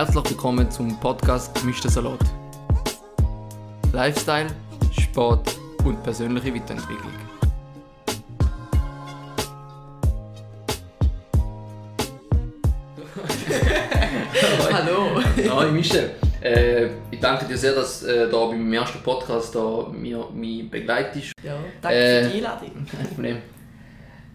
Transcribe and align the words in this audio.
Herzlich 0.00 0.30
willkommen 0.30 0.70
zum 0.70 0.98
Podcast 0.98 1.54
Gemischter 1.60 1.90
Salat. 1.90 2.20
Lifestyle, 3.92 4.46
Sport 4.98 5.58
und 5.84 6.02
persönliche 6.02 6.54
Weiterentwicklung. 6.54 7.06
Hallo. 14.72 15.20
Hallo 15.50 15.70
Michel. 15.70 16.12
Äh, 16.40 16.86
ich 17.10 17.20
danke 17.20 17.44
dir 17.44 17.58
sehr, 17.58 17.74
dass 17.74 18.02
äh, 18.02 18.30
da 18.30 18.46
bei 18.46 18.54
meinem 18.54 18.72
ersten 18.72 19.02
Podcast 19.02 19.54
da 19.54 19.86
mir, 19.92 20.26
mich 20.32 20.70
begleitest. 20.70 21.34
Ja, 21.44 21.58
danke 21.82 21.98
Äh, 21.98 22.22
für 22.22 22.30
die 22.30 22.36
Einladung. 22.38 22.86
Kein 22.90 23.06
Problem. 23.06 23.36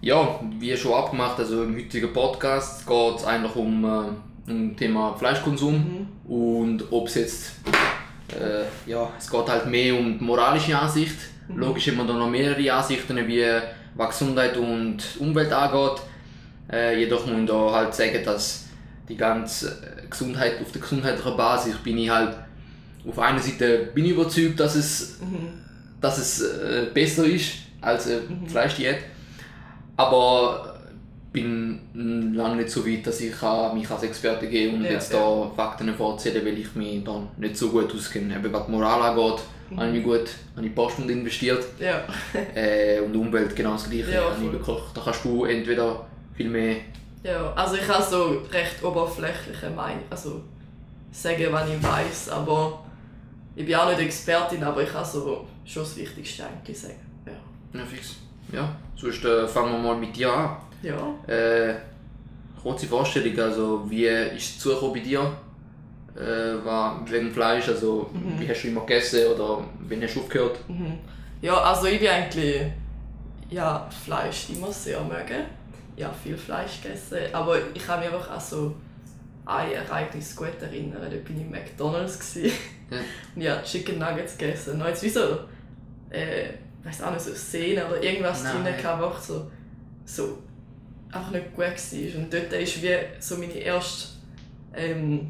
Ja, 0.01 0.39
wie 0.59 0.77
schon 0.77 0.93
abgemacht, 0.93 1.39
also 1.39 1.63
im 1.63 1.75
heutigen 1.75 2.13
Podcast 2.13 2.85
geht 2.85 3.15
es 3.15 3.25
eigentlich 3.25 3.55
um, 3.55 3.83
äh, 3.83 4.09
um 4.47 4.75
Thema 4.75 5.15
Fleischkonsum 5.15 6.07
und 6.27 6.83
ob 6.91 7.07
es 7.07 7.15
jetzt, 7.15 7.51
äh, 8.29 8.89
ja, 8.89 9.09
es 9.17 9.29
geht 9.29 9.47
halt 9.47 9.67
mehr 9.67 9.97
um 9.97 10.17
die 10.17 10.23
moralische 10.23 10.77
Ansicht. 10.77 11.15
Logisch 11.53 11.87
hat 11.87 11.95
man 11.95 12.07
da 12.07 12.13
noch 12.13 12.29
mehrere 12.29 12.73
Ansichten, 12.73 13.27
wie 13.27 13.45
was 13.95 14.17
Gesundheit 14.17 14.57
und 14.57 14.97
Umwelt 15.19 15.51
angeht. 15.51 16.01
Äh, 16.71 16.99
jedoch 16.99 17.25
muss 17.27 17.41
ich 17.41 17.47
da 17.47 17.71
halt 17.71 17.93
sagen, 17.93 18.23
dass 18.25 18.65
die 19.07 19.15
ganze 19.15 19.69
äh, 19.69 20.07
Gesundheit, 20.09 20.61
auf 20.61 20.71
der 20.71 20.81
gesundheitlichen 20.81 21.37
Basis 21.37 21.75
bin 21.77 21.97
ich 21.99 22.09
halt, 22.09 22.35
auf 23.07 23.19
einer 23.19 23.39
Seite 23.39 23.91
bin 23.93 24.05
ich 24.05 24.11
überzeugt, 24.11 24.59
dass 24.59 24.75
es 24.75 25.19
dass 26.05 26.17
es 26.17 26.41
äh, 26.41 26.87
besser 26.93 27.25
ist 27.25 27.53
als 27.81 28.07
eine 28.07 28.21
Fleischdiät. 28.47 28.97
Aber 29.97 30.74
bin 31.43 32.33
lange 32.35 32.57
nicht 32.57 32.69
so 32.69 32.85
weit, 32.87 33.05
dass 33.05 33.21
ich 33.21 33.33
mich 33.73 33.89
als 33.89 34.03
Experte 34.03 34.47
geben 34.47 34.75
und 34.77 34.85
Ja, 34.85 34.91
jetzt 34.91 35.11
ja. 35.13 35.19
da 35.19 35.51
Fakten 35.55 35.93
vorzählen, 35.93 36.45
weil 36.45 36.57
ich 36.57 36.73
mich 36.75 37.03
da 37.03 37.21
nicht 37.37 37.57
so 37.57 37.69
gut 37.69 37.93
auskenne. 37.93 38.35
Eben 38.35 38.51
was 38.53 38.65
die 38.65 38.71
Moral 38.71 39.01
angeht, 39.01 39.41
habe 39.75 39.87
ich 39.87 39.93
mich 39.93 40.03
gut 40.03 40.29
an 40.55 40.63
die 40.63 40.69
Post 40.69 40.99
investiert. 40.99 41.63
Ja. 41.79 42.03
Äh, 42.55 42.99
und 43.01 43.15
Umwelt 43.15 43.55
genau 43.55 43.73
das 43.73 43.89
gleiche. 43.89 44.11
Ja, 44.11 44.29
Habe 44.29 44.51
wirklich, 44.51 44.77
da 44.93 45.01
kannst 45.01 45.25
du 45.25 45.45
entweder 45.45 46.05
viel 46.35 46.49
mehr 46.49 46.77
ja, 47.25 47.51
also 47.53 47.75
ich 47.75 47.89
habe 47.89 48.03
so 48.03 48.43
recht 48.51 48.83
oberflächliche 48.83 49.71
Meinung, 49.71 50.03
also 50.11 50.43
sagen, 51.11 51.47
was 51.49 51.67
ich 51.67 51.81
weiß, 51.81 52.29
aber 52.29 52.85
ich 53.55 53.65
bin 53.65 53.73
auch 53.73 53.89
nicht 53.89 53.99
Expertin, 53.99 54.63
aber 54.63 54.83
ich 54.83 54.91
kann 54.91 55.03
so 55.03 55.47
schon 55.65 55.81
das 55.81 55.97
Wichtigste 55.97 56.45
eigentlich 56.45 56.79
sagen. 56.79 56.99
Ja. 57.25 57.79
ja, 57.79 57.85
fix. 57.87 58.17
Ja, 58.51 58.75
sonst 58.95 59.25
äh, 59.25 59.47
fangen 59.47 59.71
wir 59.71 59.79
mal 59.79 59.97
mit 59.97 60.15
dir 60.15 60.31
an. 60.31 60.57
Ja. 60.85 61.15
Äh, 61.27 61.75
kurze 62.61 62.85
Vorstellung, 62.87 63.37
also 63.39 63.89
wie 63.89 64.05
ist 64.05 64.55
es 64.55 64.59
zugekommen 64.59 64.93
bei 64.93 64.99
dir? 64.99 65.35
Äh, 66.15 66.63
war 66.65 67.01
wegen 67.09 67.31
Fleisch, 67.31 67.67
also 67.67 68.09
wie 68.37 68.47
hast 68.47 68.63
du 68.63 68.67
immer 68.67 68.81
gegessen 68.81 69.27
oder 69.33 69.65
wann 69.79 70.01
hast 70.01 70.15
du 70.15 70.21
aufgehört? 70.21 70.57
Mhm. 70.67 70.99
Ja, 71.41 71.57
also 71.61 71.87
ich 71.87 71.99
bin 71.99 72.07
eigentlich 72.07 72.61
ja, 73.49 73.89
Fleisch 74.03 74.49
immer 74.49 74.71
sehr 74.71 75.01
mögen. 75.01 75.45
Ja, 75.97 76.11
viel 76.11 76.37
Fleisch 76.37 76.81
gegessen. 76.81 77.17
Aber 77.33 77.57
ich 77.73 77.85
kann 77.85 77.99
mich 77.99 78.09
einfach 78.09 78.29
an 78.29 78.39
so 78.39 78.75
ein 79.45 79.71
Ereignis 79.71 80.35
gut 80.35 80.61
erinnern. 80.61 80.99
Da 81.01 81.07
war 81.07 81.13
ich 81.13 81.29
im 81.29 81.51
McDonalds. 81.51 82.35
Ja. 82.35 82.97
Und 83.35 83.41
ich 83.41 83.49
habe 83.49 83.63
Chicken 83.63 83.97
Nuggets 83.97 84.37
gegessen. 84.37 84.79
Und 84.79 84.87
jetzt 84.87 85.01
wie 85.01 85.09
so, 85.09 85.39
äh, 86.11 86.49
weiß 86.83 87.01
auch 87.01 87.11
nicht, 87.11 87.21
so 87.21 87.33
Szene 87.33 87.85
oder 87.87 88.01
irgendwas 88.03 88.43
Nein. 88.43 88.63
drin, 88.63 88.77
gehabt, 88.77 89.23
so, 89.23 89.49
so 90.05 90.37
einfach 91.15 91.31
nicht 91.31 91.55
gut 91.55 91.65
war. 91.65 92.21
Und 92.21 92.33
dort 92.33 92.53
ist 92.53 92.81
wie 92.83 92.97
so 93.19 93.37
meine 93.37 93.53
erste, 93.53 94.09
ähm, 94.75 95.29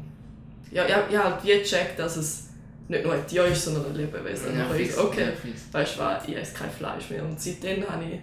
ja, 0.70 0.84
ich, 0.84 0.90
ich 1.10 1.16
habe 1.16 1.24
halt 1.24 1.44
wie 1.44 1.58
gecheckt, 1.58 1.98
dass 1.98 2.16
es 2.16 2.48
nicht 2.88 3.04
nur 3.04 3.14
ein 3.14 3.26
Tier 3.26 3.44
ist, 3.46 3.64
sondern 3.64 3.86
ein 3.86 3.94
Lebewesen. 3.94 4.58
Habe 4.58 4.80
ich 4.80 4.96
okay, 4.96 5.22
ja, 5.24 5.50
weißt 5.72 5.96
du 5.96 6.00
was, 6.00 6.28
ich 6.28 6.36
esse 6.36 6.54
kein 6.54 6.70
Fleisch 6.70 7.10
mehr. 7.10 7.24
Und 7.24 7.40
seitdem 7.40 7.88
habe 7.88 8.04
ich 8.04 8.20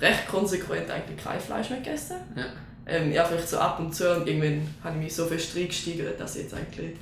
recht 0.00 0.26
konsequent 0.28 0.90
eigentlich 0.90 1.22
kein 1.22 1.38
Fleisch 1.40 1.70
mehr 1.70 1.78
gegessen. 1.80 2.16
Ja. 2.36 2.46
Ähm, 2.86 3.12
ja, 3.12 3.24
vielleicht 3.24 3.48
so 3.48 3.58
ab 3.58 3.78
und 3.80 3.94
zu 3.94 4.14
und 4.14 4.26
irgendwann 4.26 4.68
habe 4.82 4.96
ich 4.96 5.04
mich 5.04 5.14
so 5.14 5.24
fest 5.26 5.56
reingesteigert, 5.56 6.20
dass 6.20 6.36
ich 6.36 6.42
jetzt 6.42 6.54
eigentlich 6.54 6.96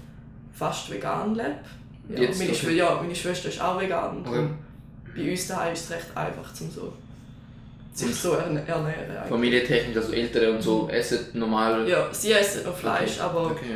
fast 0.52 0.90
vegan 0.90 1.34
lebe. 1.34 1.56
Ja, 2.08 2.20
Jetzt, 2.20 2.38
meine, 2.38 2.52
okay. 2.52 2.76
Ja, 2.76 2.94
meine 3.00 3.14
Schwester 3.14 3.48
ist 3.48 3.60
auch 3.60 3.80
vegan. 3.80 4.19
Und 4.19 4.28
Okay. 4.28 4.46
bei 5.16 5.30
uns 5.30 5.48
daheim 5.48 5.72
ist 5.72 5.84
es 5.84 5.90
recht 5.90 6.16
einfach, 6.16 6.52
zum 6.52 6.70
so, 6.70 6.92
sich 7.92 8.14
so 8.14 8.32
ernähren. 8.32 8.86
eigentlich. 8.86 9.28
Familientechnisch, 9.28 9.97
also 9.97 10.12
Eltern 10.12 10.56
und 10.56 10.62
so 10.62 10.88
essen 10.88 11.19
normal. 11.34 11.88
Ja, 11.88 12.08
sie 12.12 12.32
essen 12.32 12.64
noch 12.64 12.76
Fleisch, 12.76 13.19
okay. 13.19 13.20
aber 13.20 13.50
Okay, 13.50 13.66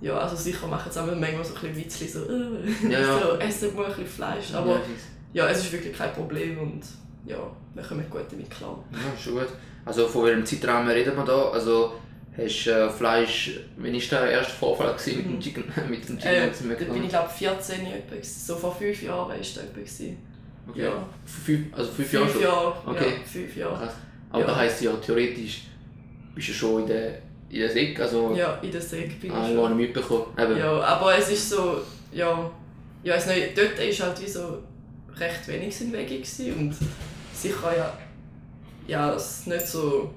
ja. 0.00 0.08
ja, 0.08 0.18
also 0.18 0.36
sicher 0.36 0.66
machen 0.66 0.90
sie 0.90 1.00
auch 1.00 1.06
manchmal 1.06 1.44
so 1.44 1.54
ein 1.54 1.72
bisschen 1.72 1.76
Witzchen, 1.76 2.08
so, 2.08 2.20
äh, 2.28 2.92
Ja, 2.92 3.00
ja. 3.00 3.18
so 3.22 3.36
essen 3.38 3.76
wir 3.76 3.84
ein 3.84 3.90
bisschen 3.90 4.06
Fleisch. 4.06 4.54
Aber 4.54 4.80
ja, 5.32 5.48
es 5.48 5.58
ist 5.58 5.72
wirklich 5.72 5.96
kein 5.96 6.12
Problem 6.12 6.58
und 6.58 6.82
ja, 7.24 7.38
wir 7.74 7.82
kommen 7.82 8.04
gut 8.10 8.24
damit 8.30 8.50
klar. 8.50 8.82
ja, 8.92 8.98
schon 9.20 9.34
gut. 9.34 9.48
Also 9.84 10.08
von 10.08 10.24
welchem 10.24 10.44
Zeitrahmen 10.44 10.88
reden 10.90 11.14
wir 11.16 11.24
da? 11.24 11.50
Also 11.50 11.92
hast 12.36 12.66
du 12.66 12.70
äh, 12.70 12.90
Fleisch, 12.90 13.60
wann 13.76 13.92
war 13.94 14.20
der 14.20 14.30
erste 14.30 14.52
Vorfall 14.52 14.92
gewesen 14.94 15.16
mit 15.18 15.26
dem 15.26 15.40
Chicken, 15.40 15.64
mit 15.88 16.08
dem 16.08 16.18
Chicken 16.18 16.34
Äh, 16.34 16.50
da 16.86 16.92
bin 16.92 17.04
ich 17.04 17.08
glaube 17.08 17.28
14 17.28 17.86
etwa, 17.86 18.16
so 18.22 18.56
vor 18.56 18.74
fünf 18.74 19.02
Jahren 19.02 19.28
war 19.28 19.38
es 19.38 19.54
da 19.54 19.60
etwa. 19.60 19.74
gewesen. 19.80 20.18
Okay. 20.68 20.82
Ja. 20.82 21.06
Fünf, 21.24 21.74
also 21.74 21.90
fünf, 21.92 22.12
Jahre 22.12 22.28
schon? 22.28 22.42
Jahre, 22.42 22.74
Okay. 22.86 23.04
ja, 23.10 23.24
fünf 23.24 23.56
Jahre. 23.56 23.76
Krass. 23.76 23.94
Aber 24.30 24.40
Ja. 24.40 24.46
das 24.46 24.56
heisst 24.56 24.82
ja 24.82 24.92
theoretisch, 24.96 25.62
bist 26.34 26.48
du 26.48 26.52
schon 26.52 26.82
in 26.82 26.86
der, 26.88 27.08
in 27.48 27.60
der 27.60 27.70
Säck, 27.70 28.00
also 28.00 28.34
Ja, 28.34 28.58
in 28.62 28.70
der 28.72 28.80
Säge 28.80 29.14
bin 29.20 29.30
ah, 29.30 29.48
ich 29.48 29.54
schon. 29.54 29.76
mitbekommen. 29.76 30.24
Eben. 30.38 30.56
Ja, 30.58 30.80
aber 30.80 31.16
es 31.16 31.30
ist 31.30 31.48
so, 31.50 31.80
ja, 32.12 32.50
ich 33.02 33.10
weiß 33.10 33.26
nicht, 33.28 33.56
dort 33.56 33.78
war 33.78 34.06
halt 34.08 34.20
wie 34.22 34.28
so 34.28 34.58
recht 35.16 35.48
wenig 35.48 35.74
sind 35.76 35.92
Wege 35.92 36.16
und 36.58 36.74
sicher 37.32 37.76
ja, 37.76 37.92
ja, 38.86 39.14
es 39.14 39.46
nicht 39.46 39.66
so 39.66 40.10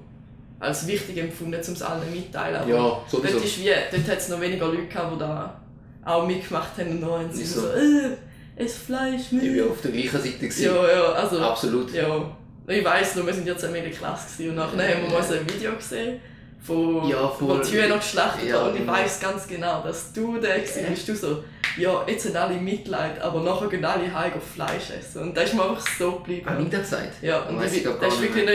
als 0.58 0.86
wichtig 0.86 1.16
empfunden, 1.16 1.54
um 1.66 1.72
es 1.72 1.82
allen 1.82 2.12
mitteilen. 2.12 2.56
Aber 2.60 2.68
Ja, 2.70 3.00
sowieso. 3.08 3.32
Dort, 3.34 3.44
ist 3.44 3.58
wie, 3.60 3.70
dort 3.90 4.08
hat 4.08 4.18
es 4.18 4.28
noch 4.28 4.40
weniger 4.40 4.66
Leute 4.66 4.86
gehabt, 4.88 5.14
die 5.14 5.18
da 5.18 5.60
auch 6.04 6.26
mitgemacht 6.26 6.76
haben 6.78 6.90
und 6.90 7.00
noch 7.00 7.22
so, 7.32 7.60
so. 7.60 7.66
äh, 7.68 8.16
es 8.64 8.76
Fleisch, 8.78 9.22
Ich 9.26 9.32
Müll. 9.32 9.62
war 9.64 9.70
auf 9.72 9.80
der 9.82 9.90
gleichen 9.92 10.10
Seite. 10.18 10.30
gewesen. 10.38 10.64
Ja, 10.64 10.88
ja, 10.92 11.02
also, 11.12 11.38
Absolut. 11.40 11.92
ja. 11.92 12.36
Ich 12.66 12.84
weiss 12.84 13.16
noch, 13.16 13.26
wir 13.26 13.34
sind 13.34 13.46
ja 13.48 13.54
zusammen 13.56 13.76
in 13.76 13.84
der 13.84 13.92
Klasse 13.92 14.26
gewesen 14.32 14.50
und 14.50 14.56
nachher 14.56 14.94
haben 14.96 15.02
wir 15.02 15.10
mal 15.10 15.22
so 15.22 15.34
ein 15.34 15.48
Video 15.50 15.72
gesehen, 15.74 16.20
von, 16.62 17.08
Ja, 17.08 17.22
wo 17.38 17.46
voll. 17.48 17.62
die 17.64 17.70
Kühe 17.72 17.88
noch 17.88 17.98
geschlachtet 17.98 18.48
Ja, 18.48 18.60
haben 18.60 18.68
und 18.68 18.74
ich 18.74 18.80
genau. 18.82 18.92
weiss 18.92 19.18
ganz 19.20 19.48
genau, 19.48 19.82
dass 19.82 20.12
du 20.12 20.38
der 20.38 20.58
gewesen 20.60 20.84
bist, 20.90 21.08
du 21.08 21.16
so, 21.16 21.42
ja, 21.76 22.04
jetzt 22.06 22.22
sind 22.24 22.36
alle 22.36 22.54
Mitleid, 22.56 23.20
aber 23.20 23.40
nachher 23.40 23.68
gehen 23.68 23.84
alle 23.84 24.12
heim 24.14 24.34
auf 24.34 24.42
Fleisch 24.54 24.90
essen 24.96 25.22
und 25.22 25.36
da 25.36 25.40
ist 25.42 25.54
mir 25.54 25.62
einfach 25.68 25.84
so 25.98 26.12
geblieben. 26.12 26.46
An 26.48 26.70
der 26.70 26.84
Zeit? 26.84 27.12
Ja, 27.22 27.40
und 27.44 27.58
Weiss 27.58 27.72
ich, 27.72 27.78
ich 27.84 27.90
das 28.00 28.20
nicht 28.20 28.34
wirklich 28.34 28.46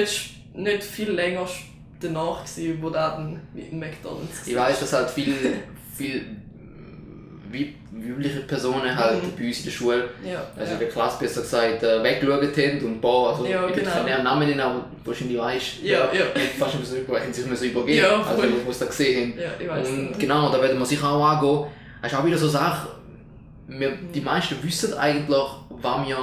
nicht, 0.53 0.55
nicht 0.55 0.83
viel 0.83 1.11
länger 1.11 1.47
danach, 1.99 2.43
gewesen, 2.45 2.77
wo 2.81 2.89
da 2.91 3.15
dann 3.17 3.39
mit 3.53 3.73
McDonalds 3.73 4.45
Ich 4.45 4.55
weiß, 4.55 4.79
dass 4.81 4.93
halt 4.93 5.09
viele 5.09 5.33
viel 5.97 6.25
wie 7.51 7.75
weibliche 7.91 8.41
Personen 8.41 8.95
halt 8.95 9.23
Mhm. 9.23 9.31
bei 9.37 9.47
uns 9.47 9.59
in 9.59 9.63
der 9.65 9.71
Schule, 9.71 10.09
Ja, 10.23 10.43
also 10.55 10.73
in 10.73 10.79
ja. 10.79 10.85
der 10.85 10.89
Klasse 10.89 11.17
besser 11.19 11.41
gesagt, 11.41 11.83
äh, 11.83 12.03
weggeschaut 12.03 12.57
haben 12.57 12.85
und 12.85 13.01
paar, 13.01 13.29
also 13.29 13.45
Ja, 13.45 13.67
ich 13.67 13.75
genau. 13.75 13.91
kann 13.91 14.05
nicht 14.05 14.23
Namen 14.23 14.47
nennen, 14.47 14.59
aber 14.59 14.85
wahrscheinlich 15.03 15.37
weißt 15.37 15.83
Ja, 15.83 15.99
ja. 16.13 16.25
fast 16.59 16.79
müssen 16.79 17.05
haben 17.07 17.33
sich 17.33 17.45
müssen 17.45 17.69
übergeben, 17.71 17.97
Ja, 17.99 18.21
also 18.21 18.43
wo 18.65 18.71
sie 18.71 18.79
das 18.79 18.89
gesehen 18.89 19.33
haben. 19.69 19.85
Und 20.09 20.19
genau, 20.19 20.51
da 20.51 20.61
werden 20.61 20.77
wir 20.79 20.85
sicher 20.85 21.09
auch 21.09 21.25
angehen. 21.25 21.65
Es 22.01 22.11
ist 22.11 22.17
auch 22.17 22.25
wieder 22.25 22.37
so 22.37 22.45
eine 22.45 22.51
Sache, 22.51 22.87
wir, 23.67 23.91
die 24.13 24.21
meisten 24.21 24.55
wissen 24.61 24.93
eigentlich, 24.95 25.37
was 25.69 26.07
wir 26.07 26.17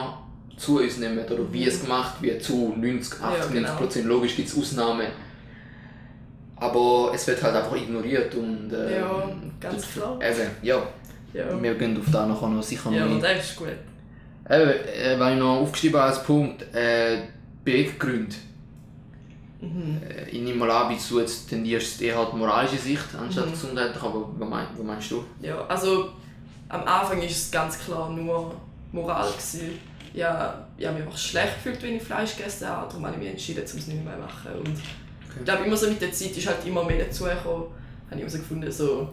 zu 0.57 0.79
uns 0.81 0.99
nehmen 0.99 1.19
oder 1.19 1.53
wie 1.53 1.67
es 1.67 1.81
gemacht 1.83 2.21
wird, 2.23 2.43
zu 2.43 2.75
90, 2.77 3.21
80, 3.21 3.39
Ja, 3.39 3.47
genau. 3.47 3.61
90 3.69 3.77
Prozent. 3.79 4.07
Logisch 4.07 4.37
gibt 4.37 4.49
es 4.49 4.57
Ausnahmen. 4.57 5.07
Aber 6.57 7.11
es 7.13 7.27
wird 7.27 7.43
halt 7.43 7.57
einfach 7.57 7.75
ignoriert 7.77 8.33
und 8.37 8.73
äh, 8.73 8.99
Ja, 9.01 9.29
ganz 9.59 9.93
klar. 9.93 10.17
Eben, 10.23 10.49
ja, 10.63 10.81
Ja, 11.33 11.63
wir 11.63 11.75
gehen 11.75 11.97
auf 11.99 12.05
das 12.11 12.29
nachher 12.29 12.49
noch 12.49 12.63
sicher 12.63 12.91
noch 12.91 12.97
ja 12.97 13.07
ein. 13.07 13.21
das 13.21 13.51
ist 13.51 13.57
gut. 13.57 13.69
Eben, 13.69 14.71
äh, 14.71 15.19
was 15.19 15.33
ich 15.33 15.39
noch 15.39 15.61
aufgeschrieben 15.61 16.01
habe 16.01 16.11
als 16.11 16.23
Punkt, 16.25 16.63
äh, 16.75 17.19
Beweggründe. 17.65 18.35
Mhm. 19.61 20.01
Äh, 20.09 20.29
ich 20.31 20.41
nehme 20.43 20.59
mal 20.59 20.71
an, 20.71 20.91
wie 20.95 20.99
du 21.09 21.21
jetzt 21.21 21.49
tendierst, 21.49 22.03
eher 22.03 22.19
halt 22.19 22.35
moralische 22.35 22.77
Sicht 22.79 23.15
anstatt 23.19 23.47
Mhm. 23.47 23.53
gesundheitlich, 23.53 24.03
aber 24.03 24.29
was, 24.37 24.49
mein, 24.49 24.67
was 24.77 24.85
meinst 24.87 25.11
du? 25.11 25.25
Ja, 25.41 25.65
also 25.67 26.11
am 26.69 26.83
Anfang 26.85 27.19
war 27.19 27.25
es 27.27 27.51
ganz 27.51 27.79
klar 27.79 28.11
nur 28.11 28.55
Moral. 28.91 29.31
Gewesen. 29.31 29.79
Ja, 30.15 30.67
ich 30.77 30.85
habe 30.87 30.99
mich 30.99 31.07
einfach 31.07 31.19
schlecht 31.19 31.55
gefühlt, 31.55 31.83
wenn 31.83 31.97
ich 31.97 32.03
Fleisch 32.03 32.37
gegessen 32.37 32.69
habe. 32.69 32.89
Darum 32.89 33.05
habe 33.07 33.15
ich 33.15 33.21
mich 33.23 33.31
entschieden, 33.31 33.61
um 33.61 33.79
es 33.79 33.87
nicht 33.87 34.05
mehr 34.05 34.15
zu 34.15 34.21
machen. 34.21 34.59
Und 34.59 34.79
ich 35.39 35.45
glaube, 35.45 35.65
immer 35.65 35.77
so 35.77 35.89
mit 35.89 36.03
der 36.03 36.13
Zeit 36.13 36.37
ist 36.37 36.47
halt 36.47 36.67
immer 36.67 36.85
mehr 36.85 37.05
dazugekommen. 37.07 37.69
Habe 38.11 38.17
ich 38.17 38.21
immer 38.21 38.29
so 38.31 38.39
gefunden, 38.39 38.71
so, 38.71 39.09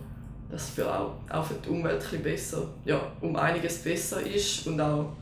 dass 0.52 0.64
es 0.64 0.70
für 0.72 0.92
auch, 0.92 1.16
auch 1.30 1.46
für 1.46 1.56
die 1.56 1.70
Umwelt 1.70 2.04
ein 2.12 2.24
besser, 2.24 2.68
ja, 2.86 3.00
um 3.22 3.36
einiges 3.36 3.80
besser 3.84 4.22
ist. 4.26 4.66
Und 4.68 4.82
auch, 4.82 5.14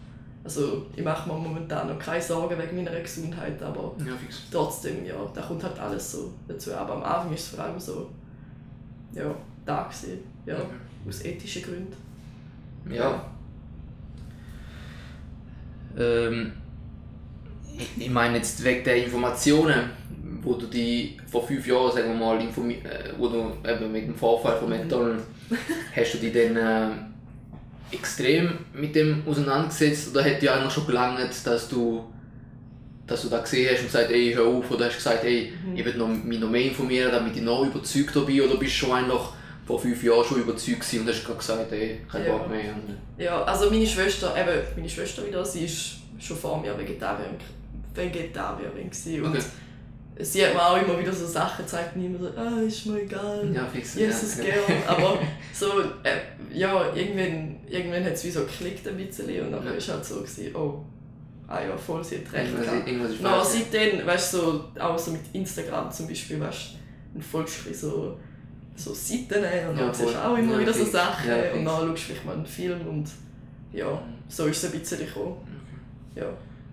also 0.43 0.85
ich 0.95 1.03
mache 1.03 1.27
mir 1.27 1.35
momentan 1.35 1.87
noch 1.87 1.99
keine 1.99 2.21
Sorgen 2.21 2.57
wegen 2.57 2.83
meiner 2.83 2.99
Gesundheit, 2.99 3.61
aber 3.61 3.93
Ja, 3.99 4.13
trotzdem, 4.51 5.05
ja, 5.05 5.15
da 5.33 5.41
kommt 5.41 5.63
halt 5.63 5.77
alles 5.79 6.13
so 6.13 6.33
dazu. 6.47 6.73
Aber 6.73 6.95
am 6.95 7.03
Anfang 7.03 7.33
ist 7.33 7.41
es 7.41 7.47
vor 7.55 7.65
allem 7.65 7.79
so, 7.79 8.09
ja, 9.13 9.35
da 9.65 9.83
gewesen. 9.83 10.19
Ja, 10.45 10.57
mhm. 10.57 11.09
aus 11.09 11.23
ethischen 11.25 11.63
Gründen. 11.63 11.93
Ja. 12.89 13.25
Ähm, 15.97 16.53
ich 17.97 18.09
meine 18.09 18.37
jetzt 18.37 18.63
wegen 18.63 18.83
der 18.83 19.03
Informationen, 19.03 19.89
wo 20.47 20.53
du 20.53 20.65
die 20.67 21.17
vor 21.29 21.45
fünf 21.45 21.67
Jahren, 21.67 21.91
sagen 21.91 22.09
wir 22.09 22.25
mal, 22.25 22.39
äh, 22.39 22.49
wo 23.17 23.27
du 23.27 23.51
eben 23.67 23.91
mit 23.91 24.07
dem 24.07 24.15
Vorfall 24.15 24.57
von 24.57 24.69
McDonald's, 24.69 25.23
hast 25.95 26.13
du 26.13 26.17
dich 26.19 26.33
dann 26.33 26.55
äh, 26.55 27.95
extrem 27.95 28.51
mit 28.73 28.95
dem 28.95 29.23
auseinandergesetzt 29.27 30.11
oder 30.11 30.23
hätte 30.23 30.41
dir 30.41 30.53
eigentlich 30.53 30.73
schon 30.73 30.87
gelangt, 30.87 31.19
dass 31.45 31.69
du 31.69 32.05
dass 33.05 33.21
du 33.21 33.29
da 33.29 33.39
gesehen 33.39 33.69
hast 33.71 33.79
und 33.79 33.85
gesagt 33.85 34.11
ey, 34.11 34.33
hör 34.33 34.45
auf, 34.45 34.69
oder 34.69 34.87
hast 34.87 34.95
du 34.95 34.97
gesagt, 34.97 35.23
ey, 35.23 35.53
mhm. 35.65 35.77
ich 35.77 35.85
will 35.85 35.95
noch, 35.95 36.09
mich 36.09 36.39
noch 36.41 36.49
mehr 36.49 36.65
informieren, 36.65 37.09
damit 37.09 37.37
ich 37.37 37.41
noch 37.41 37.65
überzeugt 37.65 38.13
bin, 38.25 38.41
oder 38.41 38.57
bist 38.57 38.73
du 38.73 38.85
schon 38.85 38.91
eigentlich 38.91 39.21
vor 39.65 39.79
fünf 39.79 40.03
Jahren 40.03 40.25
schon 40.25 40.41
überzeugt 40.41 40.85
und 40.93 41.07
hast 41.07 41.25
gesagt, 41.25 41.71
ey, 41.71 42.01
kein 42.11 42.25
ja. 42.25 42.31
Bock 42.33 42.49
mehr? 42.49 42.75
Ja, 43.17 43.43
also 43.43 43.69
meine 43.69 43.87
Schwester, 43.87 44.35
eben, 44.37 44.61
meine 44.75 44.89
Schwester 44.89 45.25
wieder, 45.25 45.45
sie 45.45 45.63
ist 45.63 45.99
schon 46.19 46.35
vor 46.35 46.59
mir 46.59 46.77
Vegetarierin, 46.77 47.35
Vegetarierin 47.95 48.89
gewesen 48.89 49.23
und 49.23 49.29
okay. 49.37 49.45
Sie 50.19 50.45
hat 50.45 50.53
mir 50.53 50.65
auch 50.65 50.81
immer 50.81 50.99
wieder 50.99 51.13
so 51.13 51.25
Sachen 51.25 51.65
gezeigt 51.65 51.95
und 51.95 52.05
immer 52.05 52.19
so, 52.19 52.29
ah, 52.35 52.61
ist 52.61 52.85
mir 52.85 53.01
egal, 53.01 53.49
ja, 53.53 53.65
fix, 53.65 53.95
Jesus 53.95 54.37
ja. 54.37 54.45
gern, 54.45 54.83
aber 54.87 55.19
so, 55.53 55.81
äh, 56.03 56.19
ja, 56.53 56.93
irgendwann, 56.93 57.57
irgendwann 57.67 58.03
hat 58.03 58.13
es 58.13 58.23
wie 58.23 58.31
so 58.31 58.41
geklickt 58.41 58.87
ein 58.87 58.97
bisschen 58.97 59.27
und 59.45 59.51
dann 59.51 59.63
ja. 59.63 59.71
war 59.71 59.77
es 59.77 59.89
halt 59.89 60.05
so, 60.05 60.21
gewesen, 60.21 60.55
oh, 60.55 60.83
ah 61.47 61.61
ja, 61.61 61.77
voll, 61.77 62.03
sie 62.03 62.17
hat 62.17 62.33
recht. 62.33 62.51
Irgendwas 62.85 63.11
ist 63.11 63.21
no, 63.21 63.43
seitdem, 63.43 64.05
weißt 64.05 64.33
du, 64.33 64.37
so, 64.37 64.65
auch 64.79 64.97
so 64.97 65.11
mit 65.11 65.21
Instagram 65.33 65.91
zum 65.91 66.07
Beispiel, 66.07 66.39
weißt 66.39 66.75
du, 67.13 67.21
folgst 67.21 67.65
du 67.65 67.73
so, 67.73 68.17
so 68.75 68.93
Seiten 68.93 69.43
und 69.69 69.79
dann 69.79 69.93
siehst 69.93 70.13
du 70.13 70.23
auch 70.23 70.37
immer 70.37 70.53
ja, 70.53 70.59
wieder 70.59 70.73
so 70.73 70.85
Sachen 70.85 71.29
ja, 71.29 71.51
und 71.53 71.65
dann 71.65 71.87
schaust 71.87 71.89
du 71.89 71.95
vielleicht 71.97 72.25
mal 72.25 72.35
einen 72.35 72.45
Film 72.45 72.87
und 72.87 73.09
ja, 73.73 74.01
so 74.29 74.45
ist 74.45 74.63
es 74.63 74.71
ein 74.71 74.79
bisschen 74.79 74.99
gekommen. 74.99 75.35
Ja. 76.15 76.25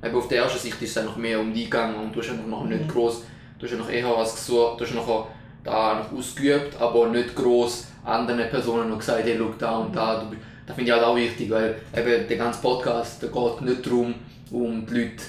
Aber 0.03 0.19
auf 0.19 0.29
der 0.29 0.43
ersten 0.43 0.59
Sicht 0.59 0.81
ist 0.83 0.91
es 0.91 0.99
einfach 0.99 1.17
mehr 1.17 1.41
um 1.41 1.53
die 1.53 1.65
gegangen 1.65 1.97
und 1.97 2.15
du 2.15 2.21
hast 2.21 2.31
einfach 2.31 2.47
noch 2.47 2.67
nicht 2.67 2.83
mhm. 2.83 2.89
groß, 2.89 3.23
du 3.65 3.71
hast 3.71 3.79
noch 3.79 3.91
eher 3.91 4.09
was 4.17 4.35
gesucht, 4.35 4.81
du 4.81 4.85
hast 4.85 4.95
noch 4.95 5.29
da 5.63 5.95
noch 5.95 6.19
ausgeübt, 6.19 6.79
aber 6.79 7.09
nicht 7.09 7.35
groß 7.35 7.87
anderen 8.05 8.49
Personen 8.51 8.91
noch 8.91 8.99
gesagt, 8.99 9.25
hey, 9.25 9.37
schau 9.39 9.55
da 9.59 9.79
und 9.79 9.97
da. 9.97 10.21
Du, 10.21 10.37
das 10.67 10.77
finde 10.77 10.91
ich 10.91 10.97
halt 10.97 11.07
auch 11.07 11.17
wichtig, 11.17 11.51
weil 11.51 11.77
eben 11.97 12.29
der 12.29 12.37
ganze 12.37 12.61
Podcast, 12.61 13.23
der 13.23 13.31
geht 13.31 13.61
nicht 13.63 13.87
darum, 13.87 14.15
um 14.51 14.87
die 14.87 14.95
Leute 14.95 15.23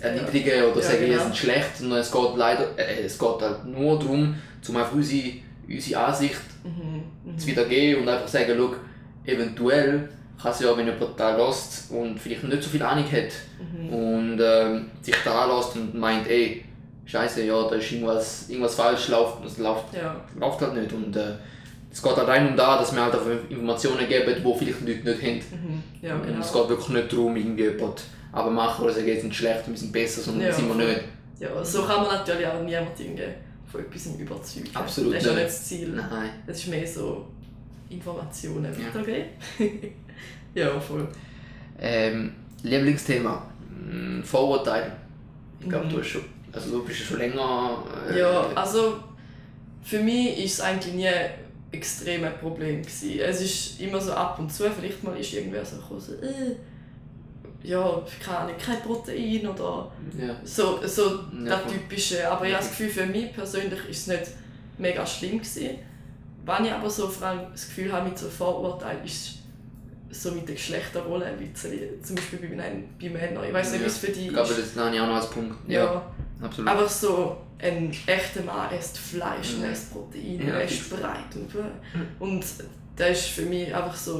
erniedrigen 0.00 0.64
oder 0.64 0.80
ja, 0.80 0.82
sagen, 0.82 1.00
genau. 1.00 1.12
ihr 1.12 1.18
seid 1.20 1.36
schlecht, 1.36 1.76
sondern 1.78 2.00
es 2.00 2.10
geht 2.10 2.36
leider, 2.36 2.66
äh, 2.76 3.04
es 3.04 3.18
geht 3.18 3.40
halt 3.40 3.64
nur 3.64 3.98
darum, 3.98 4.34
um 4.68 4.76
einfach 4.76 4.92
unsere, 4.92 5.32
unsere 5.68 6.04
Ansicht 6.04 6.40
mhm. 6.64 7.32
mhm. 7.32 7.38
zu 7.38 7.46
wiedergeben 7.46 8.02
und 8.02 8.08
einfach 8.08 8.28
sagen, 8.28 8.52
schau, 8.56 8.74
eventuell 9.24 10.08
kann 10.40 10.52
es 10.52 10.60
ja, 10.60 10.76
wenn 10.76 10.86
jemand 10.86 11.18
da 11.18 11.36
lässt 11.36 11.90
und 11.90 12.18
vielleicht 12.18 12.44
nicht 12.44 12.62
so 12.62 12.68
viel 12.68 12.82
Ahnung 12.82 13.10
hat 13.10 13.32
mhm. 13.58 13.88
und 13.88 14.40
äh, 14.40 14.80
sich 15.00 15.16
da 15.24 15.46
lässt 15.46 15.76
und 15.76 15.94
meint, 15.94 16.28
ey, 16.28 16.64
Scheiße, 17.06 17.44
ja, 17.44 17.68
da 17.68 17.76
ist 17.76 17.92
irgendwas, 17.92 18.48
irgendwas 18.48 18.74
falsch, 18.74 19.08
läuft, 19.08 19.44
es 19.46 19.58
läuft, 19.58 19.94
ja. 19.94 20.20
läuft 20.38 20.60
halt 20.60 20.74
nicht. 20.74 20.92
Und 20.92 21.16
äh, 21.16 21.34
es 21.90 22.02
geht 22.02 22.16
halt 22.16 22.28
rein 22.28 22.48
um 22.48 22.56
da, 22.56 22.78
dass 22.78 22.94
wir 22.94 23.02
halt 23.02 23.14
Informationen 23.48 24.08
geben, 24.08 24.34
die 24.36 24.58
vielleicht 24.58 24.80
Leute 24.80 25.04
nicht 25.04 25.22
haben. 25.22 25.36
Mhm. 25.36 25.82
Ja, 26.02 26.18
genau. 26.18 26.34
Und 26.34 26.40
es 26.40 26.52
geht 26.52 26.68
wirklich 26.68 26.88
nicht 26.88 27.12
darum, 27.12 27.36
irgendwie 27.36 27.64
jemand 27.64 28.02
aber 28.32 28.50
machen 28.50 28.84
oder 28.84 28.92
sagen, 28.92 29.06
jetzt 29.06 29.22
sind 29.22 29.34
schlecht, 29.34 29.66
wir 29.66 29.76
sind 29.76 29.92
besser, 29.92 30.20
sondern 30.20 30.48
ja, 30.48 30.52
sind 30.52 30.68
wir 30.68 30.86
nicht. 30.86 31.00
Ja, 31.38 31.64
so 31.64 31.82
kann 31.84 32.02
man 32.02 32.16
natürlich 32.16 32.46
auch 32.46 32.60
niemanden 32.62 33.18
von 33.70 33.80
etwas 33.80 34.06
überzeugen. 34.06 34.68
Absolut 34.74 35.14
Das 35.14 35.22
ist 35.22 35.28
ja 35.28 35.34
nicht 35.34 35.46
das 35.46 35.64
Ziel. 35.64 35.88
Nein. 35.90 36.30
Das 36.46 36.58
ist 36.58 36.68
mehr 36.68 36.86
so 36.86 37.26
Informationen 37.88 38.76
weitergeben. 38.76 39.24
Ja, 40.54 40.66
ja 40.66 40.80
voll. 40.80 41.08
Ähm, 41.78 42.34
Lieblingsthema, 42.62 43.42
hm, 43.90 44.22
Vorurteile. 44.24 44.92
Ich 45.60 45.68
glaube, 45.68 45.86
mhm. 45.86 45.90
du, 45.90 46.04
schon, 46.04 46.22
also 46.52 46.70
du 46.70 46.84
bist 46.84 47.00
schon 47.00 47.18
länger... 47.18 47.82
Äh, 48.10 48.18
ja, 48.18 48.46
also 48.54 48.98
für 49.82 50.00
mich 50.00 50.36
war 50.36 50.44
es 50.44 50.60
eigentlich 50.60 50.94
nie 50.94 51.08
ein 51.08 51.30
extremes 51.70 52.34
Problem. 52.40 52.82
Gewesen. 52.82 53.20
Es 53.20 53.40
ist 53.40 53.80
immer 53.80 54.00
so 54.00 54.12
ab 54.12 54.38
und 54.38 54.52
zu, 54.52 54.70
vielleicht 54.70 55.02
mal 55.02 55.16
ist 55.16 55.32
irgendwer 55.32 55.64
so 55.64 55.76
gekommen, 55.76 56.00
so, 56.00 56.14
äh, 56.14 56.56
ja, 57.62 58.02
keine 58.24 58.54
kein 58.54 58.80
Protein 58.82 59.46
oder 59.46 59.90
ja. 60.18 60.36
so, 60.44 60.78
so 60.86 61.20
ja, 61.44 61.60
das 61.60 61.72
Typische. 61.72 62.30
Aber 62.30 62.46
ich 62.46 62.54
habe 62.54 62.62
das 62.62 62.70
Gefühl, 62.70 62.88
für 62.88 63.06
mich 63.06 63.32
persönlich 63.32 63.80
ist 63.88 64.00
es 64.00 64.06
nicht 64.06 64.30
mega 64.78 65.04
schlimm 65.04 65.38
gewesen. 65.38 65.78
Wenn 66.44 66.64
ich 66.64 66.72
aber 66.72 66.88
so 66.88 67.08
vor 67.08 67.26
allem 67.26 67.50
das 67.50 67.66
Gefühl 67.66 67.92
habe, 67.92 68.08
mit 68.08 68.18
so 68.18 68.28
Vorurteilen 68.28 69.04
ist 69.04 69.38
so 70.10 70.32
mit 70.32 70.48
der 70.48 70.54
Geschlechterrolle 70.54 71.26
ein 71.26 71.36
bisschen, 71.36 72.02
zum 72.02 72.16
Beispiel 72.16 72.38
bei, 72.38 72.72
bei 73.00 73.08
Männern. 73.08 73.44
Ich 73.44 73.52
weiß 73.52 73.72
nicht, 73.72 73.82
wie 73.82 73.86
es 73.86 73.98
für 73.98 74.06
dich 74.06 74.18
ist. 74.18 74.26
Ich 74.26 74.32
glaube, 74.32 74.54
das 74.54 74.76
habe 74.76 74.94
ich 74.94 75.00
auch 75.00 75.06
noch 75.06 75.16
als 75.16 75.30
Punkt. 75.30 75.56
Ja, 75.68 75.84
ja. 75.84 76.12
absolut. 76.40 76.70
Aber 76.70 76.88
so 76.88 77.36
ein 77.58 77.90
echter 78.06 78.42
Mann 78.42 78.72
isst 78.74 78.98
Fleisch, 78.98 79.56
ja. 79.60 79.68
isst 79.68 79.92
Protein, 79.92 80.46
ja, 80.46 80.58
isst 80.58 80.90
breit 80.90 81.34
und 81.34 81.50
Und 82.18 82.44
das 82.96 83.10
ist 83.10 83.28
für 83.28 83.42
mich 83.42 83.74
einfach 83.74 83.96
so 83.96 84.18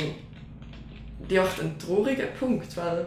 die 1.28 1.40
auch 1.40 1.58
ein 1.60 1.78
trauriger 1.78 2.26
Punkt, 2.38 2.76
weil 2.76 3.06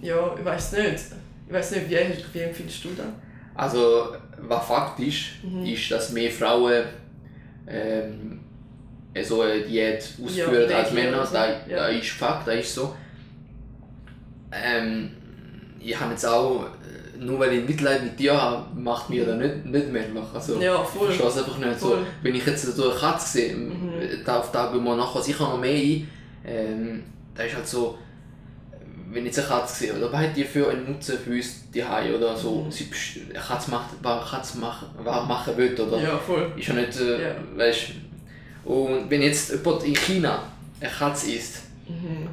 ja, 0.00 0.34
ich 0.38 0.44
weiß 0.44 0.72
nicht. 0.72 1.00
Ich 1.46 1.52
weiß 1.52 1.70
nicht, 1.72 1.88
wie, 1.88 2.34
wie 2.34 2.40
empfindest 2.40 2.84
du 2.84 2.88
das? 2.96 3.06
Also, 3.54 4.14
was 4.38 4.66
faktisch 4.66 5.40
mhm. 5.42 5.64
ist, 5.64 5.90
dass 5.90 6.12
mehr 6.12 6.30
Frauen 6.30 6.84
ähm, 7.66 8.40
so 9.24 9.42
eine 9.42 9.60
Diät 9.60 10.08
ausführen 10.22 10.70
ja, 10.70 10.78
als 10.78 10.92
Männer. 10.92 11.18
Das, 11.18 11.32
ja. 11.32 11.58
das 11.68 11.94
ist 11.94 12.10
Fakt, 12.10 12.48
das 12.48 12.56
ist 12.56 12.74
so. 12.74 12.94
Ähm, 14.52 15.10
ich 15.80 15.98
habe 15.98 16.12
jetzt 16.12 16.26
auch, 16.26 16.64
äh, 16.64 17.24
nur 17.24 17.38
weil 17.38 17.52
ich 17.52 17.68
Mitleid 17.68 18.02
mit 18.02 18.18
dir 18.18 18.40
habe, 18.40 18.66
macht 18.78 19.10
mir 19.10 19.24
das 19.24 19.36
nicht, 19.36 19.66
nicht 19.66 19.92
mehr 19.92 20.08
machen. 20.08 20.30
Also, 20.34 20.60
ja, 20.60 20.82
voll. 20.82 21.10
Ich 21.10 21.16
verstehe 21.16 21.42
es 21.42 21.48
einfach 21.48 21.58
nicht. 21.58 21.80
So, 21.80 21.98
wenn 22.22 22.34
ich 22.34 22.46
jetzt 22.46 22.62
so 22.62 22.90
eine 22.90 22.98
Katze 22.98 23.28
sehe, 23.28 23.56
mhm. 23.56 24.26
auf 24.26 24.52
da 24.52 24.70
gehen 24.72 24.84
wir 24.84 24.96
nachher 24.96 25.22
sicher 25.22 25.44
noch 25.44 25.60
mehr 25.60 25.72
ein. 25.72 26.08
Ähm, 26.44 27.02
da 27.34 27.42
ist 27.42 27.54
halt 27.56 27.66
so, 27.66 27.98
wenn 29.10 29.26
ich 29.26 29.36
jetzt 29.36 29.38
eine 29.38 29.60
Katze 29.60 29.76
sehe, 29.76 29.94
oder 29.94 30.12
was 30.12 30.20
hat 30.20 30.36
die 30.36 30.44
für 30.44 30.70
einen 30.70 30.92
Nutzen 30.92 31.18
für 31.18 31.30
uns 31.30 31.70
die 31.72 31.82
oder 31.82 32.36
so, 32.36 32.62
mhm. 32.62 32.70
sie 32.70 32.88
eine 33.30 33.38
Katze 33.38 33.70
macht, 33.70 33.90
was 34.02 34.30
Katze 34.30 34.58
machen, 34.58 34.88
was 35.02 35.28
machen 35.28 35.56
will, 35.56 35.78
oder? 35.80 36.00
Ja, 36.00 36.18
voll. 36.18 36.52
Ist 36.56 36.68
ja 36.68 36.74
nicht, 36.74 37.00
äh, 37.00 37.28
ja. 37.28 37.34
weißt 37.56 37.90
Und 38.66 39.08
wenn 39.08 39.22
jetzt 39.22 39.52
jemand 39.52 39.84
in 39.84 39.94
China 39.94 40.42
eine 40.80 40.90
Katze 40.90 41.32
isst, 41.32 41.62
mhm. 41.88 42.28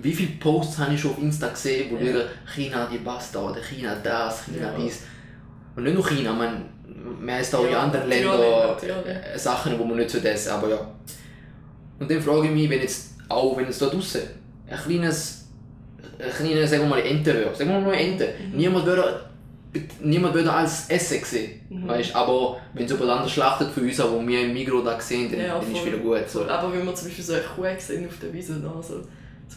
wie 0.00 0.12
viele 0.12 0.32
Posts 0.38 0.78
habe 0.78 0.94
ich 0.94 1.00
schon 1.00 1.10
auf 1.10 1.18
Insta 1.18 1.48
gesehen, 1.48 1.90
wo 1.90 2.02
ja. 2.02 2.24
China 2.54 2.88
die 2.90 2.98
Bastard, 2.98 3.58
China 3.62 3.96
das, 4.02 4.44
China 4.44 4.72
ja. 4.72 4.78
dies. 4.78 5.02
Und 5.74 5.82
nicht 5.82 5.94
nur 5.94 6.06
China, 6.06 6.32
man, 6.32 6.62
man 7.20 7.40
isst 7.40 7.54
auch 7.54 7.64
ja, 7.64 7.70
in 7.70 7.74
anderen 7.74 8.08
Ländern 8.08 8.40
äh, 8.40 9.38
Sachen, 9.38 9.76
die 9.76 9.84
man 9.84 9.96
nicht 9.96 10.10
so 10.10 10.18
essen 10.18 10.52
aber 10.52 10.68
ja. 10.68 10.94
Und 11.98 12.10
dann 12.10 12.22
frage 12.22 12.46
ich 12.46 12.52
mich, 12.52 12.70
wenn 12.70 12.80
jetzt, 12.80 13.14
auch 13.28 13.56
wenn 13.56 13.66
es 13.66 13.78
da 13.78 13.86
draußen 13.86 14.20
ein 14.68 14.78
kleines 14.78 15.42
kleine, 16.38 16.66
sagen 16.66 16.82
wir 16.82 16.90
mal, 16.90 17.00
Ente 17.00 17.34
wäre. 17.34 17.54
Sagen 17.54 17.70
wir 17.70 17.80
mal 17.80 17.94
Ente. 17.94 18.34
Mhm. 18.38 18.56
Niemand 18.56 18.86
würde 18.86 19.31
niemand 20.00 20.34
würde 20.34 20.52
als 20.52 20.88
Essen 20.88 21.24
sehen. 21.24 21.60
Mhm. 21.68 21.88
Weißt? 21.88 22.14
Aber 22.14 22.58
wenn 22.74 22.84
es 22.84 22.90
jemand 22.92 23.10
anders 23.10 23.32
schlachtet 23.32 23.70
für 23.72 23.80
uns, 23.80 23.98
wo 23.98 24.26
wir 24.26 24.42
im 24.42 24.52
Mikro 24.52 24.82
da 24.82 25.00
sehen, 25.00 25.30
dann, 25.30 25.40
ja, 25.40 25.58
dann 25.58 25.72
ist 25.72 25.78
es 25.78 25.86
wieder 25.86 25.98
gut. 25.98 26.28
So. 26.28 26.46
Aber 26.46 26.72
wenn 26.72 26.84
wir 26.84 26.94
zum 26.94 27.08
Beispiel 27.08 27.24
so 27.24 27.32
eine 27.34 27.42
Kuh 27.42 27.64
sehen 27.78 28.06
auf 28.06 28.18
der 28.20 28.32
Wiese, 28.32 28.54
also, 28.54 29.00
so 29.00 29.04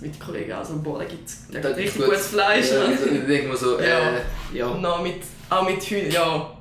mit 0.01 0.19
Kollegen, 0.19 0.51
also 0.53 0.79
boah, 0.81 0.99
da 0.99 1.05
gibt 1.05 1.27
es 1.27 1.47
richtig 1.53 1.95
gut. 1.95 2.05
gutes 2.05 2.27
Fleisch. 2.27 2.71
Ja, 2.71 2.81
also, 2.85 3.05
dann 3.05 3.27
denkt 3.27 3.47
man 3.47 3.57
so, 3.57 3.77
äh, 3.77 4.21
ja. 4.53 4.67
Und 4.67 5.03
mit, 5.03 5.21
auch 5.49 5.67
mit 5.67 5.81
Hühnern, 5.83 6.11
ja. 6.11 6.51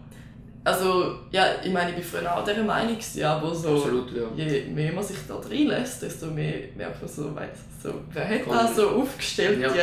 Also, 0.66 1.18
ja, 1.30 1.46
ich 1.62 1.70
meine, 1.70 1.90
ich 1.90 1.96
war 1.96 2.20
früher 2.20 2.36
auch 2.38 2.42
dieser 2.42 2.64
Meinung, 2.64 2.96
aber 3.22 3.54
so, 3.54 3.76
Absolut, 3.76 4.10
ja. 4.16 4.44
je 4.44 4.62
mehr 4.62 4.92
man 4.94 5.04
sich 5.04 5.18
da 5.28 5.36
reinlässt, 5.36 6.02
desto 6.02 6.26
mehr 6.26 6.54
merkt 6.74 7.02
man 7.02 7.10
so, 7.10 7.36
weiss, 7.36 7.58
so 7.82 7.92
wer 8.10 8.26
hat 8.26 8.40
das 8.48 8.76
so 8.76 8.88
aufgestellt, 8.88 9.60
ja. 9.60 9.68
die 9.68 9.78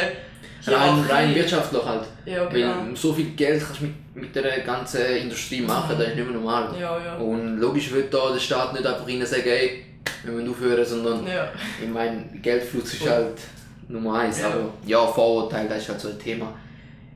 rein, 0.67 1.05
rein 1.09 1.35
wirtschaftlich 1.35 1.83
halt. 1.83 2.03
Ja, 2.25 2.45
genau. 2.45 2.67
Weil 2.67 2.95
so 2.95 3.13
viel 3.13 3.31
Geld 3.31 3.63
kannst 3.63 3.81
du 3.81 3.85
mit, 3.85 4.15
mit 4.15 4.35
der 4.35 4.59
ganzen 4.61 5.01
Industrie 5.01 5.61
machen, 5.61 5.95
das 5.97 6.09
ist 6.09 6.15
nicht 6.15 6.29
mehr 6.29 6.39
normal. 6.39 6.69
Ja, 6.79 6.99
ja. 7.03 7.15
Und 7.17 7.57
logisch 7.57 7.91
wird 7.91 8.13
da 8.13 8.31
der 8.31 8.39
Staat 8.39 8.73
nicht 8.73 8.85
einfach 8.85 9.07
rein 9.07 9.25
sagen, 9.25 9.43
ey, 9.45 9.85
wir 10.23 10.33
müssen 10.33 10.49
aufhören, 10.49 10.85
sondern 10.85 11.27
ja. 11.27 11.49
ich 11.81 11.89
meine, 11.89 12.25
Geldfluss 12.41 12.93
ist 12.93 13.09
halt 13.09 13.39
Nummer 13.87 14.19
eins. 14.19 14.41
Ja. 14.41 14.47
Aber 14.47 14.69
ja, 14.85 15.05
Vorurteile, 15.07 15.69
das 15.69 15.79
ist 15.79 15.89
halt 15.89 16.01
so 16.01 16.09
ein 16.09 16.19
Thema. 16.19 16.53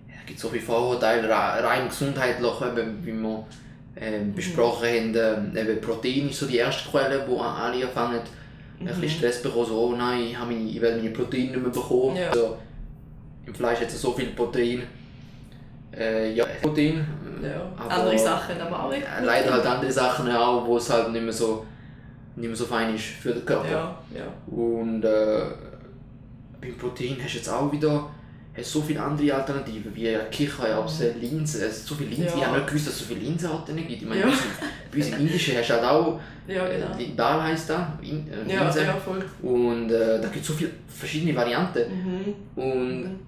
Es 0.08 0.26
gibt 0.26 0.40
so 0.40 0.50
viele 0.50 0.64
Vorurteile, 0.64 1.30
rein 1.30 1.88
gesundheitlich, 1.88 2.52
wie 3.04 3.14
wir 3.14 3.46
ähm, 3.98 4.34
besprochen 4.34 4.88
haben. 4.88 5.16
Ähm, 5.16 5.58
eben 5.58 5.82
Protein 5.82 6.30
ist 6.30 6.40
so 6.40 6.48
die 6.48 6.58
erste 6.58 6.90
Quelle, 6.90 7.24
wo 7.28 7.40
alle 7.40 7.86
anfangen, 7.86 8.20
mhm. 8.80 8.88
ein 8.88 9.00
bisschen 9.00 9.18
Stress 9.20 9.42
bekommen, 9.42 9.68
so, 9.68 9.80
oh 9.80 9.96
nein, 9.96 10.24
ich, 10.32 10.38
meine, 10.38 10.70
ich 10.70 10.82
werde 10.82 10.98
meine 10.98 11.12
Proteine 11.12 11.52
nicht 11.52 11.62
mehr 11.62 11.72
bekommen. 11.72 12.16
Ja. 12.16 12.30
Also, 12.30 12.58
Im 13.46 13.54
Fleisch 13.54 13.80
hat 13.80 13.88
es 13.88 14.02
so 14.02 14.14
viel 14.14 14.28
Protein. 14.28 14.84
Äh, 15.96 16.34
ja, 16.34 16.46
Protein. 16.62 17.06
Ja. 17.42 17.72
Andere 17.88 18.18
Sachen 18.18 18.60
aber 18.60 18.86
auch 18.86 18.90
nicht. 18.90 19.04
Leider 19.24 19.54
halt 19.54 19.66
andere 19.66 19.92
Sachen 19.92 20.32
auch, 20.32 20.66
wo 20.66 20.78
es 20.78 20.90
halt 20.90 21.12
nicht 21.12 21.24
mehr 21.24 21.34
so 21.34 21.66
nicht 22.36 22.48
mehr 22.48 22.56
so 22.56 22.66
fein 22.66 22.94
ist 22.96 23.06
für 23.06 23.34
den 23.34 23.46
Körper. 23.46 23.70
Ja, 23.70 23.98
ja. 24.14 24.54
Und 24.54 25.04
äh, 25.04 25.46
beim 26.60 26.78
Protein 26.78 27.18
hast 27.24 27.34
du 27.34 27.38
jetzt 27.38 27.50
auch 27.50 27.72
wieder 27.72 28.10
hast 28.58 28.72
so 28.72 28.82
viele 28.82 29.02
andere 29.02 29.34
Alternativen, 29.34 29.94
wie 29.96 30.18
Kichererbsen, 30.32 31.16
mhm. 31.16 31.22
Linsen. 31.22 31.62
Es 31.64 31.86
so 31.86 31.96
viele 31.96 32.10
Linsen. 32.10 32.28
Ja. 32.28 32.36
Ich 32.36 32.46
habe 32.46 32.58
nicht 32.58 32.68
gewusst, 32.68 32.88
dass 32.88 32.94
es 32.96 33.00
so 33.00 33.06
viele 33.06 33.22
Linsenarten 33.22 33.76
gibt. 33.76 33.92
Ich 33.92 34.08
meine, 34.08 34.22
ja. 34.22 34.28
bei 34.92 34.98
uns 34.98 35.08
im 35.10 35.20
Indischen 35.20 35.58
hast 35.58 35.70
du 35.70 35.74
halt 35.74 35.84
auch 35.84 36.20
ja, 36.48 36.68
genau. 36.68 36.98
Äh, 36.98 37.16
Dal 37.16 37.42
heisst 37.42 37.70
das, 37.70 37.82
in, 38.02 38.28
äh, 38.28 38.54
ja, 38.54 38.70
ja, 38.70 38.94
voll. 38.94 39.24
Und 39.42 39.90
äh, 39.90 40.22
da 40.22 40.28
gibt 40.28 40.42
es 40.42 40.48
so 40.48 40.54
viele 40.54 40.72
verschiedene 40.88 41.36
Varianten. 41.36 41.84
Mhm. 41.90 42.62
Und 42.62 43.04
mhm. 43.04 43.20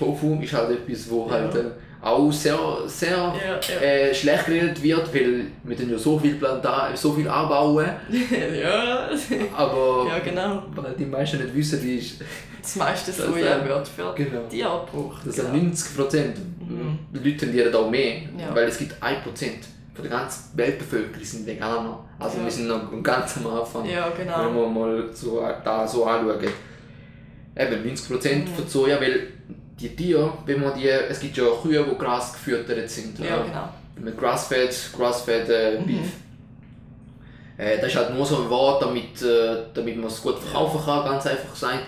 Tofu 0.00 0.40
ist 0.40 0.52
halt 0.52 0.70
etwas, 0.70 1.10
wo 1.10 1.26
ja. 1.26 1.32
halt 1.32 1.54
äh, 1.54 1.64
auch 2.02 2.32
sehr, 2.32 2.58
sehr 2.86 3.10
ja. 3.10 3.80
Äh, 3.80 4.14
schlecht 4.14 4.46
geredet 4.46 4.82
wird, 4.82 5.14
weil 5.14 5.44
wir 5.62 5.76
dann 5.76 5.90
ja 5.90 5.98
so 5.98 6.18
viel 6.18 6.36
Planta 6.36 6.90
so 6.94 7.12
viel 7.12 7.28
anbauen. 7.28 7.86
ja. 8.10 9.10
Aber 9.54 10.06
ja, 10.08 10.18
genau. 10.20 10.62
weil 10.74 10.94
die 10.98 11.04
meisten 11.04 11.42
nicht 11.42 11.54
wissen, 11.54 11.98
ist 11.98 12.22
das 12.62 12.76
meiste 12.76 13.12
Soja 13.12 13.64
wird 13.68 13.86
für 13.86 14.14
genau. 14.14 14.40
Tiere 14.48 14.86
gebraucht. 14.86 15.20
Das 15.24 15.36
sind 15.36 15.52
genau. 15.52 15.64
90 15.64 15.96
Prozent. 15.96 16.38
Mhm. 16.38 16.98
Die 17.12 17.28
Leute 17.28 17.36
tendieren 17.36 17.74
auch 17.74 17.90
mehr, 17.90 18.22
weil 18.54 18.68
es 18.68 18.78
gibt 18.78 19.02
1 19.02 19.22
Prozent 19.22 19.66
von 19.94 20.08
der 20.08 20.18
ganzen 20.18 20.56
Weltbevölkerung 20.56 21.24
sind 21.24 21.46
Veganer. 21.46 22.02
Also 22.18 22.38
ja. 22.38 22.44
wir 22.44 22.50
sind 22.50 22.68
noch 22.68 23.02
ganz 23.02 23.36
am 23.36 23.46
Anfang, 23.48 23.84
ja, 23.84 24.08
genau. 24.10 24.46
wenn 24.46 24.54
wir 24.54 24.68
mal 24.68 25.10
so, 25.12 25.42
da 25.64 25.86
so 25.86 26.06
anschauen. 26.06 26.48
Eben 27.56 27.94
90% 27.94 28.34
mhm. 28.34 28.46
von 28.46 28.66
Soja, 28.66 29.00
weil 29.00 29.39
die 29.80 29.96
Tiere, 29.96 30.32
wenn 30.46 30.60
man 30.60 30.78
die, 30.78 30.88
es 30.88 31.20
gibt 31.20 31.36
ja 31.36 31.44
Kühe, 31.62 31.84
die 31.84 31.98
Gras 31.98 32.32
gefüttert 32.32 32.88
sind. 32.88 33.18
Ja, 33.18 33.42
genau. 33.42 33.68
Mit 33.98 34.18
Grassfed, 34.18 34.74
Grassfed 34.96 35.48
äh, 35.48 35.78
Beef. 35.84 35.96
Mhm. 35.96 36.12
Äh, 37.56 37.78
das 37.78 37.88
ist 37.88 37.96
halt 37.96 38.14
nur 38.14 38.24
so 38.24 38.42
ein 38.42 38.50
Wort, 38.50 38.82
damit, 38.82 39.20
äh, 39.22 39.64
damit 39.74 39.96
man 39.96 40.06
es 40.06 40.22
gut 40.22 40.38
verkaufen 40.38 40.80
kann, 40.84 41.04
ganz 41.04 41.26
einfach 41.26 41.52
gesagt. 41.52 41.86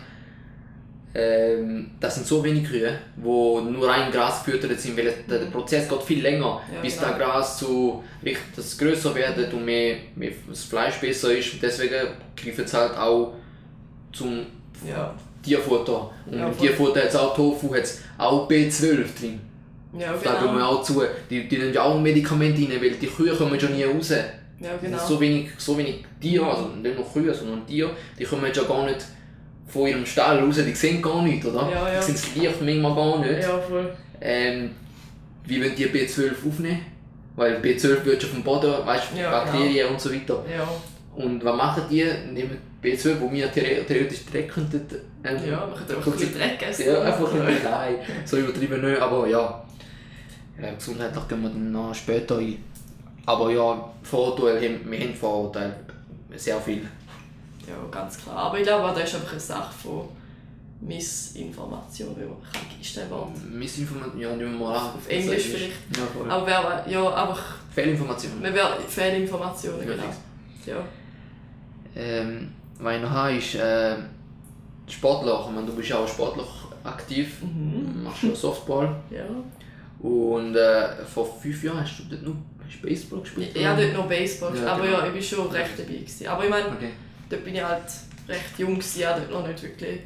Ähm, 1.15 1.91
das 2.01 2.15
sind 2.15 2.27
so 2.27 2.43
wenig 2.43 2.67
Kühe, 2.67 2.99
die 3.17 3.21
nur 3.23 3.87
rein 3.87 4.11
Gras 4.11 4.43
gefüttert 4.45 4.81
sind, 4.81 4.97
weil 4.97 5.13
der, 5.29 5.39
der 5.41 5.47
Prozess 5.47 5.87
geht 5.87 6.03
viel 6.03 6.23
länger, 6.23 6.63
ja, 6.75 6.81
bis 6.81 6.97
genau. 6.97 7.09
das 7.09 7.19
Gras 7.19 7.59
zu, 7.59 8.03
das 8.57 8.79
größer 8.79 9.15
wird 9.15 9.53
und 9.53 9.65
mehr, 9.65 9.97
mehr 10.17 10.33
das 10.49 10.65
Fleisch 10.65 10.99
besser 11.01 11.33
ist. 11.33 11.63
Deswegen 11.63 12.09
greifen 12.35 12.65
es 12.65 12.73
halt 12.73 12.97
auch 12.97 13.35
zum 14.11 14.47
ja. 14.89 15.15
Tierfutter. 15.43 16.11
Und 16.27 16.39
ja, 16.39 16.49
im 16.49 16.57
Tierfutter 16.57 17.01
hat 17.01 17.09
es 17.09 17.17
auch 17.17 17.35
Tofu, 17.35 17.75
hat 17.75 17.83
auch 18.19 18.49
B12 18.49 19.05
drin. 19.19 19.41
Ja, 19.99 20.13
genau. 20.13 20.23
Da 20.23 20.35
tun 20.41 20.57
wir 20.57 20.67
auch 20.67 20.83
zu. 20.83 21.03
Die, 21.29 21.49
die 21.49 21.59
nehmen 21.59 21.75
ja 21.75 21.83
auch 21.83 22.01
Medikamente 22.01 22.63
rein, 22.63 22.81
weil 22.81 22.93
die 22.93 23.07
Kühe 23.07 23.35
kommen 23.35 23.59
schon 23.61 23.75
nie 23.75 23.85
raus. 23.85 24.11
Ja, 24.11 24.71
genau. 24.81 24.99
So 24.99 25.21
wenig, 25.21 25.51
so 25.59 25.77
wenig 25.77 26.05
Tiere, 26.21 26.47
also 26.47 26.69
nicht 26.69 26.97
nur 26.97 27.13
Kühe, 27.13 27.35
sondern 27.35 27.67
Tiere, 27.67 27.91
die 28.19 28.25
kommen 28.25 28.51
ja 28.55 28.63
gar 28.63 28.87
nicht 28.87 29.05
von 29.67 29.89
ihrem 29.89 30.07
Stall 30.07 30.39
raus, 30.39 30.57
die 30.57 30.75
sehen 30.75 31.03
gar 31.03 31.23
nichts, 31.23 31.47
oder? 31.47 31.69
Ja, 31.71 31.93
ja. 31.93 31.99
Die 31.99 32.05
sehen 32.05 32.15
das 32.15 32.37
Licht 32.37 32.63
manchmal 32.63 32.95
gar 32.95 33.19
nicht. 33.19 33.43
Ja, 33.43 33.59
voll. 33.59 33.93
Ähm, 34.21 34.71
wie 35.45 35.61
wollen 35.61 35.75
die 35.75 35.87
B12 35.87 36.31
aufnehmen? 36.47 36.81
Weil 37.35 37.57
B12 37.57 38.05
wird 38.05 38.23
schon 38.23 38.31
vom 38.31 38.43
Boden, 38.45 38.73
weißt 38.85 39.09
du, 39.13 39.21
ja, 39.21 39.31
Bakterien 39.31 39.75
genau. 39.75 39.91
und 39.91 40.01
so 40.01 40.13
weiter. 40.13 40.45
Ja. 40.55 40.69
Und 41.17 41.45
was 41.45 41.57
machen 41.57 41.83
die? 41.91 42.05
Nehmen 42.33 42.59
B12, 42.83 43.21
wo 43.21 43.31
wir 43.31 43.51
theoretisch 43.53 44.27
Dreck 44.27 44.49
könnten. 44.49 44.83
Ähm, 45.23 45.39
ja, 45.49 45.67
machen 45.67 45.85
einfach 45.89 46.07
ein 46.07 46.13
bisschen 46.13 46.35
Dreck 46.35 46.63
essen. 46.69 46.87
Ja, 46.87 47.01
einfach 47.03 47.33
ein 47.33 47.47
bisschen 47.47 47.65
Nein, 47.65 47.95
so 48.25 48.37
übertrieben 48.39 48.81
nicht, 48.81 49.01
aber 49.01 49.29
ja. 49.29 49.65
ja 50.61 50.75
gesundheitlich 50.75 51.29
gehen 51.29 51.43
wir 51.43 51.49
dann 51.49 51.73
noch 51.73 51.95
später 51.95 52.39
ein. 52.39 52.59
Aber 53.25 53.51
ja, 53.51 53.93
Vorurteile, 54.03 54.81
wir 54.85 55.01
haben 55.01 55.15
Vorurteile. 55.15 55.77
Sehr 56.35 56.61
viel. 56.61 56.83
Ja, 57.69 57.77
ganz 57.91 58.19
klar. 58.19 58.37
Aber 58.37 58.59
ich 58.59 58.65
glaube, 58.65 58.93
das 58.99 59.09
ist 59.09 59.15
einfach 59.15 59.31
eine 59.31 59.41
Sache 59.41 59.73
von 59.73 60.09
Missinformation. 60.81 62.17
Ist 62.81 62.97
das 62.97 63.09
Wort? 63.11 63.31
Missinformation, 63.49 64.21
ja, 64.21 64.35
nicht 64.35 64.49
mehr 64.49 64.59
mal 64.59 64.77
Auf 64.77 65.09
Englisch 65.09 65.45
vielleicht. 65.45 65.97
Ja, 65.97 66.03
voll. 66.13 66.29
Aber 66.29 66.47
wer, 66.47 66.85
ja, 66.89 67.15
einfach... 67.15 67.57
Fehlinformationen. 67.73 68.53
Fehlinformationen, 68.89 69.87
genau. 69.87 70.03
Ja. 70.67 70.85
Ähm, 71.95 72.51
noch 72.79 73.11
habe, 73.11 73.37
ist 73.37 73.55
äh, 73.55 73.97
Sportler. 74.89 75.45
Ich 75.47 75.55
meine, 75.55 75.67
du 75.67 75.75
bist 75.75 75.93
auch 75.93 76.07
sportlich 76.09 76.47
aktiv, 76.85 77.43
mhm. 77.43 78.05
machst 78.05 78.23
ja 78.25 78.35
Softball. 78.35 78.97
ja. 79.11 79.25
Und 80.01 80.57
äh, 80.57 81.05
vor 81.05 81.27
fünf 81.41 81.63
Jahren 81.63 81.81
hast 81.81 81.99
du 81.99 82.05
dort 82.11 82.23
noch 82.23 82.35
Baseball 82.83 83.21
gespielt? 83.21 83.57
Ja, 83.57 83.77
dort 83.77 83.95
noch 83.95 84.09
Baseball 84.09 84.51
gespielt, 84.51 84.69
ja, 84.69 84.75
aber 84.75 84.85
genau. 84.85 84.99
ja, 84.99 85.07
ich 85.07 85.15
war 85.15 85.23
schon 85.23 85.51
recht 85.53 85.79
dabei. 85.79 85.93
Gewesen. 85.93 86.27
Aber 86.27 86.45
ich 86.45 86.51
meine, 86.51 86.67
okay 86.67 86.91
dort 87.33 87.45
bin 87.45 87.55
ich 87.55 87.65
halt 87.65 87.83
recht 88.29 88.59
jung, 88.59 88.75
gewesen, 88.75 89.01
ja, 89.01 89.19
dort 89.19 89.31
noch 89.31 89.47
nicht 89.47 89.63
wirklich, 89.63 90.01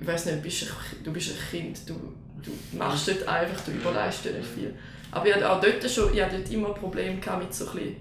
ich 0.00 0.06
weiß 0.06 0.26
nicht, 0.26 0.42
bist 0.42 0.62
ein, 0.64 1.04
du 1.04 1.12
bist 1.12 1.30
ein 1.30 1.50
Kind, 1.50 1.88
du, 1.88 1.94
du 2.42 2.76
machst 2.76 3.08
dort 3.08 3.26
einfach, 3.28 3.60
du 3.64 3.70
überleistest 3.72 4.34
nicht 4.36 4.48
viel. 4.48 4.74
Aber 5.10 5.26
ich 5.26 5.34
hatte 5.34 5.50
auch 5.50 5.60
dort 5.60 5.90
schon, 5.90 6.12
ich 6.12 6.22
hatte 6.22 6.38
dort 6.38 6.50
immer 6.50 6.70
Probleme 6.70 7.14
mit 7.14 7.54
so 7.54 7.70
ein 7.70 7.96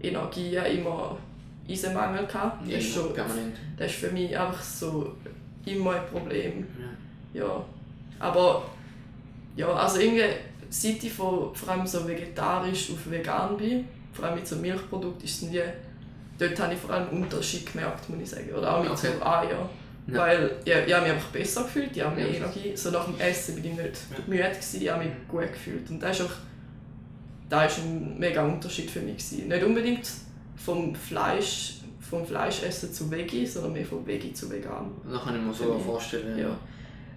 Energie, 0.00 0.56
immer 0.56 1.18
Eisenmangel 1.70 2.26
gehabt. 2.26 2.66
Das 2.66 2.78
ist, 2.78 2.94
schon, 2.94 3.14
das 3.76 3.90
ist 3.90 4.00
für 4.00 4.10
mich 4.10 4.36
einfach 4.36 4.62
so 4.62 5.14
immer 5.64 5.92
ein 5.92 6.06
Problem. 6.06 6.66
Ja. 7.32 7.42
ja. 7.42 7.64
Aber 8.18 8.64
ja, 9.56 9.72
also 9.72 9.98
irgendwie, 9.98 10.24
seit 10.68 11.02
ich 11.02 11.12
von, 11.12 11.54
vor 11.54 11.68
allem 11.68 11.86
so 11.86 12.06
vegetarisch 12.06 12.90
auf 12.90 13.10
vegan 13.10 13.56
bin, 13.56 13.86
vor 14.12 14.26
allem 14.26 14.36
mit 14.36 14.46
so 14.46 14.56
Milchprodukten, 14.56 15.24
ist 15.24 15.42
es 15.42 15.50
nie 15.50 15.62
dort 16.40 16.58
habe 16.58 16.74
ich 16.74 16.80
vor 16.80 16.90
allem 16.90 17.08
einen 17.08 17.22
Unterschied 17.22 17.70
gemerkt, 17.70 18.08
muss 18.08 18.22
ich 18.22 18.30
sagen. 18.30 18.50
Oder 18.56 18.76
auch 18.76 18.82
mit 18.82 18.92
okay. 18.92 19.08
so 19.18 19.24
Eier. 19.24 19.68
Ja. 20.06 20.18
Weil 20.18 20.56
ja, 20.64 20.80
ich 20.80 20.92
habe 20.92 21.02
mich 21.04 21.12
einfach 21.12 21.28
besser 21.28 21.62
gefühlt, 21.64 21.94
ich 21.94 22.02
habe 22.02 22.16
mehr 22.16 22.28
ja. 22.28 22.36
Energie. 22.36 22.74
So 22.74 22.90
nach 22.90 23.04
dem 23.04 23.20
Essen 23.20 23.56
bin 23.56 23.64
ich 23.66 23.72
nicht 23.72 23.96
ja. 24.10 24.16
müde, 24.26 24.48
gewesen, 24.48 24.82
ich 24.82 24.90
habe 24.90 25.04
mich 25.04 25.12
gut 25.28 25.52
gefühlt. 25.52 25.88
Und 25.90 26.00
das 26.00 26.18
ist 26.18 26.26
auch 26.26 26.32
das 27.48 27.78
ist 27.78 27.84
ein 27.84 28.18
mega 28.18 28.44
Unterschied 28.44 28.90
für 28.90 29.00
mich. 29.00 29.16
Gewesen. 29.16 29.48
Nicht 29.48 29.64
unbedingt 29.64 30.08
vom 30.64 30.94
Fleisch, 30.94 31.80
vom 32.00 32.24
Fleischessen 32.24 32.92
zu 32.92 33.10
Veggie, 33.10 33.46
sondern 33.46 33.72
mehr 33.72 33.84
vom 33.84 34.06
Veggie 34.06 34.32
zu 34.32 34.50
vegan. 34.50 34.92
Das 35.10 35.24
kann 35.24 35.36
ich 35.36 35.42
mir 35.42 35.52
so 35.52 35.78
vorstellen. 35.78 36.38
Ja. 36.38 36.56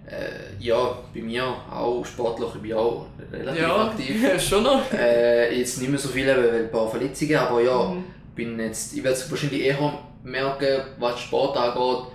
Äh, 0.06 0.62
ja, 0.62 0.98
bei 1.14 1.22
mir 1.22 1.44
auch 1.44 2.04
sportlich, 2.04 2.48
ich 2.56 2.60
bin 2.60 2.72
auch 2.74 3.06
relativ 3.32 3.62
ja, 3.62 3.86
aktiv. 3.86 4.40
schon 4.48 4.62
noch. 4.62 4.92
Äh, 4.92 5.58
jetzt 5.58 5.80
nicht 5.80 5.90
mehr 5.90 5.98
so 5.98 6.08
viele, 6.08 6.36
weil 6.36 6.64
ein 6.64 6.70
paar 6.70 6.88
Verletzungen, 6.88 7.36
aber 7.36 7.60
ja, 7.62 7.88
mhm 7.88 8.04
bin 8.34 8.58
jetzt, 8.58 8.94
ich 8.94 9.02
werde 9.02 9.16
es 9.16 9.30
wahrscheinlich 9.30 9.62
eher 9.62 9.98
merken, 10.22 10.82
was 10.98 11.20
Sport 11.20 11.56
angeht, 11.56 12.12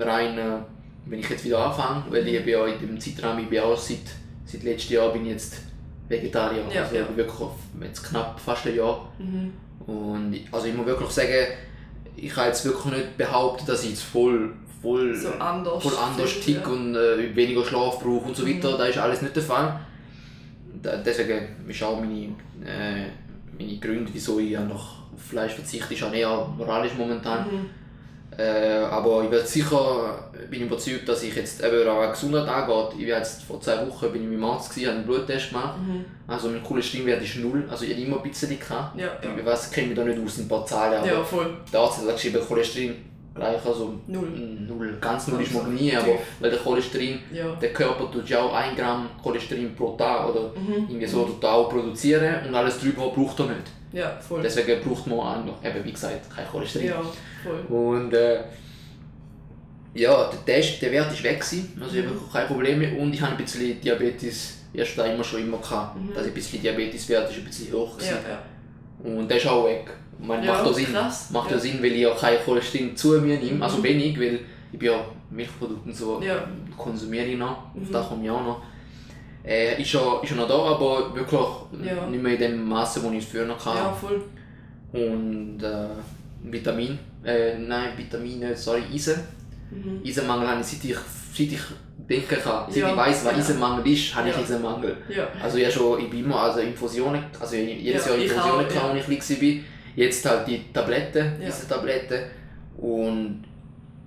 rein, 0.00 0.64
wenn 1.06 1.20
ich 1.20 1.28
jetzt 1.28 1.44
wieder 1.44 1.66
anfange, 1.66 2.04
weil 2.10 2.26
ich 2.26 2.44
bin 2.44 2.52
ja 2.52 2.66
in 2.66 2.78
dem 2.80 3.00
Zeitraum, 3.00 3.38
ich 3.38 3.48
bin 3.48 3.60
auch 3.60 3.76
seit, 3.76 3.98
seit 4.44 4.62
letztem 4.62 4.96
Jahr 4.96 5.12
bin 5.12 5.26
ich 5.26 5.32
jetzt 5.32 5.62
Vegetarier, 6.08 6.62
ja, 6.72 6.82
also 6.82 6.96
ja. 6.96 7.16
wirklich 7.16 7.48
jetzt 7.82 8.02
knapp 8.02 8.40
fast 8.40 8.66
ein 8.66 8.76
Jahr. 8.76 9.12
Mhm. 9.18 9.52
Und 9.86 10.38
also 10.52 10.66
ich 10.66 10.74
muss 10.74 10.86
wirklich 10.86 11.10
sagen, 11.10 11.46
ich 12.16 12.32
kann 12.32 12.46
jetzt 12.46 12.64
wirklich 12.64 12.94
nicht 12.94 13.16
behaupten, 13.16 13.66
dass 13.66 13.84
ich 13.84 13.90
jetzt 13.90 14.02
voll, 14.02 14.52
voll, 14.82 15.14
so 15.14 15.30
anders, 15.32 15.82
voll 15.82 15.96
anders 15.96 16.40
tick 16.40 16.60
ja. 16.60 16.66
und 16.66 16.94
äh, 16.94 17.34
weniger 17.34 17.64
Schlaf 17.64 18.00
brauche 18.00 18.26
und 18.26 18.36
so 18.36 18.46
weiter, 18.46 18.72
mhm. 18.72 18.78
das 18.78 18.88
ist 18.90 18.98
alles 18.98 19.22
nicht 19.22 19.36
der 19.36 19.42
Fall. 19.42 19.80
Da, 20.82 20.96
deswegen 20.96 21.48
ist 21.66 21.82
auch 21.82 22.00
meine, 22.00 22.34
äh, 22.64 23.06
meine 23.58 23.78
Gründe, 23.78 24.10
wieso 24.12 24.38
ich 24.38 24.50
ja 24.50 24.62
noch 24.62 24.98
Fleisch 25.16 25.54
verzichte, 25.54 25.94
ist 25.94 26.02
auch 26.02 26.12
eher 26.12 26.46
moralisch 26.56 26.92
momentan. 26.96 27.46
Mhm. 27.46 27.70
Äh, 28.38 28.84
aber 28.88 29.24
ich 29.24 29.30
bin 29.30 29.44
sicher, 29.44 30.30
bin 30.48 30.62
überzeugt, 30.62 31.08
dass 31.08 31.24
ich 31.24 31.34
jetzt 31.34 31.62
eben 31.62 31.88
auch 31.88 32.08
Gesundheit 32.08 32.46
angeht. 32.46 32.92
Ich 32.92 32.98
bin 32.98 33.08
jetzt 33.08 33.42
vor 33.42 33.60
zwei 33.60 33.84
Wochen 33.84 34.12
bin 34.12 34.22
ich 34.22 34.28
mit 34.28 34.38
dem 34.38 34.44
Arzt 34.44 34.70
gewesen, 34.70 34.86
habe 34.86 34.98
einen 34.98 35.06
Bluttest 35.06 35.48
gemacht. 35.48 35.76
Mhm. 35.84 36.04
Also 36.28 36.48
mein 36.48 36.62
Cholesterinwert 36.62 37.20
ist 37.20 37.36
null. 37.36 37.64
Also 37.68 37.84
ich 37.84 37.90
hatte 37.90 38.00
immer 38.00 38.18
ein 38.18 38.22
bisschen 38.22 38.56
gehabt. 38.56 38.96
Ja, 38.96 39.06
ja. 39.06 39.36
Ich 39.36 39.44
weiß, 39.44 39.72
kenne 39.72 39.88
mich 39.88 39.96
da 39.96 40.04
nicht 40.04 40.24
aus 40.24 40.38
in 40.38 40.44
ein 40.44 40.48
paar 40.48 40.64
Zahlen. 40.64 40.98
Aber 40.98 41.06
ja, 41.06 41.24
voll. 41.24 41.52
Der 41.72 41.80
Arzt 41.80 41.98
hat 41.98 42.14
geschrieben, 42.14 42.40
Cholesterin 42.46 42.94
gleich, 43.34 43.64
also 43.66 43.94
null. 44.06 44.28
null. 44.68 44.98
Ganz 45.00 45.26
null 45.26 45.42
ist 45.42 45.54
man 45.54 45.74
nie, 45.74 45.96
aber 45.96 46.12
weil 46.38 46.50
der 46.50 46.60
Cholesterin, 46.60 47.18
ja. 47.32 47.54
der 47.56 47.72
Körper 47.72 48.10
tut 48.10 48.28
ja 48.28 48.40
auch 48.40 48.54
1 48.54 48.76
Gramm 48.76 49.08
Cholesterin 49.22 49.74
pro 49.74 49.96
Tag 49.96 50.28
oder 50.28 50.52
mhm. 50.54 50.86
irgendwie 50.88 51.06
so 51.06 51.24
total 51.24 51.68
produzieren 51.68 52.46
und 52.46 52.54
alles 52.54 52.78
drüber 52.78 53.08
braucht 53.08 53.40
er 53.40 53.46
nicht. 53.46 53.77
Ja, 53.92 54.18
voll. 54.20 54.42
Deswegen 54.42 54.80
braucht 54.82 55.06
man 55.06 55.18
auch 55.18 55.44
noch, 55.44 55.64
eben 55.64 55.84
wie 55.84 55.92
gesagt, 55.92 56.34
kein 56.34 56.46
Cholesterin. 56.46 56.88
Ja, 56.88 57.02
voll. 57.42 57.94
Und 57.94 58.12
äh, 58.12 58.40
ja, 59.94 60.30
der 60.30 60.44
Test, 60.44 60.82
der 60.82 60.92
Wert 60.92 61.12
ist 61.12 61.22
weg 61.22 61.40
gewesen, 61.40 61.80
also 61.80 61.96
ich 61.96 62.04
habe 62.04 62.14
mhm. 62.14 62.32
kein 62.32 62.46
Problem 62.46 62.78
mehr 62.78 62.98
und 62.98 63.12
ich 63.12 63.20
habe 63.20 63.32
ein 63.32 63.38
bisschen 63.38 63.80
Diabetes, 63.80 64.58
erst 64.72 64.98
da 64.98 65.06
immer 65.06 65.24
schon 65.24 65.40
immer 65.40 65.58
gehabt, 65.58 65.96
mhm. 65.96 66.12
dass 66.14 66.22
ich 66.24 66.28
ein 66.28 66.34
bisschen 66.34 66.62
Diabeteswert 66.62 67.30
ist 67.30 67.38
ein 67.38 67.44
bisschen 67.44 67.72
hoch 67.72 67.96
gewesen. 67.96 68.16
Ja, 68.24 69.10
ja. 69.10 69.16
Und 69.16 69.28
der 69.28 69.36
ist 69.38 69.46
auch 69.46 69.66
weg. 69.66 69.90
Man 70.18 70.42
ja, 70.44 70.52
macht 70.52 70.66
auch 70.66 70.72
Sinn, 70.74 70.92
krass. 70.92 71.30
macht 71.30 71.50
ja. 71.50 71.56
ja 71.56 71.62
Sinn, 71.62 71.78
weil 71.80 71.92
ich 71.92 72.06
auch 72.06 72.18
kein 72.18 72.38
Cholesterin 72.44 72.96
zu 72.96 73.20
mir 73.20 73.38
nehme, 73.38 73.64
also 73.64 73.78
mhm. 73.78 73.84
wenig, 73.84 74.18
weil 74.18 74.40
ich 74.72 74.82
ja 74.82 75.04
Milchprodukte 75.30 75.92
so 75.92 76.20
ja. 76.20 76.46
konsumiere 76.76 77.26
ich 77.26 77.38
noch, 77.38 77.74
Mhm. 77.74 77.92
das 77.92 78.08
komme 78.08 78.24
ich 78.24 78.30
auch 78.30 78.42
noch. 78.42 78.62
Äh, 79.48 79.80
ist, 79.80 79.92
ja, 79.94 80.20
ist 80.22 80.30
ja 80.30 80.36
noch 80.36 80.46
da, 80.46 80.54
aber 80.54 81.14
wirklich 81.14 81.40
Ja. 81.82 82.06
nicht 82.06 82.22
mehr 82.22 82.34
in 82.34 82.38
dem 82.38 82.68
Maße, 82.68 83.02
wo 83.02 83.10
ich 83.12 83.24
es 83.24 83.30
früher 83.30 83.46
noch 83.46 83.64
hatte. 83.64 83.78
Ja, 83.78 83.92
voll. 83.92 84.22
Und 84.92 85.62
äh, 85.62 85.88
Vitamin, 86.42 86.98
äh, 87.24 87.58
nein, 87.58 87.90
Vitamin 87.96 88.40
nicht, 88.40 88.58
sorry, 88.58 88.82
Eisen. 88.92 89.16
Mhm. 89.70 90.02
Eisenmangel 90.06 90.48
habe 90.48 90.60
ich 90.60 90.66
seit 90.66 90.84
ich, 90.84 90.96
seit 91.32 91.52
ich 91.52 91.60
denken 92.08 92.36
kann, 92.42 92.66
seit 92.68 92.76
ja, 92.76 92.90
ich 92.90 92.96
weiß, 92.96 93.24
was 93.24 93.32
genau. 93.32 93.44
Eisenmangel 93.44 93.92
ist, 93.92 94.14
habe 94.14 94.28
ja. 94.28 94.34
ich 94.34 94.40
Eisenmangel. 94.42 94.96
Ja. 95.08 95.28
Also 95.42 95.56
ja 95.56 95.70
schon, 95.70 96.00
ich 96.00 96.10
bin 96.10 96.24
immer 96.24 96.40
also 96.40 96.60
Infusionen, 96.60 97.24
also 97.40 97.56
jedes 97.56 98.04
ja, 98.04 98.12
Jahr 98.12 98.22
Infusionen 98.22 98.68
gehabt, 98.68 98.94
als 98.94 99.08
ich 99.08 99.38
klein 99.38 99.56
war. 99.56 99.64
Jetzt 99.96 100.24
halt 100.28 100.46
die 100.46 100.72
Tabletten, 100.72 101.32
diese 101.44 101.66
Tabletten. 101.66 102.20
Und 102.76 103.44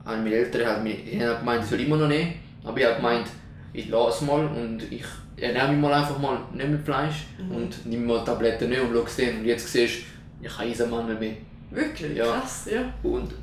meine 0.05 0.33
Eltern 0.33 0.67
haben 0.67 0.85
gemeint, 0.85 1.63
ich 1.63 1.69
soll 1.69 1.79
immer 1.81 1.97
noch 1.97 2.07
nehmen. 2.07 2.35
Aber 2.63 2.77
ich 2.77 2.85
habe 2.85 2.95
gemeint, 2.97 3.27
ich 3.73 3.89
lasse 3.89 4.23
es 4.23 4.27
mal 4.27 4.45
und 4.45 4.83
ich 4.89 5.03
ernähre 5.41 5.71
mich 5.71 5.81
mal 5.81 5.93
einfach 5.93 6.17
mal 6.19 6.37
nicht 6.53 6.69
mit 6.69 6.83
Fleisch 6.83 7.25
mhm. 7.37 7.55
und 7.55 7.85
nehme 7.85 8.05
mal 8.05 8.23
Tabletten 8.23 8.69
nicht 8.69 8.81
und 8.81 8.93
schaue 8.93 9.05
es 9.05 9.19
Und 9.19 9.45
jetzt 9.45 9.67
siehst 9.67 9.99
du, 9.99 10.45
ich 10.45 10.51
habe 10.57 10.69
Eisenmangel 10.69 11.15
mehr. 11.15 11.33
Wirklich? 11.69 12.17
Ja. 12.17 12.25
Krass, 12.25 12.67
ja. 12.71 12.81
Und 13.03 13.33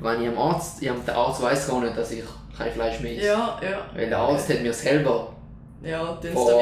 wenn 0.00 0.22
ich 0.22 0.28
am 0.28 0.38
Arzt, 0.38 0.82
ich, 0.82 0.90
der 1.06 1.16
Arzt 1.16 1.42
weiß 1.42 1.68
gar 1.68 1.80
nicht, 1.80 1.96
dass 1.96 2.12
ich 2.12 2.24
kein 2.56 2.72
Fleisch 2.72 3.00
mehr 3.00 3.16
esse. 3.16 3.26
Ja, 3.26 3.60
ja. 3.62 3.86
Weil 3.94 4.08
der 4.08 4.18
Arzt 4.18 4.44
okay. 4.44 4.54
hat 4.54 4.62
mir 4.62 4.72
selber 4.72 5.32
ja, 5.82 6.18
vor 6.32 6.60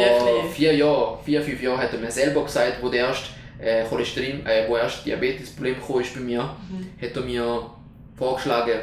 vier 0.53 0.75
Jahren, 0.75 1.19
vier, 1.25 1.43
fünf 1.43 1.63
Jahren 1.63 1.79
hat 1.79 1.93
er 1.93 1.99
mir 1.99 2.11
selber 2.11 2.45
gesagt, 2.45 2.83
wo 2.83 2.89
der 2.89 3.09
erst 3.09 3.31
äh, 3.59 3.85
Cholesterin, 3.85 4.45
äh, 4.45 4.69
wo 4.69 4.77
erst 4.77 5.07
Diabetesproblem 5.07 5.77
kam 5.85 6.01
ist 6.01 6.15
bei 6.15 6.21
mir, 6.21 6.43
mhm. 6.43 6.91
hat 7.01 7.17
er 7.17 7.23
mir 7.23 7.71
vorgeschlagen, 8.15 8.81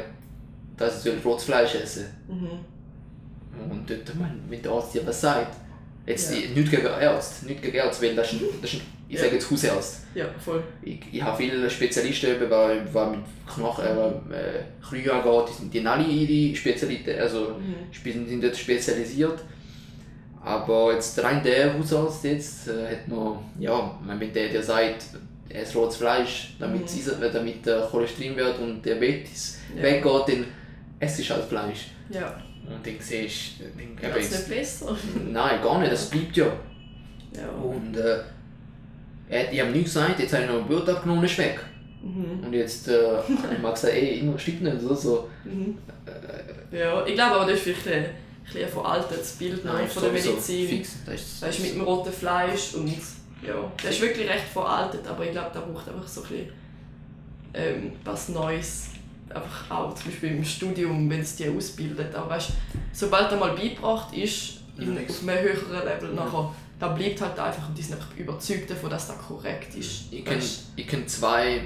dass 0.76 1.06
ich 1.06 1.24
Rotzfleisch 1.24 1.76
essen 1.76 2.06
mhm. 2.28 2.74
Und 3.70 3.88
dort, 3.88 4.12
wenn 4.48 4.62
der 4.62 4.72
Arzt 4.72 4.94
dir 4.94 5.06
was 5.06 5.20
sagt, 5.20 5.54
jetzt 6.06 6.34
ja. 6.34 6.40
nicht 6.54 6.70
gegen 6.70 6.86
Arzt, 6.86 7.46
nicht 7.46 7.62
gegen 7.62 7.80
Arzt, 7.80 8.02
weil 8.02 8.14
das 8.14 8.32
ist, 8.32 8.42
das 8.60 8.74
ist 8.74 8.82
ich 9.08 9.20
sage 9.20 9.34
jetzt 9.34 9.50
Hausarzt. 9.50 10.00
Ja, 10.14 10.26
voll. 10.42 10.62
Ich, 10.82 11.00
ich 11.12 11.22
habe 11.22 11.36
viele 11.36 11.68
Spezialisten, 11.70 12.30
die 12.34 12.38
mit 12.40 12.50
Knochen, 13.46 13.84
äh, 13.84 14.82
Krüge 14.82 15.12
angeht, 15.12 15.48
die 15.48 15.52
sind 15.52 15.74
die 15.74 15.86
alle 15.86 16.04
ihre 16.04 16.56
Spezialitäten, 16.56 17.20
also 17.20 17.56
mhm. 17.58 18.28
sind 18.28 18.42
dort 18.42 18.56
spezialisiert. 18.56 19.40
Aber 20.42 20.92
jetzt 20.92 21.22
rein 21.22 21.42
der 21.42 21.78
Hausarzt 21.78 22.24
jetzt 22.24 22.68
äh, 22.68 22.92
hat 22.92 23.08
man, 23.08 23.38
ja, 23.58 23.98
wenn 24.06 24.32
der, 24.32 24.48
der 24.48 24.62
sagt, 24.62 25.04
ist 25.48 25.76
rotes 25.76 25.96
Fleisch, 25.96 26.54
damit, 26.58 26.82
mhm. 26.82 27.32
damit 27.32 27.64
der 27.64 27.82
Cholesterinwert 27.82 28.58
und 28.58 28.84
Diabetes 28.84 29.58
ja. 29.76 29.82
weggeht, 29.82 30.28
dann 30.28 30.46
es 30.98 31.18
ist 31.18 31.30
halt 31.30 31.44
Fleisch. 31.44 31.88
Ja. 32.10 32.36
Und 32.66 32.86
dann 32.86 32.94
siehst 32.98 33.60
du, 33.60 33.64
dann 33.64 34.12
es 34.16 34.30
nicht 34.30 34.48
besser? 34.48 34.96
Nein, 35.30 35.62
gar 35.62 35.78
nicht, 35.80 35.92
das 35.92 36.10
bleibt 36.10 36.36
ja. 36.36 36.46
ja. 37.36 37.48
Und 37.50 37.96
äh, 37.96 39.52
ich 39.52 39.60
habe 39.60 39.70
nichts 39.70 39.94
gesagt, 39.94 40.20
jetzt 40.20 40.32
habe 40.32 40.44
ich 40.44 40.50
noch 40.50 40.58
ein 40.58 40.66
Blut 40.66 40.88
abgenommen 40.88 41.20
und 41.20 41.26
ist 41.26 41.38
weg. 41.38 41.60
Mhm. 42.02 42.44
Und 42.44 42.52
jetzt 42.52 42.88
äh, 42.88 43.16
habe 43.16 43.24
ich 43.54 43.62
mal 43.62 43.72
gesagt, 43.72 43.94
ey, 43.94 44.16
irgendwas 44.16 44.42
stimmt 44.42 44.62
nicht 44.62 44.82
oder 44.82 44.94
so. 44.94 45.28
Mhm. 45.44 45.78
Äh, 46.06 46.78
ja, 46.78 47.06
ich 47.06 47.14
glaube 47.14 47.36
aber, 47.36 47.50
das 47.50 47.60
ist 47.60 47.78
vielleicht 47.78 47.88
ein, 47.88 48.62
ein 48.62 48.68
veraltetes 48.68 49.32
Bild 49.32 49.64
Nein, 49.64 49.88
von 49.88 50.02
der 50.02 50.12
Medizin. 50.12 50.68
Fix. 50.68 50.96
Das 51.04 51.14
ist, 51.14 51.42
das 51.42 51.56
ist 51.56 51.62
mit 51.62 51.74
dem 51.74 51.82
roten 51.82 52.12
Fleisch 52.12 52.74
und 52.74 52.88
ja, 53.46 53.72
das 53.82 53.92
ist 53.92 54.00
wirklich 54.00 54.28
recht 54.28 54.48
veraltet, 54.52 55.06
aber 55.06 55.24
ich 55.24 55.32
glaube, 55.32 55.50
da 55.52 55.60
braucht 55.60 55.88
einfach 55.88 56.08
so 56.08 56.22
ein 56.22 56.28
bisschen 56.28 56.48
ähm, 57.54 57.92
was 58.04 58.28
Neues. 58.30 58.88
Einfach 59.32 59.70
auch 59.70 59.94
zum 59.94 60.10
Beispiel 60.10 60.30
im 60.30 60.44
Studium, 60.44 61.08
wenn 61.10 61.20
es 61.20 61.36
die 61.36 61.48
ausbildet. 61.48 62.14
Aber 62.14 62.30
weißt, 62.30 62.50
sobald 62.92 63.32
er 63.32 63.38
mal 63.38 63.54
beigebracht 63.54 64.14
ist, 64.16 64.60
in, 64.78 64.98
auf 64.98 65.28
einem 65.28 65.42
höheren 65.42 65.84
Level, 65.84 66.10
mhm. 66.10 66.16
nachher 66.16 66.50
da 66.78 66.88
bleibt 66.88 67.20
halt 67.20 67.38
einfach 67.38 67.68
und 67.68 67.78
die 67.78 67.82
sind 67.82 67.94
einfach 67.94 68.16
überzeugt 68.16 68.70
davon, 68.70 68.90
dass 68.90 69.06
das 69.06 69.18
korrekt 69.18 69.74
ist. 69.76 70.12
Ich 70.12 70.24
kenne 70.24 70.42
kenn 70.76 71.08
zwei, 71.08 71.62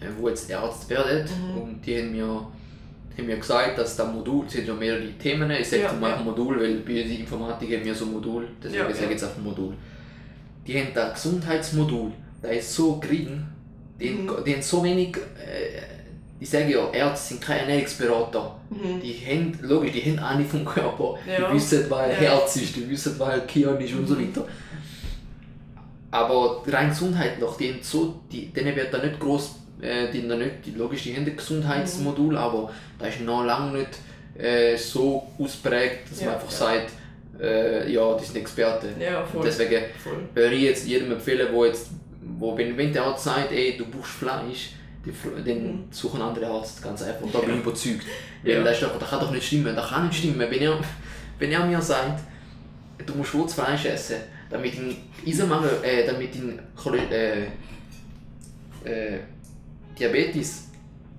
die 0.00 0.04
äh, 0.04 0.28
jetzt 0.28 0.50
Ärzte 0.50 0.90
werden 0.90 1.28
mhm. 1.28 1.60
und 1.60 1.86
die 1.86 1.98
haben 1.98 2.12
mir, 2.12 2.26
haben 2.26 3.26
mir 3.26 3.36
gesagt, 3.36 3.78
dass 3.78 3.96
das 3.96 4.12
Modul, 4.12 4.46
es 4.46 4.52
sind 4.52 4.68
ja 4.68 4.74
mehrere 4.74 5.12
Themen, 5.12 5.50
ich 5.50 5.68
sage 5.68 5.82
ja, 5.82 5.92
mal 5.92 6.10
ja. 6.10 6.22
Modul, 6.22 6.60
weil 6.60 6.76
bei 6.78 6.92
der 6.92 7.06
Informatik 7.06 7.72
haben 7.72 7.84
wir 7.84 7.94
so 7.94 8.04
ein 8.04 8.12
Modul, 8.12 8.48
deswegen 8.62 8.84
ja, 8.84 8.92
sage 8.92 9.06
ich 9.06 9.10
jetzt 9.12 9.24
einfach 9.24 9.42
Modul. 9.42 9.74
Die 10.66 10.78
haben 10.78 10.88
das 10.94 11.14
Gesundheitsmodul, 11.14 12.12
das 12.42 12.52
ist 12.52 12.74
so 12.74 12.96
gering, 12.98 13.46
die, 13.98 14.10
mhm. 14.10 14.30
die 14.46 14.54
haben 14.54 14.62
so 14.62 14.84
wenig 14.84 15.16
äh, 15.16 15.80
ich 16.40 16.48
sage 16.48 16.72
ja, 16.72 16.90
Ärzte 16.90 17.34
sind 17.34 17.42
keine 17.42 17.60
Ernährungsberater. 17.60 18.56
Mhm. 18.70 19.00
Die 19.02 19.12
haben, 19.26 19.58
logisch, 19.60 19.92
die 19.92 20.00
haben 20.00 20.18
Ahnung 20.18 20.46
vom 20.46 20.64
Körper. 20.64 21.18
Ja. 21.26 21.48
Die 21.48 21.54
wissen, 21.54 21.84
was 21.90 22.08
ja. 22.08 22.14
Herz 22.14 22.56
ist, 22.56 22.76
die 22.76 22.88
wissen, 22.88 23.14
was 23.18 23.46
Gehirn 23.46 23.78
ist 23.78 23.92
und 23.92 24.06
so 24.06 24.14
mhm. 24.14 24.28
weiter. 24.28 24.46
Aber 26.10 26.62
rein 26.66 26.88
gesundheitlich, 26.88 27.50
die 27.58 27.72
haben 27.72 27.78
so, 27.82 28.20
die, 28.32 28.46
denen 28.46 28.74
wird 28.74 28.92
da 28.92 28.98
nicht 28.98 29.20
groß, 29.20 29.54
äh, 29.82 30.10
die, 30.10 30.22
nicht, 30.22 30.50
die, 30.64 30.70
logisch, 30.72 31.02
die 31.02 31.14
haben 31.14 31.26
ein 31.26 31.36
Gesundheitsmodul, 31.36 32.32
mhm. 32.32 32.38
aber 32.38 32.72
da 32.98 33.06
ist 33.06 33.20
noch 33.20 33.44
lange 33.44 33.78
nicht 33.78 33.98
äh, 34.38 34.76
so 34.76 35.28
ausprägt, 35.38 36.10
dass 36.10 36.20
ja, 36.20 36.26
man 36.26 36.34
einfach 36.36 36.50
sagt, 36.50 36.92
äh, 37.38 37.92
ja, 37.92 38.16
die 38.16 38.24
sind 38.24 38.36
Experten. 38.38 38.98
Ja, 38.98 39.24
voll. 39.24 39.42
Deswegen 39.44 39.84
voll. 40.02 40.22
würde 40.34 40.54
ich 40.54 40.62
jetzt 40.62 40.88
jedem 40.88 41.12
empfehlen, 41.12 41.48
wo 41.52 41.66
jetzt, 41.66 41.90
wo, 42.38 42.56
wenn, 42.56 42.76
wenn 42.78 42.92
der 42.92 43.04
Arzt 43.04 43.24
sagt, 43.24 43.52
ey, 43.52 43.76
du 43.76 43.84
brauchst 43.86 44.12
Fleisch, 44.12 44.70
die, 45.04 45.42
den 45.42 45.66
mhm. 45.66 45.84
suchen 45.90 46.20
andere 46.20 46.46
Arzt, 46.46 46.82
ganz 46.82 47.02
einfach. 47.02 47.26
Da 47.32 47.40
bin 47.40 47.54
ich 47.54 47.60
überzeugt. 47.60 48.04
Ja. 48.42 48.62
das, 48.62 48.80
doch, 48.80 48.98
das 48.98 49.08
kann 49.08 49.20
doch 49.20 49.30
nicht 49.30 49.46
stimmen. 49.46 49.74
Das 49.74 49.88
kann 49.88 50.06
nicht 50.06 50.18
stimmen. 50.18 50.38
Wenn 50.38 50.60
er, 50.60 50.78
wenn 51.38 51.52
er 51.52 51.64
mir 51.64 51.80
sagt, 51.80 52.22
du 53.04 53.14
musst 53.14 53.34
rotes 53.34 53.54
Fleisch 53.54 53.86
essen, 53.86 54.16
damit 54.50 54.76
dein 54.76 54.96
Eisenmangel, 55.26 55.70
äh, 55.82 56.06
damit 56.06 56.34
dein 56.34 56.58
äh, 57.10 57.44
äh, 58.84 59.20
Diabetes 59.98 60.68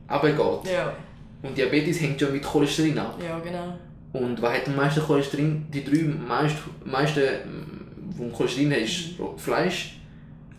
runtergeht. 0.10 0.72
Ja. 0.72 0.94
Und 1.42 1.58
Diabetes 1.58 2.02
hängt 2.02 2.22
ja 2.22 2.30
mit 2.30 2.44
Cholesterin 2.44 3.00
ab. 3.00 3.18
Ja, 3.24 3.40
genau. 3.40 3.78
Und 4.14 4.42
was 4.42 4.54
hat 4.54 4.68
am 4.68 4.76
meisten 4.76 5.02
Cholesterin? 5.02 5.66
Die 5.72 5.84
drei 5.84 6.04
meisten, 6.04 6.60
meisten 6.86 7.24
wo 8.18 8.28
Cholesterin 8.30 8.72
hat, 8.72 8.80
ist 8.80 9.18
mhm. 9.18 9.38
Fleisch, 9.38 9.98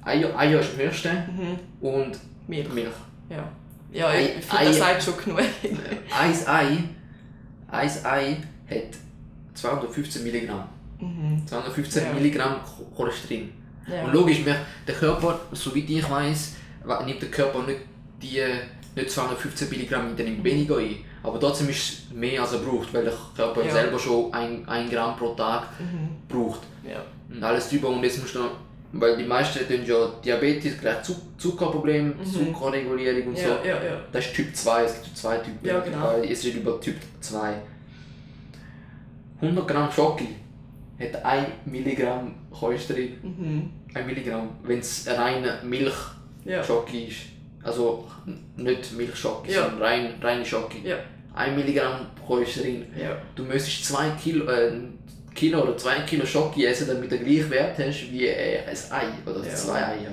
Eier, 0.05 0.37
Eier 0.37 0.61
ist 0.61 0.73
am 0.75 0.85
höchsten 0.87 1.17
mhm. 1.17 1.87
und 1.87 2.19
Milch. 2.49 2.73
Milch. 2.73 2.95
Ja, 3.29 3.49
ja 3.93 4.15
ich, 4.15 4.39
ich 4.39 4.45
finde, 4.45 4.65
das 4.67 4.79
sagt 4.79 5.03
schon 5.03 5.17
genug. 5.17 5.39
ein 6.19 6.47
Ei, 6.47 6.79
ein 7.69 7.91
Ei 8.05 8.37
hat 8.69 8.97
215 9.55 10.23
Milligramm. 10.23 10.69
Mhm. 11.01 11.47
215 11.47 12.05
ja. 12.05 12.13
Milligramm 12.13 12.57
Cholesterin. 12.97 13.53
Ja. 13.89 14.05
Und 14.05 14.13
logisch, 14.13 14.45
der 14.45 14.95
Körper, 14.95 15.41
soweit 15.53 15.91
ich 15.91 16.09
weiß, 16.09 16.55
nimmt 17.05 17.21
der 17.23 17.31
Körper 17.31 17.63
nicht 17.65 17.81
die 18.23 18.41
nicht 18.95 19.11
215 19.11 19.71
Milligramm, 19.71 20.17
der 20.17 20.27
nimmt 20.27 20.45
weniger 20.45 20.77
ein. 20.77 20.97
Aber 21.23 21.39
trotzdem 21.39 21.69
ist 21.69 21.79
es 21.79 22.15
mehr 22.15 22.43
als 22.43 22.53
er 22.53 22.59
braucht, 22.59 22.93
weil 22.93 23.05
der 23.05 23.15
Körper 23.35 23.65
ja. 23.65 23.71
selber 23.71 23.99
schon 23.99 24.33
1 24.33 24.91
Gramm 24.91 25.17
pro 25.17 25.35
Tag 25.35 25.69
mhm. 25.81 26.11
braucht. 26.29 26.61
Ja. 26.87 27.03
Und 27.31 27.43
alles 27.43 27.71
drüber 27.71 27.89
und 27.89 28.03
jetzt 28.03 28.21
musst 28.21 28.35
du 28.35 28.41
noch 28.41 28.51
weil 28.93 29.17
die 29.17 29.25
meisten 29.25 29.61
haben 29.61 29.87
ja 29.87 30.13
Diabetes, 30.25 30.79
gleich 30.79 30.99
Zuckerproblem, 31.39 32.15
mhm. 32.19 32.25
Zuckerregulierung 32.25 33.29
und 33.29 33.39
ja, 33.39 33.45
so. 33.45 33.69
Ja, 33.69 33.83
ja. 33.83 34.01
Das 34.13 34.27
ist 34.27 34.35
Typ 34.35 34.55
2, 34.55 34.85
es 34.85 35.03
gibt 35.03 35.17
zwei 35.17 35.39
Typen. 35.39 35.67
Ja, 35.67 35.81
genau. 35.81 36.19
Es 36.23 36.45
ist 36.45 36.55
über 36.55 36.81
Typ 36.81 36.97
2. 37.21 37.55
100 39.41 39.67
Gramm 39.67 39.91
Schoki 39.91 40.29
hat 41.01 41.25
1 41.25 41.47
Milligramm 41.65 42.35
Cholesterin. 42.51 43.17
Mhm. 43.23 43.71
1 43.95 44.07
Milligramm, 44.07 44.51
wenn 44.63 44.79
es 44.79 45.07
reine 45.09 45.59
Milchschoki 45.65 47.05
ist. 47.07 47.21
Also 47.63 48.09
nicht 48.57 48.93
Milchschoki, 48.93 49.53
sondern 49.53 49.83
rein, 49.83 50.15
reine 50.21 50.45
Schoki. 50.45 50.83
Ja. 50.85 50.97
1 51.35 51.57
Milligramm 51.57 52.07
Cholesterin. 52.25 52.87
Ja. 52.97 53.17
Du 53.35 53.43
müsstest 53.45 53.87
2 53.87 54.11
Kilo, 54.23 54.47
äh, 54.47 54.73
Kilo 55.35 55.63
oder 55.63 55.77
2 55.77 56.01
Kilo 56.01 56.27
Schoki 56.27 56.67
essen, 56.67 56.89
damit 56.89 57.11
du 57.11 57.17
den 57.17 57.27
gleichen 57.27 57.51
Wert 57.51 57.79
hast 57.79 58.13
wie 58.13 58.29
ein 58.29 58.77
Ei 58.91 59.31
oder 59.31 59.47
ja. 59.47 59.55
zwei 59.55 59.87
Eier. 59.87 60.13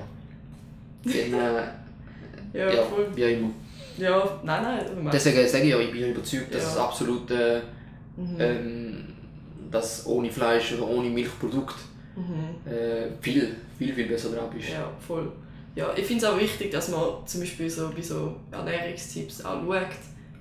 Dann, 1.04 1.14
äh, 1.14 1.64
ja, 2.54 2.74
ja, 2.74 2.84
voll. 2.84 3.08
wie 3.16 3.34
immer. 3.34 3.50
Ja, 3.98 4.40
nein, 4.44 4.64
nein. 4.64 5.10
Deswegen 5.12 5.48
sage 5.48 5.66
ich 5.66 5.70
ja, 5.72 5.80
ich 5.80 5.92
bin 5.92 6.12
überzeugt, 6.12 6.54
dass 6.54 6.64
ja. 6.64 6.70
es 6.70 6.78
absolut 6.78 7.30
äh, 7.32 7.62
mhm. 8.16 8.36
ähm, 8.40 9.06
dass 9.70 10.06
ohne 10.06 10.32
Fleisch 10.32 10.74
oder 10.74 10.88
ohne 10.88 11.10
Milchprodukt 11.10 11.76
mhm. 12.16 12.72
äh, 12.72 13.10
viel, 13.22 13.56
viel, 13.78 13.94
viel 13.94 14.08
besser 14.08 14.30
drauf 14.30 14.54
ist. 14.58 14.70
Ja, 14.70 14.90
voll. 15.06 15.32
Ja, 15.76 15.94
ich 15.96 16.06
finde 16.06 16.26
es 16.26 16.32
auch 16.32 16.40
wichtig, 16.40 16.72
dass 16.72 16.90
man 16.90 17.26
zum 17.26 17.42
Beispiel 17.42 17.70
so 17.70 17.92
bei 17.96 18.02
so 18.02 18.36
Ernährungstipps 18.52 19.46
auch 19.46 19.62
schaut, 19.64 19.88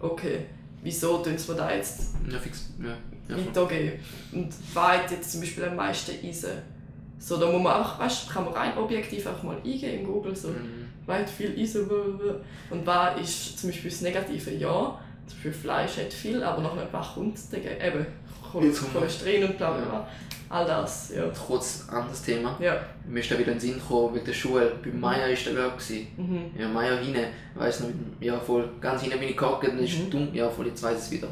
okay, 0.00 0.46
wieso 0.82 1.18
tun 1.18 1.34
wir 1.46 1.54
da 1.54 1.74
jetzt 1.74 2.14
ja, 2.30 2.38
fix. 2.38 2.70
Ja 2.82 2.96
weitergeben. 3.28 3.98
Und 4.32 4.52
was 4.74 5.10
jetzt 5.10 5.32
zum 5.32 5.40
Beispiel 5.40 5.64
am 5.64 5.76
meisten 5.76 6.12
Eisen? 6.26 6.62
So, 7.18 7.36
da 7.36 7.50
muss 7.50 7.62
man 7.62 7.82
auch, 7.82 7.98
weißt, 7.98 8.30
kann 8.30 8.44
man 8.44 8.54
rein 8.54 8.78
objektiv 8.78 9.26
auch 9.26 9.42
mal 9.42 9.56
eingeben 9.56 10.00
in 10.00 10.06
Google, 10.06 10.36
so, 10.36 10.48
mhm. 10.48 10.86
weit 11.06 11.28
viel 11.28 11.58
Eisen, 11.58 11.88
und 12.70 12.86
was 12.86 13.20
ist 13.20 13.58
zum 13.58 13.70
Beispiel 13.70 13.90
das 13.90 14.00
Negative? 14.02 14.50
Ja, 14.52 15.00
zum 15.26 15.36
Beispiel 15.36 15.52
Fleisch 15.52 15.96
hat 15.96 16.12
viel, 16.12 16.42
aber 16.42 16.62
noch 16.62 16.76
nicht, 16.76 16.92
was 16.92 17.14
kommt 17.14 17.36
dagegen? 17.52 17.80
Eben, 17.80 18.06
Cholesterin 18.50 19.44
und 19.44 19.58
bla 19.58 19.72
bla 19.72 19.84
bla. 19.84 20.08
All 20.50 20.64
das, 20.66 21.10
ja. 21.14 21.22
Kurz 21.46 21.84
anderes 21.90 22.22
Thema. 22.22 22.56
Ja. 22.60 22.80
Mir 23.06 23.20
ist 23.20 23.30
da 23.30 23.38
wieder 23.38 23.52
in 23.52 23.58
den 23.58 23.60
Sinn 23.60 23.74
gekommen, 23.74 24.14
wegen 24.14 24.24
der 24.24 24.32
Schule. 24.32 24.72
Bei 24.82 24.90
Maya 24.90 25.26
war 25.28 25.52
der 25.54 25.56
Work. 25.64 25.80
Mhm. 26.16 26.50
Ja, 26.58 26.68
Maya 26.68 26.96
hinten, 26.96 27.24
weiss 27.54 27.80
noch, 27.80 27.88
ja 28.20 28.38
voll, 28.38 28.68
ganz 28.80 29.02
hinten 29.02 29.18
bin 29.18 29.28
ich 29.30 29.36
gehockt, 29.36 29.66
dann 29.66 29.78
ist 29.78 29.98
Mhm. 29.98 30.10
dumm, 30.10 30.28
ja 30.32 30.48
voll, 30.48 30.66
jetzt 30.68 30.82
weiss 30.82 30.98
ich 30.98 31.04
es 31.04 31.10
wieder. 31.10 31.28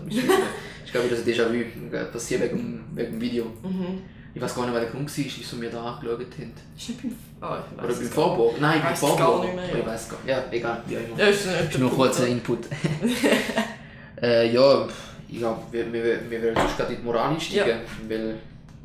Ich 0.84 0.92
glaube, 0.92 1.08
das 1.08 1.18
ist 1.20 1.26
Déjà-vu, 1.28 1.64
passiert 2.12 2.42
wegen, 2.42 2.56
dem- 2.58 2.84
wegen 2.94 3.12
dem 3.12 3.20
Video. 3.20 3.44
Mhm. 3.62 4.02
Ich 4.34 4.42
weiß 4.42 4.54
gar 4.54 4.64
nicht, 4.66 4.74
wer 4.74 4.80
der 4.82 4.90
Grund 4.90 5.08
war, 5.18 5.24
wieso 5.24 5.60
wir 5.62 5.70
da 5.70 5.82
angeschaut 5.82 6.20
haben. 6.20 6.52
Ist 6.76 6.88
nicht 6.90 7.02
beim... 7.02 7.16
Ah, 7.40 7.58
ich 7.72 7.78
Oder 7.78 7.82
beim 7.88 7.90
es 7.90 8.00
gar. 8.00 8.10
Vorburg? 8.10 8.60
Nein, 8.60 8.80
beim 8.82 8.90
Weiss 8.92 9.02
es 9.02 9.08
gar 9.08 9.16
Vorburg. 9.18 9.44
nicht 9.46 9.54
mehr, 9.56 9.64
ja. 9.68 9.78
Ich 9.78 9.86
weiß 9.86 10.08
gar 10.10 10.16
nicht. 10.18 10.28
Ja, 10.28 10.44
egal, 10.50 10.82
wie 10.86 10.96
auch 10.96 11.00
immer. 11.00 11.18
Ja, 11.18 11.26
ist 11.28 11.46
ist 11.46 11.78
nur 11.78 11.90
kurz 11.90 12.20
ein 12.20 12.26
Input. 12.32 12.58
äh, 14.22 14.52
ja, 14.52 14.86
ich 15.28 15.38
glaube, 15.38 15.60
wir, 15.72 15.92
wir, 15.92 16.30
wir 16.30 16.42
werden 16.42 16.54
sonst 16.56 16.76
gerade 16.76 16.92
in 16.92 16.98
die 17.00 17.04
Moral 17.04 17.30
einsteigen, 17.32 17.78
weil 18.08 18.34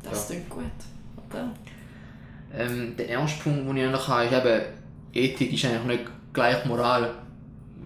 Das 0.02 0.28
klingt 0.28 0.48
gut. 0.50 0.64
Oder? 1.30 1.50
ähm, 2.56 2.94
der 2.96 3.08
erste 3.08 3.42
Punkt, 3.42 3.68
den 3.68 3.76
ich 3.76 3.90
noch 3.90 4.08
habe, 4.08 4.26
ist 4.26 4.32
eben, 4.32 4.62
Ethik 5.14 5.52
ist 5.52 5.64
eigentlich 5.64 5.98
nicht 5.98 6.10
gleich 6.32 6.64
Moral. 6.64 7.14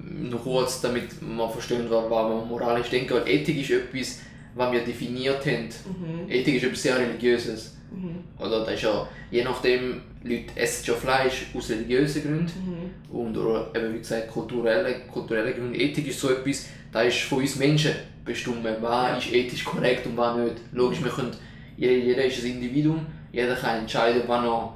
Nur 0.08 0.40
kurz, 0.40 0.80
damit 0.80 1.08
wir 1.20 1.48
verstehen, 1.48 1.86
was 1.90 2.08
wir 2.10 2.44
moralisch 2.46 2.88
denken. 2.88 3.14
Weil 3.14 3.28
Ethik 3.28 3.60
ist 3.60 3.70
etwas, 3.70 4.20
was 4.54 4.72
wir 4.72 4.84
definiert 4.84 5.44
haben. 5.44 5.64
Mhm. 5.68 6.30
Ethik 6.30 6.56
ist 6.56 6.64
etwas 6.64 6.82
sehr 6.82 6.98
Religiöses. 6.98 7.76
Mhm. 7.92 8.24
Oder 8.38 8.64
das 8.64 8.74
ist 8.74 8.82
ja, 8.82 9.08
je 9.30 9.44
nachdem, 9.44 10.00
Leute 10.22 10.56
essen 10.56 10.84
schon 10.86 10.96
Fleisch 10.96 11.46
aus 11.54 11.70
religiösen 11.70 12.22
Gründen. 12.22 12.92
Mhm. 13.10 13.16
und 13.16 13.36
oder 13.36 13.70
eben 13.76 13.94
wie 13.94 13.98
gesagt 13.98 14.28
kulturelle, 14.28 15.00
kulturelle 15.12 15.54
Gründe. 15.54 15.78
Ethik 15.78 16.08
ist 16.08 16.20
so 16.20 16.30
etwas, 16.30 16.66
da 16.92 17.02
ist 17.02 17.18
von 17.22 17.38
uns 17.38 17.56
Menschen 17.56 17.92
bestimmt, 18.24 18.64
was 18.64 18.82
Ja. 18.82 19.16
ist 19.16 19.32
ethisch 19.32 19.64
korrekt 19.64 20.06
und 20.06 20.16
was 20.16 20.36
nicht. 20.36 20.56
Logisch, 20.72 21.02
wir 21.02 21.10
können, 21.12 21.30
jeder, 21.76 22.24
ist 22.24 22.42
ein 22.44 22.52
Individuum, 22.52 23.06
jeder 23.32 23.54
kann 23.54 23.80
entscheiden, 23.80 24.22
wann 24.26 24.44
er, 24.44 24.72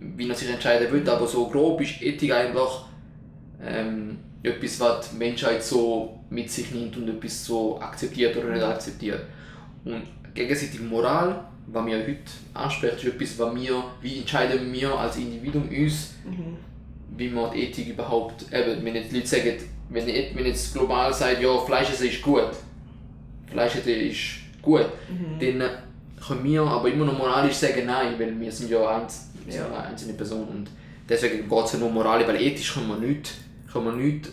wie 0.00 0.28
er 0.28 0.34
sich 0.34 0.50
entscheiden 0.50 0.90
will, 0.92 1.08
aber 1.08 1.26
so 1.26 1.46
grob 1.48 1.80
ist 1.80 2.00
Ethik 2.02 2.32
eigentlich 2.32 2.70
ähm, 3.64 4.18
etwas, 4.42 4.80
was 4.80 5.10
die 5.10 5.16
Menschheit 5.16 5.62
so 5.62 6.18
mit 6.30 6.50
sich 6.50 6.70
nimmt 6.72 6.96
und 6.96 7.08
etwas 7.08 7.44
so 7.44 7.80
akzeptiert 7.80 8.36
oder 8.36 8.50
nicht 8.50 8.62
akzeptiert. 8.62 9.20
Und 9.84 10.02
gegenseitige 10.34 10.82
Moral, 10.82 11.44
was 11.66 11.86
wir 11.86 11.98
heute 11.98 12.16
ansprechen, 12.54 12.96
ist 12.96 13.04
etwas, 13.14 13.38
was 13.38 13.54
wir, 13.54 13.84
wie 14.00 14.18
entscheiden 14.20 14.72
wir 14.72 14.98
als 14.98 15.16
Individuum 15.16 15.68
uns, 15.68 16.14
Mhm. 16.24 16.56
wie 17.16 17.28
man 17.28 17.52
die 17.52 17.64
Ethik 17.64 17.88
überhaupt, 17.88 18.46
eben, 18.52 18.84
wenn 18.84 18.94
jetzt 18.94 19.12
Leute 19.12 19.26
sagen, 19.26 19.52
wenn, 19.90 20.06
wenn 20.06 20.46
jetzt 20.46 20.72
global 20.72 21.12
sagt, 21.12 21.42
ja, 21.42 21.58
Fleisch 21.58 21.90
essen 21.90 22.08
ist 22.08 22.22
gut, 22.22 22.50
Fleisch 23.50 23.76
essen 23.76 23.90
ist 23.90 24.62
gut, 24.62 24.86
Mhm. 25.10 25.38
dann 25.60 25.70
können 26.32 26.44
wir 26.44 26.62
aber 26.62 26.88
immer 26.90 27.04
noch 27.04 27.18
moralisch 27.18 27.54
sagen, 27.54 27.86
nein, 27.86 28.14
weil 28.18 28.38
wir 28.38 28.52
sind 28.52 28.70
ja 28.70 28.96
eins, 28.96 29.30
wir 29.44 29.52
sind 29.52 29.62
Ja. 29.62 29.66
eine 29.78 29.86
einzelne 29.88 30.14
Person 30.14 30.46
und 30.48 30.68
deswegen 31.08 31.48
geht 31.48 31.64
es 31.64 31.72
ja 31.72 31.78
nur 31.78 31.90
moralisch, 31.90 32.26
weil 32.26 32.40
ethisch 32.40 32.74
kann 32.74 32.88
man 32.88 33.00
nicht, 33.00 33.32
kann 33.72 33.84
man 33.84 33.96
nicht 33.96 34.28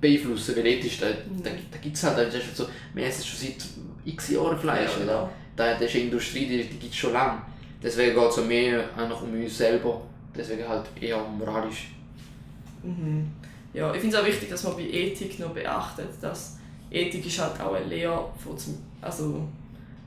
beeinflussen, 0.00 0.56
weil 0.56 0.66
ethisch, 0.66 0.98
da, 0.98 1.06
da, 1.42 1.50
da 1.70 1.78
gibt 1.80 1.96
es 1.96 2.02
halt, 2.04 2.18
das 2.18 2.34
ist 2.34 2.56
so, 2.56 2.66
wir 2.94 3.06
essen 3.06 3.24
schon 3.24 3.38
seit 3.48 3.66
x 4.04 4.30
Jahren 4.30 4.58
Fleisch, 4.58 4.90
Ja, 4.92 4.98
genau. 5.00 5.30
Da, 5.56 5.72
das 5.72 5.82
ist 5.82 5.94
eine 5.94 6.04
Industrie, 6.04 6.46
die, 6.46 6.64
die 6.64 6.78
gibt 6.78 6.92
es 6.92 6.96
schon 6.96 7.12
lange. 7.14 7.40
Deswegen 7.82 8.14
geht 8.14 8.28
es 8.30 8.44
mehr 8.44 8.84
einfach 8.96 9.22
um 9.22 9.32
uns 9.32 9.56
selber, 9.56 10.02
deswegen 10.36 10.68
halt 10.68 10.84
eher 11.00 11.18
moralisch. 11.18 11.88
Mhm. 12.82 13.26
Ja, 13.72 13.92
ich 13.94 14.00
finde 14.00 14.16
es 14.16 14.22
auch 14.22 14.26
wichtig, 14.26 14.48
dass 14.48 14.64
man 14.64 14.76
bei 14.76 14.82
Ethik 14.82 15.38
noch 15.38 15.50
beachtet, 15.50 16.08
dass 16.20 16.58
Ethik 16.90 17.26
ist 17.26 17.38
halt 17.38 17.60
auch 17.60 17.74
eine 17.74 17.86
Lehre 17.86 18.30
von 18.42 18.56
also 19.00 19.46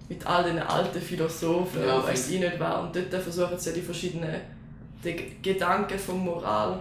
mit 0.09 0.25
all 0.25 0.43
den 0.43 0.59
alten 0.59 0.99
Philosophen, 0.99 1.81
Ja, 1.81 1.87
ja, 1.97 2.03
weiß 2.03 2.31
ich 2.31 2.39
nicht 2.39 2.59
war. 2.59 2.81
Und 2.83 2.95
dort 2.95 3.13
versuchen 3.23 3.57
sie 3.57 3.69
ja 3.69 3.75
die 3.75 3.81
verschiedenen 3.81 4.35
die 5.03 5.37
Gedanken 5.41 5.97
von 5.97 6.17
Moral 6.19 6.79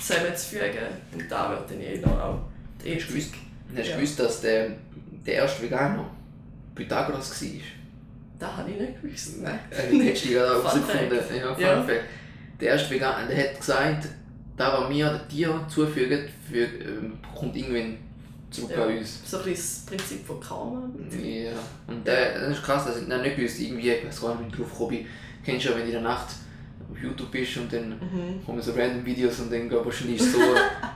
zusammenzufügen. 0.00 0.86
Und 1.14 1.30
da 1.30 1.50
wird 1.50 1.70
dann 1.70 1.80
eher 1.80 2.06
auch 2.24 2.40
die 2.84 2.90
gewusst, 2.96 3.32
Ethik. 3.32 3.34
hast 3.76 3.86
du 3.86 3.90
Ja. 3.90 3.96
gewusst 3.96 4.20
dass 4.20 4.40
der, 4.42 4.70
der 5.24 5.34
erste 5.34 5.62
Veganer 5.62 6.10
Pythagoras 6.74 7.42
war? 7.42 7.48
Das 8.38 8.56
habe 8.58 8.70
ich 8.70 8.78
nicht 8.80 9.00
gewusst. 9.00 9.40
Nein. 9.42 9.58
Äh, 9.70 9.98
Hättest 10.04 10.24
du 10.26 10.28
Fun 10.28 10.36
herausgefunden. 10.38 11.18
Ja, 11.40 11.54
Fun 11.54 11.62
Ja. 11.62 11.82
Fact. 11.82 12.04
Der 12.60 12.68
erste 12.72 12.90
Veganer 12.94 13.26
der 13.28 13.38
hat 13.50 13.58
gesagt, 13.60 14.08
da 14.56 14.72
was 14.82 14.90
wir 14.90 15.10
den 15.10 15.28
Tieren 15.28 15.68
zufügen, 15.68 16.28
für, 16.50 16.64
ähm, 16.64 17.18
kommt 17.34 17.56
irgendwann 17.56 17.96
zurück 18.56 18.70
Ja. 18.76 18.84
an 18.84 18.98
uns. 18.98 19.20
So 19.24 19.38
ein 19.38 19.50
das 19.50 19.82
Prinzip 19.86 20.26
von 20.26 20.40
Karma. 20.40 20.88
Ja. 21.22 21.50
Und 21.86 22.06
der, 22.06 22.40
das 22.40 22.56
ist 22.58 22.62
krass, 22.64 22.84
das 22.86 23.00
ich 23.02 23.06
nicht 23.08 23.36
gewusst, 23.36 23.60
irgendwie, 23.60 23.90
ich 23.90 24.06
weiß 24.06 24.20
gar 24.20 24.34
nicht, 24.34 24.44
wie 24.44 24.48
ich 24.52 24.56
drauf 24.56 24.70
gekommen 24.72 24.90
bin. 24.90 25.06
Kennst 25.44 25.64
du 25.66 25.68
ja, 25.70 25.74
wenn 25.76 25.82
du 25.82 25.86
in 25.88 25.92
der 25.92 26.00
Nacht 26.02 26.26
auf 26.90 26.98
YouTube 27.02 27.30
bist 27.30 27.56
und 27.58 27.72
dann 27.72 27.90
Mhm. 27.90 28.44
kommen 28.44 28.60
so 28.62 28.72
random 28.72 29.04
Videos 29.04 29.40
und 29.40 29.52
dann 29.52 29.68
geht 29.68 29.84
wahrscheinlich 29.84 30.22
so, 30.22 30.38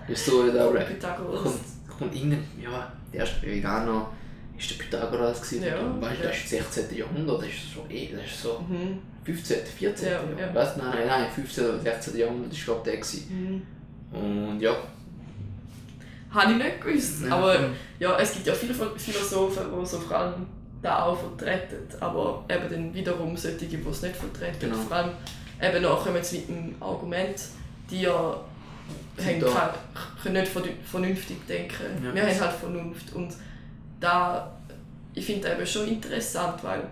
ist 0.09 0.27
so 0.27 0.47
da 0.53 0.67
ra- 0.69 0.81
Pythagoras. 0.81 1.43
kommt, 1.43 1.99
kommt 1.99 2.15
irgendein, 2.15 2.45
ja, 2.63 2.93
der 3.13 3.21
erste 3.21 3.43
Veganer 3.47 4.11
ist 4.59 4.71
der 4.71 4.77
Pythagoras 4.85 5.41
gewesen. 5.43 5.65
Ja, 5.65 5.79
und, 5.81 6.01
weißt, 6.03 6.21
du, 6.21 6.25
ja. 6.25 6.29
das 6.31 6.39
ist 6.39 6.49
16. 6.51 6.97
Jahrhundert, 6.99 7.41
das 7.43 7.49
ist 7.49 7.75
so, 7.75 7.87
eh, 7.89 8.09
das 8.15 8.25
ist 8.27 8.43
so 8.43 8.65
Mhm. 8.69 8.99
15., 9.25 9.59
14. 9.67 10.07
Ja, 10.09 10.13
Jahrhundert. 10.15 10.41
ja. 10.41 10.55
Weißt 10.55 10.77
nein, 10.79 10.87
nein, 10.95 11.07
nein, 11.07 11.27
15. 11.35 11.65
oder 11.65 11.79
16. 11.81 12.17
Jahrhundert 12.19 12.53
ist 12.53 12.65
glaube 12.65 12.81
ich 12.81 12.85
der 12.85 12.97
gewesen. 13.01 13.63
Mhm. 14.13 14.19
Und 14.19 14.61
ja. 14.61 14.77
Habe 16.33 16.53
ich 16.53 16.59
nicht 16.59 16.81
gewusst. 16.81 17.25
Ja. 17.25 17.37
Aber 17.37 17.59
ja, 17.99 18.17
es 18.19 18.33
gibt 18.33 18.47
ja 18.47 18.55
viele 18.55 18.75
Philosophen, 18.75 19.65
die 19.81 19.87
so 19.87 19.99
vor 19.99 20.17
allem 20.17 20.47
da 20.83 21.05
auch 21.05 21.19
vertreten. 21.19 21.77
Aber 22.01 22.45
eben 22.49 22.69
dann 22.71 22.95
wiederum 22.95 23.37
solche, 23.37 23.67
die 23.67 23.77
es 23.77 24.03
nicht 24.03 24.17
vertreten. 24.17 24.57
Genau. 24.61 24.77
Vor 24.77 24.97
allem 24.97 25.11
eben 25.61 25.85
auch 25.85 26.05
kommen 26.05 26.23
sie 26.23 26.39
mit 26.39 26.49
dem 26.49 26.75
Argument, 26.83 27.37
die 27.91 28.03
ja 28.03 28.13
haben 28.13 29.41
da- 29.41 29.47
kein, 29.47 29.71
können 30.23 30.41
nicht 30.43 30.57
vernü- 30.57 30.83
vernünftig 30.89 31.47
denken. 31.47 32.05
Ja. 32.05 32.15
Wir 32.15 32.23
haben 32.23 32.41
halt 32.41 32.53
Vernunft. 32.53 33.13
Und 33.15 33.33
da, 34.01 34.51
ich 35.15 35.27
finde 35.27 35.51
eben 35.53 35.67
schon 35.67 35.89
interessant, 35.89 36.63
weil 36.63 36.85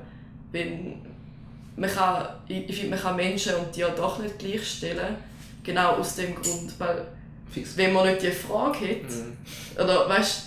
wenn 0.52 0.96
man 1.76 1.88
kann, 1.90 2.26
ich, 2.48 2.68
ich 2.68 2.74
finde, 2.76 2.96
man 2.96 3.00
kann 3.04 3.16
Menschen 3.16 3.54
und 3.54 3.72
Tiere 3.72 3.92
doch 3.96 4.18
nicht 4.18 4.38
gleichstellen. 4.38 5.14
Genau 5.62 5.92
aus 5.96 6.16
dem 6.16 6.34
Grund, 6.34 6.72
weil 6.78 7.06
Fix. 7.50 7.76
wenn 7.76 7.92
man 7.92 8.06
nicht 8.08 8.22
die 8.22 8.30
Frage 8.30 8.78
hätte, 8.86 9.14
Mhm. 9.14 9.36
oder 9.82 10.08
weißt 10.08 10.44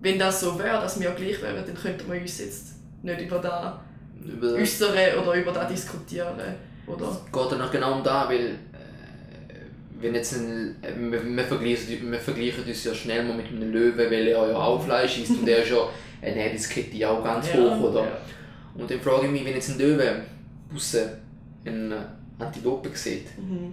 wenn 0.00 0.18
das 0.18 0.40
so 0.40 0.58
wäre, 0.58 0.80
dass 0.82 1.00
wir 1.00 1.10
gleich 1.12 1.40
wären, 1.40 1.64
dann 1.64 1.74
könnte 1.74 2.04
man 2.04 2.20
uns 2.20 2.38
jetzt 2.38 2.74
nicht 3.02 3.20
über 3.22 3.38
das 3.38 3.74
Über, 4.22 4.52
äußern 4.54 4.92
oder 5.22 5.32
über 5.34 5.50
das 5.52 5.68
diskutieren. 5.68 6.34
Oder? 6.86 7.06
geht 7.32 7.52
dann 7.52 7.62
auch 7.62 7.70
genau 7.70 7.94
um 7.96 8.02
da, 8.04 8.28
weil 8.28 8.46
äh, 8.48 8.54
wenn 10.00 10.14
jetzt 10.14 10.34
ein, 10.34 10.76
äh, 10.82 10.92
wir, 11.10 11.24
wir, 11.24 11.44
vergleichen, 11.44 12.10
wir 12.12 12.18
vergleichen 12.18 12.64
uns 12.64 12.84
ja 12.84 12.94
schnell 12.94 13.24
mal 13.24 13.34
mit 13.36 13.46
einem 13.46 13.72
Löwen, 13.72 13.96
weil 13.96 14.12
er 14.28 14.48
ja 14.50 14.56
auch 14.56 14.84
Fleisch 14.84 15.18
isst 15.20 15.30
und 15.38 15.48
er 15.48 15.62
ist 15.62 15.70
ja 15.70 15.88
eine 16.20 16.30
Ernährungskette 16.36 17.08
auch 17.08 17.24
ganz 17.24 17.52
hoch, 17.54 17.80
oder? 17.80 18.04
Ja. 18.04 18.18
Und 18.76 18.90
dann 18.90 19.00
frage 19.00 19.26
ich 19.26 19.32
mich, 19.32 19.44
wenn 19.46 19.54
jetzt 19.54 19.70
ein 19.70 19.78
Löwe 19.78 20.20
draussen 20.70 21.08
eine 21.64 22.06
Antilope 22.38 22.90
sieht, 22.92 23.26
Mhm. 23.38 23.72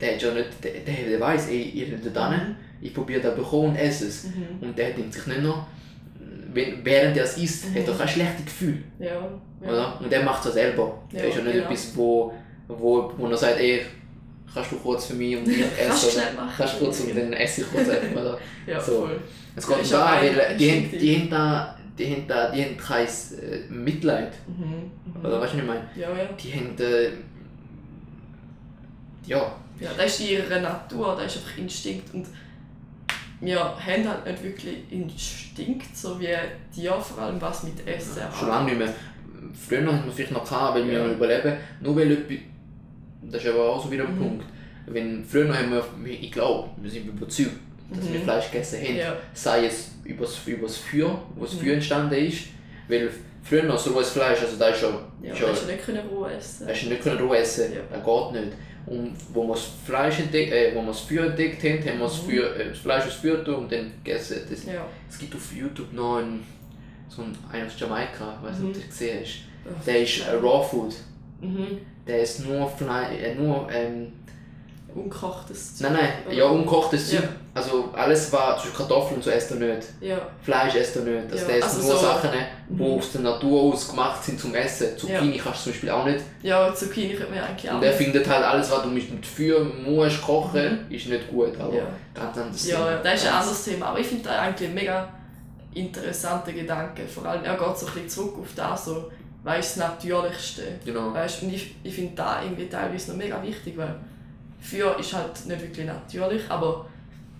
Der 0.00 0.14
hat 0.14 0.22
ja 0.22 0.32
nicht, 0.32 0.48
der, 0.64 0.72
der, 0.72 1.08
der 1.10 1.20
weiss, 1.20 1.48
ey, 1.48 1.62
ihr 1.62 1.86
redet 1.86 2.14
da 2.14 2.32
hin, 2.32 2.56
ich 2.80 2.94
probiere 2.94 3.20
das 3.20 3.34
bekommen 3.36 3.70
und 3.70 3.76
esse 3.76 4.06
es. 4.06 4.24
Mhm. 4.24 4.68
Und 4.68 4.78
der 4.78 4.90
denkt 4.90 5.12
sich 5.12 5.26
nicht 5.26 5.42
noch, 5.42 5.66
wenn, 6.52 6.84
während 6.84 7.16
er 7.16 7.24
es 7.24 7.36
isst, 7.38 7.66
hat 7.74 7.86
er 7.86 7.94
kein 7.94 8.08
schlechtes 8.08 8.44
Gefühl. 8.44 8.82
Ja. 8.98 9.06
ja. 9.06 9.68
Oder? 9.68 10.00
Und 10.00 10.10
der 10.10 10.22
macht 10.22 10.44
es 10.46 10.54
selber. 10.54 10.98
Ja, 11.12 11.20
der 11.20 11.28
ist 11.28 11.36
ja 11.36 11.42
nicht 11.42 11.52
genau. 11.52 11.64
etwas, 11.66 11.96
wo, 11.96 12.32
wo, 12.68 13.12
wo 13.16 13.26
er 13.28 13.36
sagt, 13.36 13.58
ey, 13.60 13.82
kannst 14.52 14.72
du 14.72 14.76
kurz 14.76 15.06
für 15.06 15.14
mich 15.14 15.36
und 15.36 15.46
ich 15.48 15.60
esse. 15.78 15.86
Kannst 15.86 16.02
du 16.02 16.06
oder? 16.08 16.20
schnell 16.20 16.34
machen. 16.34 16.54
Kannst 16.56 16.74
du 16.74 16.78
kurz 16.84 17.00
und 17.00 17.16
dann 17.16 17.32
esse 17.34 17.60
ich 17.60 17.70
kurz 17.70 17.88
einfach. 17.88 18.20
Oder? 18.20 18.38
Ja, 18.66 18.80
so. 18.80 19.00
voll. 19.00 19.20
Es 19.56 19.68
ja 19.68 19.98
da, 19.98 20.22
weil 20.22 20.56
die, 20.56 20.70
haben- 20.70 20.90
die, 20.98 21.16
haben 21.16 21.30
da, 21.30 21.76
die 21.98 22.06
haben 22.12 22.24
da, 22.28 22.50
die 22.50 22.62
haben 22.64 22.76
kein 22.76 23.06
äh, 23.06 23.72
Mitleid. 23.72 24.32
Mhm. 24.46 24.64
Mhm. 25.20 25.24
Oder 25.26 25.40
weißt 25.40 25.54
du, 25.54 25.56
was 25.58 25.62
ich 25.62 25.68
meine? 25.68 25.84
Ja, 25.96 26.08
ja. 26.10 26.28
Die 26.38 26.52
haben, 26.52 26.78
äh, 26.78 27.10
ja, 29.26 29.52
Ja, 29.80 29.90
das 29.96 30.20
ist 30.20 30.28
ihre 30.28 30.60
Natur, 30.60 31.16
das 31.16 31.34
ist 31.36 31.42
einfach 31.44 31.58
Instinkt. 31.58 32.12
Und 32.14 32.26
wir 33.40 33.58
haben 33.58 34.08
halt 34.08 34.26
nicht 34.26 34.42
wirklich 34.42 34.76
Instinkt, 34.90 35.96
so 35.96 36.20
wie 36.20 36.28
Tiere, 36.74 37.00
vor 37.00 37.22
allem 37.22 37.40
was 37.40 37.62
mit 37.62 37.86
Essen 37.86 38.20
schon 38.38 38.48
lange 38.48 38.66
nicht 38.70 38.78
mehr. 38.78 38.94
Früher 39.66 39.86
haben 39.86 40.04
wir 40.04 40.12
vielleicht 40.12 40.32
noch 40.32 40.44
gehabt, 40.44 40.74
weil 40.76 40.86
wir 40.86 40.98
Ja. 40.98 41.06
noch 41.06 41.12
überleben. 41.14 41.56
Nur 41.80 41.96
weil 41.96 42.12
etwas, 42.12 42.36
das 43.22 43.42
ist 43.42 43.48
aber 43.50 43.70
auch 43.70 43.82
so 43.84 43.90
wieder 43.90 44.04
ein 44.06 44.14
Mhm. 44.14 44.18
Punkt. 44.22 44.44
Wenn, 44.86 45.24
früher 45.24 45.56
haben 45.56 45.70
wir, 45.70 45.84
ich 46.10 46.30
glaube, 46.32 46.68
wir 46.76 46.90
sind 46.90 47.06
überzeugt, 47.08 47.50
dass 47.90 48.12
wir 48.12 48.18
Mhm. 48.20 48.24
Fleisch 48.24 48.50
gegessen 48.50 48.80
haben. 48.82 48.96
Ja. 48.96 49.16
Sei 49.32 49.66
es 49.66 49.92
übers, 50.04 50.46
übers 50.46 50.76
Feuer, 50.76 51.22
wo 51.36 51.44
das 51.44 51.54
Mhm. 51.54 51.58
Feuer 51.60 51.74
entstanden 51.74 52.14
ist. 52.26 52.44
Weil 52.88 53.10
früher 53.42 53.62
noch 53.62 53.78
so 53.78 53.92
rohes 53.92 54.10
Fleisch, 54.10 54.40
also 54.42 54.56
da 54.58 54.68
ist 54.68 54.80
schon, 54.80 54.94
Ja, 55.22 55.34
schon 55.34 55.46
du 55.46 55.52
hast 55.52 55.62
ja 55.66 55.72
nicht 55.74 55.84
können 55.86 56.06
roh 56.08 56.26
essen. 56.26 56.66
hast 56.68 56.82
du 56.82 56.88
nicht 56.88 57.02
können 57.02 57.20
roh 57.20 57.34
essen, 57.34 57.72
Ja. 57.72 57.80
das 57.90 58.04
geht 58.04 58.44
nicht. 58.44 58.56
Und 58.86 59.12
wo 59.32 59.44
wir 59.46 59.54
das 59.54 59.68
Fleisch 59.86 60.18
entdeckt, 60.20 60.52
äh, 60.52 60.72
wo 60.74 60.80
wir 60.80 60.88
das 60.88 61.00
Feuer 61.00 61.26
entdeckt 61.26 61.62
haben, 61.62 61.78
haben 61.88 61.98
wir 61.98 62.04
das, 62.06 62.22
Mhm. 62.22 62.30
Feuer, 62.30 62.56
äh, 62.56 62.68
das 62.70 62.78
Fleisch 62.78 63.04
aufs 63.04 63.14
Feuer 63.16 63.58
und 63.58 63.70
dann 63.70 63.92
gegessen. 64.02 64.38
Das, 64.48 64.64
Ja. 64.64 64.86
es 65.08 65.18
gibt 65.18 65.34
auf 65.34 65.52
YouTube 65.54 65.92
noch 65.92 66.16
einen, 66.18 66.42
so 67.08 67.22
einen, 67.22 67.36
einen 67.52 67.66
aus 67.66 67.78
Jamaika, 67.78 68.38
ich 68.40 68.48
weiß 68.48 68.58
nicht, 68.58 68.62
ob 68.62 68.68
Mhm. 68.68 68.72
du 68.74 68.80
das 68.80 68.88
gesehen 68.88 69.18
hast. 69.22 69.86
der 69.86 70.02
ist 70.02 70.26
äh, 70.26 70.32
Raw 70.32 70.64
Food. 70.66 70.94
Mhm. 71.40 71.66
Der 72.06 72.22
ist 72.22 72.44
nur 72.46 72.68
Fleisch, 72.68 73.20
äh, 73.22 73.34
nur, 73.34 73.68
ähm, 73.70 74.12
Ungekochtes 74.94 75.80
nein, 75.80 75.92
nein, 75.92 76.36
ja, 76.36 76.44
ungekochtes 76.46 77.12
Ja. 77.12 77.20
Zeug. 77.20 77.28
Also 77.52 77.88
alles, 77.94 78.32
was, 78.32 78.62
zum 78.62 78.72
Kartoffeln 78.72 79.20
so 79.20 79.30
esst 79.30 79.50
er 79.50 79.56
nicht. 79.56 79.88
Ja. 80.00 80.18
Fleisch 80.42 80.74
esst 80.76 80.96
er 80.96 81.02
nicht. 81.02 81.24
Also 81.32 81.36
Ja, 81.36 81.44
der 81.48 81.56
isst 81.58 81.68
also 81.68 81.82
nur 81.88 81.96
so- 81.96 82.06
Sachen, 82.06 82.30
die 82.68 82.72
Mhm. 82.74 82.82
aus 82.98 83.12
der 83.12 83.20
Natur 83.22 83.62
aus 83.62 83.88
gemacht 83.90 84.22
sind 84.24 84.38
zum 84.40 84.54
Essen. 84.54 84.96
Zucchini 84.96 85.36
kannst 85.38 85.60
du 85.60 85.62
zum 85.64 85.72
Beispiel 85.72 85.90
auch 85.90 86.04
nicht. 86.04 86.20
Ja, 86.42 86.72
Zucchini 86.74 87.14
könnte 87.14 87.30
man 87.30 87.38
ja 87.38 87.44
eigentlich 87.46 87.70
auch 87.70 87.74
Und 87.76 87.82
er 87.82 87.92
findet 87.92 88.28
halt 88.28 88.44
alles, 88.44 88.70
was 88.70 88.82
du 88.82 88.88
mit 88.88 89.26
Feuer 89.26 89.60
musst 89.84 90.22
kochen, 90.22 90.86
ist 90.90 91.06
nicht 91.08 91.28
gut. 91.28 91.58
Aber 91.60 91.74
Ja. 91.74 91.82
ganz 92.14 92.36
anderes 92.38 92.66
Ja, 92.68 92.76
Thema. 92.76 92.90
ja, 92.92 92.96
das 93.02 93.14
ist 93.20 93.26
ein 93.28 93.34
anderes 93.34 93.64
Thema. 93.64 93.86
Aber 93.86 93.98
ich 93.98 94.06
finde 94.06 94.24
das 94.24 94.32
eigentlich 94.38 94.68
ein 94.68 94.74
mega 94.74 95.08
interessanter 95.74 96.52
Gedanke. 96.52 97.06
Vor 97.06 97.24
allem, 97.26 97.44
er 97.44 97.54
geht 97.56 97.78
so 97.78 97.86
ein 97.86 97.92
bisschen 97.92 98.08
zurück 98.08 98.34
auf 98.40 98.48
das, 98.56 98.84
so, 98.86 99.10
was 99.42 99.58
ist 99.66 99.76
das 99.78 99.88
Natürlichste. 99.88 100.62
Genau. 100.84 101.12
Weißt, 101.14 101.42
und 101.42 101.52
ich, 101.54 101.74
ich 101.82 101.94
finde 101.94 102.12
da 102.16 102.42
irgendwie 102.42 102.68
teilweise 102.68 103.10
noch 103.12 103.18
mega 103.18 103.42
wichtig, 103.42 103.76
weil 103.76 103.94
Feuer 104.60 104.96
ist 104.98 105.12
halt 105.14 105.46
nicht 105.46 105.60
wirklich 105.62 105.86
natürlich, 105.86 106.42
aber 106.48 106.86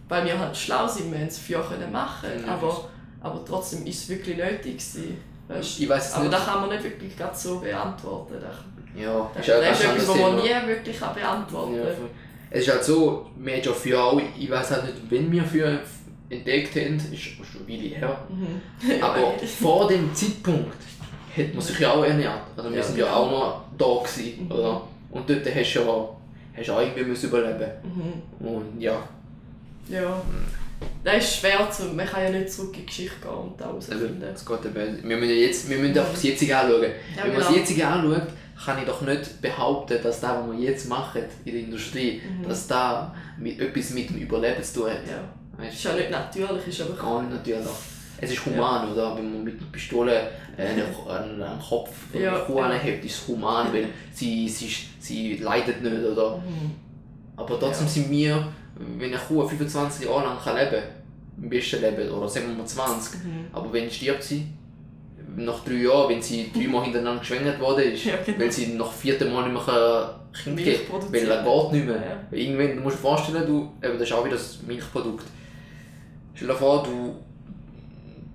weil 0.09 0.25
wir 0.25 0.39
halt 0.39 0.57
schlau 0.57 0.87
sind, 0.89 1.13
wir 1.13 1.19
haben 1.19 1.29
das 1.29 1.39
Feuer 1.39 1.63
können 1.63 1.93
machen, 1.93 2.29
Ja, 2.47 2.55
aber, 2.55 2.89
aber 3.21 3.45
trotzdem 3.47 3.87
ist 3.87 4.03
es 4.03 4.09
wirklich 4.09 4.37
nötig 4.37 4.79
gewesen. 4.79 5.19
Weißt, 5.49 5.81
Ich 5.81 5.89
weiß 5.89 6.09
es 6.09 6.15
aber 6.15 6.25
nicht. 6.25 6.35
das 6.35 6.45
kann 6.47 6.61
man 6.61 6.71
nicht 6.71 6.85
wirklich 6.85 7.17
grad 7.17 7.39
so 7.39 7.59
beantworten. 7.61 8.35
Das, 8.41 9.01
Ja, 9.03 9.31
das, 9.35 9.43
ist 9.43 9.49
ja 9.49 9.57
das 9.61 9.65
ganz 9.65 9.79
ist 9.79 9.85
etwas, 9.85 10.09
was 10.09 10.19
man 10.19 10.37
nie 10.37 10.67
wirklich 10.69 10.99
kann 10.99 11.15
beantworten 11.15 11.75
Ja, 11.77 11.83
kann. 11.85 11.95
voll. 11.97 12.11
es 12.51 12.61
ist 12.67 12.73
halt 12.73 12.85
so, 12.85 13.27
wir 13.37 13.53
haben 13.55 13.63
ja 13.63 13.73
für 13.73 14.01
auch, 14.03 14.21
ich 14.39 14.51
weiß 14.51 14.71
halt 14.73 14.85
nicht, 14.85 14.97
wenn 15.11 15.31
wir 15.33 15.45
für 15.45 15.81
entdeckt 16.29 16.77
haben, 16.77 16.97
ist 16.97 17.21
schon 17.23 17.45
eine 17.61 17.69
Weile 17.69 17.89
her, 17.97 18.19
Mhm. 18.29 18.61
Ja, 19.01 19.07
aber 19.11 19.33
vor 19.47 19.89
dem 19.89 20.15
Zeitpunkt 20.15 20.77
hat 21.37 21.55
man 21.55 21.63
sich 21.63 21.79
ja 21.79 21.93
auch 21.93 22.05
ernährt. 22.05 22.41
Also 22.57 22.71
wir 22.71 22.77
Ja, 22.79 22.83
sind 22.83 22.99
ja 22.99 23.05
genau. 23.07 23.17
auch 23.17 23.31
noch 23.31 23.63
da 23.79 24.03
gewesen, 24.09 24.45
Mhm. 24.47 24.53
oder? 24.53 24.83
Und 25.13 25.29
dort 25.31 25.47
hast 25.55 25.75
du 25.75 25.81
ja, 25.81 26.09
hast 26.57 26.69
du 26.69 26.73
auch 26.73 26.81
irgendwie 26.81 27.05
müssen 27.05 27.29
überleben 27.29 27.71
Mhm. 27.85 28.47
Und 28.47 28.81
ja, 28.81 29.03
Ja. 29.89 30.21
Das 31.05 31.17
ist 31.19 31.37
schwer 31.37 31.71
zu. 31.71 31.85
Man 31.95 32.07
kann 32.07 32.23
ja 32.25 32.31
nicht 32.31 32.51
zurück 32.51 32.73
in 32.75 32.81
die 32.81 32.87
Geschichte 32.87 33.17
gehen 33.21 33.31
und 33.31 33.61
da 33.61 33.67
also, 33.71 33.91
herausfinden. 33.93 34.23
es 34.35 34.47
geht 34.47 34.65
eben, 34.65 35.09
wir 35.09 35.17
müssen 35.19 35.37
jetzt, 35.39 35.69
wir 35.69 35.79
müssen 35.79 35.99
einfach 35.99 36.13
das 36.13 36.23
Jetzige 36.23 36.57
anschauen. 36.57 36.83
Ja, 37.17 37.23
Wenn 37.25 37.29
man 37.33 37.37
das 37.41 37.49
genau. 37.49 37.59
Jetzige 37.61 37.87
anschaut, 37.87 38.23
kann 38.65 38.79
ich 38.79 38.85
doch 38.85 39.01
nicht 39.03 39.43
behaupten, 39.43 39.99
dass 40.03 40.21
das, 40.21 40.31
was 40.31 40.51
wir 40.53 40.59
jetzt 40.59 40.89
machen 40.89 41.23
in 41.45 41.53
der 41.53 41.61
Industrie, 41.63 42.21
Mhm. 42.23 42.49
dass 42.49 42.67
das 42.67 43.09
mit, 43.39 43.61
etwas 43.61 43.91
mit 43.91 44.09
dem 44.11 44.17
Überleben 44.19 44.63
zu 44.63 44.81
tun 44.81 44.91
hat. 44.91 45.01
Ja. 45.07 45.63
Weißt 45.63 45.75
Ist 45.75 45.85
ja 45.85 45.93
nicht 45.95 46.11
natürlich, 46.11 46.67
ist 46.69 46.81
aber 46.83 46.95
Gar 46.95 47.23
nicht 47.25 47.33
natürlich. 47.35 47.67
Es 48.21 48.31
ist 48.33 48.45
human, 48.47 48.93
oder? 48.93 49.17
Wenn 49.17 49.33
man 49.33 49.45
mit 49.45 49.59
einer 49.61 49.71
Pistole 49.73 50.29
äh, 50.57 50.67
einen, 50.67 51.59
Kopf 51.61 51.91
von 52.13 52.21
Ja, 52.21 52.35
einer 52.35 52.45
Kuh 52.45 52.59
ja. 52.59 52.65
anhebt, 52.67 53.05
ist 53.05 53.23
es 53.23 53.29
human, 53.29 53.73
weil 53.73 53.87
sie, 54.13 54.49
sie, 54.49 54.69
sie 54.99 55.37
leidet 55.37 55.83
nicht, 55.83 56.05
oder? 56.05 56.37
Mhm. 56.39 56.71
Aber 57.37 57.59
trotzdem 57.59 57.87
Ja. 57.87 57.93
sind 57.93 58.11
wir, 58.11 58.49
wenn 58.99 59.09
eine 59.13 59.19
Kuh 59.19 59.47
25 59.47 60.07
Jahre 60.07 60.25
lang 60.25 60.39
kann 60.43 60.57
leben 60.57 60.71
kann, 60.71 61.43
im 61.43 61.49
besten 61.49 61.81
Leben, 61.81 62.11
oder 62.11 62.29
sagen 62.29 62.49
wir 62.49 62.55
mal 62.57 62.67
20, 62.67 63.25
Mhm. 63.25 63.47
aber 63.53 63.73
wenn 63.73 63.91
stirbt 63.91 64.23
sie, 64.23 64.47
nach 65.37 65.63
drei 65.65 65.75
Jahren, 65.75 66.09
wenn 66.11 66.21
sie 66.21 66.51
dreimal 66.53 66.83
hintereinander 66.85 67.21
geschwängert 67.21 67.61
worden 67.61 67.93
ist, 67.93 68.05
Ja, 68.05 68.15
genau. 68.27 68.41
weil 68.41 68.51
sie 68.53 68.75
nach 68.75 68.93
vierten 68.93 69.33
Mal 69.33 69.49
nicht 69.49 69.67
mehr 69.67 70.21
Kind 70.33 70.57
kann, 70.59 71.13
weil 71.13 71.29
er 71.31 71.43
geht 71.45 71.73
nicht 71.73 71.87
mehr. 71.87 71.97
Ja. 71.97 72.37
Irgendwann, 72.37 72.77
du 72.77 72.83
musst 72.83 72.97
dir 72.97 73.01
vorstellen, 73.03 73.47
du, 73.47 73.73
eben, 73.87 73.99
das 73.99 74.03
ist 74.09 74.13
auch 74.13 74.25
wieder 74.25 74.37
das 74.37 74.59
Milchprodukt. 74.67 75.25
Stell 76.35 76.49
dir 76.49 76.55
vor, 76.55 76.83
du, 76.83 77.15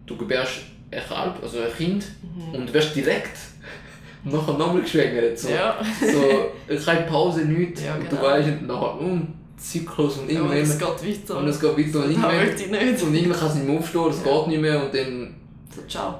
du 0.05 0.15
gebärst 0.17 0.61
ein 0.91 1.01
Kalb, 1.07 1.35
also 1.41 1.59
ein 1.61 1.73
Kind, 1.75 2.05
und 2.53 2.73
wirst 2.73 2.95
direkt 2.95 3.37
nachher 4.23 4.53
nochmal 4.57 4.81
geschwängert. 4.81 5.37
So, 5.37 5.49
Mhm. 5.49 5.55
Ja. 5.55 5.75
so 6.11 6.85
keine 6.85 7.01
Pause, 7.07 7.41
nichts. 7.45 7.83
Ja, 7.83 7.95
Und 7.95 8.03
du 8.05 8.09
genau. 8.09 8.21
weißt, 8.23 8.61
nachher, 8.63 8.99
um, 8.99 9.27
Zyklus 9.57 10.17
und 10.17 10.29
Ja, 10.31 10.41
und 10.41 10.51
irgendwann. 10.51 10.57
es 10.57 10.77
geht 11.03 11.23
weiter. 11.27 11.37
und 11.39 11.47
es 11.47 11.59
geht 11.59 11.69
weiter 11.71 11.77
und 11.79 11.93
das 11.93 12.11
irgendwann. 12.11 12.35
möchte 12.37 12.63
ich 12.63 12.71
nicht. 12.71 13.01
Und 13.03 13.15
irgendwann 13.15 13.39
kann 13.39 13.51
sie 13.51 13.59
nicht 13.59 13.67
mehr 13.69 13.79
aufstehen, 13.79 14.09
es 14.09 14.17
Ja. 14.25 14.37
geht 14.39 14.47
nicht 14.47 14.61
mehr 14.61 14.83
und 14.85 14.93
dann. 14.93 15.35
So, 15.75 15.81
ciao. 15.87 16.19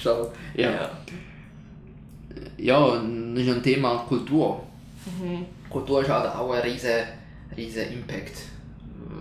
Ciao. 0.00 0.32
Ja. 0.54 0.70
Ja. 0.70 0.90
Ja, 2.58 2.88
das 2.96 3.42
ist 3.44 3.48
ein 3.54 3.62
Thema 3.62 3.98
Kultur. 4.08 4.62
Mhm. 5.06 5.44
Kultur 5.70 6.02
ist 6.02 6.08
halt 6.08 6.34
auch 6.34 6.50
ein 6.52 6.62
riesen, 6.62 6.90
riesen 7.56 7.92
Impact. 7.92 8.32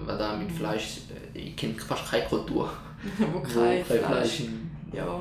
Weil 0.06 0.18
da 0.18 0.36
mit 0.36 0.52
Fleisch, 0.52 1.00
äh, 1.34 1.38
ich 1.40 1.56
kenne 1.56 1.76
fast 1.76 2.10
keine 2.10 2.26
Kultur. 2.26 2.70
Wo 3.18 3.26
wo 3.34 3.40
kein 3.42 3.84
Fleisch. 3.86 4.42
in- 4.42 4.72
Ja. 4.92 5.20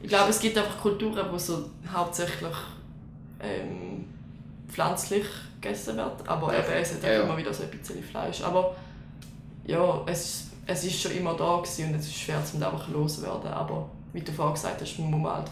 Ich 0.00 0.08
glaube, 0.08 0.30
es 0.30 0.40
gibt 0.40 0.56
einfach 0.58 0.80
Kulturen, 0.80 1.24
wo 1.30 1.38
so 1.38 1.68
hauptsächlich 1.92 2.56
ähm, 3.40 4.04
pflanzlich 4.68 5.26
gegessen 5.60 5.96
wird. 5.96 6.26
Aber 6.28 6.52
Ja. 6.52 6.60
eben, 6.60 6.72
es 6.82 6.94
hat 6.94 7.04
auch 7.04 7.08
Ja, 7.08 7.22
immer 7.22 7.36
wieder 7.36 7.52
so 7.54 7.62
ein 7.64 7.70
bisschen 7.70 8.02
Fleisch. 8.02 8.42
Aber 8.42 8.74
ja, 9.64 10.02
es, 10.06 10.48
es 10.66 10.84
ist 10.84 11.00
schon 11.00 11.12
immer 11.12 11.34
da 11.34 11.56
gewesen 11.58 11.88
und 11.90 11.94
es 12.00 12.06
ist 12.06 12.16
schwer, 12.18 12.44
zum 12.44 12.62
einfach 12.62 12.88
loswerden. 12.88 13.50
Aber 13.52 13.88
wie 14.12 14.20
du 14.22 14.32
vorhin 14.32 14.54
gesagt 14.54 14.80
hast, 14.80 14.98
man 14.98 15.10
muss 15.10 15.30
halt, 15.32 15.48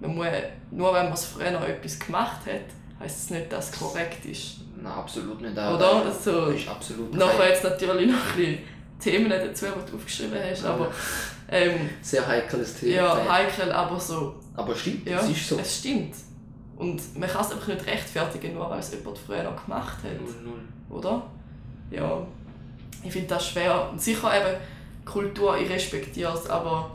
man 0.00 0.14
muss, 0.14 0.26
nur 0.70 0.92
wenn 0.94 1.04
man 1.04 1.12
es 1.14 1.24
früher 1.24 1.50
noch 1.50 1.62
etwas 1.62 1.98
gemacht 1.98 2.44
hat, 2.46 2.60
heisst 3.00 3.18
es 3.24 3.30
nicht, 3.30 3.50
dass 3.52 3.70
es 3.70 3.78
korrekt 3.78 4.24
ist. 4.26 4.56
Nein, 4.80 4.92
absolut 4.92 5.40
nicht. 5.40 5.52
Oder? 5.52 6.02
Das 6.04 6.26
Also, 6.26 6.46
ist 6.46 6.68
absolut 6.68 7.14
Nachher 7.14 7.38
kein 7.38 7.48
jetzt 7.50 7.64
natürlich 7.64 8.10
noch 8.10 8.14
ein 8.16 8.36
bisschen 8.36 8.58
Themen 9.00 9.30
dazu, 9.30 9.66
die 9.66 9.90
du 9.90 9.96
aufgeschrieben 9.96 10.38
hast. 10.50 10.64
Aber 10.64 10.90
ähm, 11.50 11.88
sehr 12.02 12.26
heikles 12.26 12.78
Thema. 12.80 12.92
ja, 12.94 13.32
heikel, 13.32 13.70
aber 13.72 13.98
so 13.98 14.34
Aber 14.54 14.74
stimmt, 14.74 15.08
Ja, 15.08 15.18
es 15.20 15.30
ist 15.30 15.48
so. 15.48 15.58
es 15.58 15.78
stimmt. 15.78 16.14
Und 16.76 17.18
man 17.18 17.28
kann 17.28 17.40
es 17.44 17.50
einfach 17.52 17.68
nicht 17.68 17.86
rechtfertigen, 17.86 18.54
nur 18.54 18.70
weil 18.70 18.78
es 18.78 18.92
jemand 18.92 19.18
früher 19.18 19.42
noch 19.42 19.64
gemacht 19.64 19.96
hat, 20.04 20.20
Null, 20.20 20.34
null. 20.44 20.98
oder? 20.98 21.22
Ja, 21.90 22.24
ich 23.02 23.12
finde 23.12 23.28
das 23.28 23.48
schwer. 23.48 23.88
Und 23.90 24.00
sicher 24.00 24.30
eben 24.36 24.60
Kultur, 25.04 25.56
ich 25.58 25.68
respektiere 25.70 26.32
es, 26.34 26.48
aber 26.48 26.90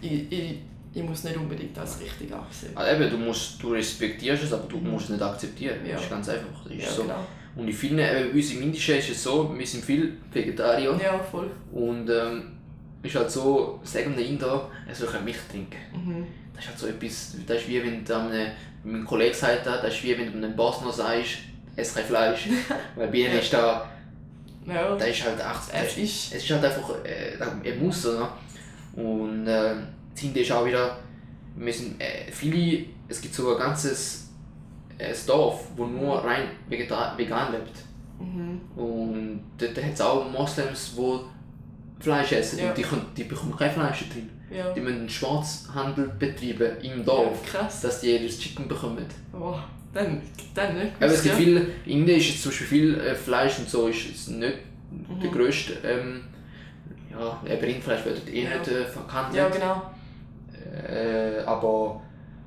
ich, 0.00 0.30
ich, 0.30 0.58
ich 0.94 1.02
muss 1.02 1.24
nicht 1.24 1.36
unbedingt 1.36 1.76
als 1.78 2.00
richtig 2.00 2.32
ansehen. 2.32 2.70
Also 2.76 2.92
eben, 3.02 3.10
du, 3.10 3.18
musst, 3.18 3.62
du 3.62 3.72
respektierst 3.72 4.44
es, 4.44 4.52
aber 4.52 4.66
du 4.68 4.76
Mhm. 4.78 4.90
musst 4.90 5.04
es 5.06 5.10
nicht 5.10 5.22
akzeptieren. 5.22 5.78
Ja. 5.84 5.94
Das 5.94 6.04
ist 6.04 6.10
ganz 6.10 6.28
einfach. 6.28 6.62
Das 6.64 6.72
ist 6.72 6.84
Ja, 6.84 6.90
so. 6.90 7.02
genau. 7.02 7.26
Und 7.56 7.68
ich 7.68 7.76
finde, 7.76 8.02
eben, 8.02 8.30
bei 8.30 8.36
uns 8.36 8.52
im 8.52 8.62
Indischen 8.62 8.96
ist 8.98 9.10
es 9.10 9.22
so, 9.22 9.56
wir 9.56 9.66
sind 9.66 9.84
viel 9.84 10.16
Vegetarier. 10.32 10.98
Ja, 11.02 11.18
voll. 11.18 11.50
Und 11.72 12.08
ähm, 12.10 12.52
ist 13.02 13.14
halt 13.14 13.30
so, 13.30 13.80
sagen 13.84 14.14
der 14.16 14.24
Inder, 14.26 14.70
er 14.88 14.94
soll 14.94 15.08
Milch 15.24 15.36
trinken. 15.50 15.76
Mhm. 15.92 16.26
Das 16.54 16.64
ist 16.64 16.68
halt 16.70 16.78
so 16.78 16.86
etwas, 16.86 17.34
das 17.46 17.58
ist 17.58 17.68
wie 17.68 17.82
wenn 17.82 18.04
du 18.04 18.16
einem, 18.16 18.50
mein 18.84 19.04
Kollege 19.04 19.34
sagt, 19.34 19.66
das 19.66 19.92
ist 19.94 20.02
wie 20.04 20.16
wenn 20.18 20.30
du 20.32 20.38
einem 20.38 20.54
Bosner 20.56 20.92
sagst, 20.92 21.38
ess 21.76 21.94
kein 21.94 22.04
Fleisch. 22.04 22.48
Weil 22.96 23.08
bei 23.08 23.16
ihnen 23.18 23.38
ist 23.38 23.52
da, 23.52 23.88
Ja, 24.66 24.94
da 24.96 25.04
ist 25.04 25.24
halt 25.24 25.38
echt, 25.40 25.86
es 25.88 25.96
ist. 25.98 26.34
es 26.34 26.42
ist 26.44 26.50
halt 26.50 26.64
einfach, 26.64 26.90
äh, 27.04 27.36
er 27.68 27.76
muss, 27.76 28.06
oder? 28.06 28.32
Und 28.96 29.46
äh, 29.46 29.74
Inde 30.22 30.40
ist 30.40 30.52
auch 30.52 30.64
wieder, 30.64 30.98
sind, 31.70 32.00
äh, 32.00 32.30
viele, 32.30 32.84
es 33.08 33.20
gibt 33.20 33.34
so 33.34 33.52
ein 33.54 33.58
ganzes 33.58 34.30
äh, 34.98 35.14
Dorf, 35.26 35.68
wo 35.76 35.86
nur 35.86 36.24
rein 36.24 36.48
vegetar 36.68 37.16
vegan 37.18 37.52
lebt. 37.52 37.72
Mhm. 38.20 38.60
Und 38.76 39.40
dort 39.58 39.76
hat 39.76 39.92
es 39.94 40.00
auch 40.00 40.30
Moslems, 40.30 40.92
die 40.96 42.02
Fleisch 42.02 42.32
essen 42.32 42.58
Ja. 42.60 42.68
und 42.68 42.78
die, 42.78 42.82
können, 42.82 43.06
die 43.16 43.24
bekommen 43.24 43.56
kein 43.56 43.70
Fleisch 43.70 44.08
drin. 44.10 44.30
Ja. 44.50 44.72
Die 44.72 44.80
müssen 44.80 45.00
einen 45.00 45.08
Schwarzhandel 45.08 46.12
betreiben 46.18 46.76
im 46.82 46.98
ja, 46.98 47.04
Dorf, 47.04 47.42
krass. 47.44 47.80
dass 47.80 48.00
die 48.00 48.08
jedes 48.08 48.38
Chicken 48.38 48.68
bekommen. 48.68 49.04
Oh, 49.32 49.56
dann, 49.92 50.20
dann 50.54 50.74
nicht. 50.78 50.92
Aber 50.96 51.06
es 51.06 51.22
gibt 51.22 51.34
ja. 51.34 51.40
viel, 51.40 51.56
in 51.86 52.00
Indien 52.00 52.18
ist 52.18 52.28
jetzt 52.28 52.42
zum 52.42 52.50
Beispiel 52.50 52.66
viel 52.66 53.00
äh, 53.00 53.14
Fleisch 53.14 53.58
und 53.58 53.68
so, 53.68 53.88
ist 53.88 54.06
es 54.14 54.28
nicht 54.28 54.58
der 55.22 55.30
grösste, 55.30 55.72
ähm, 55.84 56.20
ja, 57.10 57.40
Rindfleisch 57.46 58.04
wird 58.04 58.28
eh 58.28 58.42
Mhm. 58.44 58.50
Ja. 58.50 58.58
nicht 58.58 58.68
äh, 58.70 58.84
verkannt. 58.84 59.34
Ja, 59.34 59.48
genau. 59.48 59.82
Äh, 60.88 61.42
aber 61.46 62.00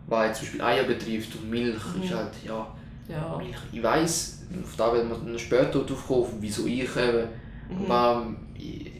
was 0.07 0.27
jetzt 0.27 0.37
zum 0.39 0.45
Beispiel 0.47 0.61
Eier 0.61 0.83
betrifft 0.83 1.35
und 1.35 1.49
Milch, 1.49 1.81
Mhm. 1.95 2.03
ist 2.03 2.13
halt, 2.13 2.31
ja, 2.45 2.67
Ja. 3.09 3.37
Milch. 3.37 3.55
Ich 3.71 3.81
weiss, 3.83 4.39
auf 4.63 4.75
da 4.77 4.93
werden 4.93 5.09
wir 5.09 5.17
dann 5.17 5.39
später 5.39 5.79
drauf 5.83 6.07
kommen, 6.07 6.27
wieso 6.39 6.65
ich 6.65 6.83
eben, 6.95 7.27
Mhm. 7.69 7.91
aber 7.91 8.27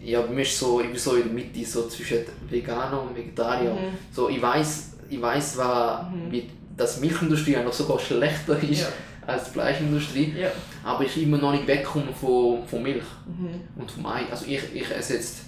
ja, 0.04 0.22
bei 0.22 0.34
mir 0.34 0.42
ist 0.44 0.58
so, 0.58 0.80
ich 0.82 0.88
bin 0.88 0.98
so 0.98 1.16
in 1.16 1.24
der 1.24 1.32
Mitte, 1.34 1.66
so 1.66 1.88
zwischen 1.88 2.20
Veganer 2.50 3.02
und 3.02 3.16
Vegetarier. 3.16 3.72
Mhm. 3.74 3.98
So, 4.12 4.30
ich 4.30 4.42
weiß, 4.42 4.92
ich 5.10 5.22
weiß, 5.22 5.58
was, 5.58 6.04
Mhm. 6.12 6.32
wie 6.32 6.50
dass 6.78 6.96
die 7.00 7.08
Milchindustrie 7.08 7.56
noch 7.64 7.74
sogar 7.74 7.98
schlechter 8.00 8.62
ist 8.62 8.82
Ja. 8.82 8.88
als 9.26 9.46
die 9.46 9.52
Fleischindustrie, 9.52 10.34
Ja. 10.40 10.50
aber 10.84 11.04
ich 11.06 11.22
immer 11.24 11.38
noch 11.40 11.52
nicht 11.52 11.66
wegkomme 11.68 12.14
von, 12.14 12.66
von 12.68 12.84
Milch 12.84 13.04
Mhm. 13.26 13.62
und 13.82 13.90
vom 13.90 14.06
Ei. 14.06 14.22
Also 14.30 14.46
ich, 14.46 14.62
ich 14.76 14.92
esse 14.92 15.16
jetzt, 15.16 15.40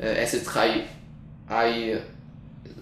äh, 0.00 0.14
esse 0.22 0.36
jetzt 0.36 0.48
kein 0.48 0.82
Ei 1.48 1.98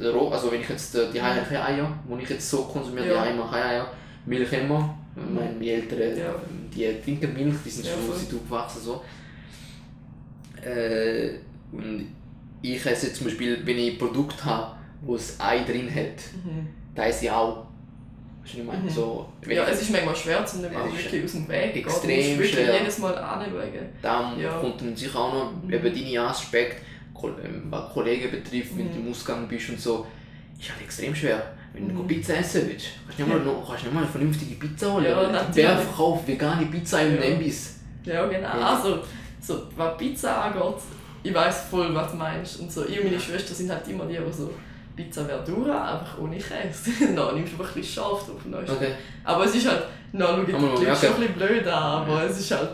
roh, 0.00 0.28
also 0.30 0.50
wenn 0.52 0.60
ich 0.60 0.68
jetzt 0.68 0.94
äh, 0.94 1.10
die 1.12 1.18
keine 1.18 1.64
Eier, 1.64 1.92
wo 2.06 2.16
ich 2.16 2.28
jetzt 2.28 2.48
so 2.50 2.64
konsumiere, 2.64 3.06
Ja. 3.08 3.24
die 3.24 3.30
Eier, 3.30 3.52
Eier, 3.52 3.86
Milch 4.26 4.52
immer. 4.52 4.96
Ich 5.16 5.32
meine, 5.32 5.54
die 5.60 5.70
Eltern, 5.70 6.18
Ja. 6.18 6.34
die 6.74 7.00
trinken 7.02 7.32
Milch, 7.34 7.54
die 7.64 7.70
sind 7.70 7.86
Ja, 7.86 7.92
schon 7.92 8.16
sind 8.18 8.34
aufgewachsen 8.34 8.80
so. 8.82 9.02
Äh, 10.64 11.30
und 11.72 12.06
ich 12.62 12.84
esse 12.86 13.06
jetzt 13.06 13.16
zum 13.16 13.26
Beispiel, 13.26 13.58
wenn 13.64 13.78
ich 13.78 13.98
Produkte 13.98 14.44
habe, 14.44 14.76
wo 15.02 15.14
es 15.16 15.38
Ei 15.38 15.58
drin 15.64 15.88
hat, 15.94 16.18
Mhm. 16.44 16.68
da 16.94 17.04
ist 17.04 17.20
sie 17.20 17.30
auch. 17.30 17.66
Ich 18.46 18.62
meine, 18.62 18.82
Mhm. 18.82 18.88
so, 18.90 19.26
Ja, 19.46 19.64
ich- 19.66 19.72
es 19.72 19.82
ist 19.82 19.90
manchmal 19.90 20.14
schwer, 20.16 20.46
dem 20.62 20.70
Es 20.72 20.76
auch 20.76 20.86
ist 20.94 21.04
wirklich 21.04 21.24
aus 21.24 21.32
dem 21.32 21.48
Weg 21.48 21.72
zu 21.72 21.78
extrem 21.78 22.08
wirklich 22.38 22.50
schwer. 22.52 22.78
jedes 22.78 22.98
Mal 22.98 23.16
anschauen. 23.16 23.62
Dann 24.02 24.38
Ja. 24.40 24.58
kommt 24.58 24.80
dann 24.80 24.94
sicher 24.96 25.18
auch 25.18 25.32
noch 25.32 25.52
Mhm. 25.62 25.72
eben 25.72 25.94
deine 25.94 26.28
Aspekte, 26.28 26.76
Kollegen 27.14 28.30
betrifft, 28.30 28.76
wenn 28.76 28.86
Mhm. 28.88 28.92
du 28.92 28.98
im 29.00 29.10
Ausgang 29.10 29.46
bist 29.48 29.70
und 29.70 29.80
so. 29.80 30.06
Ist 30.58 30.70
halt 30.70 30.82
extrem 30.82 31.14
schwer. 31.14 31.42
Wenn 31.72 31.88
du 31.88 31.94
Mhm. 32.02 32.06
Pizza 32.06 32.36
essen 32.36 32.62
willst, 32.68 32.86
kannst 33.06 33.18
du 33.18 33.24
nicht 33.24 33.32
mal, 33.34 33.40
noch, 33.44 33.66
kannst 33.66 33.82
du 33.82 33.86
nicht 33.86 33.94
mal 33.94 34.02
eine 34.02 34.10
vernünftige 34.10 34.54
Pizza 34.54 34.92
holen. 34.92 35.04
Ja, 35.04 35.46
Wer 35.52 35.76
verkauft 35.78 36.28
vegane 36.28 36.66
Pizza 36.66 37.02
im 37.02 37.16
Ja. 37.16 37.22
Imbiss? 37.22 37.76
Ja, 38.04 38.26
genau. 38.26 38.40
Ja. 38.48 38.76
Also, 38.76 38.98
so, 39.40 39.62
was 39.76 39.96
Pizza 39.96 40.42
angeht, 40.44 40.62
ich 41.22 41.34
weiß 41.34 41.62
voll, 41.70 41.94
was 41.94 42.10
du 42.12 42.16
meinst. 42.18 42.60
Und 42.60 42.70
so, 42.70 42.86
ich 42.86 42.98
und 43.00 43.06
meine 43.06 43.18
Schwester 43.20 43.54
sind 43.54 43.70
halt 43.70 43.86
immer 43.88 44.04
die, 44.06 44.14
die 44.18 44.32
so 44.32 44.50
Pizza 44.94 45.24
Verdura, 45.24 45.94
einfach 45.94 46.18
ohne 46.20 46.36
Käse. 46.36 46.90
Dann 47.16 47.34
nimmst 47.34 47.52
du 47.54 47.56
einfach 47.62 47.74
ein 47.74 47.80
bisschen 47.80 48.02
scharf 48.04 48.26
drauf. 48.26 48.68
Okay. 48.76 48.92
Aber 49.24 49.44
es 49.44 49.54
ist 49.56 49.68
halt, 49.68 49.82
na, 50.12 50.26
schau, 50.26 50.36
mal 50.36 50.44
klingt 50.44 50.60
schon 50.60 50.86
ein 50.86 51.16
bisschen 51.16 51.34
blöd 51.34 51.66
an, 51.66 52.02
aber 52.02 52.22
es 52.24 52.38
ist 52.38 52.50
halt, 52.52 52.70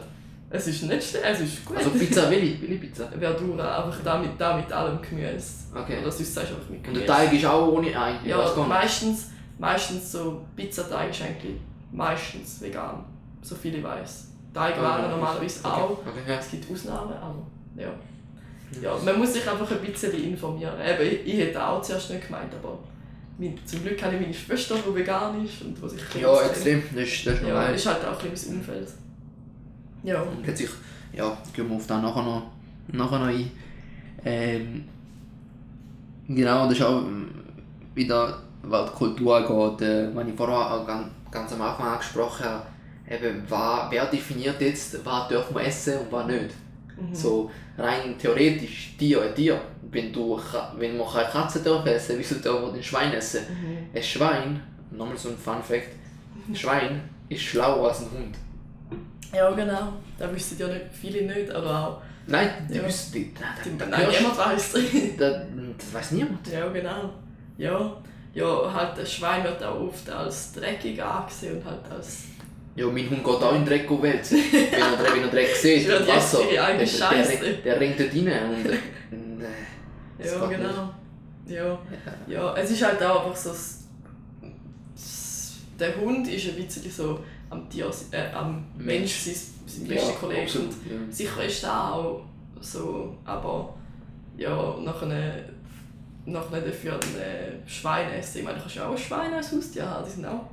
es 0.52 0.66
ist 0.66 0.82
nicht 0.82 1.02
schlecht, 1.02 1.24
es 1.24 1.40
ist 1.40 1.64
gut. 1.64 1.76
Also 1.76 1.90
Pizza, 1.90 2.28
welche, 2.28 2.60
welche 2.60 2.74
Pizza? 2.76 3.08
Verdura, 3.18 3.84
einfach 3.84 4.00
da 4.04 4.18
mit, 4.18 4.30
da 4.38 4.56
mit 4.56 4.70
allem 4.72 5.00
Gemüse. 5.00 5.46
Okay. 5.74 5.98
Oder 6.02 6.10
sonst 6.10 6.34
sagst 6.34 6.50
du 6.50 6.54
einfach 6.56 6.68
mit 6.68 6.78
Und 6.78 6.84
Gemüse. 6.84 7.04
der 7.06 7.14
Teig 7.16 7.32
ist 7.32 7.44
auch 7.46 7.68
ohne 7.68 7.86
Ei? 7.88 8.14
Ich 8.24 8.30
Ja, 8.30 8.54
meistens, 8.68 9.28
meistens 9.58 10.12
so 10.12 10.44
Pizzateig 10.56 11.10
ist 11.10 11.22
eigentlich 11.22 11.54
meistens 11.92 12.60
vegan, 12.60 13.04
so 13.42 13.54
viel 13.54 13.76
ich 13.76 13.82
weiß. 13.84 14.26
Teigwaren 14.52 15.04
Ah, 15.04 15.08
normalerweise 15.08 15.60
okay. 15.64 15.68
auch. 15.80 15.90
Okay, 15.90 16.10
ja. 16.26 16.34
Es 16.38 16.50
gibt 16.50 16.70
Ausnahmen, 16.72 17.12
aber 17.12 17.46
ja. 17.76 17.92
ja. 18.82 18.96
Man 19.04 19.18
muss 19.18 19.32
sich 19.32 19.48
einfach 19.48 19.70
ein 19.70 19.78
bisschen 19.80 20.12
informieren. 20.12 20.74
Eben, 20.84 21.02
ich, 21.08 21.34
ich 21.34 21.40
hätte 21.40 21.64
auch 21.64 21.80
zuerst 21.80 22.10
nicht 22.10 22.26
gemeint, 22.26 22.52
aber 22.60 22.76
zum 23.64 23.82
Glück 23.82 24.02
habe 24.02 24.16
ich 24.16 24.20
meine 24.20 24.34
Schwester, 24.34 24.74
die 24.84 24.94
vegan 24.94 25.44
ist 25.44 25.62
und 25.62 25.76
die 25.80 25.88
sich 25.88 26.20
Ja, 26.20 26.40
extrem. 26.42 26.82
Das 26.92 27.04
ist, 27.04 27.26
das 27.26 27.34
ist 27.34 27.46
Ja, 27.46 27.66
ist 27.66 27.86
halt 27.86 28.04
auch 28.04 28.22
ein 28.22 28.30
bisschen 28.30 28.56
Umfeld. 28.56 28.88
Ja. 30.02 30.22
Und 30.22 30.46
hat 30.46 30.56
sich, 30.56 30.70
ja, 31.12 31.36
gehen 31.54 31.68
wir 31.68 31.76
auf 31.76 31.86
das 31.86 32.02
nachher 32.02 32.22
noch, 32.22 32.50
nachher 32.88 33.18
noch 33.18 33.26
ein. 33.26 33.50
Ähm, 34.24 34.84
genau, 36.28 36.64
das 36.64 36.78
ist 36.78 36.82
auch 36.82 37.02
ähm, 37.02 37.30
wieder, 37.94 38.38
was 38.62 38.90
die 38.90 38.96
Kultur 38.96 39.36
angeht, 39.36 39.88
äh, 39.88 40.14
was 40.14 40.28
ich 40.28 40.34
vorher 40.34 40.72
auch 40.72 40.86
ganz, 40.86 41.06
ganz 41.30 41.52
am 41.52 41.62
Anfang 41.62 41.86
angesprochen 41.86 42.46
habe, 42.46 42.66
eben, 43.08 43.42
was, 43.48 43.90
wer 43.90 44.06
definiert 44.06 44.60
jetzt, 44.60 45.04
was 45.04 45.28
darf 45.28 45.50
man 45.50 45.64
essen 45.64 45.98
und 45.98 46.12
was 46.12 46.26
nicht. 46.26 46.50
Mhm. 47.00 47.14
So 47.14 47.50
rein 47.78 48.16
theoretisch, 48.18 48.94
Tier 48.98 49.22
ein 49.22 49.34
Tier. 49.34 49.60
Wenn, 49.92 50.12
du, 50.12 50.38
wenn 50.76 50.96
man 50.96 51.08
keine 51.08 51.28
Katze 51.28 51.60
darf 51.60 51.84
essen, 51.86 52.16
wieso 52.18 52.36
darf 52.36 52.60
man 52.60 52.74
ein 52.74 52.82
Schwein 52.82 53.12
essen? 53.12 53.40
Mhm. 53.48 53.96
Ein 53.96 54.02
Schwein, 54.02 54.60
nochmal 54.92 55.16
so 55.16 55.30
ein 55.30 55.36
Fun 55.36 55.62
Fact, 55.62 55.88
ein 56.48 56.54
Schwein 56.54 57.00
ist 57.28 57.42
schlauer 57.42 57.88
als 57.88 58.02
ein 58.02 58.10
Hund. 58.12 58.36
Ja, 59.32 59.50
genau. 59.50 59.92
Da 60.18 60.34
wissen 60.34 60.58
ja 60.58 60.66
nicht 60.68 60.86
viele 60.92 61.22
nicht, 61.22 61.50
aber 61.50 61.70
auch. 61.88 62.02
Nein, 62.26 62.50
die 62.68 62.76
Ja. 62.78 62.86
wissen, 62.86 63.12
die, 63.12 63.34
da, 63.34 63.40
Die, 63.64 63.76
da, 63.78 63.84
da, 63.86 63.90
nein, 63.90 64.06
hörst- 64.06 64.20
niemand 64.20 64.38
weiß. 64.38 64.72
da, 65.18 65.42
das 65.78 65.94
weiß 65.94 66.10
niemand. 66.12 66.46
ja, 66.48 66.68
genau. 66.68 67.10
Ja. 67.58 67.96
Ja, 68.32 68.72
halt 68.72 68.98
ein 68.98 69.06
Schwein 69.06 69.42
wird 69.42 69.62
auch 69.64 69.80
oft 69.80 70.08
als 70.08 70.52
dreckig 70.52 71.02
angesehen 71.02 71.56
und 71.58 71.64
halt 71.64 71.80
als. 71.90 72.24
Ja, 72.76 72.86
mein 72.86 73.10
Hund 73.10 73.24
geht 73.24 73.26
auch 73.34 73.50
in 73.54 73.64
den 73.64 73.66
Dreck 73.66 74.02
wälzen. 74.02 74.38
wenn, 74.52 74.72
er, 74.72 75.14
wenn 75.14 75.22
er 75.24 75.28
Dreck 75.28 75.48
sieht, 75.56 75.88
im 75.88 76.06
Wasser, 76.06 76.38
der, 76.50 76.76
der, 76.76 77.52
der 77.64 77.80
rennt 77.80 77.98
dort 77.98 78.10
rein 78.14 78.50
und... 78.54 78.66
Äh, 78.66 78.78
das 80.18 80.32
Ja, 80.32 80.46
genau. 80.46 80.90
Ja. 81.48 81.78
ja, 82.28 82.54
es 82.56 82.70
ist 82.70 82.82
halt 82.84 83.02
auch 83.02 83.24
einfach 83.26 83.36
so. 83.36 83.48
das- 83.50 83.84
das- 84.94 85.54
Der 85.78 85.96
Hund 85.96 86.28
ist 86.28 86.46
ein 86.48 86.54
bisschen 86.64 86.90
so 86.90 87.18
am 87.50 87.68
Tier, 87.68 87.90
äh, 88.12 88.32
am 88.32 88.64
Mensch, 88.78 89.12
sein, 89.14 89.34
sein 89.66 89.86
Ja, 89.86 89.94
bester 89.94 90.12
Kollege. 90.14 90.42
absolut, 90.42 90.68
Und 90.68 90.74
ja. 91.08 91.12
Sicher 91.12 91.44
ist 91.44 91.62
das 91.62 91.70
auch 91.70 92.22
so, 92.60 93.16
aber 93.24 93.74
ja, 94.36 94.76
nach 94.82 95.02
einer 95.02 95.32
nach 96.26 96.52
einer 96.52 96.60
dafür 96.60 96.94
ein 96.94 97.62
Schwein 97.66 98.10
essen. 98.12 98.38
Ich 98.38 98.44
meine, 98.44 98.56
du 98.56 98.62
kannst 98.62 98.76
ja 98.76 98.86
auch 98.86 98.92
ein 98.92 98.98
Schwein 98.98 99.32
als 99.34 99.50
Haustier 99.52 99.84
haben, 99.88 100.04
die 100.04 100.10
sind 100.12 100.26
auch 100.26 100.44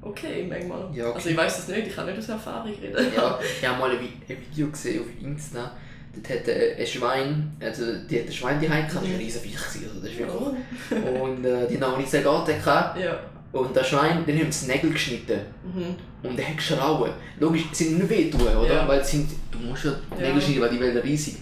okay 0.00 0.46
manchmal. 0.48 0.88
Ja, 0.94 1.06
okay. 1.08 1.14
Also 1.16 1.28
ich 1.30 1.36
weiß 1.36 1.58
es 1.58 1.68
nicht, 1.68 1.88
ich 1.88 1.94
kann 1.94 2.06
nicht 2.06 2.18
aus 2.18 2.28
Erfahrung 2.28 2.70
reden. 2.80 3.06
Ja, 3.14 3.38
ich 3.60 3.68
habe 3.68 3.78
mal 3.80 3.90
ein 3.90 3.98
Vi- 3.98 4.32
ein 4.32 4.36
Video 4.50 4.68
gesehen 4.68 5.02
auf 5.02 5.06
Insta. 5.22 5.72
Dort 6.14 6.30
hat 6.30 6.48
ein 6.48 6.86
Schwein, 6.86 7.56
also 7.60 7.82
die 8.08 8.20
hat 8.20 8.26
ein 8.26 8.32
Schwein 8.32 8.60
die 8.60 8.66
gehabt, 8.68 8.86
das 8.88 8.94
war 8.94 9.02
ein 9.02 9.10
Mhm. 9.12 9.16
riesen 9.18 9.40
Viech, 9.42 9.58
also 9.58 10.00
das 10.00 10.10
ist 10.10 10.18
wirklich... 10.18 11.02
Oh. 11.20 11.24
Und 11.24 11.44
äh, 11.44 11.66
die 11.68 11.78
haben 11.78 11.92
auch 12.02 12.06
sehr 12.06 12.22
Garten 12.22 12.56
gehabt. 12.58 12.98
Ja. 12.98 13.18
Und 13.52 13.76
das 13.76 13.88
Schwein, 13.88 14.24
den 14.24 14.38
haben 14.40 14.50
sie 14.52 14.66
Nägel 14.70 14.92
geschnitten. 14.92 15.40
Mhm. 15.64 15.94
Und 16.28 16.36
der 16.38 16.48
hat 16.48 16.56
geschrauen. 16.56 17.10
Logisch, 17.40 17.64
sie 17.72 17.84
sind 17.84 17.98
nicht 17.98 18.10
wehtun, 18.10 18.40
oder? 18.40 18.66
Ja. 18.74 18.88
Weil 18.88 19.00
es 19.00 19.10
sind, 19.10 19.28
du 19.50 19.58
musst 19.58 19.84
ja 19.84 19.92
die. 20.18 20.22
Nägel 20.22 20.40
schneiden, 20.40 20.60
weil 20.62 20.70
die 20.70 20.80
Wälder 20.80 21.04
riesig 21.04 21.34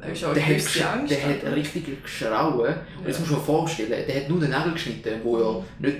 Der 0.00 0.10
hat, 0.10 0.94
Angst. 0.98 1.10
der 1.10 1.22
hat 1.28 1.56
richtig 1.56 2.02
geschrauen. 2.02 2.74
Und 3.00 3.06
jetzt 3.06 3.18
musst 3.20 3.32
du 3.32 3.34
dir 3.36 3.40
vorstellen, 3.40 3.90
der 4.06 4.16
hat 4.16 4.28
nur 4.28 4.40
den 4.40 4.50
Nagel 4.50 4.72
geschnitten, 4.72 5.12
wo 5.24 5.38
ja 5.38 5.62
nicht, 5.80 5.96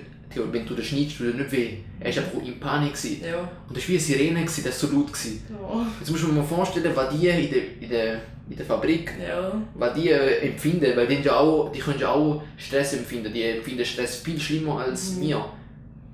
wenn 0.53 0.67
du 0.67 0.75
den 0.75 0.85
schneidest, 0.85 1.19
tut 1.19 1.27
er 1.29 1.35
nicht 1.35 1.53
weh. 1.53 1.71
Er 2.01 2.15
war 2.17 2.23
einfach 2.23 2.43
in 2.47 2.61
Panik. 2.61 2.93
Gewesen. 2.95 3.23
Ja. 3.29 3.41
Und 3.69 3.77
das 3.77 3.83
war 3.85 3.89
wie 3.89 3.93
eine 3.95 4.01
Sirene, 4.01 4.41
gewesen, 4.43 4.65
das 4.65 4.83
war 4.83 4.91
so 4.91 4.97
laut. 4.97 5.07
Gewesen. 5.13 5.43
Ja. 5.51 5.87
Jetzt 5.99 6.11
musst 6.11 6.23
du 6.23 6.27
dir 6.29 6.33
mal 6.35 6.45
vorstellen, 6.45 6.93
was 6.95 7.09
die 7.11 7.27
in 7.29 7.51
der, 7.51 7.63
in 7.81 7.89
der, 7.89 8.15
in 8.51 8.57
der 8.57 8.67
Fabrik, 8.67 9.13
Ja. 9.27 9.61
was 9.75 9.95
die 9.95 10.11
äh, 10.11 10.49
empfinden, 10.49 10.97
weil 10.97 11.07
die, 11.09 11.17
ja 11.23 11.37
auch, 11.37 11.73
die 11.73 11.81
können 11.81 11.99
ja 11.99 12.11
auch 12.13 12.43
Stress 12.57 12.93
empfinden. 12.95 13.33
Die 13.33 13.43
empfinden 13.43 13.85
Stress 13.85 14.17
viel 14.17 14.39
schlimmer 14.41 14.79
als 14.81 15.17
Mhm. 15.17 15.21
wir. 15.23 15.45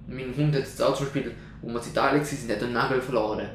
Mein 0.08 0.34
Hund 0.36 0.54
hat 0.54 0.60
jetzt 0.62 0.80
auch 0.82 0.94
zum 0.96 1.06
Beispiel, 1.06 1.32
wo 1.64 1.72
wir 1.72 1.80
in 1.82 1.88
Italien 1.88 2.22
waren, 2.22 2.56
hat 2.56 2.62
einen 2.62 2.72
Nagel 2.72 3.00
verloren. 3.00 3.48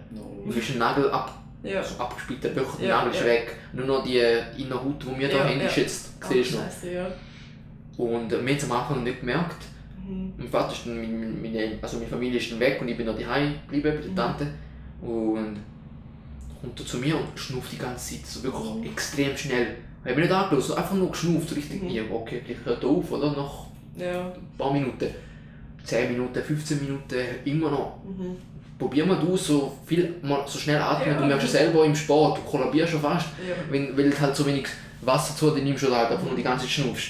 Ihm 0.46 0.52
ist 0.58 0.70
ein 0.72 0.78
Nagel 0.80 1.10
ab, 1.12 1.34
Ja. 1.64 1.84
so 1.84 2.00
abgespielt, 2.02 2.44
der 2.44 2.52
Ja, 2.82 2.98
Nagel 2.98 3.12
ist 3.14 3.20
ja. 3.22 3.26
weg. 3.26 3.56
Nur 3.74 3.86
noch 3.86 4.04
die 4.04 4.18
innere 4.58 4.84
Haut, 4.84 5.04
die 5.04 5.20
wir 5.20 5.28
da 5.30 5.38
Ja, 5.38 5.44
haben, 5.50 5.62
ist 5.62 5.78
jetzt, 5.78 6.10
Oh, 6.24 6.28
siehst 6.34 6.54
du 6.84 6.92
ja. 6.94 7.08
Und 7.98 8.28
äh, 8.32 8.32
wir 8.32 8.38
haben 8.40 8.48
es 8.58 8.64
am 8.64 8.72
Anfang 8.72 9.04
nicht 9.04 9.20
gemerkt. 9.20 9.58
Mhm. 10.08 10.34
Mein 10.38 10.48
Vater 10.50 10.72
ist 10.74 10.86
dann, 10.86 11.42
meine, 11.42 11.78
also 11.82 11.98
meine 11.98 12.10
Familie 12.10 12.40
ist 12.40 12.52
dann 12.52 12.60
weg 12.60 12.80
und 12.82 12.88
ich 12.88 12.98
bin 12.98 13.06
noch 13.06 13.18
daheim 13.18 13.56
geblieben 13.68 13.84
bei 13.98 14.02
der 14.02 14.12
Mhm. 14.12 14.16
Tante. 14.16 14.48
Und 15.02 15.58
kommt 16.62 16.80
er 16.80 16.86
zu 16.86 16.98
mir 16.98 17.16
und 17.16 17.28
schnauft 17.40 17.72
die 17.72 17.78
ganze 17.78 18.16
Zeit, 18.16 18.26
so 18.26 18.44
wirklich 18.44 18.64
Oh. 18.64 18.82
extrem 18.86 19.36
schnell. 19.38 19.76
Ich 20.04 20.12
habe 20.12 20.20
mich 20.22 20.30
nicht 20.30 20.34
angeschaut, 20.38 20.64
so 20.64 20.76
einfach 20.76 20.96
nur 20.96 21.12
geschnauft, 21.12 21.50
so 21.50 21.56
richtig, 21.56 21.82
Mhm. 21.84 22.12
okay, 22.12 22.42
vielleicht 22.46 22.66
hört 22.66 22.84
er 22.84 22.90
auf, 22.90 23.12
oder? 23.12 23.32
Nach 23.32 23.66
ein 24.00 24.34
paar 24.58 24.72
Minuten. 24.74 25.08
10 25.84 26.12
Minuten, 26.12 26.42
15 26.44 26.80
Minuten, 26.82 27.16
immer 27.46 27.72
noch. 27.72 27.98
Mhm. 28.06 28.36
Probier 28.78 29.06
mal 29.06 29.20
du 29.20 29.36
so 29.36 29.78
viel, 29.86 30.16
mal 30.22 30.44
so 30.48 30.58
schnell 30.58 30.82
atmen, 30.82 31.14
Ja. 31.16 31.20
du 31.20 31.26
merkst 31.26 31.48
ja 31.48 31.60
selber 31.60 31.84
im 31.86 31.96
Sport, 31.96 32.38
du 32.38 32.42
kollabierst 32.50 32.92
schon 32.94 33.02
fast, 33.02 33.28
Ja. 33.48 33.56
wenn, 33.70 33.98
weil 33.98 34.10
du 34.10 34.20
halt 34.22 34.36
so 34.36 34.46
wenig 34.46 34.68
Wasser 35.02 35.36
zu 35.36 35.52
dir 35.52 35.62
nimmst 35.64 35.84
oder 35.84 35.98
halt 35.98 36.12
einfach 36.12 36.26
nur 36.26 36.36
die 36.36 36.44
ganze 36.44 36.66
Zeit 36.66 36.72
schnaufst. 36.74 37.10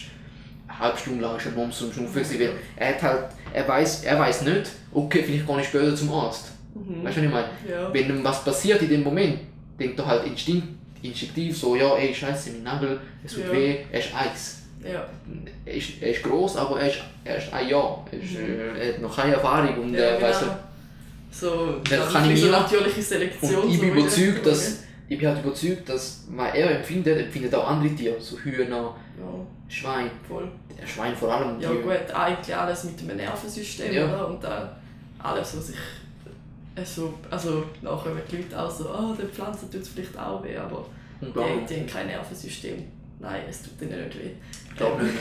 Eine 0.68 0.80
halbe 0.80 0.98
Stunde 0.98 1.22
lang 1.24 1.38
ist 1.38 1.46
er 1.46 1.52
Mums 1.52 1.78
zum 1.78 1.92
Schnaufen, 1.94 2.14
gewesen, 2.14 2.40
weil 2.40 2.52
er 2.76 2.88
hat 2.90 3.02
halt, 3.04 3.24
er 3.54 3.68
weiß, 3.68 4.04
er 4.04 4.20
weiß 4.20 4.42
nicht, 4.44 4.72
okay, 4.94 5.24
vielleicht 5.24 5.46
gehe 5.48 5.60
ich 5.62 5.68
später 5.68 5.96
zum 5.96 6.12
Arzt. 6.14 6.52
Mhm. 6.74 7.04
Weißt 7.04 7.18
du, 7.18 7.22
was 7.22 7.28
ich 7.28 7.34
meine? 7.34 7.48
Ja. 7.70 7.94
Wenn 7.94 8.10
ihm 8.10 8.24
was 8.24 8.44
passiert 8.44 8.82
in 8.82 8.90
dem 8.90 9.04
Moment, 9.04 9.40
denkt 9.80 10.00
er 10.00 10.06
halt 10.08 10.26
instinkt, 10.26 10.68
instinktiv 11.02 11.58
so, 11.58 11.76
ja, 11.76 11.96
ey, 11.96 12.14
scheiße, 12.14 12.52
mein 12.52 12.64
Nagel, 12.64 13.00
es 13.24 13.34
tut 13.34 13.52
weh, 13.52 13.78
er 13.92 14.00
ist 14.00 14.10
Eis. 14.16 14.59
Ja. 14.84 15.06
Er 15.66 15.74
ist, 15.74 16.02
er 16.02 16.12
ist 16.12 16.24
gross, 16.24 16.56
aber 16.56 16.80
er 16.82 16.88
ist, 16.90 17.00
er 17.26 17.38
ist 17.38 17.52
ein 17.54 17.68
Jahr. 17.68 18.06
Er, 18.12 18.20
ist, 18.20 18.32
Mhm. 18.32 18.38
äh, 18.76 18.80
er 18.88 18.94
hat 18.94 19.02
noch 19.02 19.16
keine 19.16 19.34
Erfahrung 19.34 19.78
und 19.84 19.94
Ja, 19.94 20.16
äh, 20.18 20.22
weißt 20.22 20.42
du, 20.42 20.46
genau. 20.46 20.58
So, 21.32 21.80
Der 21.90 22.00
das 22.00 22.14
kann 22.14 22.24
ist 22.32 22.38
ich 22.40 22.46
so 22.46 22.52
natürliche 22.52 23.02
Selektion. 23.02 23.56
Und 23.64 23.70
ich 23.72 23.80
bin 23.80 23.92
überzeugt, 23.98 24.46
das- 24.46 24.60
dass 24.66 24.84
ich 25.08 25.18
bin 25.20 25.28
halt 25.28 25.44
überzeugt, 25.44 25.90
dass 25.90 26.24
was 26.30 26.54
er 26.56 26.78
empfindet, 26.78 27.20
empfindet 27.20 27.54
auch 27.56 27.68
andere 27.68 27.94
Tiere, 27.96 28.20
so 28.20 28.38
Hühner, 28.38 28.68
Ja, 28.68 28.96
Schwein, 29.68 30.10
voll. 30.28 30.50
der 30.82 30.88
Schwein 30.88 31.16
vor 31.16 31.34
allem. 31.34 31.60
Ja 31.60 31.72
die- 31.72 31.78
gut, 31.82 32.12
eigentlich 32.14 32.56
alles 32.56 32.84
mit 32.86 33.00
dem 33.02 33.16
Nervensystem, 33.18 33.94
Ja. 33.94 34.06
oder? 34.08 34.28
Und 34.30 34.44
dann 34.44 34.70
alles, 35.20 35.58
was 35.58 35.68
sich... 35.68 35.76
Also, 36.76 37.14
also 37.30 37.64
nachher 37.82 38.04
kommen 38.12 38.22
die 38.32 38.38
Leute 38.38 38.58
auch 38.62 38.72
so, 38.72 38.86
oh, 38.90 39.14
der 39.14 39.28
Pflanze 39.28 39.70
tut 39.70 39.82
es 39.82 39.90
vielleicht 39.90 40.18
auch 40.18 40.42
weh, 40.44 40.56
aber 40.56 40.86
die, 41.20 41.26
Unglaublich. 41.26 41.66
die 41.68 41.76
haben 41.76 41.88
kein 41.88 42.08
Nervensystem. 42.08 42.84
Nein, 43.20 43.42
es 43.50 43.62
tut 43.64 43.82
ihnen 43.82 44.06
nicht 44.06 44.18
weh. 44.18 44.32
Ich 44.80 44.86
glaube 44.86 45.04
nicht. 45.04 45.16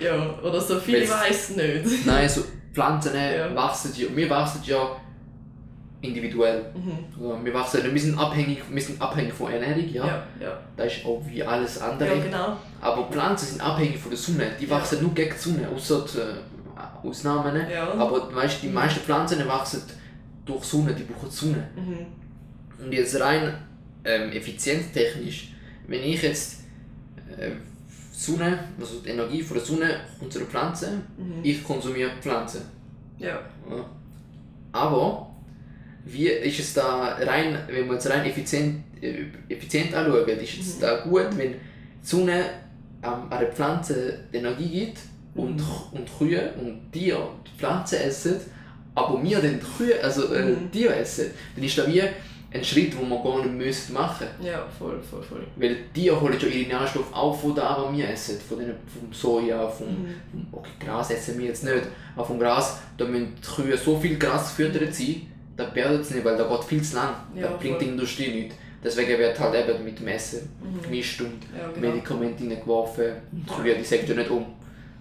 Ja, 0.00 0.38
oder 0.42 0.60
so 0.60 0.80
viel 0.80 1.08
weiß 1.08 1.50
nicht. 1.56 2.06
Nein, 2.06 2.28
so 2.28 2.42
Pflanzen 2.72 3.14
äh, 3.14 3.38
Ja. 3.38 3.54
wachsen 3.54 3.92
ja, 3.94 4.06
wir 4.16 4.30
wachsen 4.30 4.60
ja 4.64 4.96
individuell. 6.00 6.64
Mhm. 6.74 7.04
Also 7.14 7.44
wir 7.44 7.54
wachsen, 7.54 7.94
wir 7.94 8.00
sind 8.00 8.18
abhängig, 8.18 8.62
wir 8.70 8.82
sind 8.82 9.00
abhängig 9.00 9.32
von 9.34 9.52
Ernährung, 9.52 9.88
ja. 9.92 10.06
Ja, 10.06 10.26
ja. 10.40 10.60
Das 10.76 10.92
ist 10.96 11.04
auch 11.04 11.22
wie 11.28 11.42
alles 11.44 11.80
andere. 11.80 12.16
Ja, 12.16 12.24
genau. 12.24 12.56
Aber 12.80 13.08
Pflanzen 13.10 13.46
sind 13.46 13.60
abhängig 13.60 13.98
von 13.98 14.10
der 14.10 14.18
Sonne. 14.18 14.46
Die 14.58 14.68
wachsen 14.68 15.02
nur 15.02 15.14
gegen 15.14 15.32
die 15.32 15.38
Sonne, 15.38 15.68
außer 15.68 16.04
die, 16.12 16.18
äh, 16.18 17.08
Ausnahmen. 17.08 17.52
ne? 17.54 17.72
Ja. 17.72 17.92
Aber 17.92 18.34
weißt, 18.34 18.62
die 18.62 18.68
meisten 18.68 19.00
Pflanzen 19.00 19.46
wachsen 19.46 19.82
durch 20.46 20.64
Sonne, 20.64 20.94
die 20.94 21.04
brauchen 21.04 21.28
die 21.30 21.36
Sonne. 21.36 21.68
Mhm. 21.76 22.84
Und 22.84 22.92
jetzt 22.92 23.20
rein 23.20 23.54
ähm, 24.04 24.32
effizienztechnisch, 24.32 25.52
wenn 25.86 26.02
ich 26.02 26.22
jetzt 26.22 26.62
äh, 27.38 27.50
Sonne, 28.22 28.58
also 28.80 29.00
die 29.00 29.10
Energie 29.10 29.42
von 29.42 29.56
der 29.56 29.66
Sonne 29.66 29.88
kommt 30.18 30.32
zu 30.32 30.38
der 30.40 30.48
Pflanze, 30.48 30.88
Mhm. 31.18 31.40
ich 31.42 31.62
konsumiere 31.64 32.10
Pflanze. 32.20 32.62
Ja. 33.18 33.38
Ja. 33.70 33.84
Aber 34.72 35.30
wie 36.04 36.28
ist 36.28 36.58
es 36.60 36.74
da 36.74 37.16
rein, 37.20 37.56
wenn 37.68 37.86
wir 37.88 37.96
es 37.96 38.08
rein 38.10 38.24
effizient, 38.24 38.82
äh, 39.00 39.24
effizient 39.48 39.94
anschauen, 39.94 40.28
ist 40.38 40.58
es 40.60 40.76
Mhm. 40.76 40.80
da 40.80 41.00
gut, 41.04 41.26
wenn 41.36 41.52
die 41.52 41.58
Sonne 42.02 42.44
ähm, 43.04 43.22
an 43.30 43.40
der 43.40 43.52
Pflanze 43.52 44.20
Energie 44.32 44.68
gibt 44.80 44.98
und, 45.34 45.56
Mhm. 45.56 45.64
und 45.98 46.08
Kühe 46.18 46.52
und 46.60 46.92
Tiere 46.92 47.28
die 47.46 47.58
Pflanze 47.58 47.98
essen, 48.02 48.36
aber 48.94 49.20
wir 49.22 49.40
dann 49.40 49.58
Kühe, 49.76 50.02
also 50.02 50.32
äh, 50.32 50.44
Mhm. 50.44 50.70
Tiere 50.70 50.94
essen, 50.96 51.26
dann 51.56 51.64
ist 51.64 51.76
das 51.78 51.86
wie 51.88 52.02
ein 52.54 52.64
Schritt, 52.64 52.92
den 52.92 53.08
wir 53.08 53.22
gar 53.22 53.38
nicht 53.44 53.54
müssen 53.54 53.92
machen 53.94 54.26
Ja, 54.42 54.66
voll, 54.78 55.00
voll, 55.00 55.22
voll. 55.22 55.46
Weil 55.56 55.76
die 55.94 56.10
holen 56.10 56.38
schon 56.38 56.52
ihre 56.52 56.68
Nährstoffe 56.68 57.12
auch 57.12 57.32
von 57.38 57.54
da, 57.54 57.78
was 57.86 57.96
wir 57.96 58.08
essen. 58.08 58.38
Von 58.46 58.58
den, 58.58 58.74
vom 58.86 59.12
Soja, 59.12 59.66
vom, 59.68 59.86
Mhm. 59.88 60.46
okay, 60.52 60.70
Gras 60.80 61.10
essen 61.10 61.38
wir 61.38 61.46
jetzt 61.46 61.64
nicht. 61.64 61.82
Aber 62.16 62.24
vom 62.26 62.38
Gras, 62.38 62.78
da 62.98 63.04
müssen 63.04 63.34
die 63.36 63.62
Kühe 63.62 63.76
so 63.76 63.98
viel 63.98 64.18
Gras 64.18 64.54
gefüttert 64.56 64.94
sein, 64.94 65.22
da 65.56 65.74
werden 65.74 66.02
sie 66.02 66.14
nicht, 66.14 66.24
weil 66.24 66.36
da 66.36 66.44
geht 66.48 66.64
viel 66.64 66.82
zu 66.82 66.96
lang. 66.96 67.14
Ja, 67.34 67.42
da 67.48 67.56
bringt 67.56 67.76
voll. 67.76 67.84
die 67.84 67.90
Industrie 67.90 68.28
nichts. 68.34 68.56
Deswegen 68.84 69.16
wird 69.18 69.38
halt 69.38 69.54
eben 69.68 69.84
mit 69.84 69.98
dem 70.00 70.08
Essen 70.08 70.48
Mhm. 70.60 70.82
gemischt 70.82 71.20
und 71.20 71.34
Ja, 71.56 71.68
genau. 71.72 71.88
Medikamente 71.94 72.42
reingeworfen. 72.42 73.12
Und 73.30 73.48
die 73.48 73.54
Kühe, 73.62 73.74
die 73.76 73.84
sagen 73.84 74.02
ja 74.08 74.14
nicht 74.14 74.30
um. 74.30 74.44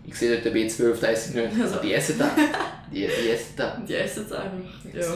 Ich 0.05 0.15
sehe 0.15 0.31
dort 0.31 0.45
den 0.45 0.53
B12, 0.69 0.99
da 1.01 1.07
esse 1.07 1.29
ich 1.29 1.35
nicht. 1.51 1.61
Also. 1.61 1.79
Die 1.79 1.93
essen 1.93 2.17
da. 2.19 2.29
Die, 2.91 2.99
die 3.07 3.29
essen 3.29 3.53
da. 3.55 3.81
Die 3.87 3.93
essen 3.95 4.25
es 4.25 4.31
einfach. 4.33 4.51
Ja. 4.93 5.15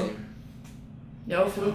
Ja, 1.27 1.45
voll. 1.45 1.73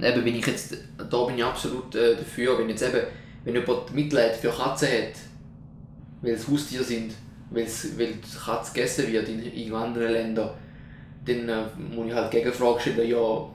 Und 0.00 0.06
eben, 0.06 0.24
wenn 0.24 0.34
ich 0.34 0.46
jetzt, 0.46 0.74
da 0.96 1.24
bin 1.24 1.36
ich 1.36 1.44
absolut 1.44 1.94
äh, 1.94 2.16
dafür, 2.16 2.58
wenn 2.58 2.70
jetzt 2.70 2.82
eben, 2.82 3.02
wenn 3.44 3.54
jemand 3.54 3.94
Mitleid 3.94 4.34
für 4.34 4.48
Katzen 4.48 4.88
hat, 4.88 5.14
weil 6.22 6.32
es 6.32 6.48
Haustiere 6.48 6.82
sind, 6.82 7.12
weil, 7.50 7.66
die 7.66 8.38
Katze 8.42 8.72
gegessen 8.72 9.12
wird 9.12 9.28
in, 9.28 9.42
in 9.42 9.74
anderen 9.74 10.12
Ländern, 10.12 10.50
dann 11.26 11.48
äh, 11.48 11.64
muss 11.94 12.06
ich 12.06 12.14
halt 12.14 12.30
Gegenfrage 12.30 12.80
stellen, 12.80 13.10
ja, 13.10 13.46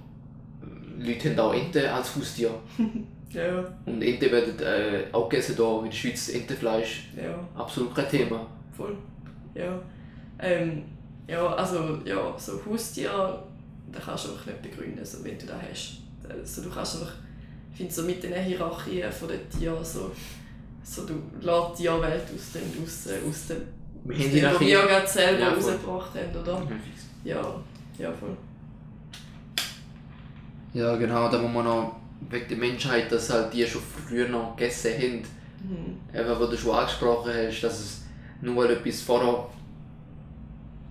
Leute 1.00 1.30
haben 1.32 1.40
auch 1.40 1.54
Enten 1.54 1.86
als 1.86 2.16
Haustier. 2.16 2.52
Ja, 3.32 3.66
Und 3.86 4.02
Enten 4.02 4.32
werden 4.32 4.58
äh, 4.60 5.04
auch 5.12 5.28
gegessen 5.28 5.58
hier 5.58 5.80
in 5.80 5.86
der 5.90 5.92
Schweiz, 5.92 6.30
Entenfleisch, 6.30 7.10
ja, 7.18 7.38
absolut 7.54 7.94
kein 7.94 8.08
Thema. 8.08 8.48
voll. 8.72 8.96
Ja. 9.54 9.78
Ähm, 10.40 10.84
ja, 11.28 11.46
also, 11.54 12.00
ja, 12.06 12.34
so 12.38 12.62
Haustiere, 12.66 13.44
da 13.92 14.00
kannst 14.00 14.28
du 14.28 14.32
einfach 14.32 14.46
nicht 14.46 14.62
begründen, 14.62 15.04
so, 15.04 15.22
wenn 15.26 15.38
du 15.38 15.48
das 15.48 15.58
hast. 15.70 16.05
Also, 16.30 16.64
du 16.64 16.70
kannst 16.70 16.96
einfach, 16.96 17.14
ich 17.72 17.78
finde 17.78 17.94
so 17.94 18.04
mit 18.04 18.24
den 18.24 18.34
Hierarchien 18.34 19.12
von 19.12 19.28
den 19.28 19.50
Tieren, 19.50 19.84
so, 19.84 20.12
so 20.84 21.06
du 21.06 21.14
lässt 21.42 21.80
die 21.80 21.84
Tierwelt 21.84 22.24
aus 22.24 22.52
dem, 22.54 22.84
aus, 22.84 23.08
äh, 23.08 23.28
aus 23.28 23.48
dem, 23.48 23.58
Wir 24.06 24.50
aus 24.50 24.56
was 24.56 24.62
wir 24.62 24.82
gerade 24.82 25.08
selber 25.08 25.40
Ja, 25.40 25.54
rausgebracht 25.54 26.12
haben, 26.16 26.42
oder? 26.42 26.62
Ja, 27.24 27.64
ja, 27.98 28.12
voll. 28.12 28.38
Ja 30.74 30.96
genau, 30.98 31.30
da 31.30 31.40
muss 31.40 31.54
man 31.54 31.66
noch 31.66 31.96
wegen 32.30 32.50
der 32.50 32.58
Menschheit, 32.58 33.12
dass 33.12 33.30
halt 33.30 33.54
die 33.54 33.66
schon 33.66 33.82
früher 33.82 34.28
noch 34.28 34.56
gegessen 34.56 34.92
haben. 34.94 35.24
Mhm. 35.64 36.20
Eben, 36.20 36.40
wo 36.40 36.46
du 36.46 36.58
schon 36.58 36.76
angesprochen 36.76 37.32
hast, 37.34 37.62
dass 37.62 37.80
es 37.80 38.02
nur 38.42 38.56
weil 38.58 38.72
etwas 38.72 39.02
vorher. 39.02 39.48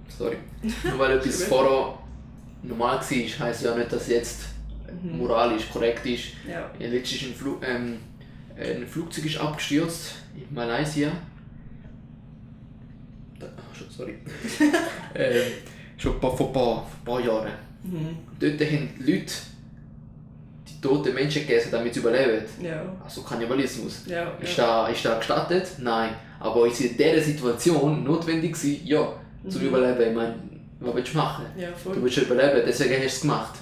Sorry. 0.08 0.36
Nur 0.84 0.98
weil 0.98 1.18
etwas 1.18 1.44
vorher 1.44 1.98
normal 2.62 2.98
war, 2.98 3.46
heisst 3.46 3.64
ja 3.64 3.74
nicht, 3.74 3.92
dass 3.92 4.08
jetzt 4.08 4.42
Mhm. 5.02 5.18
moralisch 5.18 5.70
korrekt 5.70 6.04
ist. 6.06 6.24
Ja. 6.48 6.70
Letztens 6.78 7.22
ist 7.22 7.28
ein, 7.28 7.34
Flu 7.34 7.56
ähm, 7.66 7.98
ein 8.56 8.86
Flugzeug 8.86 9.26
ist 9.26 9.38
abgestürzt 9.38 10.16
in 10.36 10.54
Malaysia. 10.54 11.10
Da, 13.38 13.46
schon, 13.76 13.90
sorry. 13.90 14.14
ähm, 15.14 15.42
schon 15.96 16.20
vor 16.20 16.38
ein 16.40 16.52
paar, 16.52 16.86
paar 17.04 17.20
Jahren. 17.20 17.52
Mhm. 17.82 18.16
Dort 18.38 18.60
haben 18.60 18.88
die 18.98 19.12
Leute 19.12 19.32
die 20.68 20.80
toten 20.80 21.14
Menschen 21.14 21.42
gegessen, 21.42 21.70
damit 21.72 21.94
sie 21.94 22.00
überleben. 22.00 22.44
Ja. 22.62 22.82
Also 23.02 23.22
Kannibalismus. 23.22 24.04
Ja. 24.06 24.30
Ist, 24.40 24.56
ja. 24.56 24.64
da, 24.84 24.88
ist 24.88 25.04
da 25.04 25.18
gestattet? 25.18 25.66
Nein. 25.78 26.10
Aber 26.40 26.66
ist 26.66 26.80
in 26.80 26.96
dieser 26.96 27.20
Situation 27.20 28.04
notwendig 28.04 28.52
gewesen? 28.52 28.86
Ja. 28.86 29.12
Zum 29.48 29.60
Mhm. 29.62 29.68
Überleben. 29.68 30.10
Ich 30.10 30.16
meine, 30.16 30.34
was 30.80 30.94
willst 30.94 31.12
du 31.14 31.18
machen? 31.18 31.44
Ja, 31.56 31.68
Du 31.84 32.02
willst 32.02 32.16
überleben, 32.18 32.62
deswegen 32.66 32.94
hast 32.94 33.02
du 33.02 33.06
es 33.06 33.20
gemacht. 33.22 33.58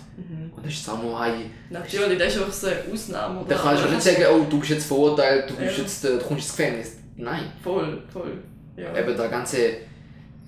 Und 0.62 0.66
das 0.66 0.72
ist 0.74 0.86
jetzt 0.86 0.88
auch 0.90 1.02
noch 1.02 1.18
ein... 1.20 1.50
Natürlich, 1.70 2.18
das 2.18 2.36
ist 2.36 2.42
auch 2.42 2.52
so 2.52 2.66
eine 2.68 2.76
Ausnahme. 2.92 3.40
Oder? 3.40 3.48
Da 3.56 3.60
kannst 3.62 3.84
du 3.84 3.88
nicht 3.88 4.02
sagen, 4.02 4.24
oh, 4.32 4.46
du 4.48 4.60
bist 4.60 4.70
jetzt 4.70 4.86
verurteilt, 4.86 5.50
du, 5.50 5.54
bist 5.56 5.76
Ja. 5.78 5.82
jetzt, 5.82 6.04
du 6.04 6.18
kommst 6.18 6.30
ins 6.46 6.56
Gefängnis. 6.56 6.96
Nein. 7.16 7.50
Voll, 7.64 8.02
voll. 8.12 8.38
Ja. 8.76 8.96
Eben 8.96 9.16
der 9.16 9.28
ganze 9.28 9.56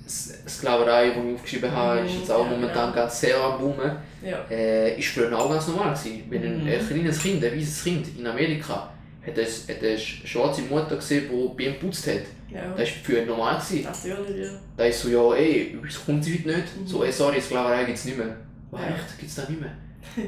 Sklaverei, 0.07 1.11
die 1.11 1.29
ich 1.31 1.35
aufgeschrieben 1.35 1.73
habe, 1.73 2.01
ist 2.01 2.15
jetzt 2.21 2.31
auch 2.31 2.45
Ja, 2.45 2.51
momentan 2.51 2.91
genau. 2.93 2.95
ganz 2.95 3.21
sehr 3.21 3.41
am 3.43 3.59
Boomen. 3.59 3.91
ja. 4.23 4.45
Äh, 4.51 4.99
ist 4.99 5.09
früher 5.09 5.37
auch 5.39 5.51
ganz 5.51 5.67
normal 5.69 5.95
gewesen. 5.95 6.23
Wenn 6.29 6.43
ein 6.45 6.63
Mhm. 6.63 6.69
äh, 6.69 6.79
kleines 6.79 7.19
Kind, 7.21 7.45
ein 7.45 7.53
weißes 7.59 7.85
Kind 7.85 8.07
in 8.19 8.27
Amerika, 8.27 8.91
hat 9.27 9.39
eine, 9.39 9.47
hat 9.47 9.83
eine 9.83 9.97
sch- 9.97 10.27
schwarze 10.27 10.63
Mutter 10.63 10.97
gesehen, 10.97 11.25
die 11.31 11.57
bei 11.57 11.71
ihm 11.71 11.73
geputzt 11.81 12.07
hat. 12.07 12.21
ja. 12.53 12.61
Das 12.77 12.81
war 12.81 12.87
für 13.03 13.19
ihn 13.21 13.27
normal. 13.27 13.57
Gewesen. 13.57 13.85
Natürlich, 13.85 14.45
ja. 14.47 14.51
Da 14.77 14.85
ist 14.85 15.01
so, 15.01 15.09
ja, 15.09 15.35
ey, 15.37 15.79
wieso 15.83 16.01
kommt 16.05 16.23
sie 16.23 16.35
heute 16.39 16.49
nicht? 16.49 16.77
Mhm. 16.81 16.87
So, 16.87 17.03
ey, 17.03 17.11
sorry, 17.13 17.41
Sklaverei 17.41 17.85
gibt 17.85 17.97
es 17.99 18.05
nicht 18.05 18.19
mehr. 18.19 18.37
Ja. 18.73 18.79
echt? 18.89 19.19
Gibt 19.19 19.31
es 19.31 19.37
da 19.37 19.49
nicht 19.49 19.61
mehr? 19.61 19.71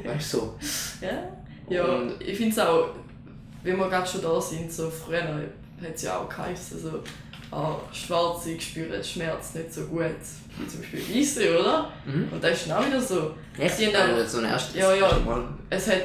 Weißt 0.03 0.33
du 0.33 0.37
so? 0.37 0.55
Ja, 1.01 1.23
ja 1.69 1.83
Und- 1.85 2.21
ich 2.21 2.37
finde 2.37 2.51
es 2.51 2.59
auch, 2.59 2.89
wenn 3.63 3.77
wir 3.77 3.89
gerade 3.89 4.07
schon 4.07 4.21
da 4.21 4.39
sind, 4.41 4.71
so 4.71 4.89
früher 4.89 5.23
hat 5.23 5.95
es 5.95 6.01
ja 6.03 6.17
auch 6.17 6.29
geheißen, 6.29 6.79
so, 6.81 6.99
ah, 7.55 7.75
Schwarze 7.91 8.59
spüren 8.59 9.03
Schmerz 9.03 9.53
nicht 9.55 9.73
so 9.73 9.81
gut 9.85 10.01
wie 10.59 10.67
zum 10.67 10.79
Beispiel 10.81 11.01
Weiße, 11.19 11.59
oder? 11.59 11.91
Mhm. 12.05 12.29
Und 12.31 12.43
das 12.43 12.51
ist 12.61 12.69
dann 12.69 12.77
auch 12.81 12.87
wieder 12.87 12.99
so. 13.01 13.31
Echt? 13.57 13.79
Die 13.79 13.87
haben 13.95 14.13
Also, 14.15 14.37
so 14.39 14.43
ein 14.45 14.51
erstes 14.51 14.75
Ja, 14.75 14.93
ja. 14.93 15.09
Es 15.69 15.87
hat 15.87 16.03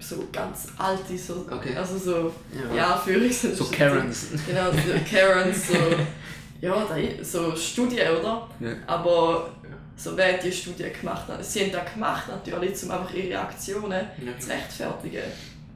so 0.00 0.24
ganz 0.32 0.66
alte, 0.76 1.16
so, 1.16 1.46
Okay. 1.50 1.76
also 1.76 1.96
so, 1.96 2.32
Ja. 2.70 2.74
ja, 2.76 2.96
für 2.96 3.32
So 3.32 3.64
Karens. 3.66 4.28
Genau, 4.46 4.70
so 4.72 5.16
Karens, 5.16 5.68
so, 5.68 5.74
ja, 6.60 6.84
da, 6.84 7.24
so 7.24 7.54
Studien, 7.56 8.08
oder? 8.20 8.48
Ja. 8.60 8.70
Aber 8.86 9.50
so 9.96 10.16
die 10.16 10.52
Studie 10.52 10.90
gemacht 10.90 11.28
hat, 11.28 11.44
sie 11.44 11.60
haben 11.60 11.72
das 11.72 11.92
gemacht 11.92 12.28
natürlich, 12.28 12.82
um 12.82 12.90
einfach 12.90 13.14
ihre 13.14 13.40
Aktionen 13.40 14.06
zu 14.38 14.50
rechtfertigen. 14.50 15.22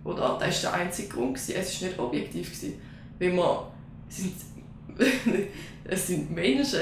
Oder? 0.05 0.39
Das 0.41 0.65
war 0.65 0.73
der 0.73 0.81
einzige 0.81 1.09
Grund. 1.09 1.35
Gewesen. 1.35 1.55
Es 1.57 1.81
war 1.81 1.89
nicht 1.89 1.99
objektiv. 1.99 2.51
Gewesen. 2.51 2.81
Weil 3.19 3.33
wir 3.33 3.73
sind, 4.09 4.35
es 5.85 6.07
sind 6.07 6.31
Menschen 6.31 6.81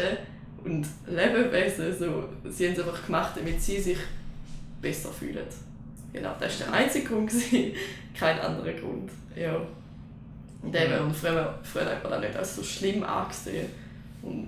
und 0.64 0.87
Lebewesen. 1.07 1.99
So, 1.99 2.28
sie 2.51 2.68
haben 2.68 2.74
es 2.74 2.78
einfach 2.78 3.07
gemacht, 3.07 3.32
damit 3.37 3.61
sie 3.61 3.80
sich 3.80 3.99
besser 4.80 5.11
fühlen. 5.11 5.45
Genau, 6.12 6.34
das 6.39 6.61
war 6.61 6.68
der 6.68 6.76
einzige 6.76 7.09
Grund. 7.09 7.30
Gewesen. 7.30 7.72
Kein 8.18 8.39
anderer 8.39 8.72
Grund. 8.72 9.11
Ja. 9.34 9.61
Und 10.62 10.74
eben, 10.74 11.05
und 11.05 11.14
früher, 11.14 11.59
früher 11.62 11.87
hat 11.87 12.03
man 12.03 12.12
das 12.12 12.20
nicht 12.22 12.37
als 12.37 12.57
so 12.57 12.62
schlimm 12.62 13.03
angesehen. 13.03 13.68
Und 14.22 14.47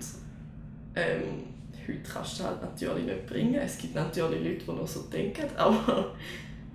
ähm, 0.95 1.48
heute 1.89 2.09
kannst 2.13 2.39
du 2.39 2.43
halt 2.43 2.61
natürlich 2.61 3.05
nicht 3.05 3.25
bringen. 3.27 3.55
Es 3.55 3.77
gibt 3.77 3.95
natürlich 3.95 4.43
Leute, 4.43 4.65
die 4.65 4.71
noch 4.71 4.87
so 4.87 5.01
denken, 5.03 5.45
aber 5.55 6.13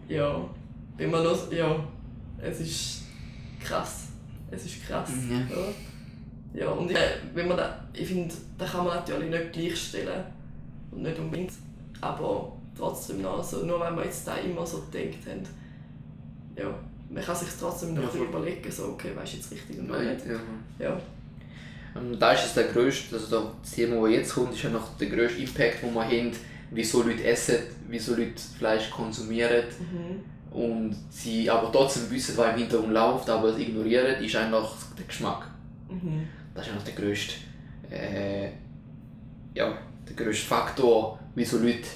ja, 0.08 0.48
wenn 0.96 1.10
man 1.10 1.24
noch, 1.24 1.50
ja, 1.52 1.76
es 2.40 2.60
ist 2.60 3.02
krass. 3.62 4.08
Es 4.50 4.66
ist 4.66 4.86
krass. 4.86 5.10
Ja. 5.30 5.38
Ja, 5.38 6.66
ja 6.66 6.70
und 6.70 6.90
äh, 6.90 6.96
wenn 7.34 7.48
man 7.48 7.56
da, 7.56 7.84
ich 7.92 8.06
finde, 8.06 8.34
da 8.58 8.66
kann 8.66 8.84
man 8.84 8.96
natürlich 8.96 9.30
nicht 9.30 9.52
gleichstellen 9.52 10.24
und 10.90 11.02
nicht 11.02 11.18
unbedingt, 11.18 11.52
aber 12.00 12.52
trotzdem 12.76 13.22
noch, 13.22 13.38
also 13.38 13.64
nur 13.64 13.80
weil 13.80 13.96
wir 13.96 14.04
jetzt 14.04 14.26
da 14.26 14.36
immer 14.36 14.66
so 14.66 14.82
gedacht 14.90 15.18
haben, 15.28 15.42
ja, 16.56 16.72
man 17.10 17.22
kann 17.22 17.36
sich 17.36 17.48
trotzdem 17.58 17.94
noch 17.94 18.14
Ja, 18.14 18.20
überlegen, 18.20 18.70
so, 18.70 18.84
okay, 18.88 19.10
weißt 19.14 19.32
du 19.32 19.36
jetzt 19.38 19.52
richtig 19.52 19.78
und 19.78 19.90
nicht. 19.90 20.26
ja. 20.26 20.40
Ja. 20.78 21.00
Und 21.94 22.18
da 22.18 22.32
ist 22.32 22.44
es 22.46 22.54
der 22.54 22.64
grösste, 22.64 23.14
also 23.14 23.26
da- 23.40 23.52
das 23.62 23.70
Thema, 23.72 24.02
das 24.02 24.10
jetzt 24.10 24.34
kommt, 24.34 24.52
ist 24.54 24.62
ja 24.62 24.70
noch 24.70 24.96
der 24.98 25.08
grösste 25.08 25.40
Impact, 25.42 25.82
den 25.82 25.94
wir 25.94 26.04
haben, 26.04 26.32
wieso 26.70 27.02
Leute 27.02 27.24
essen, 27.24 27.56
wieso 27.88 28.14
Leute 28.16 28.32
Fleisch 28.58 28.90
konsumieren 28.90 29.64
Mhm. 29.78 30.56
und 30.58 30.96
sie 31.10 31.48
aber 31.48 31.70
trotzdem 31.70 32.10
wissen, 32.10 32.36
was 32.36 32.52
im 32.52 32.58
Hintergrund 32.58 32.92
läuft, 32.92 33.30
aber 33.30 33.48
es 33.50 33.58
ignorieren, 33.58 34.22
ist 34.24 34.34
einfach 34.36 34.74
der 34.98 35.04
Geschmack. 35.06 35.46
Mhm. 35.88 36.26
Das 36.54 36.66
ist 36.66 36.72
einfach 36.72 36.84
der 36.84 36.94
grösste, 36.94 37.34
äh, 37.90 38.48
ja, 39.54 39.72
der 40.08 40.16
grösste 40.16 40.46
Faktor, 40.46 41.18
wieso 41.36 41.58
Leute 41.58 41.86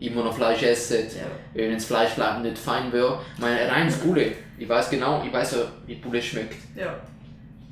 immer 0.00 0.22
noch 0.24 0.34
Fleisch 0.36 0.62
essen. 0.62 0.98
Ja. 1.16 1.26
Wenn 1.54 1.72
das 1.72 1.86
Fleisch 1.86 2.10
nicht 2.42 2.58
fein 2.58 2.92
wäre. 2.92 3.20
Ich 3.34 3.40
meine, 3.40 3.58
ein 3.60 3.70
reines 3.70 3.96
Poulet, 3.96 4.34
ich 4.58 4.68
weiß 4.68 4.90
genau, 4.90 5.24
ich 5.24 5.32
weiß 5.32 5.52
ja, 5.52 5.58
wie 5.86 5.94
Poulet 5.94 6.22
schmeckt. 6.22 6.56
Ja. 6.76 6.94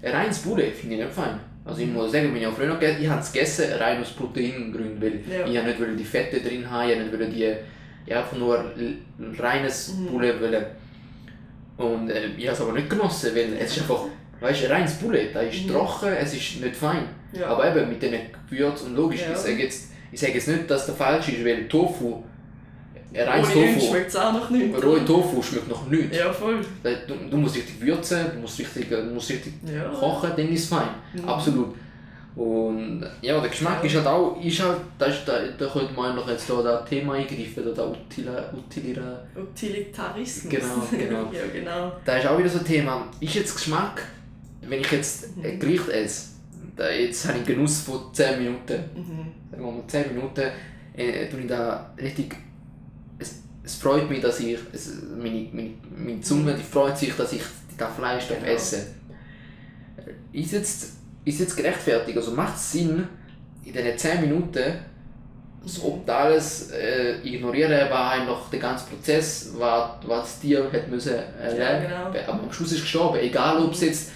Ein 0.02 0.12
reines 0.12 0.38
Poulet 0.38 0.74
finde 0.74 0.96
ich 0.96 1.02
nicht 1.02 1.12
fein. 1.12 1.38
Also 1.64 1.80
ich 1.80 1.88
muss 1.88 2.12
sagen, 2.12 2.34
wenn 2.34 2.42
ich 2.42 2.48
früher 2.48 2.66
noch 2.66 2.78
gegessen 2.78 3.02
ich 3.02 3.08
habe 3.08 3.20
es 3.20 3.32
gegessen, 3.32 3.72
rein 3.78 4.00
aus 4.00 4.10
Proteingründen, 4.10 5.00
weil 5.00 5.20
Ja. 5.30 5.46
ich 5.46 5.78
nicht 5.78 6.00
die 6.00 6.04
Fette 6.04 6.40
drin 6.40 6.70
haben, 6.70 6.88
ich 6.88 6.94
habe 6.94 7.04
nicht 7.04 7.18
wollte 7.18 7.32
die, 7.32 7.54
ja, 8.06 8.18
einfach 8.20 8.36
nur 8.36 8.64
reines 9.38 9.94
Mhm. 9.94 10.06
Poulet 10.08 10.40
wollen. 10.40 10.64
Und 11.76 12.10
äh, 12.10 12.26
ich 12.36 12.44
habe 12.46 12.54
es 12.54 12.60
aber 12.60 12.72
nicht 12.72 12.90
genossen, 12.90 13.30
weil 13.34 13.54
es 13.58 13.76
ist 13.76 13.82
einfach, 13.82 14.04
Weißt 14.40 14.64
du, 14.64 14.70
reines 14.70 14.94
Bullet, 14.96 15.30
das 15.32 15.44
ist 15.54 15.64
mhm. 15.66 15.70
trocken, 15.70 16.08
es 16.12 16.34
ist 16.34 16.60
nicht 16.60 16.76
fein. 16.76 17.04
Ja. 17.32 17.46
Aber 17.46 17.66
eben 17.70 17.88
mit 17.88 18.02
diesen 18.02 18.18
Gewürzen 18.50 18.88
und 18.88 18.96
logisch, 18.96 19.22
ja. 19.22 19.32
ich 19.32 19.38
sage 19.38 19.62
jetzt, 19.62 19.90
ich 20.12 20.20
sage 20.20 20.34
jetzt 20.34 20.48
nicht, 20.48 20.70
dass 20.70 20.84
der 20.86 20.94
falsch 20.96 21.28
ist, 21.30 21.44
weil 21.46 21.66
Tofu, 21.66 22.22
ein 23.14 23.28
reines 23.28 23.52
Tofu, 23.52 23.80
schmeckt 23.80 24.08
es 24.08 24.16
auch 24.16 24.32
noch 24.32 24.50
nicht. 24.50 24.84
Rohe 24.84 25.04
Tofu 25.04 25.42
schmeckt 25.42 25.68
noch 25.68 25.88
nichts. 25.88 26.16
Ja, 26.16 26.32
voll. 26.32 26.60
Du, 26.82 27.14
du 27.30 27.36
musst 27.36 27.56
richtig 27.56 27.80
würzen, 27.80 28.18
du 28.34 28.40
musst 28.40 28.58
richtig, 28.58 28.88
du 28.88 29.02
musst 29.02 29.30
richtig 29.30 29.52
ja. 29.72 29.84
kochen, 29.84 30.30
dann 30.36 30.48
ist 30.48 30.64
es 30.64 30.68
fein. 30.68 30.88
Mhm. 31.12 31.28
Absolut. 31.28 31.74
Und 32.36 33.06
ja, 33.22 33.40
der 33.40 33.48
Geschmack 33.48 33.78
ja. 33.82 33.88
ist 33.88 33.94
halt 33.96 34.06
auch, 34.08 34.42
ist 34.42 34.60
halt, 34.60 34.78
da, 34.98 35.06
ist, 35.06 35.24
da, 35.24 35.38
da 35.56 35.66
könnte 35.66 35.94
man 35.94 36.16
noch 36.16 36.28
jetzt 36.28 36.50
da 36.50 36.60
das 36.62 36.88
Thema 36.88 37.14
eingreifen, 37.14 37.62
da 37.74 37.86
Utila, 37.86 38.52
Utilira, 38.52 39.22
Utilitarismus. 39.36 40.50
Genau, 40.50 40.86
genau. 40.90 41.30
ja, 41.32 41.46
genau. 41.52 41.92
Da 42.04 42.16
ist 42.16 42.26
auch 42.26 42.36
wieder 42.36 42.48
so 42.48 42.58
ein 42.58 42.64
Thema, 42.64 43.06
ist 43.20 43.34
jetzt 43.34 43.54
Geschmack, 43.54 44.02
wenn 44.62 44.80
ich 44.80 44.90
jetzt 44.90 45.28
ein 45.36 45.54
mhm. 45.54 45.60
Gericht 45.60 45.88
esse, 45.88 46.30
da, 46.74 46.90
jetzt 46.90 47.24
habe 47.28 47.38
ich 47.38 47.46
einen 47.46 47.56
Genuss 47.56 47.82
von 47.82 48.12
10 48.12 48.42
Minuten, 48.42 48.82
mhm. 48.96 49.32
sagen 49.52 49.64
wir 49.64 49.70
mal 49.70 49.86
10 49.86 50.14
Minuten, 50.14 50.50
äh, 50.96 51.28
tue 51.28 51.40
ich 51.40 51.46
da 51.46 51.94
richtig, 51.96 52.34
es, 53.64 53.74
freut 53.76 54.08
mich, 54.10 54.20
dass 54.20 54.40
ich, 54.40 54.58
es, 54.72 54.92
meine, 55.16 55.48
meine, 55.52 55.70
meine 55.96 56.20
Zunge 56.20 56.54
die 56.54 56.62
freut 56.62 56.98
sich, 56.98 57.14
dass 57.16 57.32
ich 57.32 57.42
das 57.76 57.94
Fleisch 57.96 58.28
genau. 58.28 58.46
esse. 58.46 58.86
Ist 60.32 60.52
jetzt 60.52 60.94
ist 61.24 61.40
jetzt 61.40 61.56
gerechtfertigt? 61.56 62.16
Also 62.16 62.32
macht 62.32 62.56
es 62.56 62.72
Sinn, 62.72 63.06
in 63.64 63.72
diesen 63.72 63.98
10 63.98 64.20
Minuten 64.20 64.74
so 65.66 66.02
alles 66.06 66.70
äh, 66.72 67.26
ignorieren, 67.26 67.90
war 67.90 68.10
einfach 68.10 68.50
der 68.50 68.58
ganze 68.60 68.84
Prozess, 68.86 69.52
was, 69.56 69.92
was 70.06 70.22
das 70.22 70.40
Tier 70.40 70.70
hat 70.70 70.88
müssen 70.90 71.14
äh, 71.14 71.58
ja, 71.58 71.80
genau. 71.80 72.06
Aber 72.06 72.44
am 72.44 72.52
Schluss 72.52 72.72
ist 72.72 72.78
es 72.78 72.82
gestorben, 72.82 73.18
egal 73.20 73.64
ob 73.64 73.72
es 73.72 73.80
jetzt 73.80 74.10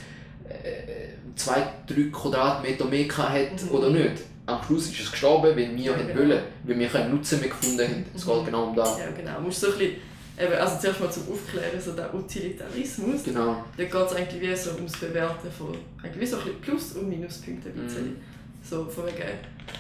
äh, 0.47 1.15
zwei, 1.37 1.63
drei 1.87 2.11
Quadratmeter 2.13 2.85
mehr 2.85 3.09
hat 3.17 3.63
mhm. 3.63 3.71
oder 3.71 3.91
nicht. 3.91 4.23
Am 4.49 4.63
Schluss 4.65 4.91
ist 4.91 5.01
es 5.01 5.11
gestorben, 5.11 5.51
weil 5.51 5.57
wir 5.57 5.85
ja, 5.85 5.93
genau. 5.93 6.21
wollen, 6.21 6.43
weil 6.65 6.79
wir 6.79 6.89
keinen 6.89 7.15
Nutzen 7.15 7.41
mehr 7.41 7.51
gefunden 7.51 7.87
haben. 7.87 8.05
Es 8.15 8.25
mhm. 8.25 8.31
geht 8.31 8.47
genau 8.47 8.65
um 8.65 8.77
das. 8.77 8.99
Ja, 8.99 9.11
genau. 9.11 9.41
Musst 9.41 9.61
so 9.61 9.67
ein 9.69 9.79
bisschen 9.79 9.97
Eben, 10.41 10.55
also 10.55 10.79
zuerst 10.79 11.01
mal 11.01 11.11
zum 11.11 11.33
Aufklären, 11.33 11.81
so 11.81 11.93
der 11.93 12.15
Utilitarismus. 12.15 13.25
Genau. 13.25 13.65
Da 13.77 13.85
geht 13.85 13.95
es 13.95 14.15
eigentlich 14.15 14.41
wie 14.41 14.55
so 14.55 14.71
ums 14.75 14.97
Bewerten 14.97 15.51
von 15.51 15.77
eigentlich 16.01 16.21
wie 16.21 16.27
so 16.27 16.37
ein 16.37 16.61
Plus- 16.61 16.93
und 16.93 17.09
Minuspunkten. 17.09 17.73
Mm. 17.73 18.17
So 18.63 18.85
von 18.85 19.07
wegen, 19.07 19.17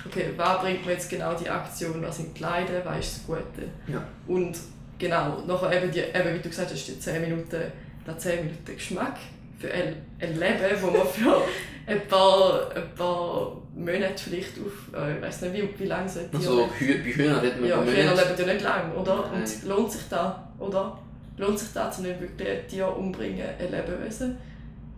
okay, 0.04 0.32
was 0.36 0.60
bringt 0.60 0.84
mir 0.84 0.92
jetzt 0.92 1.08
genau 1.08 1.34
die 1.34 1.48
Aktion, 1.48 2.02
was 2.02 2.16
sind 2.16 2.36
die 2.36 2.42
Leiden, 2.42 2.74
was 2.84 2.98
ist 2.98 3.16
das 3.18 3.26
Gute. 3.26 3.68
Ja. 3.86 4.04
Und 4.26 4.58
genau, 4.98 5.44
nachher 5.46 5.80
eben, 5.80 5.92
die, 5.92 6.00
eben 6.00 6.34
wie 6.34 6.40
du 6.40 6.48
gesagt 6.48 6.72
hast, 6.72 6.88
die 6.88 6.98
10 6.98 7.20
Minuten, 7.20 7.62
der 8.04 8.18
10 8.18 8.46
Minuten 8.46 8.74
Geschmack 8.74 9.16
für 9.58 9.70
ein, 9.72 9.96
ein 10.20 10.38
Leben, 10.38 10.82
wo 10.82 10.90
man 10.90 11.06
für 11.06 11.42
ein 11.86 12.06
paar, 12.06 12.70
ein 12.74 12.94
paar 12.94 13.56
Monate 13.74 14.14
vielleicht 14.16 14.52
auf, 14.58 14.98
äh, 14.98 15.16
ich 15.16 15.22
weiß 15.22 15.42
nicht, 15.42 15.54
wie, 15.54 15.80
wie 15.80 15.86
lange 15.86 16.08
so 16.08 16.20
ein 16.20 16.30
Tier 16.30 16.40
Also 16.40 16.68
bei 16.78 16.84
Hühnern 16.84 17.38
redet 17.40 17.60
man 17.60 17.68
Ja, 17.68 17.82
Hühner 17.82 18.14
leben 18.14 18.38
ja 18.38 18.46
nicht 18.46 18.62
lange, 18.62 18.94
oder? 18.94 19.30
Nein. 19.32 19.42
Und 19.42 19.68
lohnt 19.68 19.92
sich 19.92 20.02
das, 20.08 20.34
oder? 20.58 20.98
Lohnt 21.36 21.58
sich 21.58 21.68
das, 21.72 21.98
um 21.98 22.04
nicht 22.04 22.20
wirklich 22.20 22.48
ein 22.48 22.68
Tier 22.68 22.96
umbringen, 22.96 23.46
ein 23.58 23.70
Lebewesen? 23.70 24.36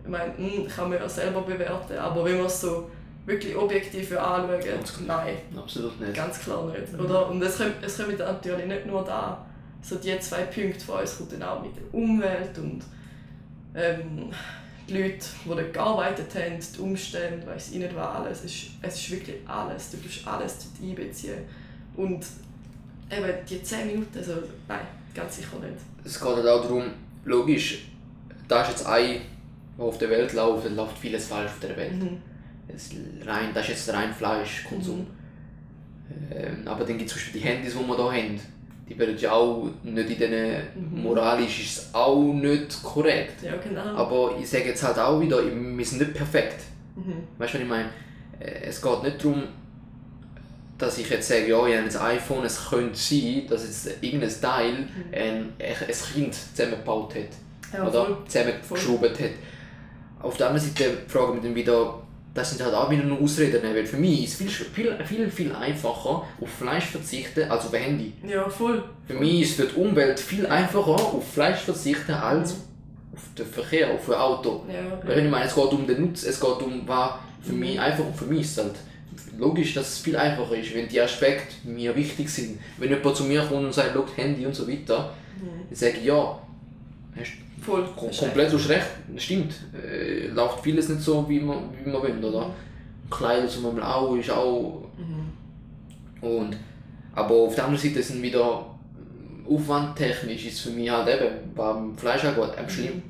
Ich 0.03 0.09
meine, 0.09 0.35
hm, 0.35 0.67
kann 0.67 0.89
man 0.89 0.99
ja 0.99 1.07
selber 1.07 1.41
bewerten, 1.41 1.97
aber 1.97 2.25
wenn 2.25 2.37
man 2.37 2.47
es 2.47 2.61
so 2.61 2.89
wirklich 3.25 3.55
objektiv 3.55 4.17
anschauen, 4.17 4.59
nein. 5.05 5.37
Absolut 5.55 5.99
nicht. 6.01 6.13
Ganz 6.13 6.39
klar 6.39 6.65
nicht, 6.65 6.99
oder? 6.99 7.29
Und 7.29 7.41
es 7.41 7.57
kommt, 7.57 7.75
es 7.83 7.97
kommt 7.97 8.17
natürlich 8.17 8.65
nicht 8.65 8.87
nur 8.87 9.03
da, 9.03 9.45
so 9.81 9.95
die 9.95 10.19
zwei 10.19 10.41
Punkte 10.43 10.83
von 10.83 10.99
uns 11.01 11.17
kommt 11.17 11.33
dann 11.33 11.43
auch 11.43 11.61
mit 11.61 11.75
der 11.75 11.93
Umwelt 11.93 12.57
und 12.57 12.81
ähm, 13.75 14.31
die 14.87 14.93
Leute, 14.93 15.25
die 15.45 15.49
dort 15.49 15.73
gearbeitet 15.73 16.35
haben, 16.35 16.59
die 16.59 16.79
Umstände, 16.79 17.45
weiss 17.47 17.71
ich 17.71 17.77
nicht 17.77 17.95
was 17.95 18.15
alles. 18.15 18.39
Es 18.39 18.45
ist, 18.45 18.65
es 18.81 18.95
ist 18.95 19.11
wirklich 19.11 19.37
alles. 19.47 19.91
Du 19.91 19.97
musst 19.97 20.27
alles 20.27 20.67
einbeziehen. 20.81 21.39
Und 21.95 22.25
eben 23.11 23.33
die 23.49 23.63
10 23.63 23.87
Minuten, 23.87 24.17
also 24.17 24.33
nein, 24.67 24.87
ganz 25.13 25.37
sicher 25.37 25.59
nicht. 25.59 25.77
Es 26.03 26.19
geht 26.19 26.35
halt 26.35 26.47
auch 26.47 26.61
darum, 26.61 26.85
logisch, 27.25 27.85
da 28.47 28.63
ist 28.63 28.69
jetzt 28.69 28.85
ein, 28.85 29.21
der 29.77 29.85
auf 29.85 29.97
der 29.97 30.09
Welt 30.09 30.33
läuft, 30.33 30.65
dann 30.65 30.75
läuft 30.75 30.97
vieles 30.97 31.27
falsch 31.27 31.51
auf 31.51 31.59
der 31.59 31.75
Welt. 31.77 31.93
Mhm. 31.93 32.21
Das, 32.67 32.89
rein, 33.25 33.49
das 33.53 33.63
ist 33.63 33.87
jetzt 33.87 33.93
rein 33.93 34.13
Fleischkonsum. 34.13 34.99
Mhm. 34.99 35.07
Ähm, 36.31 36.67
aber 36.67 36.85
dann 36.85 36.97
gibt 36.97 37.09
es 37.09 37.15
zum 37.15 37.21
Beispiel 37.21 37.41
die 37.41 37.47
Handys, 37.47 37.73
die 37.73 37.79
wir 37.79 37.95
hier 37.95 38.23
haben 38.23 38.39
die 38.91 38.99
werden 38.99 39.17
ja 39.17 39.31
auch 39.31 39.69
nicht 39.83 40.09
in 40.09 40.17
diesen, 40.17 40.31
mhm. 40.75 41.03
moralisch 41.03 41.61
ist 41.61 41.77
es 41.77 41.95
auch 41.95 42.21
nicht 42.21 42.83
korrekt. 42.83 43.41
Ja, 43.41 43.55
genau. 43.55 43.95
Aber 43.95 44.35
ich 44.39 44.49
sage 44.49 44.65
jetzt 44.65 44.83
halt 44.83 44.99
auch 44.99 45.19
wieder, 45.19 45.41
wir 45.43 45.85
sind 45.85 45.99
nicht 45.99 46.13
perfekt. 46.13 46.63
Mhm. 46.95 47.23
Weißt 47.37 47.53
du, 47.53 47.57
was 47.57 47.63
ich 47.63 47.69
meine? 47.69 47.89
Äh, 48.39 48.65
es 48.65 48.81
geht 48.81 49.03
nicht 49.03 49.23
darum, 49.23 49.43
dass 50.77 50.97
ich 50.97 51.09
jetzt 51.09 51.27
sage, 51.27 51.47
ja, 51.47 51.67
ich 51.67 51.77
habe 51.77 51.87
ein 51.87 52.17
iPhone, 52.17 52.43
es 52.43 52.69
könnte 52.69 52.97
sein, 52.97 53.45
dass 53.47 53.63
jetzt 53.63 54.03
irgendein 54.03 54.41
Teil 54.41 54.73
mhm. 54.73 54.87
ein, 55.13 55.53
ein 55.59 56.13
Kind 56.13 56.33
zusammengebaut 56.33 57.15
hat. 57.15 57.73
Ja, 57.73 57.87
oder 57.87 58.17
zusammengeschraubt 58.27 59.19
hat. 59.19 59.31
Auf 60.21 60.35
der 60.35 60.47
anderen 60.49 60.67
Seite 60.67 60.97
fragen 61.07 61.35
wir 61.35 61.41
dann 61.41 61.55
wieder, 61.55 62.01
das 62.33 62.51
sind 62.51 62.63
halt 62.63 62.73
auch 62.73 62.89
wieder 62.89 63.03
nur 63.03 63.21
Ausreden. 63.21 63.61
Weil 63.63 63.85
für 63.85 63.97
mich 63.97 64.23
ist 64.23 64.41
es 64.41 64.51
viel, 64.51 64.65
viel, 64.73 65.05
viel, 65.05 65.29
viel 65.29 65.51
einfacher, 65.53 66.25
auf 66.39 66.49
Fleisch 66.57 66.85
verzichten 66.85 67.49
als 67.49 67.65
auf 67.65 67.73
Handy. 67.73 68.13
Ja, 68.27 68.49
voll. 68.49 68.83
Für 69.07 69.15
mich 69.15 69.41
ist 69.41 69.55
für 69.55 69.65
die 69.65 69.75
Umwelt 69.75 70.19
viel 70.19 70.45
einfacher, 70.47 70.91
auf 70.91 71.33
Fleisch 71.33 71.59
verzichten 71.59 72.13
als 72.13 72.53
auf 73.13 73.21
den 73.37 73.45
Verkehr, 73.45 73.93
auf 73.93 74.09
ein 74.09 74.15
Auto. 74.15 74.63
Ja, 74.67 74.97
okay. 74.97 75.07
Weil 75.07 75.25
ich 75.25 75.31
meine, 75.31 75.45
es 75.45 75.55
geht 75.55 75.71
um 75.71 75.85
den 75.85 76.01
Nutzen, 76.01 76.29
es 76.29 76.39
geht 76.39 76.61
um, 76.61 76.87
was 76.87 77.11
für 77.41 77.53
mich 77.53 77.79
einfach 77.79 78.05
und 78.05 78.15
für 78.15 78.25
mich 78.25 78.41
ist 78.41 78.57
halt 78.57 78.75
logisch, 79.37 79.73
dass 79.73 79.89
es 79.89 79.97
viel 79.99 80.15
einfacher 80.15 80.55
ist, 80.55 80.73
wenn 80.73 80.87
die 80.87 81.01
Aspekte 81.01 81.67
mir 81.67 81.95
wichtig 81.95 82.29
sind. 82.29 82.59
Wenn 82.77 82.89
jemand 82.89 83.15
zu 83.15 83.23
mir 83.23 83.41
kommt 83.41 83.65
und 83.65 83.73
sagt, 83.73 83.95
Handy 84.15 84.45
und 84.45 84.55
so 84.55 84.67
weiter, 84.67 85.13
mhm. 85.41 85.67
dann 85.67 85.75
sage 85.75 85.97
ich, 85.99 86.05
ja, 86.05 86.39
hast 87.17 87.31
Voll. 87.61 87.85
komplett 87.95 88.51
hast 88.51 88.69
recht, 88.69 88.87
stimmt. 89.17 89.53
Äh, 89.73 90.27
läuft 90.27 90.61
vieles 90.61 90.89
nicht 90.89 91.01
so, 91.01 91.27
wie 91.29 91.39
man, 91.39 91.69
wie 91.83 91.89
man 91.89 92.01
will, 92.01 92.23
oder? 92.23 92.47
Mhm. 92.47 93.09
Kleider 93.09 93.47
zum 93.47 93.63
Beispiel 93.63 93.83
auch, 93.83 94.15
ist 94.15 94.31
auch... 94.31 94.83
Mhm. 94.97 96.27
Und, 96.27 96.57
aber 97.13 97.35
auf 97.35 97.55
der 97.55 97.65
anderen 97.65 97.81
Seite 97.81 98.01
sind 98.01 98.21
wieder 98.21 98.65
aufwandtechnisch 99.47 100.45
ist 100.45 100.61
für 100.61 100.69
mich 100.69 100.89
halt 100.89 101.07
eben 101.07 101.53
beim 101.55 101.95
Fleisch 101.97 102.23
angeht, 102.23 102.57
am 102.57 102.69
schlimm, 102.69 102.95
mhm. 102.95 103.03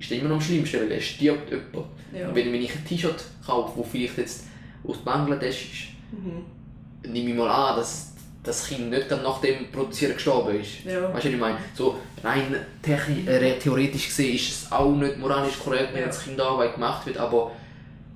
ist 0.00 0.12
immer 0.12 0.28
noch 0.28 0.36
am 0.36 0.40
schlimmsten, 0.42 0.80
weil 0.80 0.92
es 0.92 1.04
stirbt 1.04 1.50
jemand. 1.50 1.88
Ja. 2.12 2.28
Und 2.28 2.34
wenn 2.34 2.54
ich 2.54 2.74
ein 2.74 2.84
T-Shirt 2.84 3.24
kaufe, 3.44 3.80
das 3.80 3.90
vielleicht 3.90 4.18
jetzt 4.18 4.44
aus 4.86 4.98
Bangladesch 4.98 5.72
ist, 5.72 6.18
mhm. 6.18 7.12
nehme 7.12 7.30
ich 7.30 7.36
mal 7.36 7.50
an, 7.50 7.76
dass 7.76 8.13
das 8.44 8.68
Kind 8.68 8.90
nicht 8.90 9.10
dann 9.10 9.22
nach 9.22 9.40
dem 9.40 9.72
Produzieren 9.72 10.14
gestorben 10.14 10.60
ist. 10.60 10.84
Ja. 10.84 11.02
Weißt 11.02 11.12
du, 11.12 11.14
was 11.14 11.24
ich 11.24 11.36
meine? 11.36 11.58
So 11.74 11.98
rein 12.22 12.54
äh, 12.82 13.58
theoretisch 13.58 14.08
gesehen 14.08 14.34
ist 14.36 14.50
es 14.50 14.72
auch 14.72 14.94
nicht 14.94 15.18
moralisch 15.18 15.58
korrekt, 15.58 15.94
wenn 15.94 16.02
ja. 16.02 16.06
das 16.06 16.22
Kinderarbeit 16.22 16.74
gemacht 16.74 17.06
wird, 17.06 17.16
aber 17.16 17.52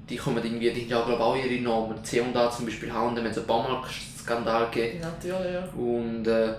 die 0.08 0.16
kommen 0.16 0.44
irgendwie, 0.44 0.70
die 0.70 0.82
haben 0.82 0.90
ja 0.90 1.02
glaube 1.02 1.24
auch 1.24 1.36
ihre 1.36 1.62
Normen. 1.62 2.04
C&A 2.04 2.50
zum 2.50 2.66
Beispiel 2.66 2.92
haben, 2.92 3.16
da 3.16 3.22
hat 3.22 3.36
einen 3.36 3.46
Baumarktskandal 3.46 4.70
gegeben. 4.70 5.00
Natürlich, 5.00 5.52
ja. 5.52 5.68
Und 5.76 6.26
äh, 6.26 6.54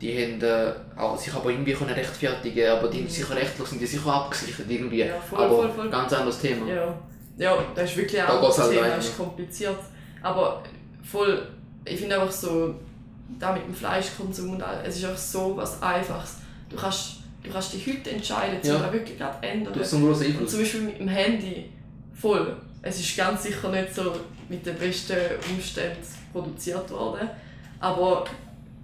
die 0.00 0.12
haben 0.12 0.42
äh, 0.42 1.18
sich 1.18 1.32
aber 1.32 1.50
irgendwie 1.50 1.72
können 1.72 1.94
rechtfertigen 1.94 2.68
aber 2.68 2.88
die 2.88 3.02
mhm. 3.02 3.08
sicher 3.08 3.34
rechtlich 3.34 3.68
sind 3.68 3.80
die 3.80 3.86
sicher 3.86 4.12
abgesichert 4.12 4.66
irgendwie. 4.68 5.00
Ja, 5.00 5.14
voll, 5.18 5.38
aber 5.38 5.56
voll, 5.56 5.70
voll. 5.70 5.90
ganz 5.90 6.12
anderes 6.12 6.40
Thema. 6.40 6.66
Ja, 6.68 6.94
ja 7.38 7.56
das 7.74 7.90
ist 7.90 7.96
wirklich 7.96 8.22
auch 8.22 8.58
ein 8.58 8.70
Thema, 8.70 8.88
das 8.88 9.06
ist 9.06 9.16
kompliziert. 9.16 9.78
Aber 10.22 10.62
voll, 11.02 11.46
ich 11.84 11.98
finde 11.98 12.20
einfach 12.20 12.32
so, 12.32 12.74
da 13.38 13.52
mit 13.52 13.66
dem 13.66 13.74
Fleischkonsum 13.74 14.50
und 14.50 14.62
all, 14.62 14.82
es 14.86 14.96
ist 14.96 15.06
auch 15.06 15.16
so 15.16 15.56
was 15.56 15.82
Einfaches. 15.82 16.36
Du 16.68 16.76
kannst, 16.76 17.16
du 17.42 17.50
kannst 17.50 17.72
dich 17.72 17.86
heute 17.86 18.10
entscheiden, 18.10 18.58
ja. 18.62 18.78
da 18.78 18.92
wirklich 18.92 19.18
gerade 19.18 19.46
ändern. 19.46 19.72
Du 19.72 19.80
hast 19.80 19.90
so 19.90 19.96
und 19.96 20.50
zum 20.50 20.60
Beispiel 20.60 20.80
mit 20.82 20.98
dem 20.98 21.08
Handy, 21.08 21.70
voll. 22.14 22.56
Es 22.82 23.00
ist 23.00 23.16
ganz 23.16 23.42
sicher 23.42 23.70
nicht 23.70 23.94
so 23.94 24.14
mit 24.48 24.64
den 24.64 24.76
besten 24.76 25.16
Umständen 25.50 26.02
produziert 26.32 26.90
worden, 26.90 27.28
aber 27.80 28.24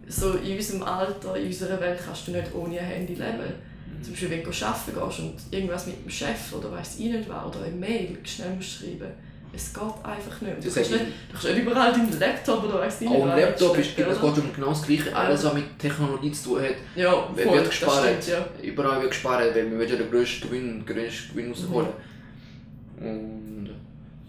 so 0.09 0.33
in 0.33 0.57
unserem 0.57 0.83
Alter, 0.83 1.37
in 1.37 1.47
unserer 1.47 1.81
Welt 1.81 2.01
kannst 2.05 2.27
du 2.27 2.33
nicht 2.33 2.55
ohne 2.55 2.81
ein 2.81 2.87
Handy 2.87 3.15
leben. 3.15 3.39
Mhm. 3.39 4.03
Zum 4.03 4.13
Beispiel, 4.13 4.31
wenn 4.31 4.43
du 4.43 4.51
arbeiten 4.51 5.07
gehst 5.07 5.19
und 5.21 5.35
irgendwas 5.51 5.87
mit 5.87 6.03
dem 6.03 6.11
Chef 6.11 6.53
oder 6.53 6.73
weiss 6.73 6.99
ich 6.99 7.13
nicht 7.13 7.29
was, 7.29 7.45
oder 7.45 7.65
eine 7.65 7.77
Mail 7.77 8.19
schnell 8.25 8.61
schreiben 8.61 9.13
es 9.53 9.75
geht 9.75 9.83
einfach 9.83 10.41
nicht. 10.41 10.65
Du 10.65 10.73
kannst 10.73 10.91
nicht, 10.91 11.05
du 11.05 11.33
kannst 11.33 11.45
nicht 11.49 11.59
überall 11.59 11.93
deinen 11.93 12.19
Laptop 12.19 12.65
oder 12.65 12.81
weiss 12.81 13.01
nicht. 13.01 13.11
Auch 13.11 13.27
ein 13.27 13.41
Laptop 13.41 13.79
ist, 13.79 13.91
es 13.91 13.97
geht 13.97 14.23
um 14.23 14.55
genau 14.55 14.69
das 14.69 14.83
Gleiche. 14.83 15.15
Alles, 15.15 15.45
was 15.45 15.55
mit 15.55 15.79
Technologie 15.79 16.33
zu 16.33 16.51
tun 16.51 16.63
hat, 16.63 16.75
ja, 16.95 17.13
voll, 17.13 17.37
wird 17.37 17.67
gespart. 17.67 18.23
Stimmt, 18.23 18.29
ja. 18.29 18.63
Überall 18.63 19.01
wird 19.01 19.11
gespart, 19.11 19.55
weil 19.55 19.79
will 19.79 19.91
ja 19.91 19.97
den 19.97 20.11
grössten 20.11 20.49
Gewinn, 20.49 20.87
grössten 20.87 21.31
Gewinn 21.31 21.51
rausholen. 21.51 21.89
Mhm. 22.99 23.07
Und 23.07 23.71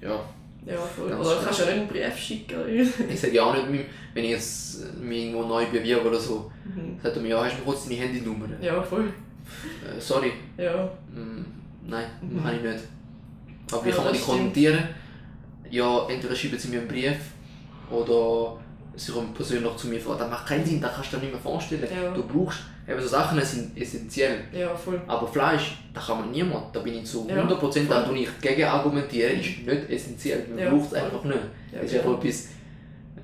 ja. 0.02 0.20
Ja, 0.66 0.78
voll. 0.78 1.12
Oder 1.12 1.36
du 1.36 1.44
kannst 1.44 1.60
ja 1.60 1.66
nicht 1.66 1.76
einen 1.76 1.88
Brief 1.88 2.18
schicken. 2.18 2.60
ich 3.10 3.20
sage 3.20 3.34
ja 3.34 3.44
auch 3.44 3.54
nicht, 3.54 3.86
wenn 4.14 4.24
ich 4.24 4.32
jetzt 4.32 5.00
mich 5.00 5.26
irgendwo 5.26 5.44
neu 5.44 5.66
bewirbe 5.68 6.10
oder 6.10 6.20
so, 6.20 6.52
mhm. 6.66 7.00
sagt 7.02 7.16
er 7.16 7.22
mir, 7.22 7.30
ja, 7.30 7.46
hast 7.46 7.58
du 7.60 7.64
kurz 7.64 7.86
deine 7.86 8.00
Handynummer? 8.00 8.48
Ja, 8.60 8.82
voll. 8.82 9.06
Äh, 9.06 10.00
sorry. 10.00 10.32
Ja. 10.58 10.90
Mm, 11.14 11.46
nein, 11.88 12.06
mhm. 12.22 12.44
habe 12.44 12.56
ich 12.56 12.62
nicht. 12.62 12.84
Aber 13.72 13.86
wie 13.86 13.90
Ja, 13.90 13.96
kann 13.96 14.06
man 14.06 14.14
die 14.14 14.20
kontaktieren? 14.20 14.84
Ja, 15.72 16.08
entweder 16.10 16.36
schreiben 16.36 16.60
sie 16.60 16.68
mir 16.68 16.80
einen 16.80 16.88
Brief 16.88 17.18
oder 17.90 18.58
sie 18.96 19.12
kommen 19.12 19.34
persönlich 19.34 19.76
zu 19.78 19.88
mir 19.88 20.00
vor. 20.00 20.18
Das 20.18 20.30
macht 20.30 20.46
keinen 20.48 20.66
Sinn, 20.66 20.82
das 20.82 20.94
kannst 20.96 21.14
du 21.14 21.18
dir 21.18 21.24
nicht 21.24 21.32
mehr 21.34 21.42
vorstellen. 21.42 21.88
Ja. 21.94 22.12
Du 22.14 22.24
brauchst, 22.24 22.60
eben 22.88 23.02
so 23.02 23.08
Sachen 23.08 23.42
sind 23.44 23.78
essentiell. 23.78 24.42
Ja, 24.52 24.76
voll. 24.76 25.02
Aber 25.08 25.28
Fleisch, 25.28 25.78
das 25.94 26.06
kann 26.08 26.20
man 26.20 26.32
niemand, 26.32 26.76
da 26.76 26.80
bin 26.82 26.96
ich 26.96 27.06
zu 27.06 27.26
Ja, 27.30 27.44
100% 27.44 27.88
da 27.88 28.04
voll. 28.04 28.14
tue 28.14 28.20
ich 28.24 28.30
gegen 28.42 28.64
argumentieren, 28.66 29.40
ist 29.40 29.66
nicht 29.66 29.90
essentiell, 29.90 30.46
man 30.50 30.60
Ja, 30.60 30.70
braucht 30.70 30.88
es 30.88 30.94
einfach 30.96 31.24
nicht. 31.24 31.38
Ja, 31.72 31.82
das 31.82 31.86
ist 31.86 31.92
genau. 32.02 32.14
einfach 32.16 32.26
etwas, 32.26 32.48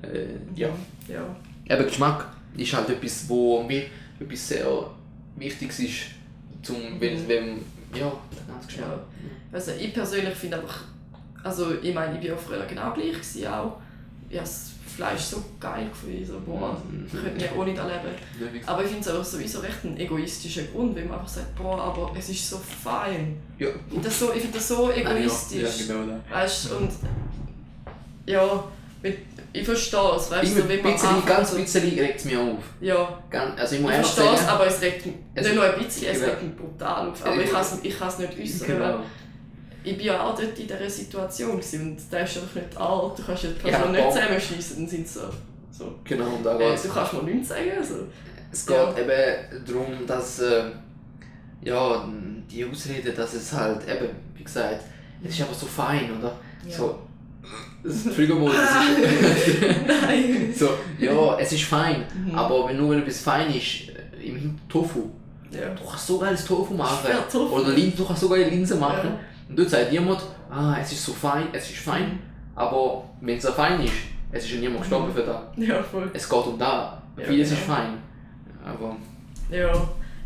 äh, 0.02 0.26
ja. 0.60 0.68
Ja. 1.08 1.36
Eben 1.76 1.84
Geschmack 1.86 2.26
ist 2.56 2.72
halt 2.74 2.88
etwas, 2.88 3.28
wo 3.28 3.62
mir 3.62 3.84
etwas 4.18 4.48
sehr 4.48 4.66
wichtig 5.36 5.68
ist, 5.68 6.06
zum, 6.62 6.76
wenn, 6.98 7.14
Mhm. 7.24 7.28
wenn, 7.28 7.44
ja, 7.94 8.10
der 8.32 8.54
ganze 8.54 8.66
Geschmack. 8.68 8.88
Ja. 8.88 8.98
Also 9.52 9.72
ich 9.78 9.92
persönlich 9.92 10.34
finde 10.34 10.56
einfach, 10.60 10.84
also 11.44 11.72
ich 11.82 11.94
meine, 11.94 12.20
ich 12.20 12.28
war 12.30 12.36
auch 12.36 12.40
früher 12.40 12.64
genau 12.66 12.92
gleich 12.92 13.12
gewesen, 13.12 13.46
auch. 13.48 13.76
Ich 14.30 14.36
habe 14.36 14.46
das 14.46 14.70
Fleisch 14.94 15.20
so 15.20 15.42
geil 15.60 15.86
gefunden, 15.88 16.26
so, 16.26 16.40
boah, 16.44 16.76
Mhm. 16.90 17.06
ich 17.06 17.12
könnte 17.12 17.36
nicht 17.36 17.56
ohne 17.56 17.72
das 17.72 17.86
leben. 17.86 18.14
Löwig. 18.40 18.62
Aber 18.66 18.82
ich 18.82 18.88
finde 18.90 19.08
es 19.08 19.14
auch 19.16 19.24
sowieso 19.24 19.60
recht 19.60 19.84
ein 19.84 19.96
egoistischer 19.98 20.62
Grund, 20.64 20.96
weil 20.96 21.04
man 21.04 21.14
einfach 21.18 21.28
sagt, 21.28 21.54
boah, 21.56 21.80
aber 21.80 22.12
es 22.18 22.28
ist 22.28 22.50
so 22.50 22.58
fein. 22.82 23.36
Ja. 23.58 23.68
Ich 23.68 23.74
finde 23.92 24.08
das 24.08 24.18
so, 24.18 24.32
ich 24.34 24.42
find 24.42 24.54
das 24.54 24.68
so 24.68 24.90
egoistisch. 24.90 25.62
Ja, 25.88 25.94
genau 25.94 26.12
das. 26.26 26.34
Weißt 26.34 26.70
du, 26.70 26.76
und 26.76 26.90
ja, 28.26 28.64
ich 29.52 29.64
verstehe 29.64 30.16
es, 30.16 30.30
weißt 30.30 30.56
du, 30.56 30.62
so, 30.62 30.68
wenn 30.68 30.78
ein 30.78 30.82
man 30.82 30.92
bisschen, 30.92 31.08
anfängt, 31.08 31.26
ganz 31.26 31.50
so- 31.52 31.56
bisschen 31.56 31.98
regt 31.98 32.18
es 32.18 32.24
mich 32.26 32.36
auf. 32.36 32.58
Ja, 32.80 33.18
also 33.56 33.74
ich 33.74 33.78
ich 33.80 33.80
muss 33.86 33.92
ehrlich 33.92 34.06
verstehe 34.06 34.34
es, 34.34 34.48
aber 34.48 34.66
es 34.66 34.80
regt 34.82 35.06
mich 35.06 35.14
Es- 35.34 35.44
nicht 35.46 35.54
nur 35.54 35.64
ein 35.64 35.78
bisschen, 35.84 36.06
es 36.08 36.18
Genau. 36.20 36.30
regt 36.32 36.42
mich 36.42 36.56
brutal 36.56 37.08
auf. 37.08 37.26
Aber 37.26 37.36
ich 37.42 37.50
kann 37.50 37.60
es 37.62 37.78
ich 37.82 37.98
kann's 37.98 38.18
nicht 38.18 38.38
äußern, 38.38 38.66
genau. 38.66 38.98
Ich 39.84 39.96
bin 39.96 40.06
ja 40.06 40.22
auch 40.22 40.34
dort 40.34 40.58
in 40.58 40.66
dieser 40.66 40.90
Situation 40.90 41.52
und 41.52 41.62
da 42.10 42.18
ist 42.18 42.36
einfach 42.36 42.54
nicht 42.54 42.76
alt, 42.76 43.18
du 43.18 43.22
kannst 43.24 43.42
ja 43.44 43.50
die 43.50 43.68
Ja, 43.68 43.76
Person 43.78 43.92
nicht 43.92 44.04
Bock. 44.04 44.12
zusammenschießen, 44.12 44.76
dann 44.76 44.88
sind 44.88 45.08
sie 45.08 45.14
so, 45.18 45.20
so 45.70 45.94
Genau, 46.04 46.26
und 46.26 46.44
da 46.44 46.58
äh, 46.58 46.76
du 46.76 46.88
kannst 46.88 47.12
mir 47.14 47.22
nichts 47.22 47.48
sagen. 47.48 47.70
Also. 47.78 47.94
Es 48.50 48.66
geht 48.66 48.76
Ja. 48.76 48.96
eben 48.98 49.64
darum, 49.66 50.06
dass 50.06 50.40
äh, 50.40 50.64
ja, 51.62 52.08
die 52.50 52.64
Ausrede, 52.64 53.12
dass 53.12 53.34
es 53.34 53.52
halt 53.52 53.82
eben, 53.88 54.08
wie 54.36 54.44
gesagt, 54.44 54.80
es 55.22 55.30
ist 55.34 55.40
einfach 55.40 55.54
so 55.54 55.66
fein, 55.66 56.10
oder? 56.18 56.32
Ja. 56.66 56.76
So, 56.76 56.98
das 57.84 58.04
Triggermodus 58.14 58.54
ist. 58.54 59.60
Nein! 59.86 60.54
so, 60.56 60.70
ja, 60.98 61.38
es 61.38 61.52
ist 61.52 61.64
fein, 61.64 62.04
Mhm. 62.14 62.34
aber 62.34 62.68
wenn 62.68 62.76
nur 62.76 62.96
etwas 62.96 63.20
fein 63.20 63.50
ist, 63.54 63.88
äh, 63.90 64.26
im 64.28 64.58
Tofu, 64.68 65.10
Ja. 65.50 65.70
du 65.74 65.84
kannst 65.84 66.06
so 66.06 66.18
geiles 66.18 66.44
Tofu 66.44 66.74
machen. 66.74 67.08
Ja, 67.10 67.20
Tofu. 67.30 67.54
Oder 67.56 67.72
du 67.74 68.04
kannst 68.04 68.20
so 68.22 68.28
geile 68.28 68.48
Linse 68.48 68.76
machen. 68.76 69.10
Ja. 69.10 69.20
Und 69.48 69.58
dort 69.58 69.70
sagt 69.70 69.92
jemand, 69.92 70.22
ah, 70.50 70.76
es 70.80 70.92
ist 70.92 71.04
so 71.04 71.12
fein, 71.12 71.48
es 71.52 71.70
ist 71.70 71.78
fein, 71.78 72.18
aber 72.54 73.04
wenn 73.20 73.36
es 73.38 73.42
so 73.44 73.52
fein 73.52 73.80
ist, 73.82 73.92
es 74.30 74.44
ist 74.44 74.52
ja 74.52 74.60
niemand 74.60 74.80
gestorben 74.80 75.12
für 75.12 75.22
das. 75.22 75.40
Ja, 75.56 75.82
voll. 75.82 76.10
Es 76.12 76.28
geht 76.28 76.46
um 76.46 76.58
da. 76.58 77.02
Ja, 77.16 77.24
Vieles 77.24 77.50
ist 77.52 77.64
genau. 77.64 77.76
fein. 77.76 77.98
Aber 78.64 78.96
Ja, 79.50 79.72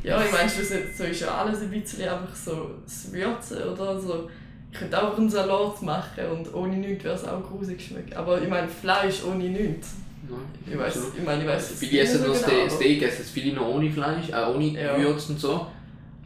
ja 0.03 0.25
ich 0.25 0.33
meine, 0.33 0.49
so 0.49 1.05
ist 1.05 1.21
ja 1.21 1.29
alles 1.35 1.61
ein 1.63 1.71
bisschen 1.71 2.09
einfach 2.09 2.35
so 2.35 2.71
das 2.85 3.13
Würzen 3.13 3.63
oder 3.63 3.99
so. 4.01 4.29
Ich 4.73 4.79
könnte 4.79 5.01
auch 5.01 5.17
einen 5.17 5.29
Salat 5.29 5.83
machen 5.83 6.25
und 6.33 6.55
ohne 6.55 6.77
nichts 6.77 7.05
wäre 7.05 7.15
es 7.15 7.25
auch 7.25 7.43
grusig 7.43 7.81
schmecken. 7.81 8.15
Aber 8.15 8.41
ich 8.41 8.49
meine, 8.49 8.67
Fleisch 8.67 9.23
ohne 9.25 9.45
nichts. 9.45 9.97
nein, 10.29 10.41
Ich 10.67 10.77
weiß, 10.79 10.97
absolut. 10.97 11.19
ich 11.19 11.25
meine, 11.25 11.43
ich 11.43 11.49
weiß 11.49 11.73
Viele 11.79 12.01
essen 12.01 12.25
nur 12.27 12.35
genau, 12.35 12.69
Steak, 12.69 13.03
essen 13.03 13.25
viele 13.25 13.55
noch 13.55 13.69
ohne 13.69 13.91
Fleisch, 13.91 14.31
äh, 14.31 14.45
ohne 14.53 14.65
Ja. 14.69 14.97
Gewürz 14.97 15.29
und 15.29 15.39
so. 15.39 15.67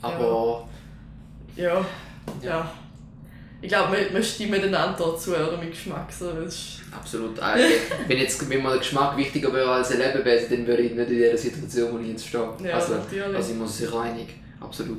Aber 0.00 0.66
Ja, 1.56 1.84
ja. 2.40 2.70
Ich 3.62 3.68
glaube, 3.68 3.96
wir, 3.96 4.12
wir 4.12 4.22
stimmen 4.22 4.54
einander 4.62 4.94
dazu, 4.98 5.30
oder 5.30 5.56
mit 5.56 5.70
Geschmack. 5.70 6.12
So, 6.12 6.30
ist, 6.30 6.82
absolut. 6.92 7.38
Äh, 7.38 7.70
wenn, 8.06 8.18
jetzt, 8.18 8.48
wenn 8.50 8.62
mir 8.62 8.68
der 8.70 8.78
Geschmack 8.78 9.16
wichtiger 9.16 9.52
wäre 9.52 9.70
als 9.70 9.90
ein 9.92 9.98
Lebewesen, 9.98 10.50
dann 10.50 10.66
wäre 10.66 10.82
ich 10.82 10.94
nicht 10.94 11.10
in 11.10 11.18
der 11.18 11.36
Situation, 11.38 11.94
wo 11.94 11.98
ich 11.98 12.08
jetzt 12.08 12.26
stehe. 12.28 12.48
Ja, 12.62 12.74
also, 12.74 12.94
natürlich. 12.96 13.34
also 13.36 13.52
ich 13.52 13.58
muss 13.58 13.78
sich 13.78 13.92
einig. 13.94 14.28
Absolut. 14.60 14.98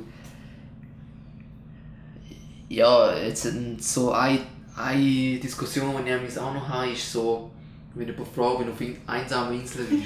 Ja, 2.68 3.16
jetzt 3.16 3.48
so 3.80 4.12
eine, 4.12 4.40
eine 4.76 5.38
Diskussion, 5.38 5.94
die 6.04 6.10
ich 6.28 6.38
auch 6.38 6.52
noch 6.52 6.68
habe, 6.68 6.90
ist 6.90 7.10
so, 7.12 7.50
wenn 7.94 8.06
jemand 8.08 8.28
fragt, 8.28 8.58
wenn 8.60 8.66
du 8.66 8.72
auf 8.72 8.80
in- 8.80 8.96
einsamer 9.06 9.52
Insel 9.52 9.84
bist. 9.84 10.02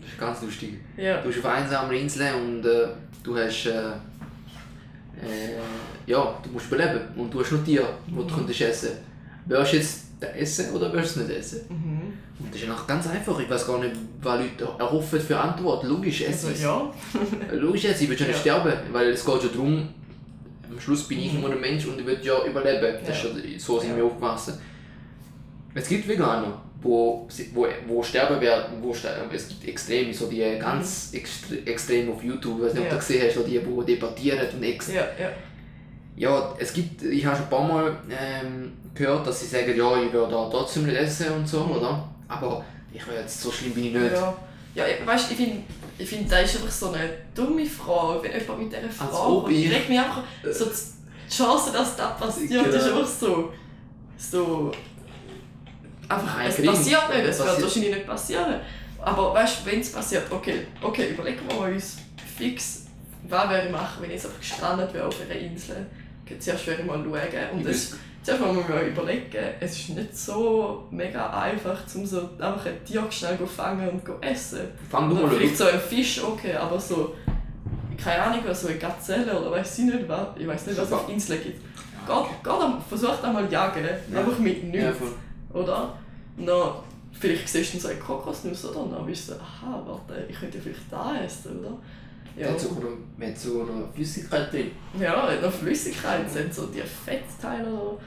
Das 0.00 0.08
ist 0.10 0.18
ganz 0.18 0.42
lustig. 0.42 0.74
ja. 0.96 1.18
Du 1.20 1.28
bist 1.28 1.38
auf 1.40 1.44
einer 1.46 1.64
einsamer 1.64 1.92
Insel 1.92 2.34
und 2.34 2.64
äh, 2.64 2.88
du 3.22 3.36
hast. 3.36 3.66
Äh, 3.66 3.82
äh, 5.26 6.10
ja, 6.10 6.34
du 6.42 6.50
musst 6.50 6.66
überleben 6.66 7.00
und 7.16 7.32
du 7.32 7.40
hast 7.40 7.52
nur 7.52 7.60
die 7.62 7.76
du 7.76 7.82
Mhm. 8.22 8.26
könntest 8.28 8.60
essen 8.60 8.90
Willst 9.46 9.72
du 9.72 9.76
jetzt 9.76 10.00
essen 10.36 10.74
oder 10.74 10.92
willst 10.92 11.16
du 11.16 11.20
es 11.20 11.26
nicht 11.28 11.38
essen? 11.38 11.60
Mhm. 11.68 12.00
Und 12.44 12.54
das 12.54 12.60
ist 12.62 12.68
einfach 12.68 12.86
ganz 12.86 13.06
einfach. 13.08 13.38
Ich 13.40 13.48
weiß 13.50 13.66
gar 13.66 13.78
nicht, 13.78 13.92
was 14.22 14.38
Leute 14.40 14.68
erhoffen 14.78 15.20
für 15.20 15.38
Antwort. 15.38 15.84
Logisch, 15.84 16.20
es 16.22 16.44
Also, 16.44 16.48
ist. 16.48 16.62
ja. 16.62 16.92
Logisch, 17.52 17.84
jetzt, 17.84 18.00
ich 18.02 18.08
will 18.08 18.16
schon 18.18 18.26
nicht 18.28 18.44
Ja. 18.44 18.60
sterben, 18.60 18.72
weil 18.92 19.08
es 19.10 19.24
geht 19.24 19.42
ja 19.42 19.48
darum, 19.48 19.88
am 20.70 20.78
Schluss 20.80 21.02
bin 21.08 21.18
ich 21.20 21.32
Mhm. 21.32 21.40
nur 21.40 21.50
ein 21.52 21.60
Mensch 21.60 21.86
und 21.86 21.98
ich 22.00 22.06
will 22.06 22.18
ja 22.22 22.44
überleben. 22.46 22.98
Das 23.06 23.16
ist 23.16 23.24
Ja. 23.24 23.30
ja, 23.30 23.58
so 23.58 23.80
sind 23.80 23.90
Ja. 23.90 23.96
wir 23.96 24.04
aufgewachsen. 24.04 24.54
Es 25.74 25.88
gibt 25.88 26.06
Veganer, 26.08 26.60
wo, 26.82 27.28
wo, 27.54 27.66
wo 27.86 28.02
sterben 28.02 28.40
werden, 28.40 28.82
wo 28.82 28.94
sterben. 28.94 29.28
Es 29.34 29.48
gibt 29.48 29.68
Extreme, 29.68 30.12
so 30.14 30.26
die 30.26 30.40
ganz 30.58 31.10
extre 31.12 31.58
extrem 31.66 32.10
auf 32.12 32.22
YouTube, 32.24 32.62
ob 32.62 32.74
Mhm. 32.74 32.84
Ja. 32.84 32.88
du 32.90 32.96
gesehen 32.96 33.22
hast, 33.26 33.34
so 33.34 33.42
die, 33.42 33.58
die 33.58 33.84
debattieren 33.94 34.46
und 34.54 34.62
ex 34.62 34.88
Ja, 34.92 35.02
ja. 35.18 35.30
ja, 36.16 36.54
es 36.58 36.72
gibt, 36.72 37.02
ich 37.02 37.24
habe 37.26 37.36
schon 37.36 37.44
ein 37.46 37.50
paar 37.50 37.68
Mal 37.68 37.96
ähm, 38.10 38.72
gehört, 38.94 39.26
dass 39.26 39.40
sie 39.40 39.46
sagen, 39.46 39.76
ja, 39.76 40.02
ich 40.02 40.12
werde 40.12 40.30
da 40.30 40.48
trotzdem 40.50 40.86
nicht 40.86 40.96
essen 40.96 41.32
und 41.32 41.46
so, 41.48 41.60
Mhm. 41.64 41.72
oder? 41.72 42.08
Aber 42.28 42.64
ich 42.92 43.06
will 43.06 43.14
jetzt, 43.16 43.40
so 43.40 43.50
schlimm 43.52 43.72
bin 43.72 43.84
ich 43.86 43.92
nicht. 43.94 44.12
Ja, 44.12 44.34
ja 44.74 44.84
ich- 44.86 45.06
weißt, 45.06 45.30
ich 45.32 45.36
finde, 45.36 45.56
ich 45.98 46.08
find, 46.08 46.32
das 46.32 46.44
ist 46.44 46.56
einfach 46.56 46.70
so 46.72 46.90
eine 46.92 47.10
dumme 47.34 47.66
Frage, 47.66 48.22
wenn 48.22 48.40
jemand 48.40 48.58
mit 48.62 48.72
dieser 48.72 48.88
Frage 48.88 49.12
ob 49.12 49.42
kommt. 49.44 49.52
ich- 49.54 49.66
Ich 49.66 49.72
reg 49.74 49.88
mich 49.88 49.98
einfach, 49.98 50.22
so 50.50 50.64
die 50.64 51.34
Chance, 51.36 51.72
dass 51.72 51.94
das 51.96 52.16
passiert, 52.18 52.64
Genau. 52.64 52.76
ist 52.76 52.84
einfach 52.88 53.06
so, 53.06 53.52
so, 54.18 54.72
einfach, 56.10 56.36
Nein, 56.36 56.46
es 56.48 56.56
gering. 56.56 56.70
passiert 56.70 57.08
nicht, 57.10 57.24
es 57.26 57.38
wird 57.38 57.62
wahrscheinlich 57.62 57.94
nicht 57.94 58.06
passieren. 58.06 58.60
Aber 59.02 59.34
weißt 59.34 59.60
du, 59.66 59.70
wenn 59.70 59.80
es 59.80 59.92
passiert, 59.92 60.24
okay, 60.30 60.66
okay, 60.82 61.10
überlegen 61.12 61.40
wir 61.48 61.74
uns 61.74 61.98
fix, 62.36 62.86
was 63.28 63.48
würde 63.48 63.66
ich 63.66 63.72
machen, 63.72 64.02
wenn 64.02 64.10
ich 64.10 64.16
jetzt 64.16 64.26
einfach 64.26 64.40
gestrandet 64.40 64.92
wäre 64.92 65.06
auf 65.06 65.16
einer 65.22 65.38
Insel. 65.40 65.86
Okay, 66.24 66.38
zuerst 66.38 66.66
würde 66.66 66.82
ich 66.82 66.86
mal 66.86 66.98
schauen 67.02 67.58
und 67.58 67.66
es, 67.66 67.96
zuerst 68.22 68.40
mal 68.42 68.52
muss 68.52 68.68
man 68.68 68.86
überlegen, 68.86 69.44
es 69.60 69.72
ist 69.78 69.88
nicht 69.90 70.16
so 70.16 70.86
mega 70.90 71.30
einfach, 71.30 71.82
um 71.94 72.04
so 72.04 72.30
einfach 72.38 72.66
ein 72.66 72.84
Tier 72.84 73.04
schnell 73.10 73.38
zu 73.38 73.46
fangen 73.46 73.88
und 73.88 74.04
zu 74.04 74.12
essen. 74.20 74.68
Fang 74.90 75.08
du 75.08 75.14
mal. 75.14 75.30
Vielleicht 75.30 75.56
so 75.56 75.64
ein 75.64 75.80
Fisch, 75.80 76.22
okay, 76.22 76.54
aber 76.54 76.78
so, 76.78 77.14
keine 78.02 78.22
Ahnung, 78.22 78.40
so 78.52 78.68
eine 78.68 78.76
Gazelle 78.78 79.38
oder 79.40 79.50
weiß 79.52 79.78
ich 79.78 79.84
nicht 79.86 80.08
was, 80.08 80.28
ich 80.36 80.46
weiß 80.46 80.66
nicht, 80.66 80.78
was 80.78 80.86
es 80.88 80.92
auf 80.92 81.08
Inseln 81.08 81.42
gibt. 81.42 81.60
Geht, 82.06 82.42
geht 82.44 82.52
am, 82.52 82.82
versucht 82.86 83.24
einmal 83.24 83.50
jagen, 83.50 83.84
einfach 84.14 84.38
mit 84.38 84.64
nichts, 84.64 84.84
Ja. 85.00 85.06
Oder? 85.52 85.98
Und 86.36 86.46
dann, 86.46 86.72
vielleicht 87.12 87.48
siehst 87.48 87.74
du 87.74 87.78
so 87.78 87.88
eine 87.88 87.98
Kokosnuss, 87.98 88.64
oder? 88.66 88.80
Und 88.80 88.92
dann 88.92 89.06
bist 89.06 89.28
du 89.28 89.32
so, 89.34 89.40
aha, 89.40 89.82
warte, 89.86 90.24
ich 90.28 90.38
könnte 90.38 90.60
vielleicht 90.60 90.90
da 90.90 91.16
essen, 91.22 91.58
oder? 91.60 91.76
Ja. 92.36 92.46
Ja, 92.46 92.52
Hat 92.52 92.60
sogar 92.60 92.84
noch, 92.90 92.96
man 93.18 93.28
hat 93.28 93.38
sogar 93.38 93.66
noch 93.66 93.92
Flüssigkeit 93.92 94.52
drin. 94.52 94.70
ja 94.98 95.28
noch 95.42 95.52
Flüssigkeit 95.52 96.30
sind 96.30 96.54
so 96.54 96.66
die 96.66 96.80
Fettteile 96.80 97.68
oder 97.68 97.98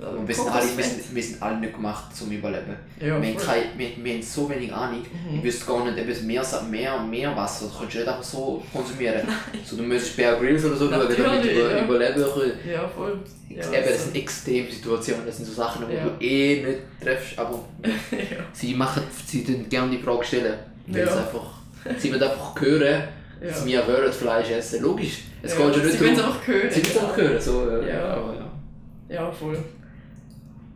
oder 0.00 0.10
Und 0.18 0.28
wir 0.28 0.34
sind, 0.34 0.48
alle, 0.48 0.76
wir, 0.76 0.84
sind, 0.84 1.14
wir 1.14 1.22
sind 1.22 1.42
alle 1.42 1.58
nicht 1.58 1.74
gemacht 1.74 2.14
zum 2.16 2.30
Überleben. 2.30 2.76
Ja, 3.00 3.20
wir, 3.20 3.28
haben 3.30 3.36
keine, 3.36 3.64
wir, 3.76 3.88
wir 3.96 4.14
haben 4.14 4.22
so 4.22 4.48
wenig 4.48 4.72
Ahnung. 4.72 5.00
Mhm. 5.00 5.38
Ich 5.38 5.42
wüsste 5.44 5.66
gar 5.66 5.84
nicht, 5.84 5.98
ob 6.00 6.08
es 6.08 6.22
mehr, 6.22 6.44
Sa- 6.44 6.62
mehr, 6.62 6.98
mehr 7.02 7.36
Wasser 7.36 7.66
das 7.66 7.78
kannst 7.78 7.94
du 7.94 7.98
nicht 7.98 8.08
einfach 8.08 8.22
so 8.22 8.62
konsumieren. 8.72 9.22
So, 9.64 9.76
du 9.76 9.82
müsstest 9.82 10.16
Bear 10.16 10.36
Grylls 10.36 10.64
oder 10.64 10.76
so 10.76 10.88
schauen, 10.88 11.00
damit 11.08 11.18
du 11.18 11.22
ja. 11.52 11.84
überleben 11.84 12.14
kannst. 12.22 12.66
Ja, 12.70 12.88
voll. 12.88 13.18
Ja, 13.48 13.64
Eben, 13.72 13.88
das 13.88 14.04
sind 14.04 14.16
Extremsituationen, 14.16 15.26
das 15.26 15.36
sind 15.36 15.46
so 15.46 15.52
Sachen, 15.52 15.86
die 15.88 15.94
Ja. 15.96 16.04
du 16.04 16.24
eh 16.24 16.64
nicht 16.64 16.78
triffst, 17.02 17.38
aber 17.38 17.58
ja. 18.12 18.18
sie 18.52 18.74
machen, 18.74 19.02
sie 19.26 19.42
tun 19.44 19.66
gerne 19.68 19.90
die 19.96 20.02
Frage 20.02 20.24
stellen. 20.24 20.54
Weil 20.86 21.00
Ja. 21.00 21.06
es 21.06 21.16
einfach, 21.16 21.50
sie 21.98 22.12
wollen 22.12 22.22
einfach 22.22 22.60
hören, 22.60 23.02
Ja. 23.42 23.48
dass 23.48 23.66
wir 23.66 24.12
Fleisch 24.12 24.50
essen. 24.50 24.82
Logisch. 24.82 25.22
Es 25.42 25.56
Ja, 25.58 25.66
geht 25.66 25.76
ja 25.76 25.82
nicht 25.84 25.98
Sie 25.98 26.00
wollen 26.04 26.12
es 26.14 26.18
einfach 26.22 26.46
hören. 26.46 26.70
Sie 26.70 26.82
wollen 26.84 26.86
es 26.94 26.98
einfach 26.98 27.16
hören. 27.16 27.40
So, 27.40 27.68
äh, 27.70 27.88
Ja. 27.92 28.04
Aber, 28.14 28.34
ja. 28.34 29.14
Ja, 29.14 29.30
voll. 29.32 29.58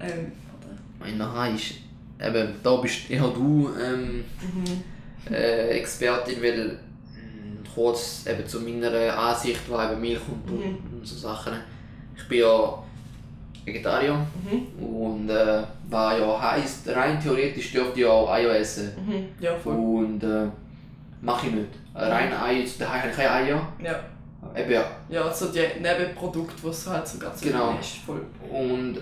Ähm, 0.03 0.33
Mein 1.01 1.19
Nachher 1.19 1.55
ist, 1.55 1.75
eben, 2.21 2.55
da 2.63 2.77
bist 2.77 3.11
eher 3.11 3.23
du 3.29 3.71
ähm, 3.81 4.25
mhm. 4.41 5.33
äh, 5.33 5.69
Expertin, 5.79 6.43
weil 6.43 6.69
mh, 6.69 7.69
kurz 7.75 8.25
eben 8.27 8.47
zu 8.47 8.61
meiner 8.61 9.17
Ansicht 9.19 9.69
war 9.71 9.91
eben 9.93 10.01
Milch 10.01 10.21
und, 10.29 10.51
Mhm. 10.51 10.79
und 10.99 11.07
so 11.07 11.17
Sachen. 11.17 11.55
Ich 12.17 12.29
bin 12.29 12.41
ja 12.41 12.79
Vegetarier 13.65 14.15
Mhm. 14.45 14.85
und 14.85 15.31
äh, 15.31 15.63
war 15.89 16.19
ja 16.19 16.41
heisst, 16.53 16.89
rein 16.89 17.21
theoretisch 17.21 17.73
dürfte 17.73 18.01
ich 18.01 18.07
auch 18.07 18.31
Eier 18.31 18.55
essen. 18.57 18.91
Mhm. 19.07 19.27
Ja, 19.41 19.55
voll. 19.57 19.75
Und 19.75 20.23
äh, 20.25 20.47
mache 21.21 21.47
ich 21.47 21.53
nicht. 21.55 21.69
Rein 21.95 22.33
Eier, 22.33 22.65
daheim 22.79 23.01
habe 23.03 23.11
ich 23.11 23.17
keine 23.17 23.31
Eier. 23.31 23.69
Ja. 23.83 24.01
Eben 24.57 24.73
ja. 24.73 24.85
Ja, 25.09 25.33
so 25.33 25.47
die 25.53 25.61
Nebenprodukte, 25.81 26.55
die 26.63 26.69
es 26.69 26.87
halt 26.89 27.07
so 27.07 27.19
ganz 27.19 27.41
Genau. 27.41 27.79
ist. 27.81 27.99
Voll. 27.99 28.21
Und 28.51 28.99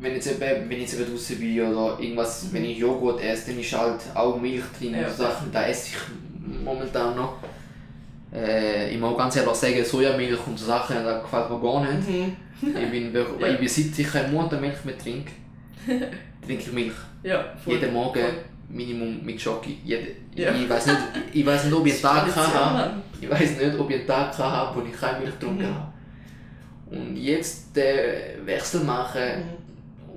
wenn 0.00 0.14
jetzt 0.14 0.26
eben, 0.30 0.40
wenn 0.40 0.72
ich 0.72 0.80
jetzt 0.92 1.00
eben 1.00 1.10
draußen 1.10 1.38
bin 1.38 1.60
oder 1.60 1.98
irgendwas, 2.00 2.46
wenn 2.52 2.64
ich 2.64 2.78
Joghurt 2.78 3.20
esse, 3.22 3.50
dann 3.50 3.60
ist 3.60 3.72
halt 3.72 4.00
auch 4.14 4.40
Milch 4.40 4.62
drin 4.78 4.94
Ja. 4.94 5.06
und 5.06 5.10
so 5.16 5.22
Sachen, 5.24 5.50
da 5.52 5.66
esse 5.66 5.88
ich 5.90 6.64
momentan 6.64 7.16
noch. 7.16 7.34
Äh, 8.32 8.90
ich 8.92 9.00
muss 9.00 9.16
ganz 9.16 9.36
ehrlich 9.36 9.54
sagen, 9.54 9.84
Sojamilch 9.84 10.46
und 10.46 10.58
so 10.58 10.66
Sachen, 10.66 10.96
das 11.04 11.22
gefällt 11.22 11.50
mir 11.50 11.60
gar 11.60 11.80
nicht. 11.84 12.08
Mhm. 12.08 12.36
Ich 12.60 12.90
bin, 12.90 13.14
Ja. 13.40 13.46
ich 13.48 13.58
bin 13.58 13.68
seit 13.68 13.98
ich 13.98 14.12
keine 14.12 14.28
Muttermilch 14.28 14.84
mehr 14.84 14.98
trinke, 14.98 15.32
trinke 15.86 16.62
ich 16.62 16.72
Milch. 16.72 16.92
Ja, 17.22 17.44
voll. 17.64 17.74
Jeden 17.74 17.92
Morgen 17.92 18.20
Voll. 18.20 18.32
Minimum 18.70 19.24
mit 19.24 19.40
Schoki. 19.40 19.78
Jede, 19.84 20.08
Ja. 20.34 20.54
Ich 20.54 20.68
weiß 20.68 20.86
nicht, 20.86 20.98
ich 21.32 21.46
weiß 21.46 21.64
nicht, 21.64 21.74
ob 21.74 21.86
ich 21.86 21.94
einen 22.06 22.30
Tag 22.30 22.36
habe. 22.54 22.90
Ich 23.20 23.30
weiß 23.30 23.58
nicht, 23.58 23.78
ob 23.78 23.88
ich 23.90 23.96
einen 23.96 24.06
Tag 24.06 24.36
habe, 24.38 24.78
wo 24.80 24.86
ich 24.86 24.92
keine 25.00 25.20
Milch 25.20 25.32
getrunken 25.38 25.62
Mhm. 25.64 25.74
habe. 25.74 25.92
Und 26.90 27.16
jetzt 27.16 27.74
den 27.74 28.46
Wechsel 28.46 28.80
machen 28.84 29.20
Mhm. 29.22 29.67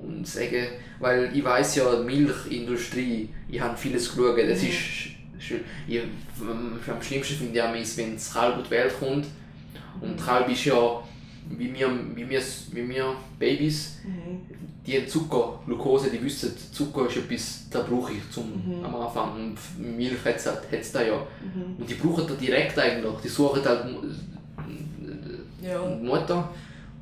Und 0.02 0.26
sagen, 0.26 0.66
weil 1.00 1.30
ich 1.34 1.44
weiß 1.44 1.76
ja, 1.76 1.94
die 1.96 2.04
Milchindustrie, 2.04 3.28
ich 3.48 3.60
habe 3.60 3.76
vieles 3.76 4.10
geschaut, 4.14 4.36
das 4.38 4.62
Mhm. 4.62 4.68
ist 4.68 4.76
schön. 5.38 5.60
Ich, 5.86 6.00
am 6.40 7.02
schlimmsten 7.02 7.34
finde 7.36 7.58
ich 7.58 7.62
auch, 7.62 7.96
wenn 7.96 8.14
das 8.14 8.32
Kalb 8.32 8.56
auf 8.58 8.64
die 8.64 8.70
Welt 8.70 8.92
kommt 8.98 9.26
und 10.00 10.18
das 10.18 10.26
Kalb 10.26 10.48
ist 10.48 10.64
ja, 10.64 11.02
wie 11.50 11.72
wir, 11.74 11.90
wie 12.14 12.28
wir, 12.28 12.40
wie 12.72 12.88
wir 12.88 13.14
Babys, 13.38 13.98
Mhm. 14.04 14.40
die 14.86 14.96
haben 14.98 15.06
Zucker, 15.08 15.60
Glucose, 15.66 16.10
die 16.10 16.22
wissen, 16.22 16.52
Zucker 16.72 17.06
ist 17.08 17.16
etwas, 17.18 17.66
das 17.70 17.86
brauche 17.86 18.12
ich 18.12 18.30
zum, 18.30 18.46
Mhm. 18.50 18.84
am 18.84 18.94
Anfang. 18.96 19.34
Und 19.34 19.96
Milch 19.96 20.24
hat 20.24 20.36
es 20.36 20.46
halt, 20.46 20.94
da 20.94 21.02
ja. 21.02 21.14
Mhm. 21.54 21.76
Und 21.78 21.88
die 21.90 21.94
brauchen 21.94 22.26
da 22.26 22.34
direkt 22.34 22.78
eigentlich. 22.78 23.12
Die 23.22 23.28
suchen 23.28 23.64
halt 23.64 23.84
Ja. 25.62 25.86
die 25.88 26.04
Mutter 26.04 26.48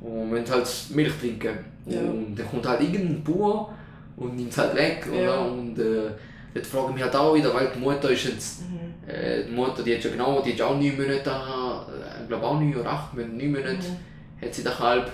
und 0.01 0.31
wollen 0.31 0.49
halt 0.49 0.67
Milch 0.93 1.13
trinken. 1.19 1.57
Ja. 1.85 1.99
Und 1.99 2.35
dann 2.35 2.47
kommt 2.49 2.67
halt 2.67 2.81
irgendein 2.81 3.23
Bauer 3.23 3.73
und 4.17 4.35
nimmt 4.35 4.51
es 4.51 4.57
halt 4.57 4.75
weg. 4.75 5.07
Ja. 5.13 5.19
Oder? 5.41 5.51
Und 5.51 5.79
äh, 5.79 6.09
dort 6.53 6.67
frage 6.67 6.87
ich 6.89 6.93
mich 6.95 7.03
halt 7.03 7.15
auch 7.15 7.33
wieder, 7.35 7.53
weil 7.53 7.71
die 7.73 7.79
Mutter 7.79 8.09
ist 8.11 8.23
jetzt, 8.25 8.61
Mhm. 8.61 9.09
äh, 9.09 9.43
die 9.45 9.51
Mutter, 9.51 9.81
die 9.83 9.95
hat 9.95 10.03
ja 10.03 10.11
genau, 10.11 10.41
die 10.41 10.51
hat 10.51 10.59
ja 10.59 10.65
auch 10.67 10.75
neun 10.79 10.95
Monate, 10.95 11.29
äh, 11.29 12.21
ich 12.21 12.27
glaube 12.27 12.45
auch 12.45 12.59
neun 12.59 12.75
oder 12.75 12.89
acht 12.91 13.13
Monate, 13.13 13.33
neun 13.35 13.51
Monate, 13.51 13.73
Mhm. 13.77 14.45
hat 14.45 14.53
sie 14.53 14.63
den 14.63 14.71
Kalb 14.73 15.11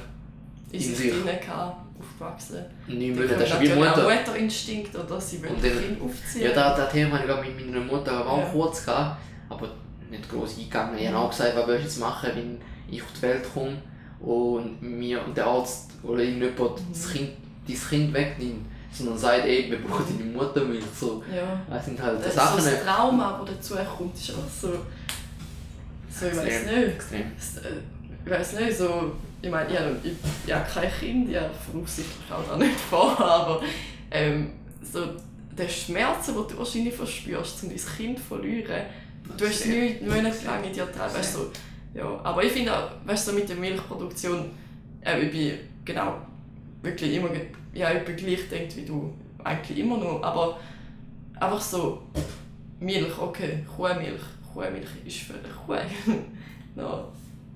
In 0.71 0.79
sich 0.81 1.13
gehabt, 1.23 1.77
aufgewachsen. 1.99 2.65
neun 2.87 3.15
Monate, 3.15 3.35
das 3.39 3.49
ist 3.51 3.61
wie 3.61 3.69
Mutter. 3.69 4.03
Mutterinstinkt 4.09 4.95
oder 4.95 5.21
sie 5.21 5.41
will 5.41 5.49
dann- 5.61 5.71
Kind 5.71 6.01
aufziehen. 6.01 6.43
Ja, 6.45 6.51
das, 6.53 6.77
das 6.77 6.91
Thema 6.91 7.19
ich 7.23 7.55
mit 7.57 7.71
meiner 7.71 7.85
Mutter 7.85 8.27
auch 8.27 8.39
Ja. 8.39 8.45
kurz 8.45 8.85
gehabt, 8.85 9.17
aber 9.49 9.69
nicht 10.09 10.29
groß 10.29 10.57
eingegangen. 10.57 10.97
Ich 10.97 11.07
habe 11.07 11.17
auch 11.17 11.29
gesagt, 11.29 11.55
was 11.55 11.67
willst 11.67 11.81
du 11.83 11.87
jetzt 11.87 11.99
machen, 11.99 12.29
wenn 12.35 12.57
ich 12.89 13.01
auf 13.01 13.07
die 13.17 13.21
Welt 13.21 13.43
komme 13.53 13.77
und 14.19 14.81
mir 14.81 15.23
und 15.25 15.35
der 15.37 15.45
Arzt 15.45 15.91
oder 16.03 16.21
irgendjemand 16.23 16.79
das, 16.91 17.11
kind, 17.13 17.29
das 17.67 17.89
Kind 17.89 18.13
wegnimmt, 18.13 18.65
sondern 18.91 19.17
sagt, 19.17 19.45
ey, 19.45 19.69
wir 19.69 19.79
brauchen 19.81 20.17
deine 20.17 20.31
Muttermilch. 20.31 20.83
So, 20.99 21.23
ja. 21.33 21.59
das 21.69 21.85
sind 21.85 22.01
halt 22.01 22.23
Das 22.25 22.33
Sachen. 22.35 22.57
ist 22.59 22.65
so 22.65 22.71
das 22.71 22.83
Trauma, 22.83 23.43
das 23.45 23.55
dazu 23.57 23.75
kommt, 23.97 24.15
ist 24.15 24.29
einfach 24.31 24.49
so. 24.61 24.69
So, 26.19 26.25
ich 26.27 26.35
weiß 26.37 26.65
nicht. 26.65 26.87
Extrem. 26.95 27.21
Äh, 27.21 27.25
Ich 28.25 28.31
weiß 28.31 28.53
nicht, 28.59 28.77
so. 28.77 29.11
Ich 29.41 29.51
meine, 29.51 29.71
ich, 29.71 29.79
habe- 29.79 29.95
ich, 30.03 30.13
ich 30.47 30.53
habe 30.53 30.65
kein 30.67 30.91
Kind, 30.91 31.29
ich 31.29 31.37
habe 31.37 31.51
voraussichtlich 31.71 32.31
auch 32.31 32.57
nicht 32.57 32.79
vor, 32.79 33.19
aber 33.23 33.61
ähm, 34.09 34.51
so 34.81 35.01
der 35.55 35.69
Schmerz, 35.69 36.25
den 36.25 36.35
du 36.35 36.57
wahrscheinlich 36.57 36.93
verspürst, 36.95 37.63
um 37.63 37.69
dein 37.69 37.77
Kind 37.77 38.17
zu 38.17 38.23
verlieren, 38.23 38.81
du 39.37 39.45
hast 39.47 39.65
neun 39.67 39.95
Monate 40.07 40.45
lang 40.45 40.63
in 40.63 40.73
dir 40.73 40.85
drin, 40.85 41.01
weißt 41.13 41.33
so, 41.33 41.51
ja. 41.97 42.19
Aber 42.23 42.43
ich 42.43 42.51
finde 42.51 42.75
auch, 42.75 42.91
weißt 43.05 43.27
du, 43.27 43.33
mit 43.33 43.49
der 43.49 43.55
Milchproduktion, 43.55 44.51
äh, 45.01 45.19
ich 45.21 45.31
bin 45.31 45.53
genau 45.83 46.17
wirklich 46.81 47.15
immer, 47.15 47.29
ja, 47.73 47.91
ich 47.91 48.05
bin 48.05 48.15
gleich 48.15 48.47
denkt 48.49 48.75
wie 48.77 48.85
du, 48.85 49.13
eigentlich 49.43 49.79
immer 49.79 49.97
noch, 49.97 50.21
aber 50.21 50.59
einfach 51.39 51.61
so, 51.61 52.03
Milch, 52.79 53.17
okay, 53.17 53.65
Kuhmilch, 53.75 54.21
Kuhmilch 54.53 54.89
ist 55.05 55.17
für 55.19 55.33
eine 55.33 55.49
Kuh. 55.49 55.75
no. 56.75 57.05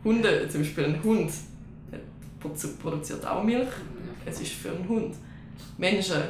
Hunde, 0.04 0.48
zum 0.50 0.62
Beispiel 0.62 0.86
ein 0.86 1.04
Hund, 1.04 1.32
produziert 2.82 3.26
auch 3.26 3.44
Milch, 3.44 3.70
es 4.26 4.42
ist 4.42 4.54
für 4.54 4.72
einen 4.72 4.88
Hund. 4.88 5.16
Menschen, 5.78 6.22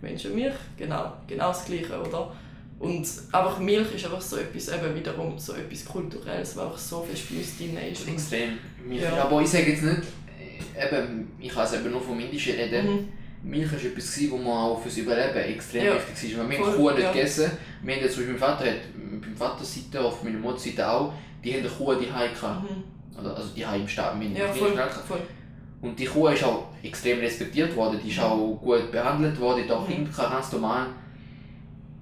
Menschenmilch, 0.00 0.54
genau, 0.76 1.12
genau 1.26 1.48
das 1.48 1.64
Gleiche, 1.64 2.00
oder? 2.00 2.32
Und 2.78 3.06
einfach 3.32 3.58
Milch 3.58 3.94
ist 3.94 4.04
einfach 4.04 4.20
so 4.20 4.36
etwas, 4.36 4.68
eben 4.68 4.94
wiederum 4.94 5.38
so 5.38 5.54
etwas 5.54 5.84
Kulturelles, 5.84 6.56
was 6.56 6.64
einfach 6.64 6.78
so 6.78 7.02
fest 7.02 7.24
bei 7.30 7.38
uns 7.38 7.56
drin 7.56 7.78
ist. 7.90 8.06
Extrem. 8.06 8.58
Milch. 8.86 9.02
Ja. 9.02 9.24
Aber 9.24 9.40
ich 9.40 9.48
sage 9.48 9.70
jetzt 9.70 9.82
nicht, 9.82 10.02
äh, 10.74 10.86
eben, 10.86 11.32
ich 11.40 11.48
kann 11.48 11.64
es 11.64 11.72
eben 11.72 11.90
nur 11.90 12.00
vom 12.02 12.20
Indischen 12.20 12.54
reden. 12.54 12.86
Mhm. 12.86 13.08
Milch 13.42 13.72
war 13.72 13.78
etwas, 13.78 14.14
gewesen, 14.14 14.30
wo 14.32 14.36
man 14.38 14.52
auch 14.52 14.82
fürs 14.82 14.96
Überleben 14.98 15.38
extrem 15.38 15.86
Ja. 15.86 15.94
wichtig 15.94 16.36
war. 16.36 16.50
Wir 16.50 16.58
haben 16.58 16.76
Kuh 16.76 16.90
nicht 16.90 17.02
ja. 17.02 17.12
gegessen. 17.12 17.50
Wir 17.82 17.94
haben 17.94 18.02
jetzt 18.02 18.14
zum 18.14 18.24
Beispiel, 18.26 18.38
mein 18.40 18.56
Vater 18.56 18.70
hat, 18.70 19.20
beim 19.20 19.36
Vaterseite, 19.36 20.00
auf 20.00 20.22
meiner 20.22 20.38
Mutter 20.38 20.92
auch, 20.92 21.12
die 21.42 21.52
haben 21.52 21.60
eine 21.60 21.68
Kuh 21.68 21.94
die 21.94 22.06
gehabt. 22.06 22.42
Mhm. 22.42 23.18
Oder, 23.18 23.36
also 23.36 23.48
die 23.54 23.62
im 23.62 23.88
Stall, 23.88 24.20
wir 24.20 24.28
haben 24.28 24.36
Ja, 24.36 24.48
voll. 24.52 25.20
Und 25.80 25.98
die 25.98 26.04
Kuh 26.04 26.28
ist 26.28 26.44
auch 26.44 26.66
extrem 26.82 27.20
respektiert 27.20 27.74
worden, 27.76 28.00
die 28.02 28.10
ist 28.10 28.20
auch 28.20 28.58
gut 28.60 28.90
behandelt 28.90 29.38
worden, 29.40 29.70
auch 29.70 29.88
Mhm. 29.88 29.92
Kind 29.92 30.16
ganz 30.16 30.52
normal. 30.52 30.88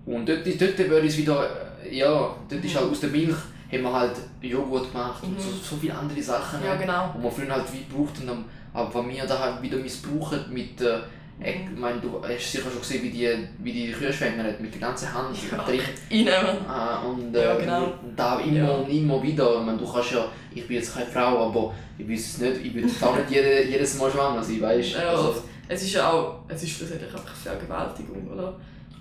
Und 0.06 0.28
dort, 0.28 0.46
dort 0.46 0.78
würde 0.78 1.06
ich 1.06 1.12
es 1.12 1.18
wieder, 1.18 1.48
äh, 1.84 1.96
ja, 1.96 2.08
dort 2.48 2.64
ist 2.64 2.74
Mhm. 2.74 2.78
halt 2.78 2.90
aus 2.90 3.00
der 3.00 3.10
Milch 3.10 3.34
haben 3.72 3.82
wir 3.82 3.92
halt 3.92 4.12
Joghurt 4.42 4.92
gemacht 4.92 5.22
und 5.22 5.32
Mhm. 5.34 5.40
so, 5.40 5.50
so 5.70 5.76
viele 5.76 5.94
andere 5.94 6.22
Sachen. 6.22 6.62
Ja, 6.64 6.74
genau. 6.76 7.10
wo 7.14 7.22
man 7.22 7.32
früher 7.32 7.50
halt 7.50 7.64
wie 7.72 7.84
braucht 7.92 8.20
und 8.20 8.26
dann, 8.28 8.44
aber 8.72 8.94
wenn 8.94 9.08
wir 9.14 9.24
da 9.24 9.38
halt 9.38 9.62
wieder 9.62 9.78
missbrauchen 9.78 10.40
mit 10.52 10.80
äh, 10.80 10.98
ich 11.42 11.68
Mhm. 11.68 11.80
meine, 11.80 11.98
du 12.00 12.22
hast 12.22 12.52
sicher 12.52 12.70
schon 12.70 12.80
gesehen, 12.80 13.02
wie 13.02 13.10
die, 13.10 13.28
wie 13.58 13.72
die 13.72 13.90
Kühe 13.90 14.12
schwängern 14.12 14.54
mit 14.60 14.72
der 14.72 14.80
ganzen 14.82 15.12
Hand 15.12 15.36
Ja. 15.50 15.58
drin. 15.64 15.80
Einnehmen. 16.10 16.64
Ah, 16.68 16.98
und, 17.00 17.34
äh, 17.34 17.42
Ja, 17.42 17.56
genau. 17.56 17.84
und 18.04 18.14
da 18.16 18.38
immer 18.38 18.56
Ja. 18.58 18.70
und 18.70 18.88
immer 18.88 19.20
wieder. 19.20 19.58
Ich 19.58 19.66
meine, 19.66 19.78
du 19.78 19.92
kannst 19.92 20.12
ja, 20.12 20.24
ich 20.54 20.68
bin 20.68 20.76
jetzt 20.76 20.94
keine 20.94 21.06
Frau, 21.06 21.48
aber 21.48 21.74
ich 21.98 22.08
weiß 22.08 22.20
es 22.20 22.38
nicht, 22.38 22.64
ich 22.66 22.74
würde 22.74 22.88
auch 23.00 23.16
nicht 23.16 23.30
jede, 23.30 23.64
jedes 23.68 23.98
Mal 23.98 24.10
schwanger 24.12 24.40
sein, 24.44 24.60
weißt 24.62 24.94
du? 24.94 24.98
Ja, 24.98 25.08
Also, 25.08 25.34
es 25.66 25.82
ist 25.82 25.94
ja 25.94 26.08
auch, 26.12 26.36
es 26.46 26.62
ist 26.62 26.70
schlussendlich 26.70 27.10
einfach 27.12 27.34
Vergewaltigung, 27.34 28.28
oder? 28.32 28.54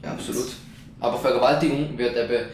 ja, 0.03 0.11
absolut. 0.13 0.47
Aber 1.03 1.17
Vergewaltigung 1.17 1.97
wird 1.97 2.15
eben 2.15 2.45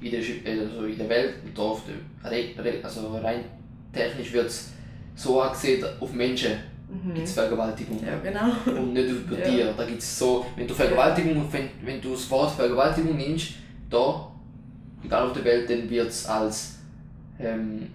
in 0.00 0.10
der, 0.10 0.20
also 0.62 0.84
in 0.86 0.96
der 0.98 1.08
Welt, 1.08 1.34
und 1.44 1.82
re- 2.24 2.80
also 2.82 3.18
rein 3.22 3.44
technisch 3.92 4.32
wird 4.32 4.46
es 4.46 4.70
so 5.16 5.40
angesehen, 5.40 5.84
auf 6.00 6.12
Menschen 6.12 6.52
Mhm. 6.88 7.14
gibt 7.14 7.26
es 7.26 7.32
Vergewaltigung. 7.34 7.98
Ja, 8.04 8.18
genau. 8.22 8.80
und 8.80 8.92
nicht 8.92 9.08
über 9.08 9.38
Ja. 9.38 9.48
dir. 9.50 9.74
Da 9.76 9.84
gibt's 9.86 10.18
so, 10.18 10.44
wenn 10.56 10.66
du 10.68 10.74
Vergewaltigung, 10.74 11.46
wenn, 11.50 11.68
wenn 11.84 12.00
du 12.00 12.12
das 12.12 12.30
Wort 12.30 12.50
Vergewaltigung 12.54 13.16
nimmst, 13.16 13.54
da, 13.88 14.28
egal 15.02 15.22
auf 15.26 15.32
der 15.32 15.44
Welt, 15.44 15.70
dann 15.70 15.88
wird 15.88 16.08
es 16.08 16.26
als 16.26 16.74
ähm, 17.40 17.88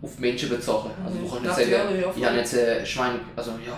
auf 0.00 0.18
Menschen 0.18 0.48
bezogen. 0.48 0.90
Also 1.04 1.18
du 1.18 1.24
Mhm. 1.24 1.30
kannst 1.44 1.58
nicht 1.58 1.70
sagen, 1.70 2.00
ja, 2.00 2.12
ich 2.16 2.24
habe 2.24 2.36
jetzt 2.38 2.58
ein 2.58 2.86
Schwein, 2.86 3.20
also 3.36 3.50
ja. 3.66 3.76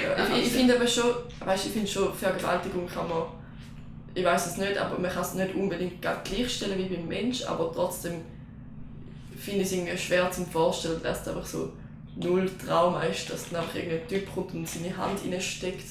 Ja, 0.00 0.36
ich, 0.36 0.46
ich 0.46 0.52
finde 0.52 0.76
aber 0.76 0.86
schon, 0.86 1.10
weißt, 1.44 1.66
ich 1.66 1.72
finde 1.72 1.88
schon, 1.88 2.14
Vergewaltigung 2.14 2.86
kann 2.86 3.08
man, 3.08 3.22
ich 4.14 4.24
weiß 4.24 4.46
es 4.46 4.56
nicht, 4.56 4.76
aber 4.78 4.98
man 4.98 5.10
kann 5.10 5.22
es 5.22 5.34
nicht 5.34 5.54
unbedingt 5.54 6.00
gleichstellen 6.00 6.78
wie 6.78 6.94
beim 6.94 7.08
Mensch, 7.08 7.44
aber 7.44 7.72
trotzdem 7.72 8.20
finde 9.36 9.60
ich 9.62 9.66
es 9.66 9.72
irgendwie 9.72 9.98
schwer 9.98 10.30
zum 10.30 10.46
Vorstellen, 10.46 11.02
dass 11.02 11.22
es 11.22 11.28
einfach 11.28 11.46
so 11.46 11.72
null 12.16 12.48
Trauma 12.64 13.02
ist, 13.02 13.28
dass 13.30 13.50
dann 13.50 13.60
einfach 13.62 13.74
irgendein 13.74 14.06
Typ 14.08 14.32
kommt 14.32 14.54
und 14.54 14.68
seine 14.68 14.96
Hand 14.96 15.20
reinsteckt 15.28 15.84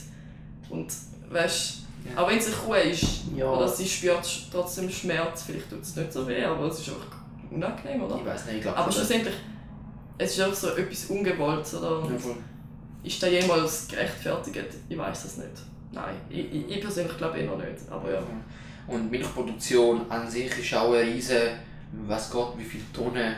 und 0.70 0.92
weißt, 1.30 1.80
Ja. 2.16 2.22
auch 2.24 2.30
wenn 2.30 2.38
es 2.38 2.48
eine 2.48 2.56
Kuh 2.56 2.74
ist, 2.76 3.06
Ja. 3.36 3.46
oder 3.52 3.68
sie 3.68 3.88
spürt 3.88 4.26
trotzdem 4.52 4.90
Schmerz, 4.90 5.44
vielleicht 5.44 5.70
tut 5.70 5.82
es 5.82 5.96
nicht 5.96 6.12
so 6.14 6.28
weh, 6.28 6.44
aber 6.44 6.66
es 6.68 6.80
ist 6.80 6.90
einfach 6.90 7.18
unangenehm, 7.52 8.04
oder? 8.04 8.18
Ich 8.18 8.26
weiß 8.26 8.46
nicht, 8.46 8.56
ich 8.56 8.62
glaube 8.62 8.78
Aber 8.78 8.92
schlussendlich, 8.92 9.36
es 10.18 10.32
ist 10.38 10.42
auch 10.42 10.54
so 10.54 10.70
etwas 10.70 11.06
Ungewolltes, 11.06 11.76
oder? 11.76 12.08
Ja. 12.10 12.18
Ist 13.04 13.22
da 13.22 13.28
jemals 13.28 13.88
gerechtfertigt? 13.90 14.68
Ich 14.88 14.98
weiß 14.98 15.26
es 15.26 15.38
nicht. 15.38 15.50
Nein, 15.94 16.16
ich, 16.30 16.52
ich, 16.54 16.70
ich 16.70 16.82
persönlich 16.82 17.18
glaube 17.18 17.38
eher 17.38 17.56
nicht. 17.56 17.90
Aber 17.90 18.12
ja. 18.12 18.20
Und 18.88 19.12
Milchproduktion 19.12 20.02
an 20.10 20.30
sich 20.30 20.58
ist 20.58 20.74
auch 20.74 20.94
eine 20.94 21.04
riese, 21.04 21.52
was 22.08 22.32
Gott, 22.32 22.58
wie 22.58 22.64
viele 22.64 22.84
Tonnen 22.92 23.36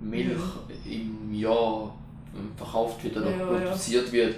Milch 0.00 0.40
im 0.84 1.32
Jahr 1.32 1.94
verkauft 2.56 3.04
wird 3.04 3.16
oder 3.16 3.30
Ja, 3.30 3.36
ja. 3.36 3.44
produziert 3.44 4.10
wird. 4.10 4.36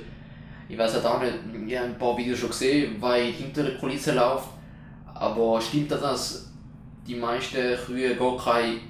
Ich 0.68 0.76
weiß 0.76 0.94
halt 0.94 1.04
auch 1.06 1.20
nicht, 1.20 1.34
ich 1.66 1.76
habe 1.78 1.88
ein 1.88 1.98
paar 1.98 2.16
Videos 2.18 2.38
schon 2.38 2.48
gesehen, 2.50 2.96
weil 3.00 3.24
hinter 3.26 3.62
der 3.62 3.78
Kulisse 3.78 4.14
läuft. 4.14 4.48
Aber 5.14 5.60
stimmt 5.60 5.90
das, 5.90 6.00
dass 6.00 6.52
die 7.06 7.14
meisten 7.14 7.76
Kühe 7.86 8.16
gar 8.16 8.36
kein 8.36 8.80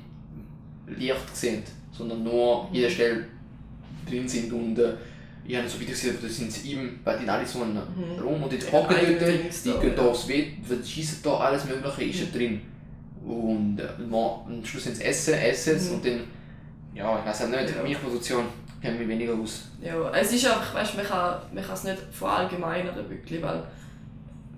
Licht 0.86 1.36
sehen, 1.36 1.62
sondern 1.92 2.24
nur 2.24 2.68
jede 2.72 2.90
Stelle 2.90 3.26
drin 4.08 4.26
sind 4.26 4.52
und 4.52 4.78
äh, 4.78 4.94
ich 5.48 5.56
habe 5.56 5.68
so 5.68 5.78
Videos 5.80 6.00
gesehen, 6.00 6.18
da 6.20 6.28
sind 6.28 6.52
sie 6.52 6.72
eben 6.72 7.00
bei 7.04 7.16
den 7.16 7.28
Arizona 7.28 7.86
Mhm. 7.96 8.22
rum 8.22 8.42
und 8.42 8.52
die 8.52 8.56
Ja, 8.58 8.72
hocken 8.72 8.96
dort, 8.98 9.08
die 9.20 9.70
da, 9.70 9.76
gehen 9.80 9.96
da 9.96 10.02
ja. 10.02 10.08
aufs 10.08 10.26
Bett, 10.26 10.46
schießen 10.84 11.18
da 11.22 11.30
alles 11.38 11.64
mögliche 11.64 12.04
ist 12.04 12.20
Mhm. 12.20 12.32
da 12.32 12.38
drin. 12.38 12.60
Und 13.26 13.80
äh, 13.80 14.14
am 14.14 14.64
Schluss 14.64 14.84
sind 14.84 14.92
es 14.94 15.00
essen, 15.00 15.34
essen 15.34 15.76
es 15.76 15.88
Mhm. 15.88 15.94
und 15.96 16.04
dann 16.06 16.20
ja, 16.94 17.18
ich 17.18 17.26
weiß 17.26 17.42
auch 17.42 17.48
nicht, 17.48 17.76
Ja. 17.76 17.82
Milchproduktion 17.82 18.44
kennt 18.80 18.98
mich 18.98 19.08
weniger 19.08 19.34
aus. 19.34 19.64
Ja, 19.82 20.10
es 20.14 20.32
ist 20.32 20.46
einfach, 20.46 20.74
weißt, 20.74 20.96
man 20.96 21.04
kann, 21.04 21.40
man 21.52 21.62
kann 21.64 21.74
es 21.74 21.84
nicht 21.84 21.98
verallgemeinern, 22.12 22.94
wirklich, 23.10 23.42
weil 23.42 23.62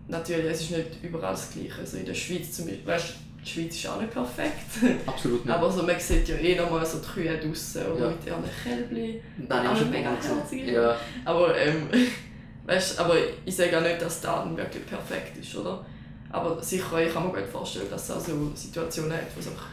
natürlich, 0.07 0.47
es 0.53 0.61
ist 0.63 0.71
nicht 0.71 1.03
überall 1.03 1.33
das 1.33 1.51
Gleiche. 1.51 1.81
Also 1.81 1.97
in 1.97 2.07
der 2.07 2.15
Schweiz 2.15 2.53
zum 2.53 2.67
Beispiel, 2.67 2.87
weißt, 2.87 3.15
die 3.45 3.49
Schweiz 3.49 3.75
ist 3.77 3.87
auch 3.89 4.01
nicht 4.01 4.13
perfekt. 4.13 5.07
Absolut 5.07 5.45
nicht. 5.47 5.55
Aber 5.55 5.71
so, 5.71 5.83
man 5.83 5.99
sieht 5.99 6.29
ja 6.29 6.37
eh 6.37 6.57
nochmal 6.57 6.85
so 6.85 6.99
die 6.99 7.07
Kühe 7.07 7.39
draussen 7.39 7.87
oder 7.93 8.05
Ja. 8.07 8.11
mit 8.11 8.27
ihren 8.27 8.45
Kälbchen. 8.63 9.21
Dann 9.49 9.65
du 9.75 9.77
schon 9.77 9.91
mega 9.91 10.11
herzig. 10.11 10.67
Ja, 10.67 10.97
Aber, 11.25 11.57
ähm, 11.59 11.89
weißt, 12.67 12.99
aber 12.99 13.15
ich 13.45 13.55
sage 13.57 13.77
auch 13.79 13.83
nicht, 13.83 14.03
dass 14.03 14.21
der 14.21 14.31
Laden 14.33 14.57
wirklich 14.57 14.85
perfekt 14.87 15.37
ist, 15.39 15.55
oder? 15.57 15.85
Aber 16.31 16.63
sicher, 16.63 17.01
ich 17.01 17.13
kann 17.13 17.27
mir 17.27 17.33
gut 17.33 17.49
vorstellen, 17.51 17.87
dass 17.91 18.09
es 18.09 18.17
auch 18.17 18.21
so 18.21 18.53
Situationen 18.55 19.13
hat, 19.13 19.23
wo 19.35 19.41
es 19.41 19.49
einfach 19.49 19.67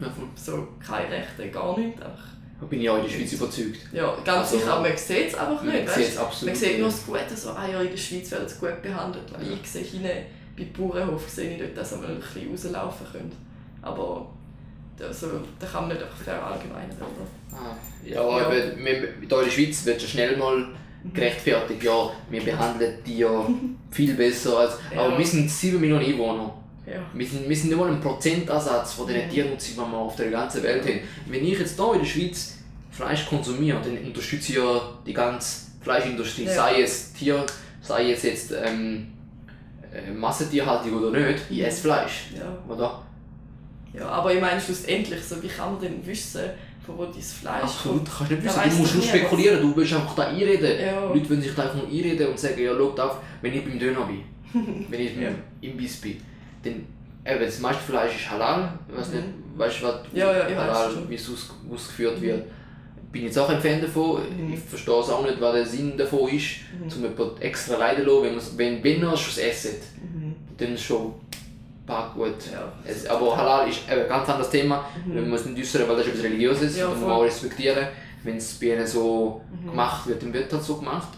ja 0.00 0.06
so 0.34 0.68
keine 0.86 1.10
Rechte, 1.16 1.50
gar 1.50 1.78
nichts. 1.78 2.00
Einfach, 2.00 2.24
Da 2.58 2.66
bin 2.66 2.80
ich 2.80 2.88
auch 2.88 2.96
in 2.96 3.02
der 3.02 3.10
Schweiz 3.10 3.32
überzeugt. 3.34 3.80
ja, 3.92 4.14
ganz 4.24 4.28
Also, 4.28 4.56
sicher, 4.58 4.72
aber 4.74 4.88
man 4.88 4.96
sieht 4.96 5.28
es 5.28 5.34
einfach 5.34 5.62
nicht, 5.62 5.74
Man 5.74 5.86
weißt? 5.86 5.94
sieht 5.96 6.06
es 6.08 6.16
absolut 6.16 6.54
Man 6.54 6.62
sieht 6.62 6.78
nur 6.78 6.88
das 6.88 7.04
Gute, 7.06 7.36
so, 7.36 7.50
ah 7.50 7.68
ja, 7.70 7.80
in 7.82 7.90
der 7.90 7.96
Schweiz 7.98 8.30
werden 8.30 8.48
sie 8.48 8.58
gut 8.58 8.80
behandelt. 8.82 9.24
Weil 9.34 9.46
Ja. 9.46 9.52
ich 9.62 9.70
sehe 9.70 9.82
hinein, 9.84 10.24
bei 10.60 10.78
Bauernhof 10.78 11.28
sehe 11.28 11.54
ich 11.54 11.60
nicht, 11.62 11.76
dass 11.76 11.92
mal 11.96 12.06
ein 12.06 12.20
bisschen 12.20 12.74
rauslaufen 12.74 13.06
können. 13.12 13.32
Aber 13.82 14.26
also, 15.00 15.28
da 15.58 15.66
kann 15.66 15.84
man 15.88 15.92
nicht 15.96 16.02
einfach 16.02 16.16
verallgemeinern, 16.18 16.90
oder? 16.98 17.56
Ah, 17.58 17.74
ja, 18.04 18.14
Ja. 18.16 18.20
aber 18.22 18.52
wir, 18.54 18.74
hier 18.76 19.08
in 19.22 19.28
der 19.28 19.50
Schweiz 19.50 19.84
wird 19.86 20.00
schon 20.00 20.10
schnell 20.10 20.36
mal 20.36 20.66
gerechtfertigt, 21.14 21.82
ja, 21.82 22.10
wir 22.28 22.42
behandeln 22.42 22.98
die 23.06 23.18
ja 23.18 23.48
viel 23.90 24.14
besser 24.14 24.58
als. 24.58 24.72
Ja. 24.94 25.00
Aber 25.02 25.18
wir 25.18 25.26
sind 25.26 25.50
7 25.50 25.80
Millionen 25.80 26.04
Einwohner. 26.04 26.54
Ja. 26.86 27.00
Wir 27.14 27.26
sind, 27.26 27.48
wir 27.48 27.56
sind 27.56 27.68
nicht 27.70 27.78
mal 27.78 27.88
ein 27.90 28.00
Prozentansatz 28.00 28.92
von 28.94 29.06
den 29.06 29.26
Mhm. 29.26 29.30
Tiernutzung, 29.30 29.74
die 29.86 29.90
wir 29.90 29.96
auf 29.96 30.16
der 30.16 30.30
ganzen 30.30 30.62
Welt 30.62 30.84
haben. 30.84 31.00
Wenn 31.26 31.44
ich 31.46 31.58
jetzt 31.58 31.76
hier 31.76 31.92
in 31.94 31.98
der 32.00 32.06
Schweiz 32.06 32.58
Fleisch 32.90 33.26
konsumiere, 33.26 33.78
dann 33.82 33.96
unterstütze 34.04 34.52
ich 34.52 34.58
ja 34.58 34.80
die 35.06 35.12
ganze 35.14 35.66
Fleischindustrie, 35.80 36.44
Ja. 36.44 36.52
sei 36.54 36.82
es 36.82 37.12
Tier, 37.14 37.46
sei 37.80 38.10
es 38.12 38.22
jetzt 38.24 38.52
ähm, 38.52 39.06
äh, 39.92 40.10
Massentierhaltung 40.12 40.94
oder 41.02 41.18
nicht, 41.18 41.42
ich 41.50 41.64
esse 41.64 41.82
Fleisch. 41.82 42.28
Ja. 42.36 42.72
Oder? 42.72 43.02
ja, 43.92 44.06
aber 44.08 44.32
ich 44.34 44.40
meine 44.40 44.60
schlussendlich, 44.60 45.22
so, 45.22 45.42
wie 45.42 45.48
kann 45.48 45.72
man 45.72 45.80
denn 45.80 46.06
wissen, 46.06 46.42
von 46.86 46.96
wo 46.98 47.04
dein 47.04 47.20
Fleisch 47.20 47.62
Absolut, 47.62 47.96
kommt? 47.98 48.08
kannst 48.16 48.30
du 48.30 48.34
nicht 48.36 48.44
wissen. 48.44 48.56
weiss 48.58 48.74
Du 48.74 48.80
musst 48.80 48.94
nur 48.94 49.04
spekulieren, 49.04 49.60
du 49.62 49.76
willst 49.76 49.92
einfach 49.92 50.14
da 50.14 50.22
einreden. 50.28 50.80
Ja. 50.80 51.04
Leute 51.08 51.30
wollen 51.30 51.42
sich 51.42 51.54
da 51.54 51.62
einfach 51.62 51.76
nur 51.76 51.86
einreden 51.86 52.28
und 52.28 52.38
sagen, 52.38 52.60
ja, 52.62 52.72
schau 52.76 53.02
auf, 53.02 53.16
wenn 53.42 53.52
ich 53.54 53.64
beim 53.64 53.78
Döner 53.78 54.00
bin, 54.06 54.22
wenn 54.88 55.00
ich 55.00 55.14
beim 55.14 55.22
Ja. 55.24 55.30
Imbiss 55.60 56.00
bin, 56.00 56.16
dann, 56.62 56.72
eben, 57.26 57.44
das 57.44 57.58
meiste 57.60 57.82
Fleisch 57.82 58.16
ist 58.16 58.30
halal, 58.30 58.72
ich 58.88 58.96
weiß 58.96 59.08
nicht, 59.10 59.24
weißt 59.56 59.82
du, 59.82 59.86
was 59.86 59.94
Mhm. 60.12 60.18
Ja, 60.18 60.32
ja, 60.32 60.44
weiss 60.46 60.56
halal, 60.56 60.92
wie 61.08 61.14
es 61.14 61.28
aus, 61.28 61.50
ausgeführt 61.72 62.20
wird. 62.22 62.44
Bin 63.12 63.24
jetzt 63.24 63.38
auch 63.38 63.48
ein 63.48 63.60
Fan 63.60 63.80
davon, 63.80 64.20
Mhm. 64.22 64.52
ich 64.54 64.60
verstehe 64.60 65.00
es 65.00 65.08
auch 65.10 65.24
nicht, 65.24 65.40
was 65.40 65.52
der 65.54 65.66
Sinn 65.66 65.96
davon 65.96 66.28
ist, 66.28 66.56
um 66.80 67.02
jemanden 67.02 67.42
extra 67.42 67.76
leiden 67.76 68.04
zu 68.04 68.22
lassen, 68.24 68.56
wenn, 68.58 68.84
wenn, 68.84 69.02
er 69.02 69.12
es 69.14 69.20
schon 69.20 69.42
esset, 69.44 69.82
Mhm. 70.00 70.34
dann 70.56 70.74
ist 70.74 70.82
schon 70.84 71.14
paar 71.86 72.12
gut. 72.14 72.34
Ja. 72.52 72.72
Es, 72.86 73.06
aber 73.06 73.36
Halal 73.36 73.68
ist 73.68 73.80
ein 73.88 74.06
ganz 74.08 74.28
anderes 74.28 74.50
Thema. 74.50 74.84
Mhm. 75.04 75.14
Wir 75.14 75.22
müssen 75.22 75.54
nicht 75.54 75.62
äußern, 75.74 75.88
weil 75.88 75.96
das 75.96 76.06
ist 76.06 76.12
etwas 76.12 76.24
Religiöses. 76.24 76.76
Ja, 76.78 76.86
und 76.86 76.92
man 77.00 77.02
voll. 77.02 77.10
auch 77.12 77.22
respektieren. 77.24 77.88
Wenn 78.22 78.36
es 78.36 78.52
bei 78.60 78.66
ihnen 78.74 78.86
so 78.86 79.40
Mhm. 79.64 79.70
gemacht 79.70 80.06
wird, 80.06 80.22
dann 80.22 80.32
wird 80.32 80.52
das 80.52 80.64
so 80.66 80.76
gemacht. 80.76 81.08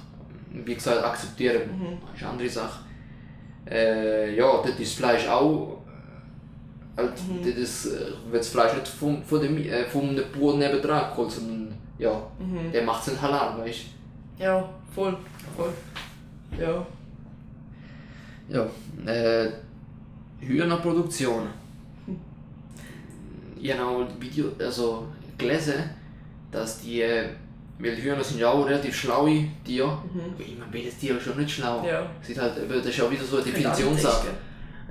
Wie 0.51 0.74
gesagt, 0.74 1.05
akzeptieren 1.05 1.62
Mhm. 1.78 1.99
ist 2.14 2.22
eine 2.22 2.30
andere 2.30 2.49
Sache. 2.49 2.80
Äh, 3.70 4.34
ja, 4.36 4.45
dort 4.45 4.68
ist 4.80 4.80
das 4.80 4.93
Fleisch 4.93 5.28
auch. 5.28 5.78
äh, 6.97 7.01
Halt, 7.03 7.12
Mhm. 7.28 7.62
ist, 7.62 7.86
äh, 7.86 7.90
wird 8.30 8.40
das 8.43 8.49
Fleisch 8.49 8.74
nicht 8.74 8.86
vom, 8.88 9.22
von 9.22 9.40
dem, 9.40 9.57
äh, 9.59 9.84
vom 9.84 10.14
Bauern 10.38 10.59
nebendran 10.59 11.11
geholt, 11.11 11.30
sondern 11.32 11.71
ja, 11.99 12.22
Mhm. 12.38 12.72
der 12.72 12.82
macht 12.84 13.03
es 13.07 13.12
nicht 13.12 13.22
halal, 13.22 13.59
weißt 13.59 13.80
Ja, 14.38 14.68
voll. 14.95 15.16
voll. 15.57 15.72
Ja. 16.59 16.84
du? 18.49 18.55
Ja, 19.07 19.12
äh, 19.12 19.51
Hühnerproduktion. 20.40 21.47
Ich 23.61 23.72
habe 23.72 23.84
auch 23.88 24.01
ein 24.01 24.20
Video 24.20 24.47
also, 24.59 25.07
gelesen, 25.38 25.74
dass 26.51 26.80
die, 26.80 27.01
äh, 27.03 27.28
weil 27.78 27.97
Hühner 27.97 28.22
sind 28.22 28.40
ja 28.40 28.51
auch 28.51 28.66
relativ 28.66 28.95
schlaue 28.95 29.45
Tiere. 29.64 29.97
Mhm. 30.12 30.34
Ich 30.38 30.59
meine, 30.59 30.76
jedes 30.76 30.99
Tier 30.99 31.16
ist 31.16 31.22
schon 31.24 31.36
nicht 31.38 31.51
schlau. 31.55 31.84
Ja. 31.86 32.05
Sie 32.20 32.38
halt, 32.38 32.55
das 32.68 32.86
ist 32.86 32.97
ja 32.97 33.11
wieder 33.11 33.24
so 33.24 33.36
eine 33.36 33.45
Definitionssache. 33.45 34.28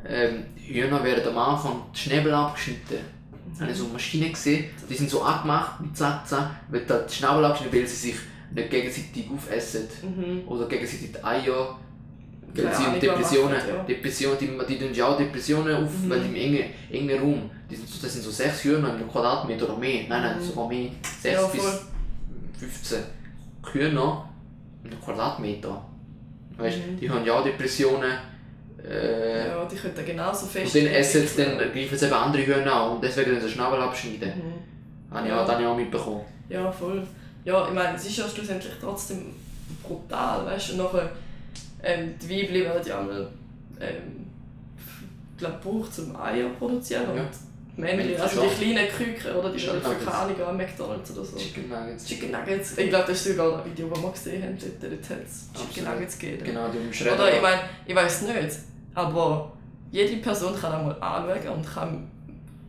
Ähm, 0.08 0.45
Hühner 0.56 1.04
werden 1.04 1.28
am 1.28 1.38
Anfang 1.38 1.82
die 1.93 1.99
Schnäbel 1.99 2.34
abgeschnitten. 2.34 2.99
Ich 3.70 3.76
so 3.78 3.86
Maschinen 3.88 4.32
gesehen, 4.32 4.66
die 4.89 4.93
sind 4.95 5.10
so 5.10 5.22
angemacht 5.22 5.80
mit 5.82 5.95
Zack, 5.95 6.24
wird 6.70 6.89
da 6.89 6.99
die 6.99 7.14
Schnabel 7.14 7.45
abgeschnitten, 7.45 7.78
weil 7.80 7.88
sie 7.88 7.95
sich 7.95 8.16
nicht 8.54 8.70
gegenseitig 8.70 9.30
aufessen. 9.34 9.88
Mhm. 10.04 10.47
Oder 10.47 10.68
gegenseitig 10.68 11.12
die 11.12 11.24
Eier. 11.24 11.78
Keine 12.54 12.68
Weil 12.68 12.76
sie 12.76 12.82
Ahnung, 12.84 12.93
haben 12.93 12.99
Depressionen, 12.99 13.58
ja. 13.68 13.84
Depressionen, 13.84 14.38
die, 14.39 14.47
die 14.68 14.80
tun 14.80 14.93
ja 14.93 15.08
auch 15.08 15.18
Depressionen 15.18 15.76
auf, 15.86 15.89
Mhm. 16.04 16.10
weil 16.10 16.20
die 16.22 16.28
im 16.28 16.36
engen, 16.36 16.70
engen 16.91 17.20
Raum, 17.22 17.49
die 17.70 17.76
sind, 17.78 18.04
das 18.04 18.12
sind 18.14 18.24
so 18.24 18.32
sechs 18.32 18.64
Hühner 18.66 18.93
einem 18.93 19.10
Quadratmeter 19.10 19.66
oder 19.70 19.78
mehr, 19.78 20.04
nein, 20.10 20.22
nein, 20.22 20.38
Mhm. 20.39 20.43
sogar 20.43 20.68
mehr, 20.68 20.89
sechs 21.22 21.41
Ja, 21.41 21.47
bis 21.47 21.62
voll. 21.62 21.80
15 22.60 22.99
Hühner 23.72 24.30
einem 24.84 24.99
Quadratmeter. 25.02 25.86
Weißt, 26.58 26.78
Mhm. 26.78 26.97
Die 26.99 27.10
haben 27.10 27.26
ja 27.26 27.34
auch 27.39 27.43
Depressionen. 27.43 28.12
Äh, 28.89 29.47
Ja, 29.49 29.65
die 29.65 29.75
können 29.75 29.93
genauso 30.05 30.45
und 30.45 30.51
fest. 30.51 30.75
dann 30.75 30.88
essen 30.88 31.27
sie, 31.27 31.43
dann 31.43 31.57
greifen 31.57 31.97
sie 31.97 32.05
eben 32.05 32.13
andere 32.15 32.45
Hühner 32.45 32.73
an 32.73 32.91
und 32.93 33.03
deswegen 33.03 33.39
den 33.39 33.49
Schnabel 33.49 33.79
abschneiden. 33.82 34.29
Mhm. 34.29 35.15
Habe 35.15 35.27
ich, 35.27 35.34
Ja. 35.34 35.59
ich 35.59 35.65
auch 35.67 35.75
mitbekommen. 35.75 36.21
Ja, 36.49 36.71
voll. 36.71 37.05
Ja, 37.43 37.67
ich 37.67 37.73
meine, 37.73 37.95
es 37.95 38.05
ist 38.05 38.17
ja 38.17 38.27
schlussendlich 38.27 38.73
trotzdem 38.79 39.34
brutal, 39.84 40.45
weißt 40.45 40.69
du? 40.69 40.73
Und 40.73 40.77
nachher, 40.79 41.09
ähm, 41.84 42.13
die 42.21 42.29
Weibchen 42.29 42.53
werden 42.63 42.88
ja 42.88 42.99
einmal, 42.99 43.27
ähm, 43.79 44.27
glaub, 45.38 45.61
gebraucht, 45.61 45.91
um 45.99 46.15
Eier 46.15 46.47
zu 46.49 46.53
produzieren. 46.59 47.03
Ja. 47.15 47.21
Und 47.23 47.29
die 47.77 47.82
Männchen, 47.82 48.19
also 48.21 48.41
die 48.41 48.73
kleinen 48.73 48.88
Küken, 48.89 49.36
oder 49.36 49.49
die 49.49 49.57
Chicken 49.57 50.07
Ahnung 50.07 50.41
an 50.45 50.57
McDonalds 50.57 51.11
oder 51.11 51.25
so. 51.25 51.38
Chicken 51.38 51.69
Nuggets. 51.69 52.05
Chicken 52.05 52.32
Nuggets. 52.32 52.77
Ich 52.77 52.89
glaube, 52.89 53.05
das 53.07 53.25
ist 53.25 53.38
sogar 53.38 53.63
ein 53.63 53.71
Video, 53.71 53.88
das 53.89 54.01
wir 54.03 54.11
gesehen 54.11 54.43
haben. 54.43 54.57
Dort, 54.59 54.91
dort 54.91 55.09
hat 55.09 55.25
es 55.25 55.49
Chicken. 55.73 55.91
Nuggets 55.91 56.19
gegeben. 56.19 56.43
Genau, 56.43 56.67
die 56.69 56.77
umschreiben. 56.77 57.13
Oder 57.19 57.36
ich 57.36 57.41
meine, 57.41 57.61
ich 57.86 57.95
weiß 57.95 58.21
nicht, 58.23 58.57
aber 58.93 59.51
jede 59.91 60.17
Person 60.17 60.53
kann 60.59 60.71
einmal 60.71 60.95
anschauen 61.01 61.55
und 61.55 61.73
kann, 61.73 62.07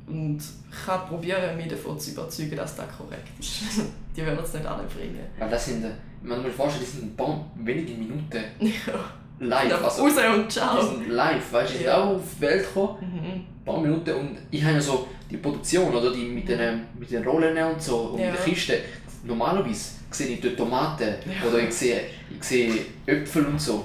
und 0.06 0.40
kann 0.84 1.06
probieren, 1.06 1.56
mich 1.56 1.68
davon 1.68 1.98
zu 1.98 2.10
überzeugen, 2.12 2.56
dass 2.56 2.76
das 2.76 2.86
korrekt 2.96 3.28
ist. 3.38 3.62
die 4.16 4.24
werden 4.24 4.38
es 4.42 4.52
nicht 4.54 4.66
alle 4.66 4.82
bringen. 4.84 5.20
Weil 5.38 5.48
das 5.50 5.64
sind, 5.66 5.84
man 6.22 6.42
muss 6.42 6.52
vorstellen, 6.54 6.84
die 6.86 6.90
sind 6.98 7.12
ein 7.12 7.16
paar 7.16 7.44
wenige 7.56 7.92
Minuten 7.94 8.42
Ja. 8.60 8.94
live. 9.40 9.82
Also, 9.84 10.02
raus 10.02 10.12
und 10.36 10.44
die 10.44 10.48
ciao. 10.48 10.82
sind 10.82 11.08
live, 11.08 11.52
weißt 11.52 11.68
du, 11.70 11.72
die 11.72 11.78
sind 11.78 11.86
Ja. 11.86 12.02
auch 12.04 12.14
auf 12.16 12.22
die 12.36 12.40
Welt 12.42 12.66
gekommen. 12.66 12.96
Mhm. 13.00 13.30
ein 13.30 13.64
paar 13.64 13.80
Minuten 13.80 14.10
und 14.14 14.38
ich 14.50 14.62
habe 14.64 14.74
ja 14.74 14.80
so 14.80 15.06
die 15.30 15.36
Produktion 15.36 15.94
oder 15.94 16.12
die 16.12 16.24
mit 16.24 16.48
den, 16.48 16.82
mit 16.98 17.08
den 17.10 17.22
Rollen 17.24 17.56
und 17.72 17.80
so 17.80 17.96
und 18.12 18.18
Ja. 18.20 18.30
mit 18.30 18.38
der 18.38 18.44
Kiste. 18.44 18.78
Normalerweise 19.24 19.92
sehe 20.10 20.26
ich 20.34 20.40
dort 20.40 20.56
Tomaten 20.56 21.04
Ja. 21.24 21.48
oder 21.48 21.60
ich 21.60 21.72
sehe, 21.72 22.00
ich 22.36 22.42
sehe 22.42 22.74
Äpfel 23.06 23.46
und 23.46 23.60
so. 23.60 23.84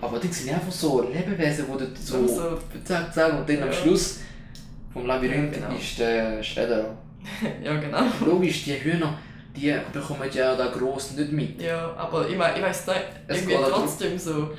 Aber 0.00 0.18
die 0.18 0.28
sind 0.28 0.52
einfach 0.54 0.70
so 0.72 1.02
Lebewesen, 1.02 1.64
die 1.66 1.78
dort 1.84 1.98
so, 1.98 2.26
So. 2.26 2.58
zack, 2.84 3.12
zack 3.12 3.38
und 3.38 3.48
dann 3.48 3.62
am 3.62 3.68
Ja. 3.68 3.72
Schluss 3.72 4.18
vom 4.92 5.06
Labyrinth 5.06 5.56
Ja, 5.56 5.66
genau. 5.68 5.78
ist 5.78 5.98
der 5.98 6.42
Schredder. 6.42 6.96
Ja, 7.62 7.76
genau. 7.78 8.02
Logisch, 8.24 8.64
die 8.64 8.74
Hühner, 8.80 9.18
die 9.54 9.74
bekommen 9.92 10.28
ja 10.32 10.54
da 10.54 10.68
gross 10.68 11.12
nicht 11.12 11.32
mit. 11.32 11.60
Ja, 11.60 11.92
aber 11.96 12.28
ich 12.28 12.36
meine, 12.36 12.56
ich 12.58 12.62
weiß 12.62 12.86
nicht, 12.86 13.00
Es 13.26 13.36
irgendwie 13.42 13.56
trotzdem 13.70 14.18
so. 14.18 14.50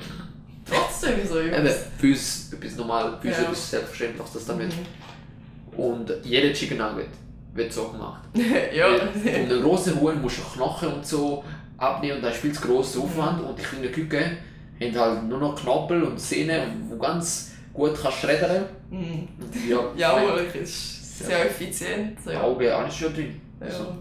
Trotzdem 0.64 1.26
so. 1.26 1.40
Eben, 1.40 1.68
für 1.98 2.06
uns 2.08 2.52
etwas 2.52 2.76
normal, 2.76 3.18
für 3.20 3.28
uns 3.28 3.36
Ja. 3.38 3.42
etwas 3.44 3.70
selbstverständlich, 3.70 4.26
dass 4.32 4.44
damit. 4.46 4.68
Mhm. 4.68 5.80
Und 5.80 6.12
jeder 6.22 6.52
Chicken 6.52 6.78
Nugget 6.78 7.06
wird 7.54 7.72
so 7.72 7.88
gemacht. 7.88 8.22
ja. 8.74 8.90
Weil 8.90 9.08
Von 9.08 9.50
einem 9.50 9.62
grossen 9.62 10.00
Huhn 10.00 10.20
musst 10.20 10.38
du 10.38 10.42
Knochen 10.42 10.92
und 10.92 11.06
so 11.06 11.42
abnehmen 11.78 12.16
und 12.16 12.22
da 12.22 12.28
ist 12.28 12.36
viel 12.40 12.52
zu 12.52 12.60
grosser 12.60 13.00
Aufwand 13.00 13.42
und 13.42 13.58
die 13.58 13.62
kleinen 13.62 13.90
Küken 13.90 14.36
haben 14.80 14.98
halt 14.98 15.24
nur 15.28 15.38
noch 15.38 15.54
Knorpel 15.60 16.02
und 16.02 16.18
Zähne, 16.18 16.66
wo 16.88 16.96
ganz 16.96 17.52
gut 17.72 17.94
kannst 18.00 18.18
schreddern. 18.20 18.64
Mhm. 18.90 19.28
Ja, 19.68 19.80
Ja, 19.96 20.36
es 20.36 20.54
ist 20.54 21.18
sehr 21.26 21.46
effizient. 21.46 22.18
Ja. 22.26 22.42
Augen, 22.42 22.68
alles 22.68 22.96
schon 22.96 23.12
drin. 23.14 23.40
Also, 23.60 23.84
Ja. 23.84 23.96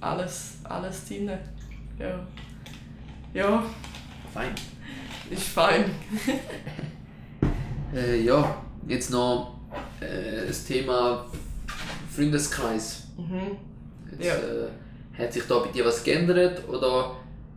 Alles, 0.00 0.58
alles 0.64 1.08
drin. 1.08 1.30
Ja. 1.98 2.26
Ja, 3.32 3.64
fein. 4.32 4.50
ist 5.30 5.48
fein. 5.48 5.84
Äh, 7.94 8.22
ja, 8.22 8.56
jetzt 8.88 9.10
noch 9.10 9.54
äh, 10.00 10.46
das 10.48 10.64
Thema 10.64 11.24
Freundeskreis. 12.14 13.04
Mhm. 13.16 13.56
Jetzt, 14.10 14.24
Ja. 14.26 14.34
äh, 14.34 14.68
hat 15.22 15.32
sich 15.32 15.44
da 15.46 15.60
bei 15.60 15.68
dir 15.68 15.84
was 15.84 16.02
geändert 16.02 16.68
oder 16.68 17.14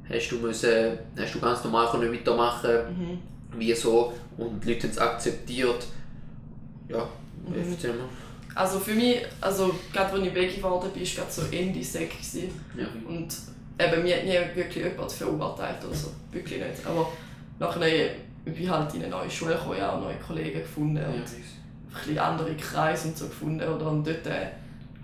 hast 0.09 0.29
du, 0.29 0.37
müssen, 0.37 0.97
hast 1.17 1.35
du 1.35 1.39
ganz 1.39 1.63
normal 1.63 1.89
können 1.89 2.11
weitermachen 2.13 2.71
Mhm. 2.89 3.59
wie 3.59 3.73
so 3.73 4.13
und 4.37 4.63
die 4.63 4.73
Leute 4.73 4.83
haben 4.83 4.91
es 4.91 4.97
akzeptiert? 4.97 5.85
Ja, 6.89 7.07
Mhm. 7.45 7.71
erzähl 7.71 7.93
mal. 7.93 8.05
Also 8.55 8.79
für 8.79 8.93
mich, 8.93 9.17
also 9.39 9.73
gerade 9.93 10.13
als 10.13 10.23
ich 10.27 10.33
Veggie 10.33 10.55
geworden 10.57 10.89
bin, 10.93 11.03
war 11.03 11.09
gerade 11.15 11.31
so 11.31 11.41
Ende 11.51 11.83
Sek. 11.83 12.11
Ja. 12.75 12.87
Und 13.07 13.27
eben, 13.79 14.03
mir 14.03 14.15
hat 14.17 14.23
nie 14.25 14.55
wirklich 14.55 14.83
jemand 14.83 15.11
verurteilt 15.11 15.77
oder 15.85 15.95
so. 15.95 16.07
Wirklich 16.31 16.59
nicht. 16.59 16.85
Aber 16.85 17.07
nachher 17.59 18.09
bin 18.43 18.55
ich 18.63 18.67
halt 18.69 18.93
in 18.95 19.01
eine 19.03 19.11
neue 19.11 19.29
Schule 19.29 19.53
gekommen, 19.53 19.77
ja, 19.77 19.95
neue 19.99 20.15
Kollegen 20.15 20.59
gefunden 20.61 20.97
und 21.05 21.13
ein 21.13 21.23
bisschen 21.93 22.17
andere 22.17 22.55
Kreise 22.55 23.09
und 23.09 23.17
so 23.17 23.27
gefunden. 23.27 23.61
Oder? 23.61 23.91
Und 23.91 24.07
dort 24.07 24.25
äh, 24.25 24.47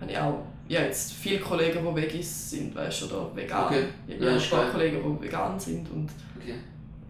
habe 0.02 0.12
ich 0.12 0.18
auch 0.18 0.44
ja, 0.74 0.82
jetzt 0.82 1.14
viele 1.14 1.40
Kollegen, 1.40 1.80
die 1.86 1.96
Veggies 2.02 2.50
sind, 2.52 2.76
weißt, 2.76 3.04
oder 3.04 3.30
vegan. 3.36 3.66
Okay. 3.66 3.84
Ich 4.08 4.20
Ja, 4.20 4.32
habe 4.32 4.40
geil. 4.50 4.72
Kollegen, 4.72 5.18
die 5.20 5.26
vegan 5.26 5.60
sind. 5.60 5.90
Und 5.92 6.10
Okay. 6.40 6.56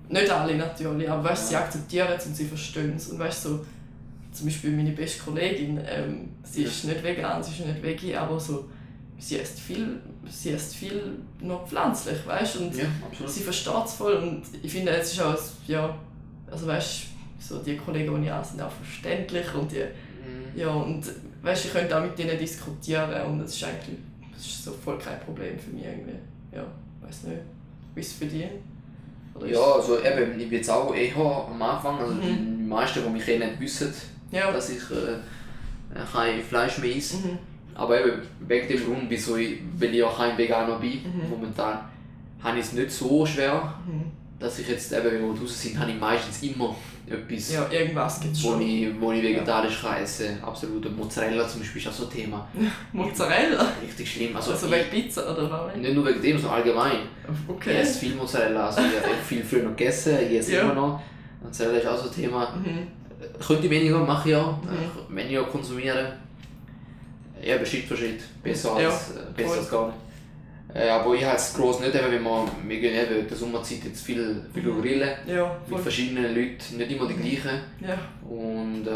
nicht 0.09 0.30
alle 0.30 0.55
natürlich, 0.55 1.09
aber 1.09 1.24
weißt, 1.24 1.47
sie 1.49 1.53
Ja. 1.53 1.61
akzeptieren 1.61 2.09
es 2.18 2.26
und 2.26 2.36
sie 2.36 2.45
verstehen 2.45 2.93
es. 2.95 3.07
Und 3.09 3.20
weißt, 3.20 3.43
so, 3.43 3.66
zum 4.32 4.45
Beispiel 4.47 4.72
meine 4.72 4.91
beste 4.91 5.24
Kollegin, 5.24 5.80
ähm, 5.88 6.30
sie 6.43 6.64
ist 6.64 6.84
nicht 6.86 7.03
vegan, 7.03 7.41
sie 7.43 7.51
ist 7.51 7.66
nicht 7.68 7.82
Veggie, 7.84 8.16
aber 8.16 8.39
so, 8.39 8.66
sie 9.20 9.36
isst 9.38 9.59
viel, 9.59 9.99
sie 10.30 10.49
isst 10.49 10.76
viel 10.76 11.18
noch 11.39 11.68
pflanzlich, 11.68 12.18
weißt 12.26 12.57
und 12.57 12.76
Ja, 12.76 12.86
sie 13.28 13.41
versteht 13.41 13.86
es 13.86 13.93
voll 13.93 14.16
und 14.16 14.41
ich 14.61 14.72
finde, 14.72 14.91
es 14.91 15.14
ist 15.14 15.22
auch, 15.22 15.38
ja, 15.68 15.95
also 16.51 16.66
weißt, 16.68 17.03
so 17.39 17.59
die 17.59 17.78
Kollegen, 17.78 18.16
die 18.22 18.26
ich 18.28 18.32
habe, 18.32 18.45
sind 18.45 18.61
auch 18.61 18.72
verständlich 18.72 19.45
und 19.53 19.72
die, 19.72 19.78
Mhm. 19.78 20.59
ja, 20.59 20.70
und 20.70 21.03
weißt, 21.44 21.66
ich 21.66 21.72
könnte 21.74 21.98
auch 21.98 22.02
mit 22.04 22.18
denen 22.18 22.38
diskutieren 22.38 23.10
und 23.28 23.41
es 23.41 23.56
ist 23.56 23.64
eigentlich, 23.66 23.98
das 24.32 24.41
ist 24.46 24.64
so 24.66 24.72
voll 24.72 24.98
kein 24.98 25.20
Problem 25.20 25.58
für 25.60 25.70
mich 25.72 25.86
irgendwie, 25.86 26.16
ja, 26.52 26.64
weiß 27.02 27.24
nicht, 27.24 27.41
wie 27.94 28.00
ist 28.02 28.08
es 28.12 28.14
für 28.14 28.26
dich? 28.26 28.46
Oder 29.36 29.48
Ja, 29.48 29.60
also 29.60 30.00
eben, 30.00 30.39
ich 30.39 30.50
bin 30.50 30.58
jetzt 30.60 30.70
auch 30.70 30.94
eher 30.94 31.16
am 31.18 31.62
Anfang, 31.62 32.00
also 32.00 32.14
Mhm. 32.14 32.22
die 32.22 32.64
meisten, 32.64 33.04
die 33.04 33.10
mich 33.10 33.26
kennen, 33.26 33.52
wissen, 33.60 33.94
ja, 34.32 34.52
dass 34.52 34.70
ich 34.70 34.82
äh, 34.91 35.18
kein 36.12 36.41
Fleisch 36.41 36.78
mehr 36.80 36.96
esse. 36.96 37.18
mhm. 37.18 37.38
Aber 37.76 38.00
eben, 38.00 38.22
wegen 38.48 38.68
dem 38.68 38.86
Grund, 38.86 39.04
wieso 39.10 39.36
ich, 39.36 39.60
weil 39.78 39.94
ich 39.96 40.04
auch 40.04 40.16
kein 40.18 40.38
Veganer 40.38 40.78
bin, 40.80 40.91
Mhm. 41.04 41.30
momentan, 41.30 41.80
habe 42.44 42.60
ich 42.60 42.66
es 42.66 42.74
nicht 42.74 42.91
so 42.91 43.26
schwer, 43.26 43.74
Mhm. 43.88 44.04
Dass 44.44 44.60
ich 44.60 44.68
jetzt 44.68 44.91
eben, 44.91 45.06
wenn 45.06 45.22
wir 45.22 45.34
draußen 45.39 45.48
sind, 45.48 45.80
habe 45.80 45.91
ich 45.91 46.00
meistens 46.00 46.44
immer 46.44 46.76
etwas, 47.08 47.52
ja, 47.54 47.68
irgendwas 47.72 48.20
gibt 48.22 48.36
es 48.36 48.44
wo, 48.44 48.52
schon. 48.52 48.62
ich, 48.62 48.88
wo 49.00 49.12
ich 49.12 49.24
vegetarisch 49.24 49.82
kann 49.82 50.02
essen 50.04 50.41
Absolut. 50.44 50.86
Und 50.86 50.98
Mozzarella 50.98 51.48
zum 51.48 51.60
Beispiel 51.62 51.82
ist 51.82 51.88
auch 51.88 51.94
so 51.94 52.06
ein 52.06 52.10
Thema. 52.12 52.48
Mozzarella? 52.94 53.66
Richtig 53.82 54.12
schlimm. 54.12 54.36
Also, 54.36 54.52
Also 54.52 54.68
ich, 54.68 54.72
wegen 54.74 54.89
Pizza 54.89 55.32
oder 55.32 55.50
was? 55.50 55.76
nicht 55.76 55.94
nur 55.96 56.06
wegen 56.06 56.22
dem, 56.22 56.38
sondern 56.38 56.58
allgemein. 56.60 56.91
Ich 57.48 57.50
Okay. 57.50 57.76
esse 57.78 58.00
viel 58.00 58.16
Mozzarella. 58.16 58.68
Also 58.68 58.82
ich 58.82 58.86
habe 59.02 59.16
viel 59.28 59.44
früher 59.44 59.64
noch 59.64 59.76
gegessen, 59.76 60.18
ich 60.30 60.38
esse 60.39 60.54
Ja. 60.56 60.62
immer 60.64 60.74
noch. 60.76 61.02
Mozzarella 61.44 61.78
ist 61.80 61.88
auch 61.88 61.98
so 61.98 62.10
ein 62.10 62.16
Thema. 62.16 62.54
Mhm. 62.56 62.88
Könnte 63.46 63.66
ich 63.66 63.70
weniger, 63.70 64.00
mache 64.00 64.30
ich 64.30 64.36
auch. 64.36 64.58
Mhm. 64.64 65.16
Weniger 65.16 65.44
konsumieren. 65.44 66.08
Ja, 67.41 67.64
Schritt 67.66 67.84
für 67.86 67.98
Schritt. 67.98 68.22
Besser, 68.41 68.80
Ja, 68.82 68.89
als, 68.89 69.12
äh, 69.12 69.20
besser 69.36 69.58
als 69.60 69.70
gar 69.70 69.88
nicht. 69.88 69.98
Äh, 70.74 70.89
aber 70.89 71.14
ich 71.14 71.24
habe 71.24 71.36
es 71.36 71.53
gross 71.53 71.80
nicht, 71.80 71.93
eben, 71.93 72.11
wenn 72.11 72.24
wir, 72.24 72.45
wir 72.68 72.80
gehen 72.80 72.95
eben 72.95 73.22
in 73.22 73.28
der 73.28 73.38
Sommerzeit 73.38 73.84
jetzt 73.86 74.03
viel, 74.03 74.41
viel 74.53 74.64
grillen. 74.64 75.09
Ja, 75.28 75.55
Mit 75.68 75.80
verschiedenen 75.80 76.34
Leuten, 76.36 76.78
nicht 76.78 76.91
immer 76.91 77.07
die 77.07 77.16
gleichen. 77.16 77.59
Ja. 77.80 77.97
Und 78.28 78.88
äh, 78.88 78.91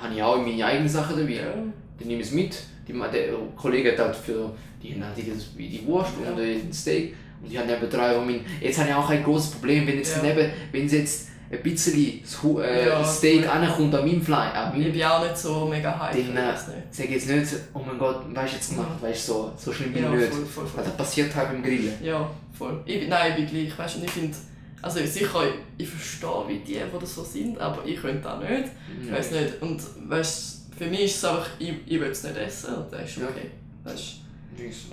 habe 0.00 0.14
ich 0.14 0.22
auch 0.22 0.36
meine 0.38 0.64
eigenen 0.64 0.88
Sachen 0.88 1.16
dabei. 1.18 1.32
Ja. 1.32 1.52
Dann 1.98 2.08
nehme 2.08 2.20
ich 2.20 2.28
es 2.28 2.32
mit. 2.32 2.62
Die, 2.86 2.92
der 2.92 3.34
Kollege 3.56 3.92
hat 3.92 3.98
halt 3.98 4.16
für 4.16 4.50
die, 4.82 5.02
halt 5.02 5.16
die, 5.16 5.68
die, 5.68 5.86
Wurst 5.86 6.12
Ja. 6.22 6.30
und 6.30 6.38
den 6.38 6.72
Steak. 6.72 7.14
Und 7.42 7.50
ich 7.50 7.58
habe 7.58 7.68
nebenbei 7.68 8.16
auch 8.16 8.24
mein, 8.24 8.40
Jetzt 8.60 8.78
habe 8.78 8.88
ich 8.88 8.94
auch 8.94 9.10
ein 9.10 9.22
großes 9.22 9.50
Problem, 9.52 9.86
wenn 9.86 9.98
jetzt 9.98 10.22
neben, 10.22 10.50
wenn 10.72 10.86
es 10.86 10.92
jetzt 10.92 11.28
ein 11.50 11.62
bisschen 11.62 12.20
das 12.22 12.42
Hu- 12.42 12.60
äh, 12.60 12.86
Ja. 12.88 13.02
Steak 13.04 13.48
ankommt 13.48 13.94
an 13.94 14.04
meinem 14.06 14.20
Fleisch, 14.22 14.54
an 14.54 14.80
Ich 14.80 14.92
bin 14.92 15.02
auch 15.02 15.22
nicht 15.22 15.36
so 15.36 15.66
mega 15.66 15.98
hype. 15.98 16.12
dann 16.34 16.54
ich 16.54 16.60
äh, 16.60 16.82
sage 16.90 17.08
jetzt 17.14 17.28
nicht, 17.28 17.62
oh 17.72 17.80
mein 17.86 17.98
Gott, 17.98 18.22
weißt 18.34 18.52
du 18.52 18.56
jetzt 18.56 18.70
gemacht, 18.70 18.88
Ja. 19.02 19.08
weißt 19.08 19.26
so, 19.26 19.52
so 19.56 19.72
schlimm 19.72 19.92
bin 19.92 20.02
Ja, 20.04 20.12
ich 20.14 20.20
nicht. 20.20 20.32
voll, 20.32 20.44
voll, 20.46 20.66
voll. 20.66 20.84
Das 20.84 20.96
passiert 20.96 21.34
halt 21.34 21.48
beim 21.50 21.62
Grillen. 21.62 21.92
Ja, 22.02 22.30
voll. 22.56 22.80
Ich 22.84 23.08
nein, 23.08 23.30
ich 23.32 23.36
bin 23.36 23.46
gleich, 23.66 23.78
weißt 23.78 23.96
du, 23.96 24.04
ich 24.04 24.10
finde, 24.10 24.36
also 24.82 24.98
sicher, 25.04 25.40
ich, 25.76 25.84
ich 25.84 25.88
verstehe, 25.88 26.44
wie 26.48 26.58
die, 26.58 26.74
die 26.74 26.98
das 27.00 27.14
so 27.14 27.24
sind, 27.24 27.58
aber 27.58 27.84
ich 27.84 28.00
könnte 28.00 28.22
das 28.22 28.38
nicht. 28.40 28.72
Ich 29.06 29.10
weiß 29.12 29.30
nicht, 29.32 29.62
und 29.62 29.80
weißt 30.08 30.54
für 30.78 30.86
mich 30.86 31.00
ist 31.06 31.16
es 31.16 31.24
einfach, 31.24 31.48
ich, 31.58 31.72
ich 31.86 32.00
will 32.00 32.10
es 32.10 32.22
nicht 32.22 32.36
essen, 32.36 32.74
und 32.74 32.92
das 32.92 33.02
ist 33.02 33.16
Ja. 33.18 33.24
okay. 33.28 33.50
Weißt 33.84 34.16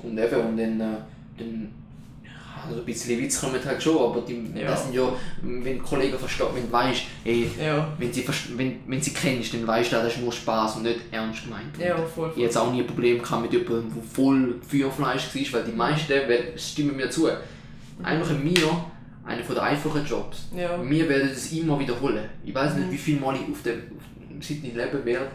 Und 0.04 0.18
eben, 0.18 0.36
und 0.42 0.58
dann, 0.58 0.80
äh, 0.82 0.98
dann 1.38 1.70
ja, 1.70 1.85
also 2.68 2.80
ein 2.82 2.86
bisschen 2.86 3.20
Witz 3.22 3.40
kommen 3.42 3.60
halt 3.64 3.82
schon, 3.82 3.98
aber 3.98 4.22
die, 4.22 4.52
Ja. 4.56 4.68
das 4.68 4.84
sind 4.86 4.96
ja, 4.96 5.08
wenn 5.42 5.82
Kollegen 5.82 6.18
verstehen, 6.18 6.48
wenn 6.54 6.66
du 6.68 6.72
weißt, 6.72 7.02
ey? 7.24 7.50
Ja, 7.60 7.88
wenn 7.98 8.12
sie, 8.14 8.26
wenn, 8.58 8.80
wenn 8.88 9.02
sie 9.02 9.14
kennst, 9.14 9.54
dann 9.54 9.66
weißt 9.68 9.92
du, 9.92 9.96
das 9.98 10.14
ist 10.16 10.22
nur 10.22 10.32
Spaß 10.32 10.78
und 10.78 10.84
nicht 10.84 11.00
ernst 11.12 11.44
gemeint. 11.44 11.78
ja, 11.80 11.96
Und 11.96 12.08
voll. 12.08 12.32
Ich 12.36 12.42
jetzt 12.42 12.58
auch 12.58 12.72
nie 12.72 12.82
ein 12.82 12.88
Problem 12.88 13.22
gehabt 13.22 13.42
mit 13.44 13.54
jemandem, 13.54 13.94
der 13.94 14.04
voll 14.04 14.56
für 14.68 14.92
Fleisch 14.92 15.28
war, 15.36 15.54
weil 15.60 15.64
die 15.72 15.76
meisten 15.76 16.12
weil- 16.14 16.54
stimmen 16.58 16.96
mir 16.98 17.10
zu. 17.10 17.28
Einfach 18.04 18.30
in 18.32 18.44
mir, 18.44 18.86
einer 19.26 19.42
den 19.42 19.58
einfachen 19.58 20.06
Jobs. 20.06 20.50
Ja, 20.56 20.80
Wir 20.88 21.08
werden 21.10 21.30
es 21.32 21.52
immer 21.54 21.80
wiederholen. 21.80 22.26
Ich 22.44 22.54
weiß 22.54 22.76
nicht, 22.76 22.88
Mhm. 22.88 22.92
wie 22.92 22.98
viel 22.98 23.20
Mal 23.20 23.36
ich 23.36 23.42
auf 23.52 23.62
dem, 23.64 23.80
auf, 23.98 24.40
ich 24.42 24.50
leben 24.62 25.06
werde, 25.06 25.28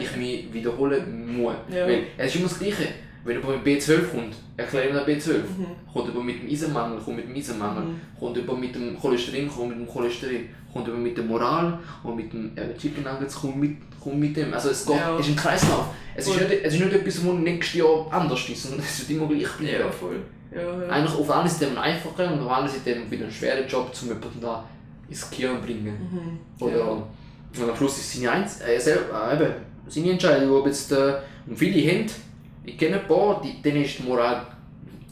ich 0.00 0.16
mich 0.16 0.52
wiederholen 0.52 1.36
muss. 1.42 1.54
Ja. 1.74 1.86
Weil 1.86 2.04
es 2.18 2.26
ist 2.28 2.36
immer 2.40 2.48
das 2.48 2.58
Gleiche. 2.58 2.88
Wenn 3.24 3.38
jemand 3.38 3.64
mit 3.64 3.80
B12 3.80 4.08
kommt, 4.10 4.34
erkläre 4.56 4.88
ihm 4.88 4.96
B12. 4.96 5.32
Mhm. 5.38 5.66
Kommt 5.92 6.08
jemand 6.08 6.26
mit 6.26 6.42
dem 6.42 6.48
Eisenmangel, 6.50 6.98
kommt 7.00 7.16
mit 7.16 7.28
dem 7.28 7.36
Eisenmangel. 7.36 7.84
Mhm. 7.84 8.00
Kommt 8.18 8.36
jemand 8.36 8.60
mit 8.60 8.74
dem 8.74 8.98
Cholesterin, 9.00 9.48
kommt 9.48 9.68
mit 9.68 9.78
dem 9.78 9.88
Cholesterin. 9.92 10.48
Kommt 10.72 10.86
jemand 10.86 11.04
mit 11.04 11.16
der 11.16 11.24
Moral, 11.24 11.78
kommt 12.02 12.16
mit 12.16 12.32
dem 12.32 12.56
äh, 12.56 12.74
Chicken 12.76 13.04
Nuggets, 13.04 13.34
kommt 13.34 13.56
mit, 13.56 13.76
kommt 14.02 14.18
mit 14.18 14.36
dem. 14.36 14.52
Also 14.54 14.70
es, 14.70 14.86
geht, 14.86 14.96
Ja. 14.96 15.16
ist 15.18 15.28
ein 15.28 15.36
Kreislauf. 15.36 15.86
Es 16.16 16.26
ist, 16.26 16.34
nicht, 16.40 16.50
es 16.64 16.74
ist 16.74 16.80
nicht 16.80 16.92
etwas, 16.94 17.26
was 17.26 17.34
nächstes 17.34 17.74
Jahr 17.80 18.06
anders 18.10 18.48
ist, 18.48 18.62
sondern 18.62 18.80
es 18.80 19.00
wird 19.08 19.18
immer 19.18 19.28
gleich 19.28 19.52
bleiben. 19.52 19.80
ja, 19.80 19.90
voll. 19.90 20.16
Ja, 20.54 20.60
ja. 20.82 20.88
Eigentlich 20.88 21.14
auf 21.18 21.26
Seite 21.50 21.66
einen 21.68 21.78
einfachen 21.78 22.32
und 22.32 22.40
auf 22.40 22.50
anderen 22.50 22.68
Seite 22.78 23.00
wieder 23.10 23.22
einen 23.24 23.32
schweren 23.32 23.66
Job, 23.68 23.90
um 24.02 24.08
jemanden 24.08 24.40
da 24.40 24.64
ins 25.08 25.30
Gehirn 25.30 25.60
zu 25.60 25.66
bringen. 25.66 26.38
Mhm. 26.58 26.64
Oder, 26.66 26.76
Ja. 26.78 26.84
Und 26.88 27.68
am 27.70 27.76
Schluss 27.76 27.98
ist 27.98 28.14
es 28.14 28.20
seine, 28.20 28.30
Einz 28.32 28.60
äh, 28.66 28.78
selber, 28.78 29.40
äh, 29.40 29.50
seine 29.88 30.10
Entscheidung, 30.12 30.56
ob 30.56 30.66
jetzt, 30.66 30.90
äh, 30.92 31.14
und 31.46 31.58
viele 31.58 31.90
haben, 31.90 32.06
ich 32.64 32.78
kenne 32.78 33.00
ein 33.00 33.06
paar, 33.08 33.40
die, 33.42 33.60
denen 33.62 33.84
ist 33.84 33.98
die 33.98 34.02
Moral 34.04 34.46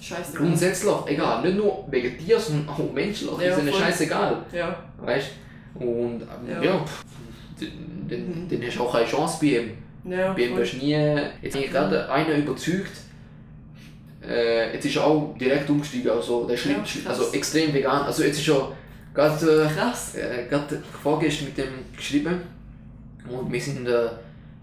Scheiße. 0.01 0.37
grundsätzlich 0.37 0.93
egal. 1.07 1.43
Nicht 1.43 1.57
nur 1.57 1.87
wegen 1.91 2.17
dir, 2.19 2.39
sondern 2.39 2.69
auch 2.69 2.93
menschlich. 2.93 3.31
Ja, 3.41 3.55
ist 3.57 3.63
ihnen 3.63 3.73
scheißegal. 3.75 4.37
Ja, 4.53 4.77
Weißt 4.99 5.27
du? 5.75 5.85
Und 5.85 6.23
ähm, 6.23 6.29
Ja. 6.51 6.63
ja, 6.63 6.85
dann, 7.59 8.49
dann, 8.49 8.59
Mhm. 8.59 8.67
hast 8.67 8.77
du 8.77 8.83
auch 8.83 8.93
keine 8.93 9.07
Chance 9.07 9.39
bei 9.41 9.47
ihm. 9.59 9.71
ja, 10.13 10.33
Bei 10.33 10.43
ihm 10.43 10.57
wirst 10.57 10.75
du 10.75 10.77
nie. 10.79 10.93
Jetzt 11.43 11.53
bin 11.55 11.63
ich 11.65 11.71
gerade 11.71 12.11
einer 12.11 12.35
überzeugt, 12.37 12.91
äh, 14.27 14.73
jetzt 14.75 14.85
ist 14.87 14.97
er 14.97 15.05
auch 15.07 15.37
direkt 15.39 15.69
umgestiegen, 15.71 16.11
also, 16.11 16.47
der 16.47 16.57
Ja, 16.57 16.85
also 17.07 17.33
extrem 17.33 17.73
vegan. 17.73 18.03
Also 18.03 18.23
jetzt 18.23 18.39
ist 18.39 18.49
er 18.49 18.73
gerade. 19.15 19.65
Äh, 19.65 19.69
Krass. 19.75 20.15
äh, 20.15 20.47
gerade 20.49 20.83
vorgestern 21.03 21.47
mit 21.49 21.59
dem 21.59 21.69
geschrieben 21.97 22.41
und 23.29 23.53
wir 23.53 23.61
sind, 23.61 23.87
äh, 23.87 24.09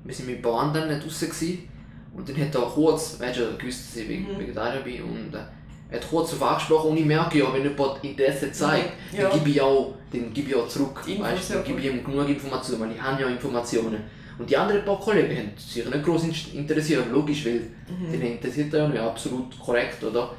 wir 0.04 0.14
sind 0.14 0.28
mit 0.28 0.38
ein 0.38 0.42
paar 0.42 0.62
anderen 0.62 1.00
draußen 1.00 1.30
gewesen. 1.30 1.70
Und 2.18 2.28
dann 2.28 2.38
hat 2.38 2.54
er 2.56 2.62
kurz, 2.62 3.20
weißt 3.20 3.40
du, 3.40 3.58
gewusst, 3.58 3.90
dass 3.92 3.98
ich 4.04 4.10
Mhm. 4.10 4.40
Vegetarier 4.40 4.82
bin 4.82 5.02
und 5.04 5.34
äh, 5.34 5.38
er 5.90 6.00
hat 6.00 6.10
kurz 6.10 6.32
darauf 6.32 6.50
angesprochen 6.52 6.92
und 6.92 6.98
ich 6.98 7.06
merke 7.06 7.38
ja, 7.40 7.54
wenn 7.54 7.64
jemand 7.64 8.04
Interesse 8.04 8.52
zeigt, 8.52 8.92
Mhm. 9.14 9.20
Ja. 9.20 9.30
dann 9.30 9.38
gebe 9.40 9.50
ich 9.52 9.62
auch, 9.62 9.94
dann 10.12 10.34
gebe 10.34 10.50
ich 10.50 10.56
auch 10.56 10.68
zurück, 10.68 11.02
weißt, 11.08 11.54
dann 11.54 11.64
gebe 11.64 11.80
ich 11.80 11.86
ihm 11.86 12.04
genug 12.04 12.28
Informationen, 12.28 12.82
weil 12.82 12.92
ich 12.92 13.02
habe 13.02 13.22
ja 13.22 13.28
Informationen. 13.30 14.00
Und 14.40 14.48
die 14.50 14.56
anderen 14.58 14.84
paar 14.86 15.00
Kollegen 15.00 15.36
haben 15.36 15.52
sich 15.58 15.84
nicht 15.84 16.04
groß 16.06 16.26
interessiert, 16.54 17.06
logisch, 17.12 17.46
weil 17.46 17.62
Mhm. 17.90 18.12
den 18.12 18.22
interessiert 18.34 18.74
er 18.74 18.94
ja 18.94 19.08
absolut 19.08 19.58
korrekt, 19.60 20.04
oder? 20.04 20.32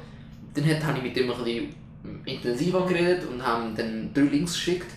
Dann 0.53 0.65
habe 0.85 0.97
ich 0.99 1.03
mit 1.03 1.15
dem 1.15 1.31
ein 1.31 1.37
bisschen 1.43 1.75
intensiver 2.25 2.85
geredet 2.85 3.23
und 3.29 3.45
haben 3.45 3.75
dann 3.75 4.11
drei 4.13 4.21
Links 4.23 4.53
geschickt. 4.53 4.87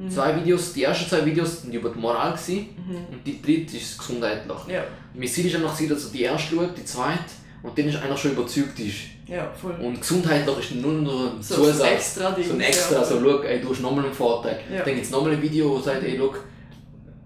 Mhm. 0.00 0.10
Zwei 0.10 0.34
Videos, 0.36 0.72
die 0.72 0.82
ersten 0.84 1.08
zwei 1.10 1.24
Videos 1.26 1.62
waren 1.64 1.72
über 1.74 1.90
die 1.90 1.98
Moral 1.98 2.32
gewesen, 2.32 2.68
Mhm. 2.88 2.96
und 3.12 3.26
die 3.26 3.40
dritte 3.42 3.76
ist 3.76 3.98
gesundheitlich. 3.98 4.58
Ja, 4.68 4.82
Mein 5.14 5.28
Ziel 5.28 5.46
ist 5.46 5.56
einfach, 5.56 5.70
dass 5.78 6.04
er 6.06 6.10
die 6.12 6.22
erste 6.22 6.54
schaut, 6.56 6.76
die 6.78 6.84
zweite 6.84 7.18
und 7.62 7.76
dann 7.78 7.86
ist 7.88 8.02
einer 8.02 8.16
schon 8.16 8.30
überzeugt 8.32 8.78
ist. 8.80 8.96
ja, 9.28 9.50
voll. 9.60 9.74
Und 9.74 10.00
gesundheitlich 10.00 10.58
ist 10.58 10.74
nur 10.76 10.92
noch 10.94 11.34
ein 11.34 11.42
So 11.42 11.56
Zusatz. 11.56 11.80
ein 11.82 11.92
extra 11.94 12.30
Ding. 12.30 12.44
So 12.48 12.54
ein 12.54 12.60
extra, 12.60 12.96
ja. 12.96 13.04
so 13.04 13.20
schau, 13.22 13.42
ey, 13.42 13.60
du 13.60 13.70
hast 13.70 13.80
nochmal 13.80 14.04
einen 14.06 14.14
Vorteil. 14.14 14.58
Ja. 14.72 14.82
Dann 14.82 14.94
gibt 14.94 15.04
es 15.06 15.10
nochmal 15.12 15.32
ein 15.32 15.42
Video, 15.42 15.70
wo 15.70 15.78
sagt, 15.80 16.02
ey, 16.02 16.16
schau, 16.18 16.34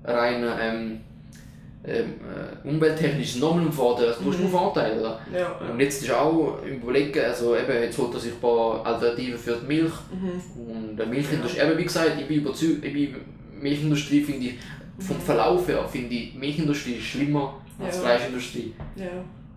rein 0.05 0.45
ähm, 0.61 1.01
ähm, 1.87 2.15
äh, 2.65 2.69
umwelttechnisch 2.69 3.37
nochmal 3.37 3.63
einen 3.63 3.73
Vorteil. 3.73 4.09
Also, 4.09 4.23
du 4.23 4.31
hast 4.31 4.37
Mhm. 4.39 4.43
nur 4.45 4.51
Vorteile. 4.53 5.01
Oder? 5.01 5.21
Ja, 5.37 5.53
Und 5.71 5.79
ja. 5.79 5.85
jetzt 5.85 6.03
ist 6.03 6.11
auch 6.13 6.59
im 6.67 6.77
Überlegen, 6.83 7.21
also 7.21 7.55
eben, 7.57 7.73
jetzt 7.83 7.99
holt 7.99 8.15
er 8.15 8.21
sich 8.21 8.33
ein 8.33 8.41
paar 8.41 8.85
Alternativen 8.87 9.39
für 9.39 9.57
die 9.57 9.67
Milch. 9.67 9.93
Mhm. 10.13 10.71
Und 10.71 10.97
der 10.97 11.07
Milchindustrie, 11.07 11.61
eben 11.61 11.79
wie 11.79 11.85
gesagt, 11.85 12.13
ich 12.19 12.27
bin 12.27 12.39
überzeugt, 12.41 12.85
ich 12.85 12.93
bin 12.93 13.15
Milchindustrie 13.61 14.23
finde 14.23 14.47
ich, 14.47 14.55
vom 14.99 15.21
Verlauf 15.21 15.67
her, 15.69 15.85
finde 15.91 16.15
ich 16.15 16.35
Milchindustrie 16.35 17.01
schlimmer 17.01 17.61
als 17.79 17.97
Ja. 17.97 18.03
Fleischindustrie. 18.03 18.73
Ja, 18.97 19.07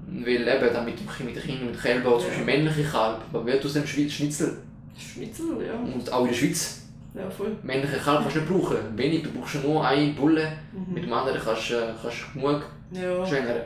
Weil 0.09 0.47
eben, 0.47 0.73
dann 0.73 0.85
mit 0.85 0.99
den 0.99 1.07
Kindern, 1.07 1.35
mit 1.67 1.75
den 1.75 1.79
Kälbern, 1.81 2.19
zum 2.19 2.27
Beispiel 2.29 2.45
männliche 2.45 2.83
Kalb, 2.83 3.19
was 3.31 3.45
wird 3.45 3.65
aus 3.65 3.73
dem 3.73 3.85
Schweiz 3.87 4.11
Schnitzel? 4.13 4.57
Schnitzel, 4.97 5.45
ja. 5.65 5.73
Und 5.75 6.11
auch 6.11 6.21
in 6.23 6.27
der 6.29 6.33
Schweiz. 6.33 6.86
Ja, 7.17 7.29
voll. 7.29 7.55
Männliche 7.63 7.97
Kalb 7.97 8.21
kannst 8.21 8.35
du 8.35 8.39
nicht 8.41 8.51
brauchen. 8.51 8.77
Wenig, 8.95 9.23
du 9.23 9.31
brauchst 9.31 9.63
nur 9.63 9.85
eine 9.85 10.11
Bulle. 10.11 10.51
Mhm. 10.71 10.93
Mit 10.93 11.03
dem 11.03 11.13
anderen 11.13 11.39
kannst 11.43 11.71
du 11.71 11.75
äh, 11.75 11.87
kannst 11.99 12.33
genug 12.33 12.63
ja. 12.91 13.25
schwängern. 13.25 13.61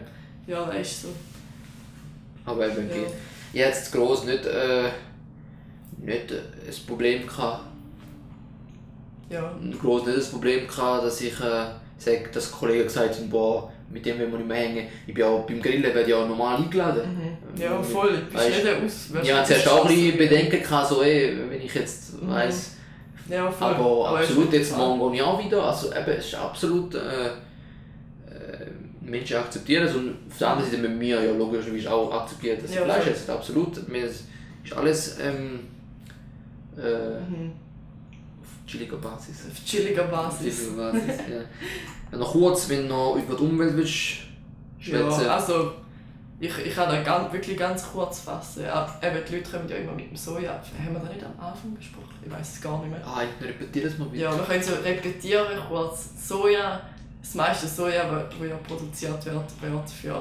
Ja, 0.48 0.66
das 0.66 0.82
ist 0.82 1.02
so. 1.04 1.10
Aber 2.46 2.68
eben, 2.68 2.90
ja. 2.90 2.96
ich 2.96 3.02
hatte 3.04 3.14
jetzt 3.54 3.92
gross 3.92 4.26
nicht, 4.26 4.46
äh, 4.46 4.90
nicht 5.98 6.32
ein 6.32 6.88
Problem 6.88 7.28
gehabt. 7.28 7.66
Ja. 9.30 9.54
Gross 9.80 10.06
nicht 10.06 10.18
das 10.18 10.32
Problem 10.32 10.68
gehabt, 10.68 11.04
dass 11.04 11.22
ich 11.22 11.40
äh, 11.40 11.66
sage, 11.98 12.30
dass 12.34 12.52
Kollegen 12.52 12.84
gesagt 12.84 13.16
haben, 13.16 13.30
boah, 13.30 13.72
mit 13.90 14.06
dem 14.06 14.18
wollen 14.20 14.32
wir 14.32 14.38
nicht 14.38 14.48
mehr 14.48 14.58
hängen. 14.58 14.88
Ich 15.06 15.14
bin 15.14 15.26
auch 15.26 15.46
beim 15.46 15.62
Grillen 15.62 15.84
werde 15.84 16.10
ja 16.10 16.26
normal 16.26 16.58
eingeladen. 16.58 17.38
Mhm. 17.54 17.62
Ja, 17.62 17.82
voll. 17.84 18.18
Bist 18.32 18.34
weißt, 18.34 18.64
nicht 18.64 18.84
aus. 18.84 19.28
Ja, 19.28 19.44
zuerst 19.44 19.68
auch 19.68 19.86
ein 19.86 19.94
bisschen 19.94 20.18
Bedenken 20.18 20.62
gehabt, 20.62 20.88
so, 20.88 21.02
ey, 21.04 21.38
wenn 21.50 21.62
ich 21.62 21.74
jetzt 21.74 22.22
mhm. 22.22 22.30
Ja, 23.30 23.50
voll. 23.52 23.68
Aber, 23.68 24.10
aber 24.10 24.20
absolut, 24.20 24.52
jetzt 24.54 24.76
morgen 24.76 25.12
gehe 25.12 25.22
ich 25.22 25.28
auch 25.28 25.44
wieder. 25.44 25.64
Also 25.64 25.92
eben, 25.94 26.12
es 26.18 26.28
ist 26.28 26.36
absolut. 26.36 26.96
Äh, 26.96 27.28
äh, 27.28 28.66
Menschen 29.02 29.38
akzeptieren 29.38 29.86
es 29.86 29.96
und 29.96 30.16
auf 30.30 30.38
der 30.38 30.50
anderen 30.50 30.72
Seite 30.72 30.82
mit 30.84 30.98
mir 30.98 31.24
ja 31.24 31.32
logischerweise 31.32 31.92
auch 31.92 32.12
akzeptiert, 32.14 32.64
dass 32.64 32.74
ja, 32.74 32.84
Fleisch 32.84 33.08
essen. 33.08 33.32
Absolut. 33.32 33.88
Mir 33.88 34.06
ist, 34.06 34.26
ist 34.64 34.74
alles 34.74 35.18
ähm, 35.20 35.62
äh, 36.78 37.20
mhm. 37.20 37.52
auf 38.42 38.66
chilliger 38.66 38.98
Basis. 38.98 39.46
Auf 39.52 39.66
chilliger 39.66 40.04
Basis. 40.04 40.68
Chilliger 40.68 40.92
Basis 40.92 41.20
ja. 42.12 42.18
Noch 42.18 42.32
kurz, 42.32 42.70
wenn 42.70 42.84
du 42.84 42.88
noch 42.90 43.16
über 43.16 43.36
die 43.36 43.44
Umwelt 43.44 43.76
willst 43.76 44.32
schwätzen. 44.80 45.24
Ja, 45.24 45.36
also 45.36 45.74
ich, 46.42 46.58
ich 46.58 46.74
kann 46.74 46.90
da 46.90 47.04
ganz, 47.04 47.32
wirklich 47.32 47.56
ganz 47.56 47.86
kurz 47.92 48.22
fassen. 48.22 48.64
Ja, 48.64 49.00
eben, 49.04 49.18
die 49.30 49.36
Leute 49.36 49.52
kommen 49.52 49.70
ja 49.70 49.76
immer 49.76 49.92
mit 49.92 50.10
dem 50.10 50.18
Soja. 50.18 50.54
Haben 50.54 50.94
wir 50.94 51.00
das 51.00 51.14
nicht 51.14 51.24
am 51.24 51.40
Anfang 51.40 51.76
besprochen? 51.76 52.16
Ich 52.26 52.32
weiß 52.32 52.54
es 52.56 52.62
gar 52.62 52.80
nicht 52.80 52.90
mehr. 52.90 53.06
Ah, 53.06 53.22
ich 53.22 53.48
repetiere 53.48 53.88
das 53.88 53.98
mal 54.00 54.06
bitte. 54.06 54.24
Ja, 54.24 54.36
wir 54.36 54.44
können 54.44 54.64
so 54.64 54.74
repetieren 54.74 55.46
kurz. 55.70 56.10
Soja, 56.28 56.82
das 57.22 57.36
meiste 57.36 57.68
Soja, 57.68 58.06
das 58.10 58.50
ja 58.50 58.58
produziert 58.68 59.24
wird, 59.24 59.62
wird 59.62 59.90
für, 59.90 60.20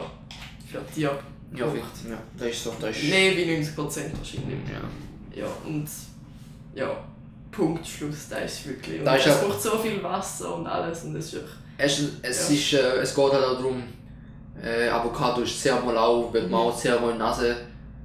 für 0.70 0.86
Tiere. 0.94 1.18
Ja, 1.54 1.66
ja, 1.66 2.18
das 2.36 2.48
ist 2.48 2.64
so. 2.64 2.74
Das 2.78 2.94
ist 2.94 3.08
Mehr 3.08 3.34
wie 3.36 3.44
90% 3.44 3.76
wahrscheinlich. 3.78 4.58
Ja. 4.70 5.42
Ja, 5.42 5.46
und 5.64 5.88
ja, 6.74 7.02
Punkt, 7.50 7.86
Schluss, 7.86 8.28
das 8.28 8.52
ist 8.52 8.66
wirklich. 8.66 8.98
Und 8.98 9.06
das 9.06 9.24
es 9.24 9.40
braucht 9.40 9.62
so 9.62 9.78
viel 9.78 10.02
Wasser 10.02 10.54
und 10.54 10.66
alles 10.66 11.02
und 11.04 11.14
das 11.14 11.32
ist 11.32 11.42
Es, 11.78 11.98
es, 12.20 12.48
ja. 12.50 12.54
ist, 12.54 12.72
äh, 12.74 13.00
es 13.00 13.14
geht 13.14 13.32
halt 13.32 13.42
auch 13.42 13.54
darum, 13.56 13.82
äh, 14.62 14.88
Avocado 14.88 15.42
ist 15.42 15.62
sehr 15.62 15.80
mal 15.80 15.96
auch, 15.96 16.32
wird 16.32 16.50
man 16.50 16.60
auch 16.60 16.76
sehr 16.76 16.98
mal 17.00 17.12
in 17.12 17.18
Nase, 17.18 17.56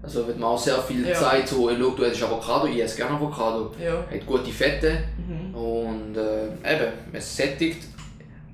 also 0.01 0.27
wird 0.27 0.39
man 0.39 0.49
auch 0.49 0.57
sehr 0.57 0.77
viel 0.81 1.07
ja. 1.07 1.13
Zeit 1.13 1.47
so, 1.47 1.69
schau, 1.69 1.89
du 1.89 2.05
hast 2.05 2.23
Avocado, 2.23 2.67
ich 2.67 2.81
esse 2.81 2.97
gerne 2.97 3.15
Avocado. 3.15 3.73
Ja. 3.83 4.05
Hat 4.09 4.25
gute 4.25 4.51
Fette 4.51 5.03
mhm. 5.17 5.55
und 5.55 6.15
äh, 6.15 6.45
eben, 6.45 6.93
es 7.11 7.35
sättigt. 7.35 7.83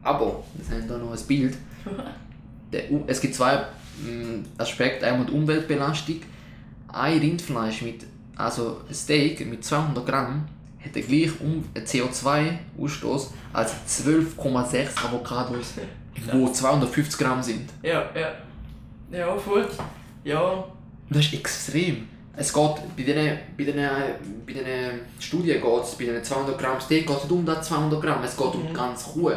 Aber, 0.03 0.43
wir 0.53 0.77
haben 0.77 0.87
da 0.87 0.97
noch 0.97 1.11
ein 1.11 1.27
Bild. 1.27 1.55
Der, 2.71 2.83
es 3.07 3.19
gibt 3.19 3.35
zwei 3.35 3.57
mm, 3.57 4.45
Aspekte, 4.57 5.05
einmal 5.05 5.25
die 5.25 5.33
Umweltbelastung. 5.33 6.21
Ein 6.87 7.19
Rindfleisch 7.19 7.81
mit, 7.81 8.05
also 8.37 8.77
ein 8.87 8.95
Steak 8.95 9.45
mit 9.45 9.65
200 9.65 10.05
Gramm 10.05 10.47
hat 10.83 10.95
den 10.95 11.05
gleichen 11.05 11.65
CO2-Ausstoß 11.75 13.27
als 13.53 13.73
12,6 13.87 15.05
Avocados 15.05 15.73
wo 16.31 16.49
250 16.49 17.19
Gramm 17.19 17.41
sind. 17.41 17.69
Ja, 17.81 18.09
ja. 18.15 18.31
Ja, 19.11 19.37
voll. 19.37 19.67
Ja. 20.23 20.63
Das 21.09 21.25
ist 21.25 21.33
extrem. 21.33 22.07
Es 22.35 22.53
geht 22.53 22.75
bei 22.95 23.03
diesen, 23.03 23.37
bei 23.57 23.63
diesen, 23.63 23.75
bei 24.45 24.53
diesen 24.53 24.99
Studien 25.19 25.61
geht 25.61 25.83
es, 25.83 25.95
bei 25.95 26.05
diesen 26.05 26.23
200 26.23 26.57
Gramm 26.57 26.79
Steak 26.79 27.05
geht 27.05 27.17
es 27.17 27.23
nicht 27.23 27.31
um 27.31 27.45
das 27.45 27.67
200 27.67 28.01
Gramm, 28.01 28.23
es 28.23 28.37
geht 28.37 28.53
mhm. 28.53 28.61
um 28.61 28.67
die 28.67 28.73
ganze 28.73 29.09
Kuh. 29.09 29.31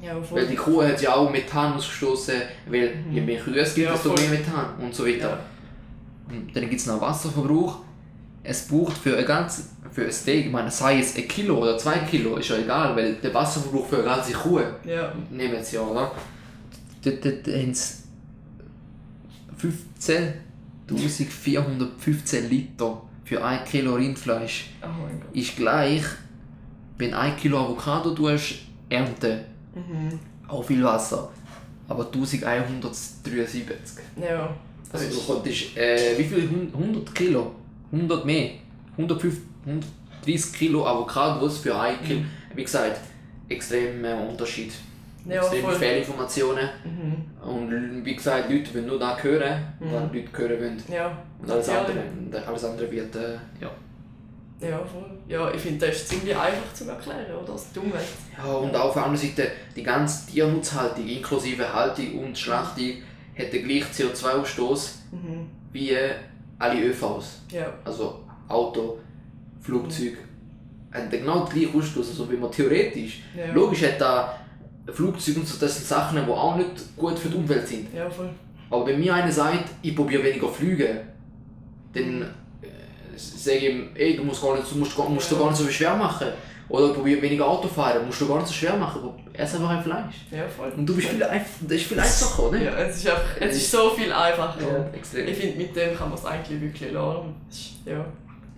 Ja, 0.00 0.20
voll. 0.22 0.40
Weil 0.40 0.46
die 0.46 0.54
Kuh 0.54 0.82
hat 0.82 1.00
ja 1.00 1.14
auch 1.14 1.30
Methan 1.30 1.74
ausgestoßen, 1.74 2.34
weil 2.68 2.94
mhm. 2.94 3.12
je 3.12 3.20
mehr 3.22 3.40
Kühe 3.40 3.60
es 3.60 3.74
gibt, 3.74 3.86
ja, 3.86 3.92
desto 3.92 4.12
mehr 4.12 4.28
Methan 4.28 4.74
und 4.80 4.94
so 4.94 5.06
weiter. 5.06 5.30
Ja. 5.30 5.38
Dann 6.52 6.68
gibt 6.68 6.80
es 6.80 6.86
noch 6.86 7.00
Wasserverbrauch. 7.00 7.78
Es 8.48 8.66
braucht 8.66 8.96
für 8.96 9.14
ein 9.14 9.26
ganz 9.26 9.68
für 9.92 10.06
ein 10.06 10.12
Steak, 10.12 10.46
ich 10.46 10.52
meine, 10.52 10.70
sei 10.70 11.00
es 11.00 11.16
ein 11.16 11.28
Kilo 11.28 11.58
oder 11.58 11.76
zwei 11.76 11.98
Kilo, 11.98 12.36
ist 12.36 12.48
ja 12.48 12.56
egal, 12.56 12.96
weil 12.96 13.14
der 13.16 13.34
Wasserverbrauch 13.34 13.86
für 13.86 13.96
eine 13.96 14.04
ganze 14.04 14.32
Kuh, 14.32 14.60
ja. 14.84 15.12
nehmen 15.30 15.52
wir 15.52 15.58
jetzt 15.58 15.72
ja, 15.72 15.82
oder? 15.82 16.12
Dort, 17.04 17.24
dort 17.24 17.46
haben 17.46 17.74
sie 17.74 17.94
15.415 20.88 22.48
Liter 22.48 23.02
für 23.24 23.44
ein 23.44 23.64
Kilo 23.64 23.96
Rindfleisch. 23.96 24.70
Oh. 24.82 24.86
Ist 25.36 25.56
gleich, 25.56 26.04
wenn 26.96 27.12
ein 27.12 27.36
Kilo 27.36 27.58
Avocado 27.58 28.14
tust, 28.14 28.54
ernten. 28.88 29.40
Mhm. 29.74 30.18
Auch 30.48 30.64
viel 30.64 30.82
Wasser. 30.82 31.30
Aber 31.86 32.06
1173. 32.06 34.04
Ja. 34.16 34.56
Also 34.90 35.10
du 35.10 35.20
konntest, 35.20 35.76
äh, 35.76 36.16
wie 36.16 36.24
viel? 36.24 36.48
100 36.72 37.14
Kilo? 37.14 37.54
100 37.92 38.24
mehr? 38.24 38.50
150, 38.92 39.42
130 39.66 40.52
Kilo 40.52 40.86
Avocados 40.86 41.58
für 41.58 41.78
ein 41.78 42.02
Kilo. 42.02 42.20
Mhm. 42.20 42.26
Wie 42.54 42.64
gesagt, 42.64 43.00
extremer 43.48 44.28
Unterschied. 44.28 44.72
Ja, 45.24 45.42
extreme 45.42 45.72
Fehlinformationen. 45.72 46.68
Mhm. 46.84 47.48
Und 47.48 48.04
wie 48.04 48.16
gesagt, 48.16 48.50
Leute 48.50 48.74
wollen 48.74 48.86
nur 48.86 48.98
das 48.98 49.22
hören, 49.22 49.62
mhm. 49.80 49.92
was 49.92 50.12
Leute 50.12 50.38
hören 50.38 50.60
wollen. 50.60 50.82
Ja. 50.90 51.18
Und 51.40 51.50
alles 51.50 51.68
andere, 51.68 52.02
alles 52.46 52.64
andere 52.64 52.90
wird, 52.90 53.14
äh, 53.16 53.34
ja. 53.60 53.70
Ja, 54.60 54.78
voll. 54.78 55.08
Ja, 55.28 55.52
ich 55.52 55.60
finde, 55.60 55.86
das 55.86 55.96
ist 55.96 56.08
ziemlich 56.08 56.36
einfach 56.36 56.74
zu 56.74 56.88
erklären, 56.88 57.26
oder? 57.32 57.52
Das 57.52 57.72
Dumme. 57.72 57.92
Ja, 58.36 58.44
und 58.44 58.74
auch 58.74 58.86
auf 58.86 58.94
der 58.94 59.04
anderen 59.04 59.28
Seite, 59.28 59.52
die 59.76 59.84
ganze 59.84 60.30
Tiernutzhaltung, 60.30 61.06
inklusive 61.06 61.72
Haltung 61.72 62.24
und 62.24 62.36
Schlachtung, 62.36 62.94
hat 63.38 63.52
den 63.52 63.68
gleichen 63.68 63.92
CO2-Ausstoß 63.92 64.90
mhm. 65.12 65.46
wie 65.72 65.96
alle 66.58 66.82
ÖVs. 66.82 67.42
Ja. 67.52 67.72
Also 67.84 68.24
Auto, 68.48 68.98
Flugzeug, 69.60 70.12
mhm. 70.12 70.96
haben 70.96 71.10
genau 71.10 71.44
den 71.44 71.60
gleichen 71.60 71.78
Ausstoß, 71.78 72.08
also 72.10 72.30
wie 72.30 72.36
man 72.36 72.50
theoretisch. 72.50 73.22
Ja. 73.36 73.52
Logisch 73.52 73.82
hat 73.82 74.00
da 74.00 74.38
Flugzeug 74.92 75.36
und 75.36 75.46
so, 75.46 75.58
das 75.58 75.76
sind 75.76 75.86
Sachen, 75.86 76.24
die 76.24 76.30
auch 76.30 76.56
nicht 76.56 76.96
gut 76.96 77.18
für 77.18 77.28
die 77.28 77.36
Umwelt 77.36 77.66
sind. 77.66 77.94
Ja, 77.94 78.08
voll. 78.08 78.30
Aber 78.70 78.86
wenn 78.86 79.00
mir 79.00 79.14
einer 79.14 79.32
sagt, 79.32 79.70
ich 79.82 79.94
probiere 79.94 80.24
weniger 80.24 80.48
fliegen, 80.48 80.98
dann 81.92 82.22
äh, 82.22 82.26
sage 83.16 83.56
ich 83.56 83.64
ihm, 83.70 83.88
ey, 83.94 84.16
du 84.16 84.24
musst, 84.24 84.42
gar 84.42 84.56
nicht, 84.56 84.70
du 84.70 84.78
musst, 84.78 84.96
musst 84.98 85.32
ja. 85.32 85.38
gar 85.38 85.48
nicht 85.48 85.56
so 85.56 85.64
viel 85.64 85.72
schwer 85.72 85.96
machen. 85.96 86.28
Oder 86.68 86.92
probiere 86.92 87.22
weniger 87.22 87.46
Auto 87.46 87.66
fahren, 87.66 88.04
musst 88.04 88.20
du 88.20 88.28
gar 88.28 88.36
nicht 88.38 88.48
so 88.48 88.52
schwer 88.52 88.76
machen. 88.76 89.10
Ess 89.32 89.54
einfach 89.54 89.70
ein 89.70 89.82
Fleisch. 89.82 90.26
Ja, 90.30 90.46
voll. 90.48 90.70
Und 90.76 90.84
du 90.84 90.94
bist 90.94 91.08
viel, 91.08 91.18
das 91.18 91.80
ist 91.80 91.86
viel 91.86 91.98
einfacher, 91.98 92.42
oder? 92.42 92.58
Ja, 92.58 92.72
es 92.72 92.96
ist, 92.96 93.08
einfach, 93.08 93.24
es 93.40 93.56
ist 93.56 93.70
so 93.70 93.90
viel 93.90 94.12
einfacher. 94.12 94.60
Ja, 94.60 94.86
extrem. 94.92 95.28
Ich 95.28 95.36
finde, 95.36 95.56
mit 95.56 95.74
dem 95.74 95.96
kann 95.96 96.10
man 96.10 96.18
es 96.18 96.24
eigentlich 96.26 96.60
wirklich 96.60 96.92
lernen. 96.92 97.34
Ja. 97.86 98.04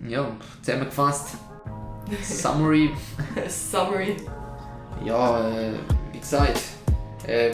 Ja, 0.07 0.27
zusammengefasst. 0.61 1.35
Summary. 2.23 2.91
Summary. 3.47 4.17
Ja, 5.05 5.49
äh, 5.49 5.73
wie 6.11 6.19
gesagt, 6.19 6.59
äh, 7.27 7.51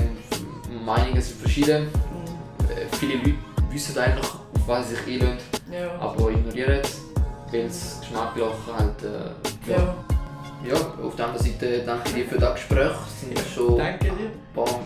Meinungen 0.86 1.22
sind 1.22 1.40
verschieden. 1.40 1.84
Mhm. 1.84 2.70
Äh, 2.70 2.96
viele 2.98 3.16
Leute 3.18 3.36
wissen 3.70 3.98
eigentlich, 3.98 4.26
auf 4.26 4.68
was 4.68 4.90
sie 4.90 4.96
sich 4.96 5.06
einlösen, 5.06 5.38
ja. 5.72 6.00
aber 6.00 6.32
ignorieren 6.32 6.80
es, 6.82 7.02
weil 7.52 7.64
das 7.68 8.00
Geschmackloch 8.00 8.56
halt. 8.78 9.04
Äh, 9.04 9.72
ja. 9.72 9.78
ja. 9.78 10.17
Ja, 10.68 10.76
auf 11.02 11.16
der 11.16 11.28
anderen 11.28 11.46
Seite 11.46 11.84
danke 11.86 12.12
dir 12.12 12.26
für 12.26 12.38
das 12.38 12.56
Gespräch. 12.56 12.92
Es 13.06 13.22
sind 13.22 13.40
schon 13.56 13.78
danke 13.78 14.04
dir. 14.04 14.12
ein 14.12 14.54
paar, 14.54 14.82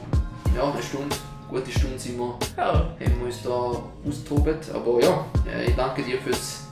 ja, 0.56 0.72
eine 0.72 0.84
Stunde, 0.84 1.16
eine 1.50 1.60
gute 1.60 1.72
Stunde 1.72 1.98
sind 1.98 2.20
wir, 2.20 2.38
ja. 2.56 2.74
haben 2.74 2.96
wir 3.00 3.26
uns 3.26 3.42
da 3.42 3.50
austobt. 3.50 4.70
Aber 4.76 5.02
ja, 5.02 5.26
äh, 5.52 5.66
ich 5.66 5.76
danke 5.76 6.04
dir 6.04 6.20
fürs, 6.20 6.68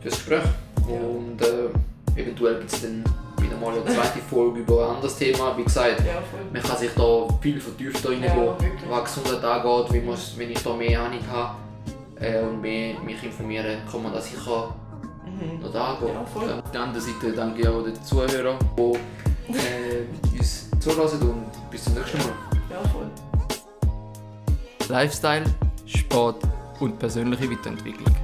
fürs 0.00 0.14
Gespräch. 0.14 0.44
Ja. 0.88 1.00
Und 1.00 1.42
äh, 1.42 2.20
eventuell 2.20 2.60
gibt 2.60 2.72
es 2.72 2.82
dann 2.82 3.02
wieder 3.40 3.56
mal 3.56 3.72
eine 3.72 3.84
zweite 3.84 4.20
Folge 4.20 4.60
über 4.60 4.88
ein 4.88 4.94
anderes 4.96 5.16
Thema. 5.16 5.56
Wie 5.56 5.64
gesagt, 5.64 5.98
ja, 6.06 6.22
man 6.52 6.62
kann 6.62 6.76
sich 6.76 6.90
da 6.94 7.28
viel 7.40 7.60
vertiefter 7.60 8.10
reingehen, 8.10 8.32
ja, 8.32 8.56
was 8.88 9.04
Gesundheit 9.12 9.42
angeht, 9.42 9.92
wie 9.92 10.38
wenn 10.38 10.50
ich 10.50 10.62
da 10.62 10.74
mehr 10.74 11.02
Ahnung 11.02 11.20
habe 11.28 11.56
äh, 12.20 12.42
und 12.42 12.60
mehr 12.60 12.94
mich 13.00 13.24
informieren, 13.24 13.78
kann 13.90 14.04
man 14.04 14.12
da 14.12 14.20
sicher 14.20 14.72
mhm. 15.40 15.62
noch 15.62 15.72
da. 15.72 15.98
Ja, 16.06 16.24
voll. 16.26 16.52
Auf 16.52 16.70
der 16.70 16.80
anderen 16.82 17.04
Seite 17.06 17.32
danke 17.32 17.62
ich 17.62 17.68
auch 17.68 17.82
den 17.82 18.02
Zuhörern, 18.02 18.58
die 18.76 19.52
äh, 19.52 20.38
uns 20.38 20.70
zulassen 20.80 21.22
und 21.22 21.70
bis 21.70 21.84
zum 21.84 21.94
nächsten 21.94 22.18
Mal. 22.18 22.32
Ja, 22.70 22.88
voll. 22.88 23.10
Lifestyle, 24.88 25.44
Sport 25.86 26.42
und 26.80 26.98
persönliche 26.98 27.50
Weiterentwicklung. 27.50 28.14